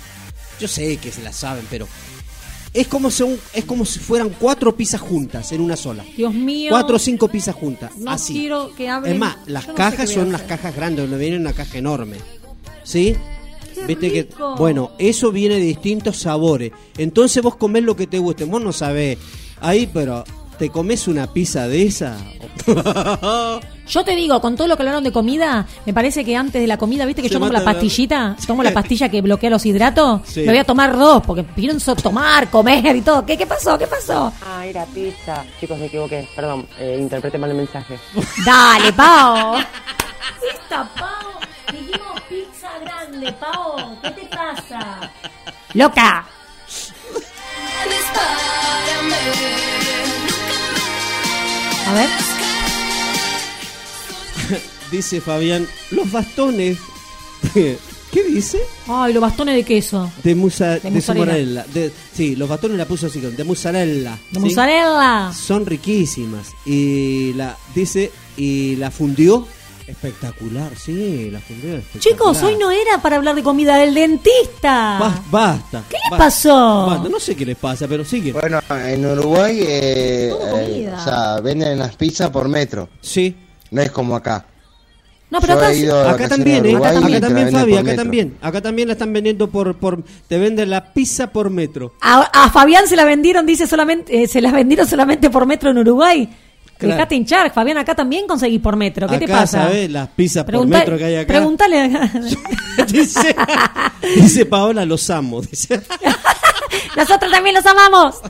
yo 0.60 0.68
sé 0.68 0.98
que 0.98 1.12
se 1.12 1.22
la 1.24 1.32
saben, 1.34 1.66
pero 1.70 1.88
es 2.74 2.88
como 2.88 3.10
si, 3.10 3.24
un- 3.24 3.40
es 3.54 3.66
como 3.66 3.84
si 3.86 4.00
fueran 4.00 4.30
cuatro 4.40 4.76
pizzas 4.76 5.02
juntas 5.02 5.52
en 5.52 5.62
una 5.62 5.76
sola. 5.76 6.06
Dios 6.16 6.34
mío. 6.34 6.70
Cuatro 6.70 6.98
o 6.98 7.00
cinco 7.00 7.28
pizzas 7.28 7.56
juntas. 7.56 7.92
No 7.98 8.12
así. 8.12 8.34
quiero 8.34 8.74
que 8.76 8.88
hablen. 8.90 9.14
Es 9.14 9.20
más, 9.20 9.38
las 9.48 9.66
Yo 9.66 9.72
no 9.72 9.78
sé 9.78 9.84
cajas 9.84 10.10
son 10.12 10.28
unas 10.28 10.42
hacer. 10.42 10.58
cajas 10.58 10.76
grandes, 10.76 11.10
donde 11.10 11.18
viene 11.24 11.38
una 11.38 11.54
caja 11.54 11.78
enorme. 11.78 12.18
¿Sí? 12.84 13.16
Viste 13.88 14.12
que 14.12 14.28
bueno, 14.58 14.92
eso 15.00 15.32
viene 15.32 15.56
de 15.56 15.62
distintos 15.62 16.18
sabores. 16.18 16.72
Entonces 16.98 17.42
vos 17.42 17.56
comés 17.56 17.84
lo 17.84 17.96
que 17.96 18.08
te 18.08 18.20
guste. 18.20 18.44
Vos 18.44 18.62
no 18.62 18.74
sabés. 18.74 19.18
Ahí, 19.62 19.90
pero 19.92 20.24
te 20.58 20.70
comes 20.70 21.08
una 21.08 21.32
pizza 21.32 21.68
de 21.68 21.84
esa. 21.88 22.18
Yo 23.90 24.04
te 24.04 24.16
digo, 24.16 24.40
con 24.40 24.56
todo 24.56 24.68
lo 24.68 24.78
que 24.78 24.84
hablaron 24.84 25.04
de 25.04 25.12
comida, 25.12 25.66
me 25.86 25.94
parece 25.96 26.24
que 26.24 26.36
antes 26.36 26.62
de 26.62 26.68
la 26.68 26.78
comida, 26.78 27.06
viste 27.06 27.24
que 27.24 27.28
Se 27.28 27.34
yo 27.34 27.40
tomo 27.40 27.52
la 27.52 27.58
la- 27.60 27.66
pastillita, 27.66 28.36
tomo 28.46 28.62
la 28.62 28.72
pastilla 28.72 29.10
que 29.10 29.22
bloquea 29.22 29.50
los 29.50 29.66
hidratos, 29.66 30.22
Sí. 30.26 30.42
me 30.42 30.48
voy 30.50 30.58
a 30.60 30.64
tomar 30.64 30.96
dos, 30.96 31.24
porque 31.26 31.44
pienso 31.44 31.96
tomar, 31.96 32.50
comer 32.52 32.96
y 32.96 33.02
todo. 33.02 33.26
¿Qué, 33.26 33.36
qué 33.36 33.48
pasó? 33.48 33.78
¿Qué 33.80 33.88
pasó? 33.88 34.32
Ah, 34.46 34.64
era 34.66 34.86
pizza. 34.86 35.44
Chicos, 35.60 35.80
me 35.80 35.88
equivoqué. 35.88 36.30
Perdón, 36.36 36.68
eh, 36.78 36.98
interpreté 37.00 37.40
mal 37.40 37.50
el 37.50 37.58
mensaje. 37.58 38.00
Dale, 38.46 38.94
Pao. 38.94 39.58
Esta 40.54 40.88
Pao, 40.96 41.40
dijimos 41.72 42.22
pizza 42.30 42.70
grande, 42.84 43.32
Pao. 43.34 43.98
¿Qué 44.04 44.12
te 44.12 44.26
pasa? 44.28 45.12
Loca. 45.74 46.26
A 51.88 51.94
ver. 51.94 52.10
dice 54.92 55.22
Fabián, 55.22 55.68
los 55.92 56.12
bastones. 56.12 56.78
¿Qué 58.12 58.24
dice? 58.24 58.60
Ay, 58.88 59.14
los 59.14 59.22
bastones 59.22 59.54
de 59.56 59.64
queso. 59.64 60.12
De, 60.24 60.34
musa, 60.34 60.80
de, 60.80 60.90
mozzarella. 60.90 61.26
morella. 61.26 61.66
De- 61.72 61.92
sí, 62.12 62.36
los 62.36 62.50
bastones 62.50 62.76
la 62.78 62.86
puso 62.86 63.06
así, 63.06 63.20
de 63.20 63.44
mozzarella. 63.44 64.18
De 64.32 64.40
¿sí? 64.40 64.46
mozzarella. 64.48 65.32
Son 65.32 65.64
riquísimas. 65.66 66.48
Y 66.66 67.34
la, 67.34 67.56
dice, 67.76 68.12
y 68.36 68.76
la 68.78 68.90
fundió. 68.90 69.46
Espectacular, 69.86 70.72
sí, 70.78 71.30
la 71.32 71.40
fundió. 71.40 71.78
espectacular. 71.78 72.00
Chicos, 72.00 72.44
hoy 72.44 72.56
no 72.58 72.70
era 72.72 73.02
para 73.02 73.16
hablar 73.18 73.34
de 73.36 73.42
comida 73.44 73.76
del 73.78 73.94
dentista. 73.94 75.00
Bas- 75.00 75.22
basta. 75.32 75.84
¿Qué 75.90 75.96
les 75.96 76.12
basta, 76.12 76.26
pasó? 76.26 76.86
basta. 76.88 77.10
No 77.10 77.20
sé 77.20 77.36
qué 77.36 77.46
les 77.46 77.58
pasa, 77.58 77.88
pero 77.88 78.04
sigue. 78.06 78.32
Bueno, 78.34 78.60
en 78.86 79.06
Uruguay, 79.06 79.60
eh, 79.62 80.30
eh, 80.30 80.34
comida. 80.52 80.98
o 81.00 81.04
sea, 81.04 81.42
venden 81.42 81.78
las 81.80 81.96
pizzas 81.96 82.30
por 82.32 82.48
metro. 82.50 82.90
Sí. 83.02 83.36
No 83.72 83.82
es 83.82 83.92
como 83.92 84.16
acá. 84.16 84.46
No, 85.30 85.40
pero 85.42 85.54
Yo 85.74 86.00
acá 86.02 86.10
Acá 86.10 86.28
vacaciones 86.28 86.30
también, 86.30 86.66
¿eh? 86.66 86.76
Acá 86.76 86.94
también, 86.94 87.22
venden 87.22 87.52
Fabi, 87.52 87.74
acá 87.74 87.84
metro. 87.84 88.04
también. 88.04 88.38
Acá 88.42 88.62
también 88.62 88.88
la 88.88 88.94
están 88.94 89.14
vendiendo 89.14 89.48
por, 89.50 89.78
por... 89.78 90.04
Te 90.28 90.40
venden 90.40 90.72
la 90.72 90.92
pizza 90.92 91.28
por 91.28 91.52
metro. 91.52 91.94
A, 92.02 92.22
a 92.22 92.50
Fabián 92.50 92.88
se 92.88 92.96
la 92.96 93.06
vendieron, 93.06 93.46
dice 93.46 93.68
solamente, 93.68 94.24
eh, 94.24 94.28
se 94.28 94.42
las 94.42 94.54
vendieron 94.54 94.88
solamente 94.90 95.30
por 95.30 95.46
metro 95.46 95.70
en 95.70 95.78
Uruguay. 95.78 96.30
Claro. 96.80 96.96
Dejate 96.96 97.16
hinchar, 97.16 97.54
Fabián, 97.54 97.78
acá 97.78 97.94
también 97.94 98.26
conseguís 98.26 98.62
por 98.62 98.78
metro. 98.78 99.06
¿Qué 99.08 99.16
acá, 99.16 99.26
te 99.26 99.32
pasa? 99.32 99.64
¿sabes? 99.64 99.92
Las 99.92 100.08
pizzas 100.10 100.46
por 100.46 100.66
metro 100.66 100.98
que 100.98 101.04
hay 101.04 101.16
acá. 101.18 101.28
Preguntale 101.28 101.82
acá. 101.82 102.10
dice, 102.88 103.36
dice 104.16 104.46
Paola, 104.46 104.86
los 104.86 105.10
amo. 105.10 105.42
Dice. 105.42 105.82
Nosotros 106.96 107.32
también 107.32 107.56
los 107.56 107.66
amamos. 107.66 108.22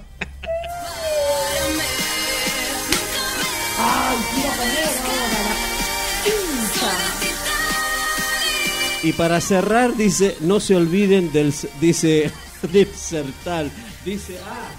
Y 9.01 9.13
para 9.13 9.39
cerrar, 9.39 9.95
dice, 9.95 10.35
no 10.41 10.59
se 10.59 10.75
olviden 10.75 11.31
del, 11.31 11.53
dice, 11.79 12.31
del 12.71 12.87
Sertal. 12.93 13.71
Dice, 14.03 14.37
ah, 14.45 14.71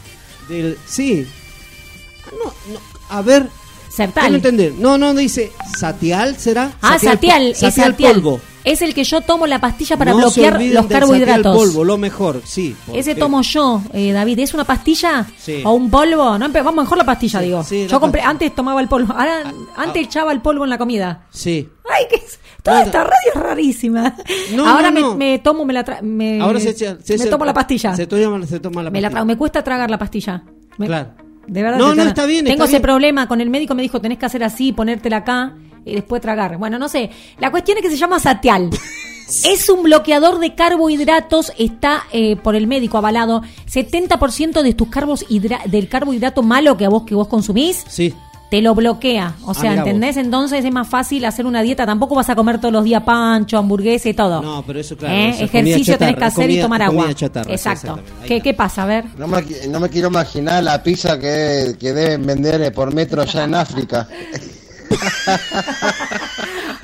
del, 0.49 0.79
sí. 0.87 1.27
No, 2.33 2.53
no, 2.73 2.81
a 3.09 3.23
ver. 3.23 3.49
Sertal. 3.91 4.23
Quiero 4.25 4.37
entender. 4.37 4.73
No, 4.79 4.97
no, 4.99 5.13
dice, 5.15 5.51
¿Satial 5.79 6.37
será? 6.37 6.73
Ah, 6.81 6.99
Satial, 6.99 7.49
es 7.49 7.59
Satial 7.59 7.91
Satial. 7.93 8.15
polvo. 8.15 8.41
Es 8.63 8.83
el 8.83 8.93
que 8.93 9.05
yo 9.05 9.23
tomo 9.23 9.47
la 9.47 9.59
pastilla 9.59 9.97
para 9.97 10.11
no 10.13 10.19
bloquear 10.19 10.61
los 10.61 10.87
carbohidratos. 10.87 11.37
Satial 11.45 11.55
polvo, 11.73 11.83
lo 11.85 11.97
mejor, 11.97 12.43
sí. 12.45 12.77
Ese 12.93 13.15
tomo 13.15 13.41
yo, 13.41 13.83
eh, 13.95 14.13
David. 14.13 14.39
¿Es 14.39 14.53
una 14.53 14.65
pastilla 14.65 15.27
Sí. 15.39 15.63
o 15.65 15.73
un 15.73 15.91
polvo? 15.91 16.39
No, 16.39 16.49
vamos 16.53 16.75
mejor 16.85 16.99
la 16.99 17.05
pastilla, 17.05 17.41
digo. 17.41 17.65
sí, 17.65 17.83
la 17.85 17.89
yo 17.89 18.01
compré, 18.01 18.21
pastilla. 18.21 18.31
antes 18.31 18.55
tomaba 18.55 18.81
el 18.83 18.89
polvo. 18.89 19.15
Ahora, 19.15 19.53
antes 19.77 20.03
echaba 20.05 20.31
el 20.33 20.43
polvo 20.43 20.65
en 20.65 20.71
la 20.71 20.77
comida. 20.79 21.27
Sí. 21.31 21.69
Ay, 21.91 22.05
que 22.11 22.17
es- 22.17 22.39
toda 22.63 22.83
esta 22.83 23.03
radio 23.03 23.31
es 23.35 23.41
rarísima. 23.41 24.15
No, 24.55 24.69
Ahora 24.69 24.91
no, 24.91 24.93
me, 24.95 25.01
no. 25.01 25.15
me 25.17 25.39
tomo, 25.39 25.65
me 25.65 25.73
la 25.73 25.83
tra- 25.85 26.03
me, 26.03 26.39
Ahora 26.41 26.61
se, 26.61 26.71
echa- 26.71 26.99
se 27.03 27.17
me 27.17 27.25
echa- 27.25 27.31
tomo 27.31 27.47
la 27.47 27.55
pastilla. 27.55 27.97
Se 27.97 28.07
toma, 28.07 28.47
se 28.47 28.61
toma 28.61 28.83
la 28.83 28.91
me, 28.91 29.01
la 29.01 29.09
pastilla. 29.09 29.25
me 29.25 29.37
cuesta 29.39 29.65
tragar 29.65 29.91
la 29.91 29.99
pastilla. 29.99 30.43
Claro. 30.77 31.11
De 31.47 31.63
verdad. 31.63 31.79
No, 31.79 31.95
no, 31.95 32.03
está 32.03 32.27
bien, 32.27 32.45
Tengo 32.45 32.55
está 32.55 32.65
ese 32.65 32.73
bien. 32.75 32.83
problema 32.83 33.27
con 33.29 33.41
el 33.41 33.51
médico, 33.51 33.75
me 33.75 33.83
dijo, 33.83 34.01
tenés 34.01 34.19
que 34.19 34.27
hacer 34.27 34.45
así, 34.45 34.73
ponértela 34.73 35.19
acá 35.19 35.55
y 35.85 35.95
después 35.95 36.21
tragar. 36.23 36.59
Bueno, 36.59 36.79
no 36.79 36.89
sé. 36.89 37.11
La 37.39 37.51
cuestión 37.51 37.79
es 37.79 37.83
que 37.83 37.91
se 37.91 37.97
llama 37.97 38.19
Satial. 38.21 38.71
Es 39.45 39.69
un 39.69 39.85
bloqueador 39.85 40.41
de 40.41 40.57
carbohidratos, 40.57 41.53
está 41.57 42.03
eh, 42.13 42.35
por 42.35 42.57
el 42.57 42.67
médico 42.67 42.99
avalado. 42.99 43.43
70% 43.73 44.61
de 44.63 44.75
tus 44.75 44.89
carbos 44.89 45.25
hidra- 45.29 45.63
del 45.67 45.89
carbohidrato 45.89 46.43
malo 46.43 46.77
que 46.77 46.85
a 46.85 46.89
vos 46.89 47.05
que 47.05 47.15
vos 47.15 47.29
consumís, 47.29 47.85
Sí. 47.87 48.13
Te 48.51 48.61
lo 48.61 48.75
bloquea. 48.75 49.37
O 49.45 49.53
Ah, 49.53 49.55
sea, 49.55 49.71
vos. 49.71 49.79
¿entendés? 49.79 50.17
Entonces 50.17 50.65
es 50.65 50.73
más 50.73 50.89
fácil 50.89 51.25
hacer 51.25 51.47
una 51.47 51.63
dieta. 51.63 51.87
Tampoco 51.87 52.15
vas 52.17 52.29
a 52.31 52.35
comer 52.37 52.59
todos 52.59 52.73
los 52.73 52.85
días 52.85 53.03
pancho, 53.05 53.57
hamburguesa 53.59 54.09
y 54.09 54.15
todo. 54.15 54.43
No, 54.43 54.63
pero 54.67 54.81
eso, 54.81 54.97
claro. 54.97 55.15
¿Eh? 55.15 55.29
eso 55.31 55.45
es 55.45 55.51
Ejercicio 55.51 55.95
comida 55.95 55.99
tenés 55.99 56.15
que 56.15 56.21
chatarra, 56.21 56.27
hacer 56.27 56.51
y 56.51 56.61
tomar 56.61 56.83
agua. 56.83 57.15
chatarra, 57.15 57.51
Exacto. 57.53 58.01
¿Qué, 58.27 58.41
¿Qué 58.41 58.53
pasa? 58.55 58.83
A 58.83 58.87
ver. 58.87 59.05
No 59.17 59.27
me, 59.29 59.43
no 59.69 59.81
me 59.81 59.89
quiero 59.89 60.09
imaginar 60.09 60.63
la 60.65 60.83
pizza 60.83 61.19
que, 61.19 61.77
que 61.79 61.93
deben 61.93 62.27
vender 62.27 62.61
eh, 62.63 62.71
por 62.73 62.93
metro 62.93 63.23
allá 63.23 63.45
en 63.45 63.55
África. 63.55 64.09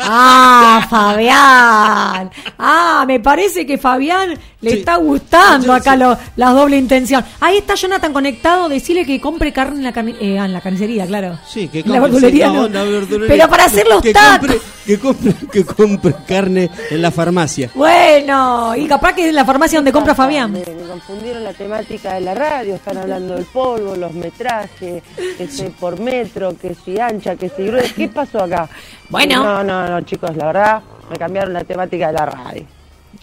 Ah, 0.09 0.87
Fabián. 0.89 2.31
Ah, 2.59 3.05
me 3.07 3.20
parece 3.20 3.66
que 3.66 3.77
Fabián 3.78 4.39
le 4.61 4.73
está 4.78 4.97
gustando 4.97 5.73
acá 5.73 5.97
lo- 5.97 6.16
la 6.37 6.51
doble 6.51 6.77
intención. 6.77 7.24
Ahí 7.41 7.59
está 7.59 7.74
Jonathan 7.74 8.12
conectado. 8.12 8.69
Decirle 8.69 9.05
que 9.05 9.20
compre 9.20 9.53
carne 9.53 9.77
en 9.78 9.83
la, 9.85 9.91
eh, 10.20 10.37
en 10.37 10.53
la 10.53 10.61
carnicería, 10.61 11.07
claro. 11.07 11.39
Sí, 11.47 11.69
que 11.69 11.81
En 11.81 11.93
la 11.93 12.01
compre, 12.01 12.12
verdulería 12.20 12.49
sí, 12.49 12.55
no. 12.55 12.69
la 12.69 12.83
verdulería. 12.85 13.37
Pero 13.37 13.49
para 13.51 13.65
hacer 13.65 13.87
los 13.89 14.01
que 14.03 14.12
tacos. 14.12 14.39
Compre, 14.49 14.61
que, 14.87 14.99
compre, 14.99 15.35
que 15.53 15.65
compre 15.65 16.15
carne 16.27 16.70
en 16.91 17.03
la 17.03 17.11
farmacia. 17.11 17.70
Bueno, 17.74 18.74
y 18.77 18.87
capaz 18.87 19.15
que 19.15 19.28
es 19.28 19.35
la 19.35 19.45
farmacia 19.45 19.78
donde 19.78 19.93
compra 19.93 20.15
Fabián. 20.15 20.53
Me, 20.53 20.61
me 20.61 20.89
confundieron 20.89 21.43
la 21.45 21.53
temática 21.53 22.15
de 22.15 22.20
la 22.20 22.35
radio, 22.35 22.77
están 22.77 22.97
hablando 22.99 23.35
del 23.35 23.45
polvo, 23.47 23.97
los 23.97 24.12
metrajes, 24.12 25.03
que 25.37 25.49
si 25.49 25.65
por 25.65 25.99
metro, 26.01 26.57
que 26.57 26.74
si 26.85 26.99
ancha, 27.01 27.37
que 27.37 27.49
si 27.49 27.65
gruesa. 27.66 27.95
¿Qué 27.97 28.09
pasó 28.09 28.43
acá? 28.45 28.69
Bueno. 29.09 29.43
No, 29.43 29.62
no, 29.65 29.89
no, 29.89 29.95
chicos, 30.05 30.36
la 30.36 30.47
verdad, 30.47 30.82
me 31.10 31.16
cambiaron 31.16 31.52
la 31.52 31.64
temática 31.64 32.09
de 32.09 32.12
la 32.12 32.27
radio. 32.27 32.66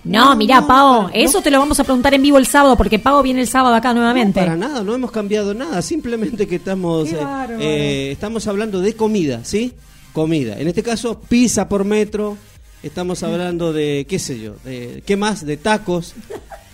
No, 0.04 0.36
mirá, 0.36 0.66
Pavo, 0.68 1.10
eso 1.14 1.42
te 1.42 1.50
lo 1.50 1.60
vamos 1.60 1.80
a 1.80 1.84
preguntar 1.84 2.14
en 2.14 2.22
vivo 2.22 2.38
el 2.38 2.46
sábado, 2.46 2.76
porque 2.76 3.00
Pavo 3.00 3.22
viene 3.24 3.42
el 3.42 3.48
sábado 3.48 3.76
acá 3.76 3.94
nuevamente. 3.94 4.40
Para 4.40 4.58
nada, 4.58 4.84
no 4.84 4.94
hemos 4.94 5.12
cambiado 5.12 5.54
nada. 5.54 5.82
Simplemente 5.82 6.46
que 6.48 6.56
estamos, 6.56 7.10
eh, 7.12 7.18
eh, 7.60 8.10
estamos 8.12 8.48
hablando 8.48 8.82
de 8.82 8.96
comida, 8.96 9.46
¿sí? 9.46 9.74
Comida. 10.12 10.60
En 10.60 10.68
este 10.68 10.84
caso, 10.84 11.20
pizza 11.20 11.70
por 11.70 11.86
metro. 11.86 12.38
Estamos 12.82 13.24
hablando 13.24 13.72
de, 13.72 14.06
qué 14.10 14.20
sé 14.20 14.42
yo, 14.42 14.56
de, 14.66 15.02
¿qué 15.06 15.16
más? 15.16 15.46
De 15.46 15.56
tacos. 15.56 16.16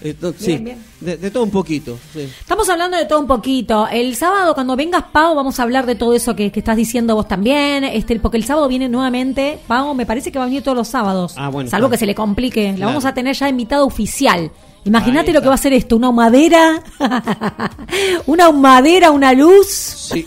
Eh, 0.01 0.15
sí, 0.37 0.57
Bien. 0.57 0.77
De, 1.01 1.17
de 1.17 1.29
todo 1.31 1.43
un 1.43 1.51
poquito. 1.51 1.97
sí. 2.13 2.21
Estamos 2.39 2.69
hablando 2.69 2.95
de 2.97 3.05
todo 3.05 3.19
un 3.19 3.27
poquito. 3.27 3.87
El 3.87 4.15
sábado, 4.15 4.53
cuando 4.53 4.75
vengas, 4.77 5.03
Pau, 5.11 5.35
vamos 5.35 5.59
a 5.59 5.63
hablar 5.63 5.85
de 5.85 5.95
todo 5.95 6.13
eso 6.15 6.35
que, 6.35 6.51
que 6.51 6.59
estás 6.59 6.77
diciendo 6.77 7.15
vos 7.15 7.27
también. 7.27 7.83
Este, 7.83 8.17
porque 8.19 8.37
el 8.37 8.45
sábado 8.45 8.67
viene 8.69 8.87
nuevamente. 8.87 9.59
Pau, 9.67 9.93
me 9.93 10.05
parece 10.05 10.31
que 10.31 10.39
va 10.39 10.45
a 10.45 10.47
venir 10.47 10.63
todos 10.63 10.77
los 10.77 10.87
sábados. 10.87 11.33
Ah, 11.37 11.49
bueno, 11.49 11.69
Salvo 11.69 11.89
que 11.89 11.97
se 11.97 12.05
le 12.05 12.15
complique. 12.15 12.75
La 12.77 12.85
vamos 12.85 13.03
a 13.05 13.13
tener 13.13 13.35
ya 13.35 13.49
invitada 13.49 13.83
oficial. 13.83 14.51
Imagínate 14.85 15.33
lo 15.33 15.41
que 15.41 15.49
va 15.49 15.55
a 15.55 15.57
ser 15.57 15.73
esto: 15.73 15.97
una 15.97 16.07
ahumadera, 16.07 16.81
una 18.25 18.45
ahumadera, 18.45 19.11
una 19.11 19.33
luz. 19.33 19.67
Sí, 19.67 20.25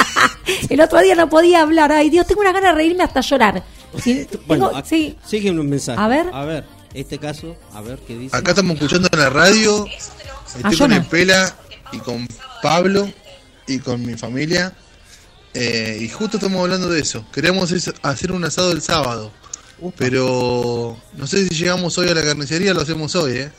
El 0.70 0.80
otro 0.80 1.00
día 1.00 1.14
no 1.14 1.28
podía 1.28 1.62
hablar. 1.62 1.90
Ay, 1.92 2.08
Dios, 2.10 2.26
tengo 2.26 2.40
una 2.40 2.52
gana 2.52 2.68
de 2.68 2.74
reírme 2.74 3.02
hasta 3.04 3.20
llorar. 3.20 3.62
Sí, 4.02 4.26
bueno, 4.46 4.68
tengo- 4.68 4.84
sí. 4.84 5.16
siguen 5.26 5.58
un 5.58 5.66
mensaje. 5.68 5.98
A 6.00 6.06
ver. 6.08 6.26
A 6.30 6.44
ver, 6.44 6.62
este 6.94 7.18
caso, 7.18 7.56
a 7.74 7.80
ver 7.80 7.98
qué 8.06 8.16
dice. 8.16 8.36
Acá 8.36 8.50
estamos 8.50 8.74
escuchando 8.74 9.08
en 9.12 9.18
la 9.18 9.30
radio. 9.30 9.86
Ah, 9.88 10.56
Estoy 10.56 10.76
con 10.78 10.90
no. 10.90 10.96
el 10.96 11.04
Pela 11.06 11.54
y 11.92 11.98
con 11.98 12.26
Pablo 12.62 13.10
y 13.66 13.78
con 13.78 14.04
mi 14.04 14.14
familia. 14.14 14.72
eh, 15.54 15.98
y 16.00 16.08
justo 16.08 16.36
estamos 16.38 16.60
hablando 16.60 16.88
de 16.88 17.00
eso. 17.00 17.24
Queremos 17.32 17.72
hacer 18.02 18.32
un 18.32 18.44
asado 18.44 18.72
el 18.72 18.82
sábado. 18.82 19.32
Pero 19.96 20.96
no 21.14 21.26
sé 21.28 21.46
si 21.48 21.54
llegamos 21.54 21.96
hoy 21.98 22.08
a 22.08 22.14
la 22.14 22.22
carnicería, 22.22 22.74
lo 22.74 22.80
hacemos 22.80 23.14
hoy, 23.14 23.32
¿eh? 23.38 23.52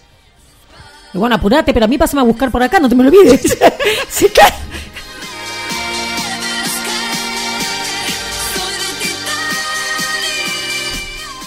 Bueno, 1.14 1.35
apurate, 1.35 1.73
pero 1.73 1.85
a 1.85 1.88
mí 1.88 1.97
pásame 1.97 2.22
a 2.22 2.26
buscar 2.26 2.51
por 2.51 2.61
acá, 2.61 2.77
no 2.80 2.89
te 2.89 2.95
me 2.95 3.07
olvides. 3.07 3.41
Sí, 4.10 4.27
claro. 4.30 4.56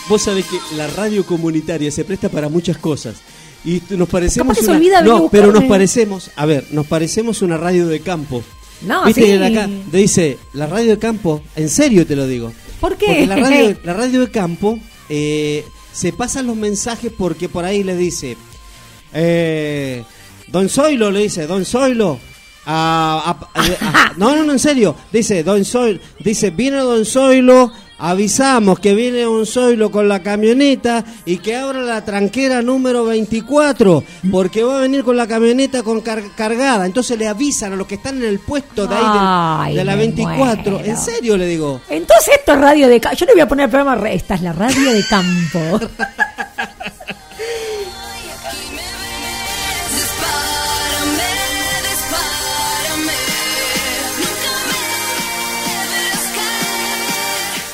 Vos 0.08 0.22
sabés 0.22 0.44
que 0.46 0.58
la 0.76 0.86
radio 0.88 1.24
comunitaria 1.24 1.90
se 1.90 2.04
presta 2.04 2.28
para 2.28 2.48
muchas 2.48 2.76
cosas. 2.78 3.16
Y 3.64 3.80
nos 3.90 4.08
parecemos 4.08 4.58
una... 4.60 4.72
olvida 4.72 5.02
No, 5.02 5.28
pero 5.28 5.52
nos 5.52 5.64
parecemos, 5.64 6.30
a 6.34 6.46
ver, 6.46 6.66
nos 6.72 6.86
parecemos 6.86 7.42
una 7.42 7.56
radio 7.56 7.86
de 7.86 8.00
campo. 8.00 8.42
No, 8.82 9.04
¿Viste 9.04 9.24
sí. 9.38 9.42
acá 9.42 9.68
dice, 9.92 10.38
la 10.54 10.66
radio 10.66 10.90
de 10.90 10.98
campo, 10.98 11.40
en 11.54 11.68
serio 11.68 12.04
te 12.04 12.16
lo 12.16 12.26
digo. 12.26 12.52
¿Por 12.80 12.96
qué? 12.96 13.06
Porque 13.06 13.26
la 13.28 13.36
radio, 13.36 13.76
la 13.84 13.92
radio 13.94 14.20
de 14.22 14.30
campo 14.32 14.78
eh, 15.08 15.64
se 15.92 16.12
pasan 16.12 16.48
los 16.48 16.56
mensajes 16.56 17.12
porque 17.16 17.48
por 17.48 17.64
ahí 17.64 17.84
le 17.84 17.96
dice, 17.96 18.36
eh, 19.12 20.02
Don 20.48 20.68
Zoilo 20.68 21.10
le 21.10 21.20
dice, 21.20 21.46
Don 21.46 21.64
Zoilo. 21.64 22.18
a- 22.66 23.38
a- 23.54 23.60
a- 23.60 24.12
no, 24.16 24.34
no, 24.36 24.44
no, 24.44 24.52
en 24.52 24.58
serio. 24.58 24.94
Dice, 25.12 25.42
Don 25.44 25.64
Zoilo, 25.64 26.00
dice, 26.18 26.50
viene 26.50 26.78
Don 26.78 27.04
Zoilo, 27.04 27.72
avisamos 28.04 28.80
que 28.80 28.94
viene 28.94 29.22
Don 29.22 29.46
Zoilo 29.46 29.90
con 29.90 30.08
la 30.08 30.22
camioneta 30.22 31.04
y 31.24 31.38
que 31.38 31.54
abra 31.56 31.80
la 31.82 32.04
tranquera 32.04 32.60
número 32.60 33.04
24 33.04 34.02
porque 34.30 34.64
va 34.64 34.78
a 34.78 34.80
venir 34.80 35.04
con 35.04 35.16
la 35.16 35.26
camioneta 35.28 35.82
con 35.84 36.00
car- 36.00 36.34
cargada. 36.36 36.84
Entonces 36.84 37.16
le 37.18 37.28
avisan 37.28 37.72
a 37.72 37.76
los 37.76 37.86
que 37.86 37.94
están 37.94 38.16
en 38.18 38.24
el 38.24 38.40
puesto 38.40 38.86
de 38.88 38.94
ahí 38.96 39.68
del- 39.68 39.76
de 39.76 39.84
la 39.84 39.92
me 39.92 39.98
24. 39.98 40.72
muero. 40.72 40.84
En 40.84 40.96
serio 40.98 41.36
le 41.36 41.46
digo. 41.46 41.80
Entonces 41.88 42.34
esto 42.38 42.52
es 42.54 42.58
radio 42.60 42.88
de 42.88 43.00
campo. 43.00 43.16
Yo 43.16 43.26
le 43.26 43.32
voy 43.32 43.40
a 43.42 43.48
poner 43.48 43.64
el 43.66 43.70
programa. 43.70 44.10
Esta 44.10 44.34
es 44.34 44.42
la 44.42 44.52
radio 44.52 44.92
de 44.92 45.04
campo. 45.08 45.80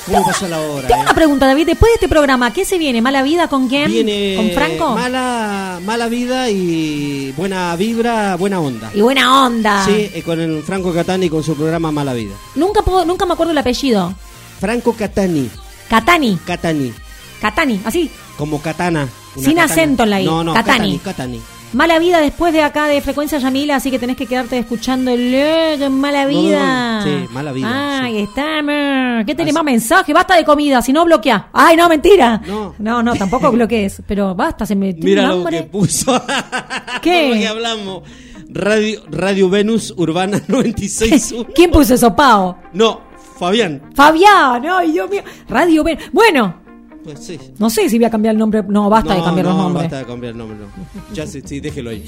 ¿Cómo 0.08 0.24
pasa 0.24 0.48
la 0.48 0.60
hora? 0.60 0.88
Tengo 0.88 1.00
eh? 1.00 1.04
una 1.04 1.14
pregunta, 1.14 1.46
David. 1.46 1.66
Después 1.66 1.90
de 1.90 1.94
este 1.94 2.08
programa, 2.08 2.52
¿qué 2.52 2.64
se 2.64 2.78
viene? 2.78 3.00
¿Mala 3.02 3.22
vida 3.22 3.48
con 3.48 3.68
quién? 3.68 3.90
Viene 3.90 4.34
¿Con 4.36 4.50
Franco? 4.50 4.94
Mala, 4.94 5.80
mala 5.84 6.08
vida 6.08 6.50
y 6.50 7.32
buena 7.36 7.74
vibra, 7.76 8.36
buena 8.36 8.60
onda. 8.60 8.90
Y 8.94 9.00
buena 9.00 9.44
onda. 9.46 9.84
Sí, 9.84 10.10
eh, 10.14 10.22
con 10.24 10.40
el 10.40 10.62
Franco 10.62 10.92
Catani 10.92 11.28
con 11.28 11.42
su 11.42 11.54
programa 11.54 11.92
Mala 11.92 12.14
Vida. 12.14 12.34
Nunca, 12.54 12.82
puedo- 12.82 13.04
nunca 13.04 13.26
me 13.26 13.34
acuerdo 13.34 13.52
el 13.52 13.58
apellido. 13.58 14.12
Franco 14.60 14.92
Catani. 14.94 15.48
Catani. 15.88 16.38
Catani. 16.44 16.92
Catani, 17.40 17.80
así. 17.84 18.10
Como 18.36 18.60
katana. 18.60 19.08
Sin 19.34 19.54
katana. 19.54 19.64
acento 19.64 20.02
en 20.04 20.10
la 20.10 20.20
I. 20.20 20.24
No, 20.24 20.42
no, 20.42 20.54
Catani. 20.54 20.98
Catani. 20.98 21.38
Catani. 21.38 21.57
Mala 21.74 21.98
vida 21.98 22.20
después 22.20 22.54
de 22.54 22.62
acá 22.62 22.86
de 22.86 23.00
Frecuencia 23.02 23.38
Yamila, 23.38 23.76
así 23.76 23.90
que 23.90 23.98
tenés 23.98 24.16
que 24.16 24.24
quedarte 24.24 24.56
escuchando 24.58 25.10
el 25.10 25.90
Mala 25.90 26.24
Vida. 26.24 27.02
Sí, 27.04 27.26
mala 27.30 27.52
vida. 27.52 28.02
Ahí 28.04 28.22
estamos. 28.22 29.26
¿Qué 29.26 29.34
tenés 29.34 29.52
más 29.52 29.64
mensaje? 29.64 30.14
Basta 30.14 30.34
de 30.34 30.44
comida, 30.44 30.80
si 30.80 30.94
no 30.94 31.04
bloquea. 31.04 31.50
Ay, 31.52 31.76
no, 31.76 31.86
mentira. 31.88 32.40
No. 32.46 32.74
No, 32.78 33.02
no, 33.02 33.14
tampoco 33.16 33.52
bloquees. 33.52 34.02
Pero 34.06 34.34
basta, 34.34 34.64
se 34.64 34.74
me 34.74 34.94
Mira 34.94 35.28
lo 35.28 35.44
que 35.44 35.64
puso. 35.64 36.18
¿Qué? 37.02 37.26
Por 37.28 37.36
lo 37.36 37.40
que 37.42 37.48
hablamos. 37.48 38.02
Radio, 38.48 39.02
Radio 39.10 39.50
Venus 39.50 39.92
Urbana 39.96 40.40
96. 40.48 41.34
¿Quién 41.54 41.70
puso 41.70 41.94
eso, 41.94 42.16
Pau? 42.16 42.56
No, 42.72 43.02
Fabián. 43.38 43.82
Fabián, 43.94 44.64
ay, 44.66 44.92
Dios 44.92 45.10
mío. 45.10 45.22
Radio 45.48 45.84
Ben. 45.84 45.98
Bueno, 46.12 46.62
Pues 47.08 47.24
sí. 47.24 47.38
no 47.58 47.70
sé 47.70 47.88
si 47.88 47.96
voy 47.96 48.04
a 48.04 48.10
cambiar 48.10 48.34
el 48.34 48.38
nombre. 48.38 48.62
No, 48.68 48.90
basta 48.90 49.14
de 49.14 49.22
cambiar 49.22 49.46
no, 49.46 49.52
los 49.52 49.62
nombres. 49.62 49.84
Basta 49.84 49.98
de 50.00 50.04
cambiar 50.04 50.32
el 50.32 50.38
nombre, 50.38 50.58
no. 50.58 51.14
Ya 51.14 51.26
sí, 51.26 51.40
sí, 51.42 51.58
déjelo 51.58 51.88
ahí. 51.88 52.04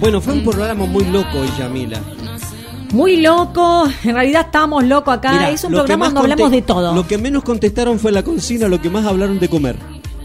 Bueno, 0.00 0.20
fue 0.20 0.32
un 0.34 0.42
programa 0.44 0.84
muy 0.84 1.04
loco 1.04 1.38
hoy, 1.38 1.48
Yamila. 1.58 2.00
Muy 2.92 3.16
loco. 3.18 3.84
En 4.04 4.14
realidad 4.14 4.42
estamos 4.46 4.84
locos 4.84 5.14
acá. 5.14 5.50
Es 5.50 5.64
un 5.64 5.72
programa 5.72 6.06
donde 6.10 6.32
hablamos 6.32 6.50
de 6.50 6.62
todo. 6.62 6.94
Lo 6.94 7.06
que 7.06 7.18
menos 7.18 7.42
contestaron 7.44 7.98
fue 7.98 8.12
la 8.12 8.22
cocina, 8.22 8.68
lo 8.68 8.80
que 8.80 8.90
más 8.90 9.06
hablaron 9.06 9.38
de 9.38 9.48
comer. 9.48 9.76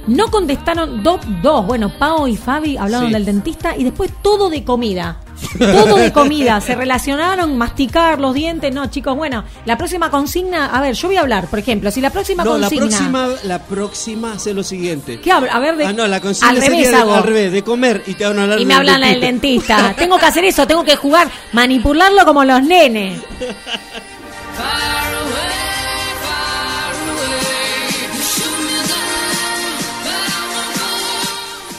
No 0.07 0.27
contestaron 0.31 1.03
do- 1.03 1.19
dos. 1.43 1.65
Bueno, 1.67 1.91
Pau 1.99 2.27
y 2.27 2.35
Fabi 2.35 2.77
hablaron 2.77 3.07
Sí. 3.07 3.13
del 3.13 3.25
dentista 3.25 3.75
y 3.77 3.83
después 3.83 4.11
todo 4.21 4.49
de 4.49 4.63
comida. 4.63 5.19
Todo 5.59 5.97
de 5.97 6.11
comida. 6.11 6.59
Se 6.61 6.75
relacionaron, 6.75 7.57
masticar 7.57 8.19
los 8.19 8.33
dientes. 8.33 8.73
No, 8.73 8.87
chicos, 8.87 9.15
bueno, 9.15 9.43
la 9.65 9.77
próxima 9.77 10.09
consigna. 10.09 10.65
A 10.67 10.81
ver, 10.81 10.95
yo 10.95 11.07
voy 11.07 11.17
a 11.17 11.21
hablar, 11.21 11.47
por 11.47 11.59
ejemplo, 11.59 11.91
si 11.91 12.01
la 12.01 12.09
próxima 12.09 12.43
No, 12.43 12.57
la 12.57 12.67
consigna. 12.69 12.87
próxima, 12.87 13.27
la 13.43 13.59
próxima 13.63 14.33
hace 14.33 14.53
lo 14.53 14.63
siguiente. 14.63 15.19
¿Qué 15.21 15.31
hablo? 15.31 15.49
A 15.51 15.59
ver, 15.59 15.77
de- 15.77 15.85
Ah, 15.85 15.93
no, 15.93 16.07
la 16.07 16.19
consigna 16.19 16.49
al 16.49 16.57
revés 16.57 16.89
de- 16.89 16.95
hago. 16.95 17.13
al 17.13 17.23
revés, 17.23 17.51
de 17.51 17.63
comer 17.63 18.03
y 18.07 18.13
te 18.15 18.25
van 18.25 18.39
a 18.39 18.43
hablar 18.43 18.59
Y 18.59 18.65
me 18.65 18.73
hablan 18.73 19.01
del 19.01 19.21
dentista. 19.21 19.75
dentista. 19.77 19.95
tengo 20.01 20.17
que 20.17 20.25
hacer 20.25 20.43
eso, 20.45 20.65
tengo 20.67 20.83
que 20.83 20.95
jugar, 20.95 21.27
manipularlo 21.53 22.25
como 22.25 22.43
los 22.43 22.61
nenes. 22.63 23.21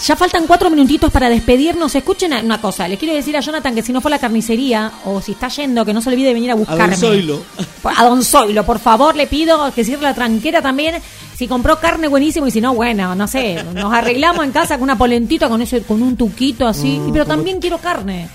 Ya 0.08 0.16
faltan 0.16 0.46
cuatro 0.46 0.70
minutitos 0.70 1.12
para 1.12 1.28
despedirnos. 1.28 1.94
Escuchen 1.94 2.32
una 2.32 2.58
cosa. 2.62 2.88
Les 2.88 2.98
quiero 2.98 3.14
decir 3.14 3.36
a 3.36 3.40
Jonathan 3.40 3.74
que 3.74 3.82
si 3.82 3.92
no 3.92 4.00
fue 4.00 4.08
a 4.10 4.12
la 4.16 4.18
carnicería 4.18 4.90
o 5.04 5.20
si 5.20 5.32
está 5.32 5.48
yendo, 5.48 5.84
que 5.84 5.92
no 5.92 6.00
se 6.00 6.08
olvide 6.08 6.28
de 6.28 6.32
venir 6.32 6.48
a 6.48 6.54
A 6.54 6.56
buscarme. 6.56 6.96
Don 6.96 7.10
Zoilo. 7.10 7.42
A 7.84 8.04
Don 8.06 8.24
Zoilo, 8.24 8.64
por 8.64 8.78
favor, 8.78 9.14
le 9.14 9.26
pido 9.26 9.70
que 9.74 9.84
cierre 9.84 10.00
la 10.04 10.14
tranquera 10.14 10.62
también. 10.62 10.94
Si 11.36 11.46
compró 11.46 11.78
carne, 11.78 12.08
buenísimo. 12.08 12.46
Y 12.46 12.50
si 12.50 12.58
no, 12.58 12.72
bueno, 12.72 13.14
no 13.14 13.28
sé. 13.28 13.62
Nos 13.74 13.92
arreglamos 13.92 14.46
en 14.46 14.50
casa 14.50 14.76
con 14.78 14.84
una 14.84 14.96
polentita, 14.96 15.46
con 15.46 15.60
ese, 15.60 15.82
con 15.82 16.02
un 16.02 16.16
tuquito 16.16 16.66
así. 16.66 16.98
Mm, 16.98 17.12
pero 17.12 17.26
también 17.26 17.60
quiero 17.60 17.76
carne. 17.76 18.30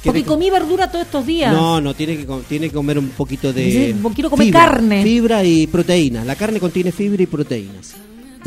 Porque 0.02 0.22
que- 0.22 0.28
comí 0.28 0.48
verdura 0.48 0.90
todos 0.90 1.04
estos 1.04 1.26
días. 1.26 1.52
No, 1.52 1.78
no, 1.78 1.92
tiene 1.92 2.16
que, 2.16 2.24
tiene 2.48 2.68
que 2.70 2.74
comer 2.74 2.98
un 2.98 3.10
poquito 3.10 3.52
de. 3.52 3.94
Quiero 4.14 4.30
comer 4.30 4.46
fibra, 4.46 4.60
carne. 4.60 5.02
Fibra 5.02 5.44
y 5.44 5.66
proteínas. 5.66 6.24
La 6.24 6.36
carne 6.36 6.58
contiene 6.58 6.90
fibra 6.90 7.22
y 7.22 7.26
proteínas. 7.26 7.96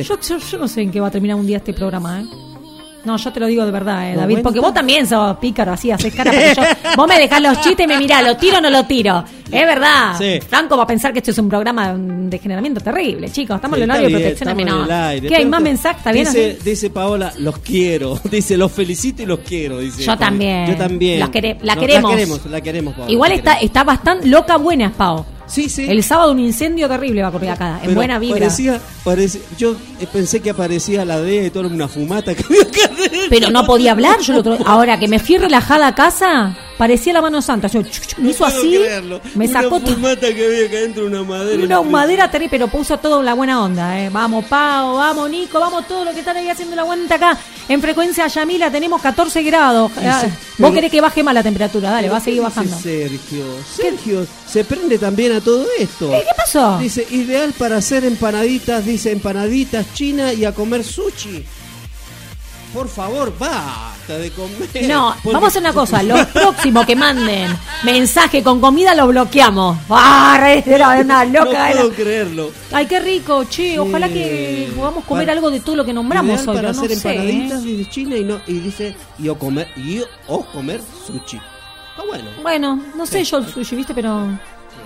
Yo, 0.04 0.20
yo, 0.20 0.38
yo 0.38 0.58
no 0.58 0.68
sé 0.68 0.82
en 0.82 0.92
qué 0.92 1.00
va 1.00 1.08
a 1.08 1.12
terminar 1.12 1.38
un 1.38 1.46
día 1.48 1.58
este 1.58 1.74
programa, 1.74 2.22
¿eh? 2.22 2.26
No, 3.06 3.16
yo 3.16 3.32
te 3.32 3.40
lo 3.40 3.48
digo 3.48 3.66
de 3.66 3.72
verdad, 3.72 4.12
eh, 4.12 4.16
David, 4.18 4.40
porque 4.44 4.60
vos 4.60 4.74
también 4.74 5.08
sos 5.08 5.38
pícaro, 5.38 5.72
así, 5.72 5.90
haces 5.90 6.14
cara. 6.14 6.32
porque 6.32 6.54
yo- 6.54 6.92
vos 6.98 7.08
me 7.08 7.18
dejás 7.18 7.42
los 7.42 7.62
chistes 7.62 7.86
y 7.86 7.88
me 7.88 7.98
mirás, 7.98 8.22
¿lo 8.26 8.36
tiro 8.36 8.58
o 8.58 8.62
no 8.62 8.70
lo 8.70 8.84
tiro? 8.86 9.24
Es 9.50 9.66
verdad. 9.66 10.16
Sí. 10.18 10.42
Franco 10.46 10.76
va 10.76 10.84
a 10.84 10.88
pensar 10.88 11.14
que 11.14 11.20
esto 11.20 11.32
es 11.32 11.38
un 11.38 11.48
programa 11.48 11.96
de 11.98 12.38
generamiento 12.40 12.82
terrible, 12.82 13.32
chicos. 13.32 13.56
Estamos 13.56 13.78
Sí, 13.78 13.84
en 13.84 13.90
el 13.90 13.96
horario 13.96 14.10
de 14.10 14.16
protección 14.16 14.50
al 14.50 14.60
estamos 14.60 14.74
en 14.74 14.86
menor. 14.86 15.00
el 15.00 15.06
aire. 15.12 15.28
¿Qué 15.30 15.36
hay 15.38 15.46
más 15.46 15.62
mensajes? 15.62 15.98
¿Está 16.00 16.12
bien 16.12 16.26
Dice, 16.26 16.58
así? 16.60 16.70
dice 16.70 16.90
Paola, 16.90 17.34
los 17.38 17.58
quiero. 17.60 18.20
Dice, 18.30 18.58
los 18.58 18.70
felicito 18.70 19.24
y 19.24 19.26
los 19.26 19.40
quiero. 19.40 19.80
Dice, 19.80 20.04
Yo 20.04 20.18
también. 20.18 20.68
Yo 20.68 20.76
también. 20.76 21.22
Quere- 21.32 21.58
la 21.64 21.76
No, 21.76 21.82
queremos. 21.82 22.12
La 22.12 22.18
queremos, 22.18 22.46
la 22.48 22.62
queremos, 22.62 22.94
Paola, 22.96 23.12
Igual 23.12 23.30
la 23.30 23.36
está, 23.38 23.52
queremos. 23.54 23.66
está 23.66 23.84
bastante 23.86 24.28
loca 24.28 24.58
buena, 24.58 24.92
Pau. 24.92 25.26
Sí, 25.50 25.68
sí. 25.68 25.86
El 25.90 26.04
sábado 26.04 26.32
un 26.32 26.40
incendio 26.40 26.88
terrible 26.88 27.22
va 27.22 27.28
a 27.28 27.30
ocurrir 27.32 27.50
acá, 27.50 27.80
en 27.84 27.96
buena 27.96 28.20
vibra. 28.20 28.40
Parecía, 28.40 28.80
parece- 29.04 29.42
yo 29.58 29.76
eh, 30.00 30.08
pensé 30.12 30.42
que 30.42 30.52
aparecía 30.52 31.04
la 31.06 31.20
D 31.20 31.46
y 31.48 31.50
toda 31.50 31.68
una 31.68 31.88
fumata 31.88 32.36
que 32.36 32.44
había 32.44 32.62
acá 32.62 32.86
adentro. 32.86 33.20
Pero 33.30 33.50
no 33.50 33.66
podía 33.66 33.92
hablar. 33.92 34.20
Yo 34.22 34.34
el 34.34 34.40
otro- 34.42 34.58
ahora 34.66 35.00
que 35.00 35.08
me 35.08 35.18
fui 35.20 35.38
relajada 35.38 35.88
a 35.88 35.96
casa, 35.96 36.56
parecía 36.78 37.14
la 37.14 37.22
mano 37.22 37.42
santa. 37.42 37.68
Yo, 37.68 37.82
chuc, 37.82 38.06
chuc, 38.08 38.20
me 38.20 38.30
hizo 38.30 38.46
así, 38.46 38.76
creerlo. 38.78 39.20
me 39.36 39.48
una 39.48 39.62
sacó 39.64 39.80
fumata 39.80 40.28
que 40.34 40.46
había 40.46 40.66
acá 40.68 40.78
adentro, 40.78 41.06
una 41.08 41.24
madera. 41.24 41.64
una 41.64 41.82
madera 41.82 42.30
terrible, 42.32 42.52
pero 42.52 42.68
puso 42.68 42.98
todo 42.98 43.24
la 43.24 43.34
buena 43.34 43.64
onda. 43.64 44.00
Eh. 44.00 44.10
Vamos, 44.12 44.46
Pau, 44.46 44.96
vamos, 44.98 45.30
Nico, 45.32 45.60
vamos 45.60 45.88
todo 45.88 46.06
lo 46.06 46.12
que 46.14 46.20
están 46.20 46.38
ahí 46.38 46.48
haciendo 46.48 46.76
la 46.76 46.84
aguanta 46.84 47.16
acá. 47.16 47.38
En 47.68 47.82
frecuencia 47.82 48.28
Yamila 48.28 48.72
tenemos 48.72 49.02
14 49.02 49.42
grados. 49.44 49.92
Ah, 50.04 50.24
Vos 50.60 50.74
querés 50.74 50.92
que 50.92 51.00
baje 51.02 51.24
más 51.24 51.34
la 51.34 51.42
temperatura, 51.42 51.90
dale, 51.90 52.10
va 52.10 52.18
a 52.18 52.20
seguir 52.20 52.42
¿Qué 52.42 52.48
dice 52.48 52.60
bajando. 52.60 52.80
Sergio, 52.84 53.46
Sergio 53.76 54.28
se 54.46 54.64
prende 54.66 54.98
también 54.98 55.32
a 55.32 55.39
todo 55.42 55.66
esto. 55.78 56.10
¿Qué 56.12 56.24
pasó? 56.36 56.78
Dice, 56.80 57.06
ideal 57.12 57.54
para 57.58 57.78
hacer 57.78 58.04
empanaditas, 58.06 58.86
dice 58.86 59.12
empanaditas 59.12 59.94
chinas 59.94 60.36
y 60.38 60.46
a 60.46 60.54
comer 60.54 60.84
sushi. 60.84 61.46
Por 62.74 62.88
favor, 62.88 63.34
basta 63.40 64.20
de 64.20 64.30
comer. 64.30 64.88
No, 64.88 65.16
Porque- 65.24 65.34
vamos 65.34 65.44
a 65.44 65.48
hacer 65.48 65.62
una 65.64 65.74
cosa. 65.74 66.04
Los 66.04 66.24
próximos 66.28 66.86
que 66.86 66.96
manden 66.96 67.50
mensaje 67.84 68.44
con 68.44 68.62
comida 68.62 68.94
lo 68.94 69.08
bloqueamos. 69.08 69.76
¡Ah! 69.90 70.40
Era 70.64 70.90
una 71.00 71.26
No 71.26 71.46
loca. 71.46 71.72
era. 71.72 71.82
puedo 71.82 71.94
creerlo. 71.96 72.52
Ay, 72.72 72.86
qué 72.86 73.00
rico, 73.00 73.44
che. 73.46 73.80
Ojalá 73.80 74.08
que 74.08 74.72
podamos 74.76 75.04
comer 75.06 75.26
Para- 75.26 75.34
algo 75.38 75.50
de 75.50 75.62
todo 75.62 75.78
lo 75.78 75.86
que 75.86 75.94
nombramos 75.94 76.42
hoy. 76.42 76.46
para 76.58 76.72
no 76.72 76.80
hacer 76.80 76.92
empanaditas 76.92 77.64
¿eh? 77.66 77.88
China 77.90 78.18
y 78.18 78.24
no 78.24 78.40
y 78.46 78.54
dice 78.60 78.96
y 79.18 79.30
o 79.30 79.40
comer 79.40 79.68
y 79.76 80.02
o 80.28 80.46
comer 80.46 80.80
sushi. 81.08 81.38
Está 81.38 82.04
bueno. 82.08 82.30
Bueno, 82.44 82.80
no 82.96 83.06
sé 83.08 83.24
yo 83.24 83.38
el 83.40 83.48
sushi, 83.52 83.76
¿viste? 83.78 83.96
Pero. 83.96 84.30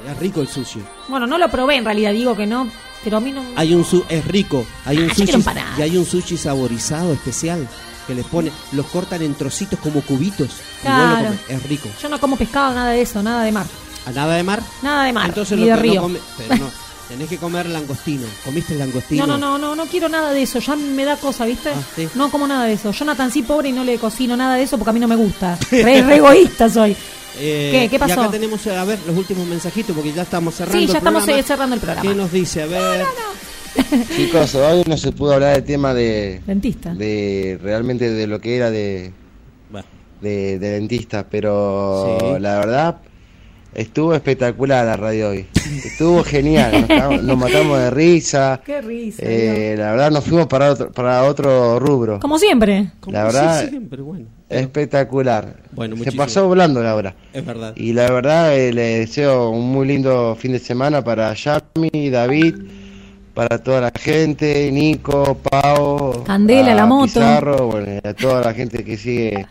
Es 0.10 0.18
rico 0.18 0.42
el 0.42 0.48
sushi. 0.48 0.82
Bueno, 1.08 1.26
no 1.28 1.38
lo 1.38 1.50
probé 1.50 1.76
en 1.78 1.86
realidad, 1.86 2.12
digo 2.12 2.36
que 2.36 2.46
no. 2.46 2.70
Pero 3.04 3.18
a 3.18 3.20
mí 3.20 3.32
no. 3.32 3.44
Hay 3.56 3.74
un 3.74 3.84
su 3.84 4.04
es 4.10 4.26
rico, 4.26 4.66
hay 4.86 4.98
un 4.98 5.10
Ah, 5.10 5.14
sushi 5.16 5.44
y 5.78 5.82
hay 5.82 5.98
un 5.98 6.06
sushi 6.06 6.38
saborizado 6.38 7.12
especial 7.14 7.68
que 8.08 8.16
les 8.16 8.26
pone, 8.26 8.52
los 8.74 8.86
cortan 8.88 9.22
en 9.22 9.34
trocitos 9.36 9.80
como 9.80 10.02
cubitos. 10.02 10.48
y 10.84 10.88
vos 10.88 10.98
lo 10.98 11.04
Claro. 11.08 11.26
comés. 11.26 11.40
Es 11.50 11.64
rico. 11.64 11.90
Yo 12.02 12.10
no 12.10 12.20
como 12.20 12.36
pescado, 12.38 12.74
nada 12.74 12.92
de 12.92 13.02
eso, 13.02 13.22
nada 13.24 13.44
de 13.44 13.52
mar. 13.52 13.66
¿A 14.06 14.12
nada 14.12 14.36
de 14.36 14.44
mar? 14.44 14.62
Nada 14.82 15.04
de 15.06 15.14
mar. 15.14 15.28
Entonces 15.28 15.58
ni 15.58 15.66
lo 15.66 15.72
de 15.72 15.76
no 15.76 15.82
río. 15.82 16.02
come- 16.02 16.20
pero 16.38 16.56
no, 16.58 16.70
tenés 17.10 17.28
que 17.30 17.38
comer 17.38 17.66
langostino. 17.68 18.26
¿Comiste 18.46 18.74
el 18.74 18.80
langostino? 18.80 19.26
No, 19.28 19.38
no, 19.38 19.58
no, 19.58 19.58
no, 19.58 19.76
no 19.76 19.86
quiero 19.86 20.08
nada 20.10 20.32
de 20.32 20.42
eso. 20.44 20.60
Ya 20.60 20.76
me 20.78 21.04
da 21.06 21.16
cosa, 21.18 21.46
¿viste? 21.46 21.70
Ah, 21.72 21.82
sí. 21.96 22.08
No 22.16 22.30
como 22.32 22.48
nada 22.48 22.66
de 22.66 22.74
eso. 22.74 22.92
Jonathan 22.92 23.32
sí 23.32 23.44
pobre 23.44 23.70
y 23.70 23.72
no 23.74 23.84
le 23.84 23.98
cocino 23.98 24.36
nada 24.38 24.56
de 24.56 24.64
eso 24.64 24.78
porque 24.78 24.90
a 24.92 24.94
mí 24.94 25.00
no 25.02 25.08
me 25.10 25.16
gusta. 25.18 25.58
Re, 25.72 26.02
re 26.02 26.16
egoísta 26.18 26.70
soy. 26.70 26.96
Eh, 27.40 27.70
¿Qué? 27.72 27.90
¿Qué 27.90 28.00
pasó? 28.00 28.22
Y 28.22 28.24
acá 28.24 28.32
tenemos, 28.32 28.66
a 28.68 28.84
ver, 28.86 29.00
los 29.08 29.18
últimos 29.18 29.46
mensajitos 29.48 29.96
porque 29.96 30.12
ya 30.14 30.22
estamos 30.24 30.54
cerrando 30.56 30.80
Sí, 30.80 30.86
ya 30.86 30.92
el 30.94 30.98
estamos 30.98 31.24
programa. 31.24 31.40
eh, 31.40 31.44
cerrando 31.48 31.76
el 31.76 31.82
programa. 31.82 32.10
¿Qué 32.10 32.16
nos 32.16 32.32
dice? 32.32 32.62
A 32.64 32.66
ver. 32.68 33.06
Chicos, 34.16 34.54
hoy 34.56 34.84
no 34.88 34.98
se 34.98 35.12
pudo 35.12 35.34
hablar 35.34 35.56
del 35.56 35.64
tema 35.64 35.94
de, 35.94 36.42
Dentista. 36.46 36.94
de 36.94 37.60
realmente 37.62 38.10
de 38.12 38.28
lo 38.28 38.40
que 38.40 38.56
era 38.56 38.70
de, 38.70 39.12
de, 40.22 40.60
de 40.60 40.70
dentista, 40.70 41.26
pero 41.30 42.18
Sí. 42.20 42.26
la 42.40 42.60
verdad 42.60 42.98
estuvo 43.74 44.14
espectacular 44.14 44.86
la 44.86 44.96
radio 44.96 45.30
hoy. 45.30 45.48
Estuvo 45.84 46.24
genial, 46.24 46.86
nos, 47.24 47.38
matamos 47.38 47.80
de 47.80 47.90
risa. 47.90 48.62
Qué 48.66 48.80
risa. 48.82 49.24
Eh, 49.26 49.74
la 49.78 49.92
verdad 49.92 50.12
nos 50.12 50.24
fuimos 50.24 50.46
para 50.46 50.72
otro, 50.72 50.92
para 50.92 51.24
otro 51.24 51.80
rubro. 51.80 52.20
Como 52.20 52.38
siempre. 52.38 52.92
La 53.08 53.24
verdad, 53.24 53.64
Sí, 53.64 53.70
siempre, 53.70 54.02
bueno. 54.04 54.26
Espectacular. 54.54 55.56
Bueno, 55.72 55.96
Se 55.96 56.00
muchísimo. 56.00 56.24
pasó 56.24 56.48
volando 56.48 56.82
la 56.84 56.96
hora. 56.96 57.16
Es 57.34 57.46
verdad. 57.46 57.74
Y 57.76 57.94
la 57.94 58.12
verdad 58.12 58.56
eh, 58.58 58.72
le 58.74 59.00
deseo 59.00 59.50
un 59.50 59.72
muy 59.72 59.88
lindo 59.88 60.36
fin 60.40 60.52
de 60.54 60.60
semana 60.60 61.04
para 61.04 61.34
Yami, 61.34 62.10
David, 62.10 62.56
para 63.34 63.58
toda 63.58 63.82
la 63.82 63.92
gente, 64.00 64.72
Nico, 64.72 65.38
Pau, 65.38 66.24
Candela, 66.24 66.74
a 66.74 66.76
la 66.76 66.86
moto. 66.86 67.06
Pizarro, 67.06 67.68
bueno, 67.68 68.00
y 68.04 68.08
a 68.08 68.14
toda 68.14 68.42
la 68.42 68.54
gente 68.54 68.84
que 68.84 68.98
sigue 68.98 69.46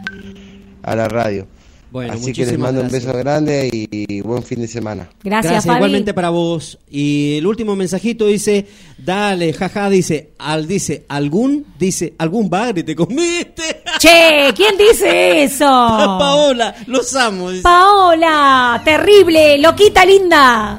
a 0.83 0.97
la 0.97 1.09
radio. 1.09 1.47
Bueno, 1.93 2.15
Así 2.15 2.33
que 2.33 2.47
les 2.47 2.59
mando 2.59 2.81
gracias. 2.81 3.03
un 3.05 3.09
beso 3.11 3.19
grande 3.19 3.69
y, 3.71 4.23
buen 4.23 4.43
fin 4.43 4.61
de 4.61 4.67
semana. 4.67 5.11
Gracias, 5.23 5.67
Fabi. 5.67 5.77
igualmente 5.77 6.15
para 6.15 6.31
vos. 6.31 6.79
Y 6.91 7.37
el 7.37 7.47
último 7.47 7.77
mensajito 7.77 8.27
dice, 8.29 8.67
dale, 8.97 9.53
jaja, 9.53 9.91
dice, 9.91 10.31
al 10.39 10.67
dice, 10.67 11.05
algún, 11.09 11.67
dice, 11.79 12.15
algún 12.17 12.49
bagre 12.49 12.83
te 12.83 12.97
comiste. 12.97 13.83
Che, 13.99 14.53
¿quién 14.57 14.77
dice 14.79 15.45
eso? 15.45 15.67
Paola, 15.67 16.75
los 16.87 17.15
amo. 17.15 17.51
dice. 17.51 17.63
Paola, 17.63 18.81
terrible, 18.85 19.59
loquita 19.59 20.05
linda. 20.07 20.79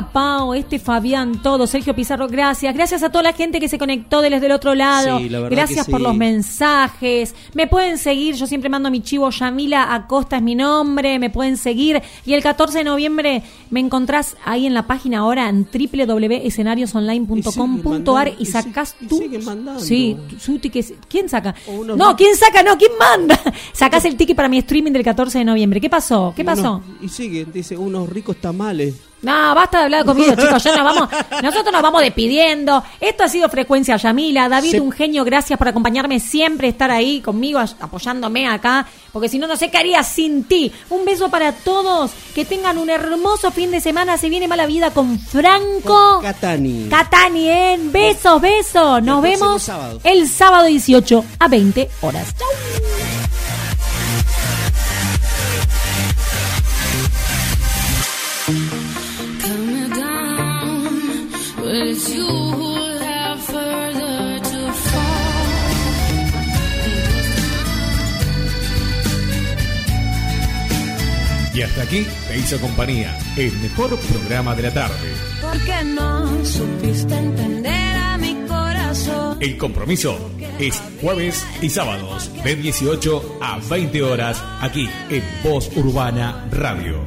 Pau, 0.00 0.54
este 0.54 0.78
Fabián, 0.78 1.42
todo, 1.42 1.66
Sergio 1.66 1.94
Pizarro, 1.94 2.26
gracias. 2.26 2.74
Gracias 2.74 3.02
a 3.02 3.10
toda 3.10 3.24
la 3.24 3.34
gente 3.34 3.60
que 3.60 3.68
se 3.68 3.76
conectó 3.78 4.22
desde 4.22 4.46
el 4.46 4.52
otro 4.52 4.74
lado. 4.74 5.18
Sí, 5.18 5.28
la 5.28 5.40
verdad 5.40 5.58
gracias 5.58 5.86
por 5.86 6.00
sí. 6.00 6.04
los 6.04 6.16
mensajes. 6.16 7.34
Me 7.52 7.66
pueden 7.66 7.98
seguir, 7.98 8.36
yo 8.36 8.46
siempre 8.46 8.70
mando 8.70 8.90
mi 8.90 9.02
chivo 9.02 9.28
Yamila 9.28 9.92
Acosta 9.92 10.36
es 10.36 10.42
mi 10.42 10.54
nombre, 10.54 11.18
me 11.18 11.28
pueden 11.28 11.58
seguir. 11.58 12.00
Y 12.24 12.32
el 12.32 12.42
14 12.42 12.78
de 12.78 12.84
noviembre 12.84 13.42
me 13.68 13.80
encontrás 13.80 14.38
ahí 14.46 14.66
en 14.66 14.72
la 14.72 14.86
página 14.86 15.18
ahora 15.18 15.50
en 15.50 15.68
www.escenariosonline.com.ar 15.70 18.32
y 18.38 18.46
sacás 18.46 18.96
tú. 19.08 19.22
Sí, 19.78 20.16
su 20.38 20.58
ticket. 20.58 20.96
¿Quién 21.08 21.28
saca? 21.28 21.54
No, 21.96 22.16
¿quién 22.16 22.36
saca? 22.36 22.62
No, 22.62 22.78
¿quién 22.78 22.92
manda? 22.98 23.38
Sacás 23.72 24.06
el 24.06 24.16
ticket 24.16 24.36
para 24.36 24.48
mi 24.48 24.58
streaming 24.58 24.92
del 24.92 25.02
14 25.02 25.38
de 25.38 25.44
noviembre. 25.44 25.80
¿Qué 25.80 25.90
pasó? 25.90 26.32
¿Qué 26.36 26.44
pasó? 26.44 26.80
Y 27.00 27.08
sigue, 27.08 27.44
dice, 27.44 27.76
unos 27.76 28.08
ricos 28.08 28.36
tamales. 28.36 28.94
No, 29.22 29.54
basta 29.54 29.78
de 29.78 29.84
hablar 29.84 30.04
conmigo, 30.04 30.34
chicos. 30.40 30.62
Ya 30.64 30.76
nos 30.76 30.84
vamos, 30.84 31.08
nosotros 31.42 31.72
nos 31.72 31.80
vamos 31.82 32.02
despidiendo. 32.02 32.82
Esto 33.00 33.22
ha 33.24 33.28
sido 33.28 33.48
Frecuencia 33.48 33.96
Yamila. 33.96 34.48
David, 34.48 34.80
un 34.80 34.90
genio, 34.92 35.24
gracias 35.24 35.56
por 35.58 35.68
acompañarme 35.68 36.18
siempre, 36.20 36.68
estar 36.68 36.90
ahí 36.90 37.20
conmigo, 37.20 37.60
apoyándome 37.80 38.48
acá. 38.48 38.86
Porque 39.12 39.28
si 39.28 39.38
no, 39.38 39.46
no 39.46 39.56
sé 39.56 39.70
qué 39.70 39.78
haría 39.78 40.02
sin 40.02 40.44
ti. 40.44 40.72
Un 40.90 41.04
beso 41.04 41.28
para 41.30 41.52
todos. 41.52 42.10
Que 42.34 42.44
tengan 42.44 42.78
un 42.78 42.90
hermoso 42.90 43.50
fin 43.52 43.70
de 43.70 43.80
semana. 43.80 44.16
Se 44.18 44.28
viene 44.28 44.48
mala 44.48 44.66
vida 44.66 44.90
con 44.90 45.18
Franco. 45.20 46.20
Catani. 46.20 46.88
Catani, 46.88 47.48
¿eh? 47.48 47.78
Besos, 47.80 48.40
besos. 48.40 49.02
Nos 49.02 49.24
El 49.24 49.30
vemos 49.30 49.62
sábado. 49.62 50.00
el 50.02 50.28
sábado 50.28 50.64
18 50.66 51.24
a 51.38 51.48
20 51.48 51.90
horas. 52.00 52.34
Chau. 52.36 53.41
Y 71.54 71.62
hasta 71.62 71.82
aquí 71.82 72.06
te 72.28 72.38
hizo 72.38 72.60
compañía, 72.60 73.18
el 73.36 73.52
mejor 73.60 73.98
programa 73.98 74.54
de 74.54 74.62
la 74.64 74.74
tarde. 74.74 75.14
Porque 75.40 75.84
no 75.84 76.44
supiste 76.44 77.14
entender 77.14 77.96
a 77.96 78.18
mi 78.18 78.34
corazón. 78.46 79.38
El 79.40 79.56
compromiso 79.56 80.30
es 80.58 80.82
jueves 81.00 81.46
y 81.62 81.70
sábados 81.70 82.30
de 82.44 82.54
18 82.56 83.38
a 83.40 83.58
20 83.70 84.02
horas 84.02 84.42
aquí 84.60 84.90
en 85.08 85.22
Voz 85.42 85.70
Urbana 85.74 86.46
Radio. 86.50 87.02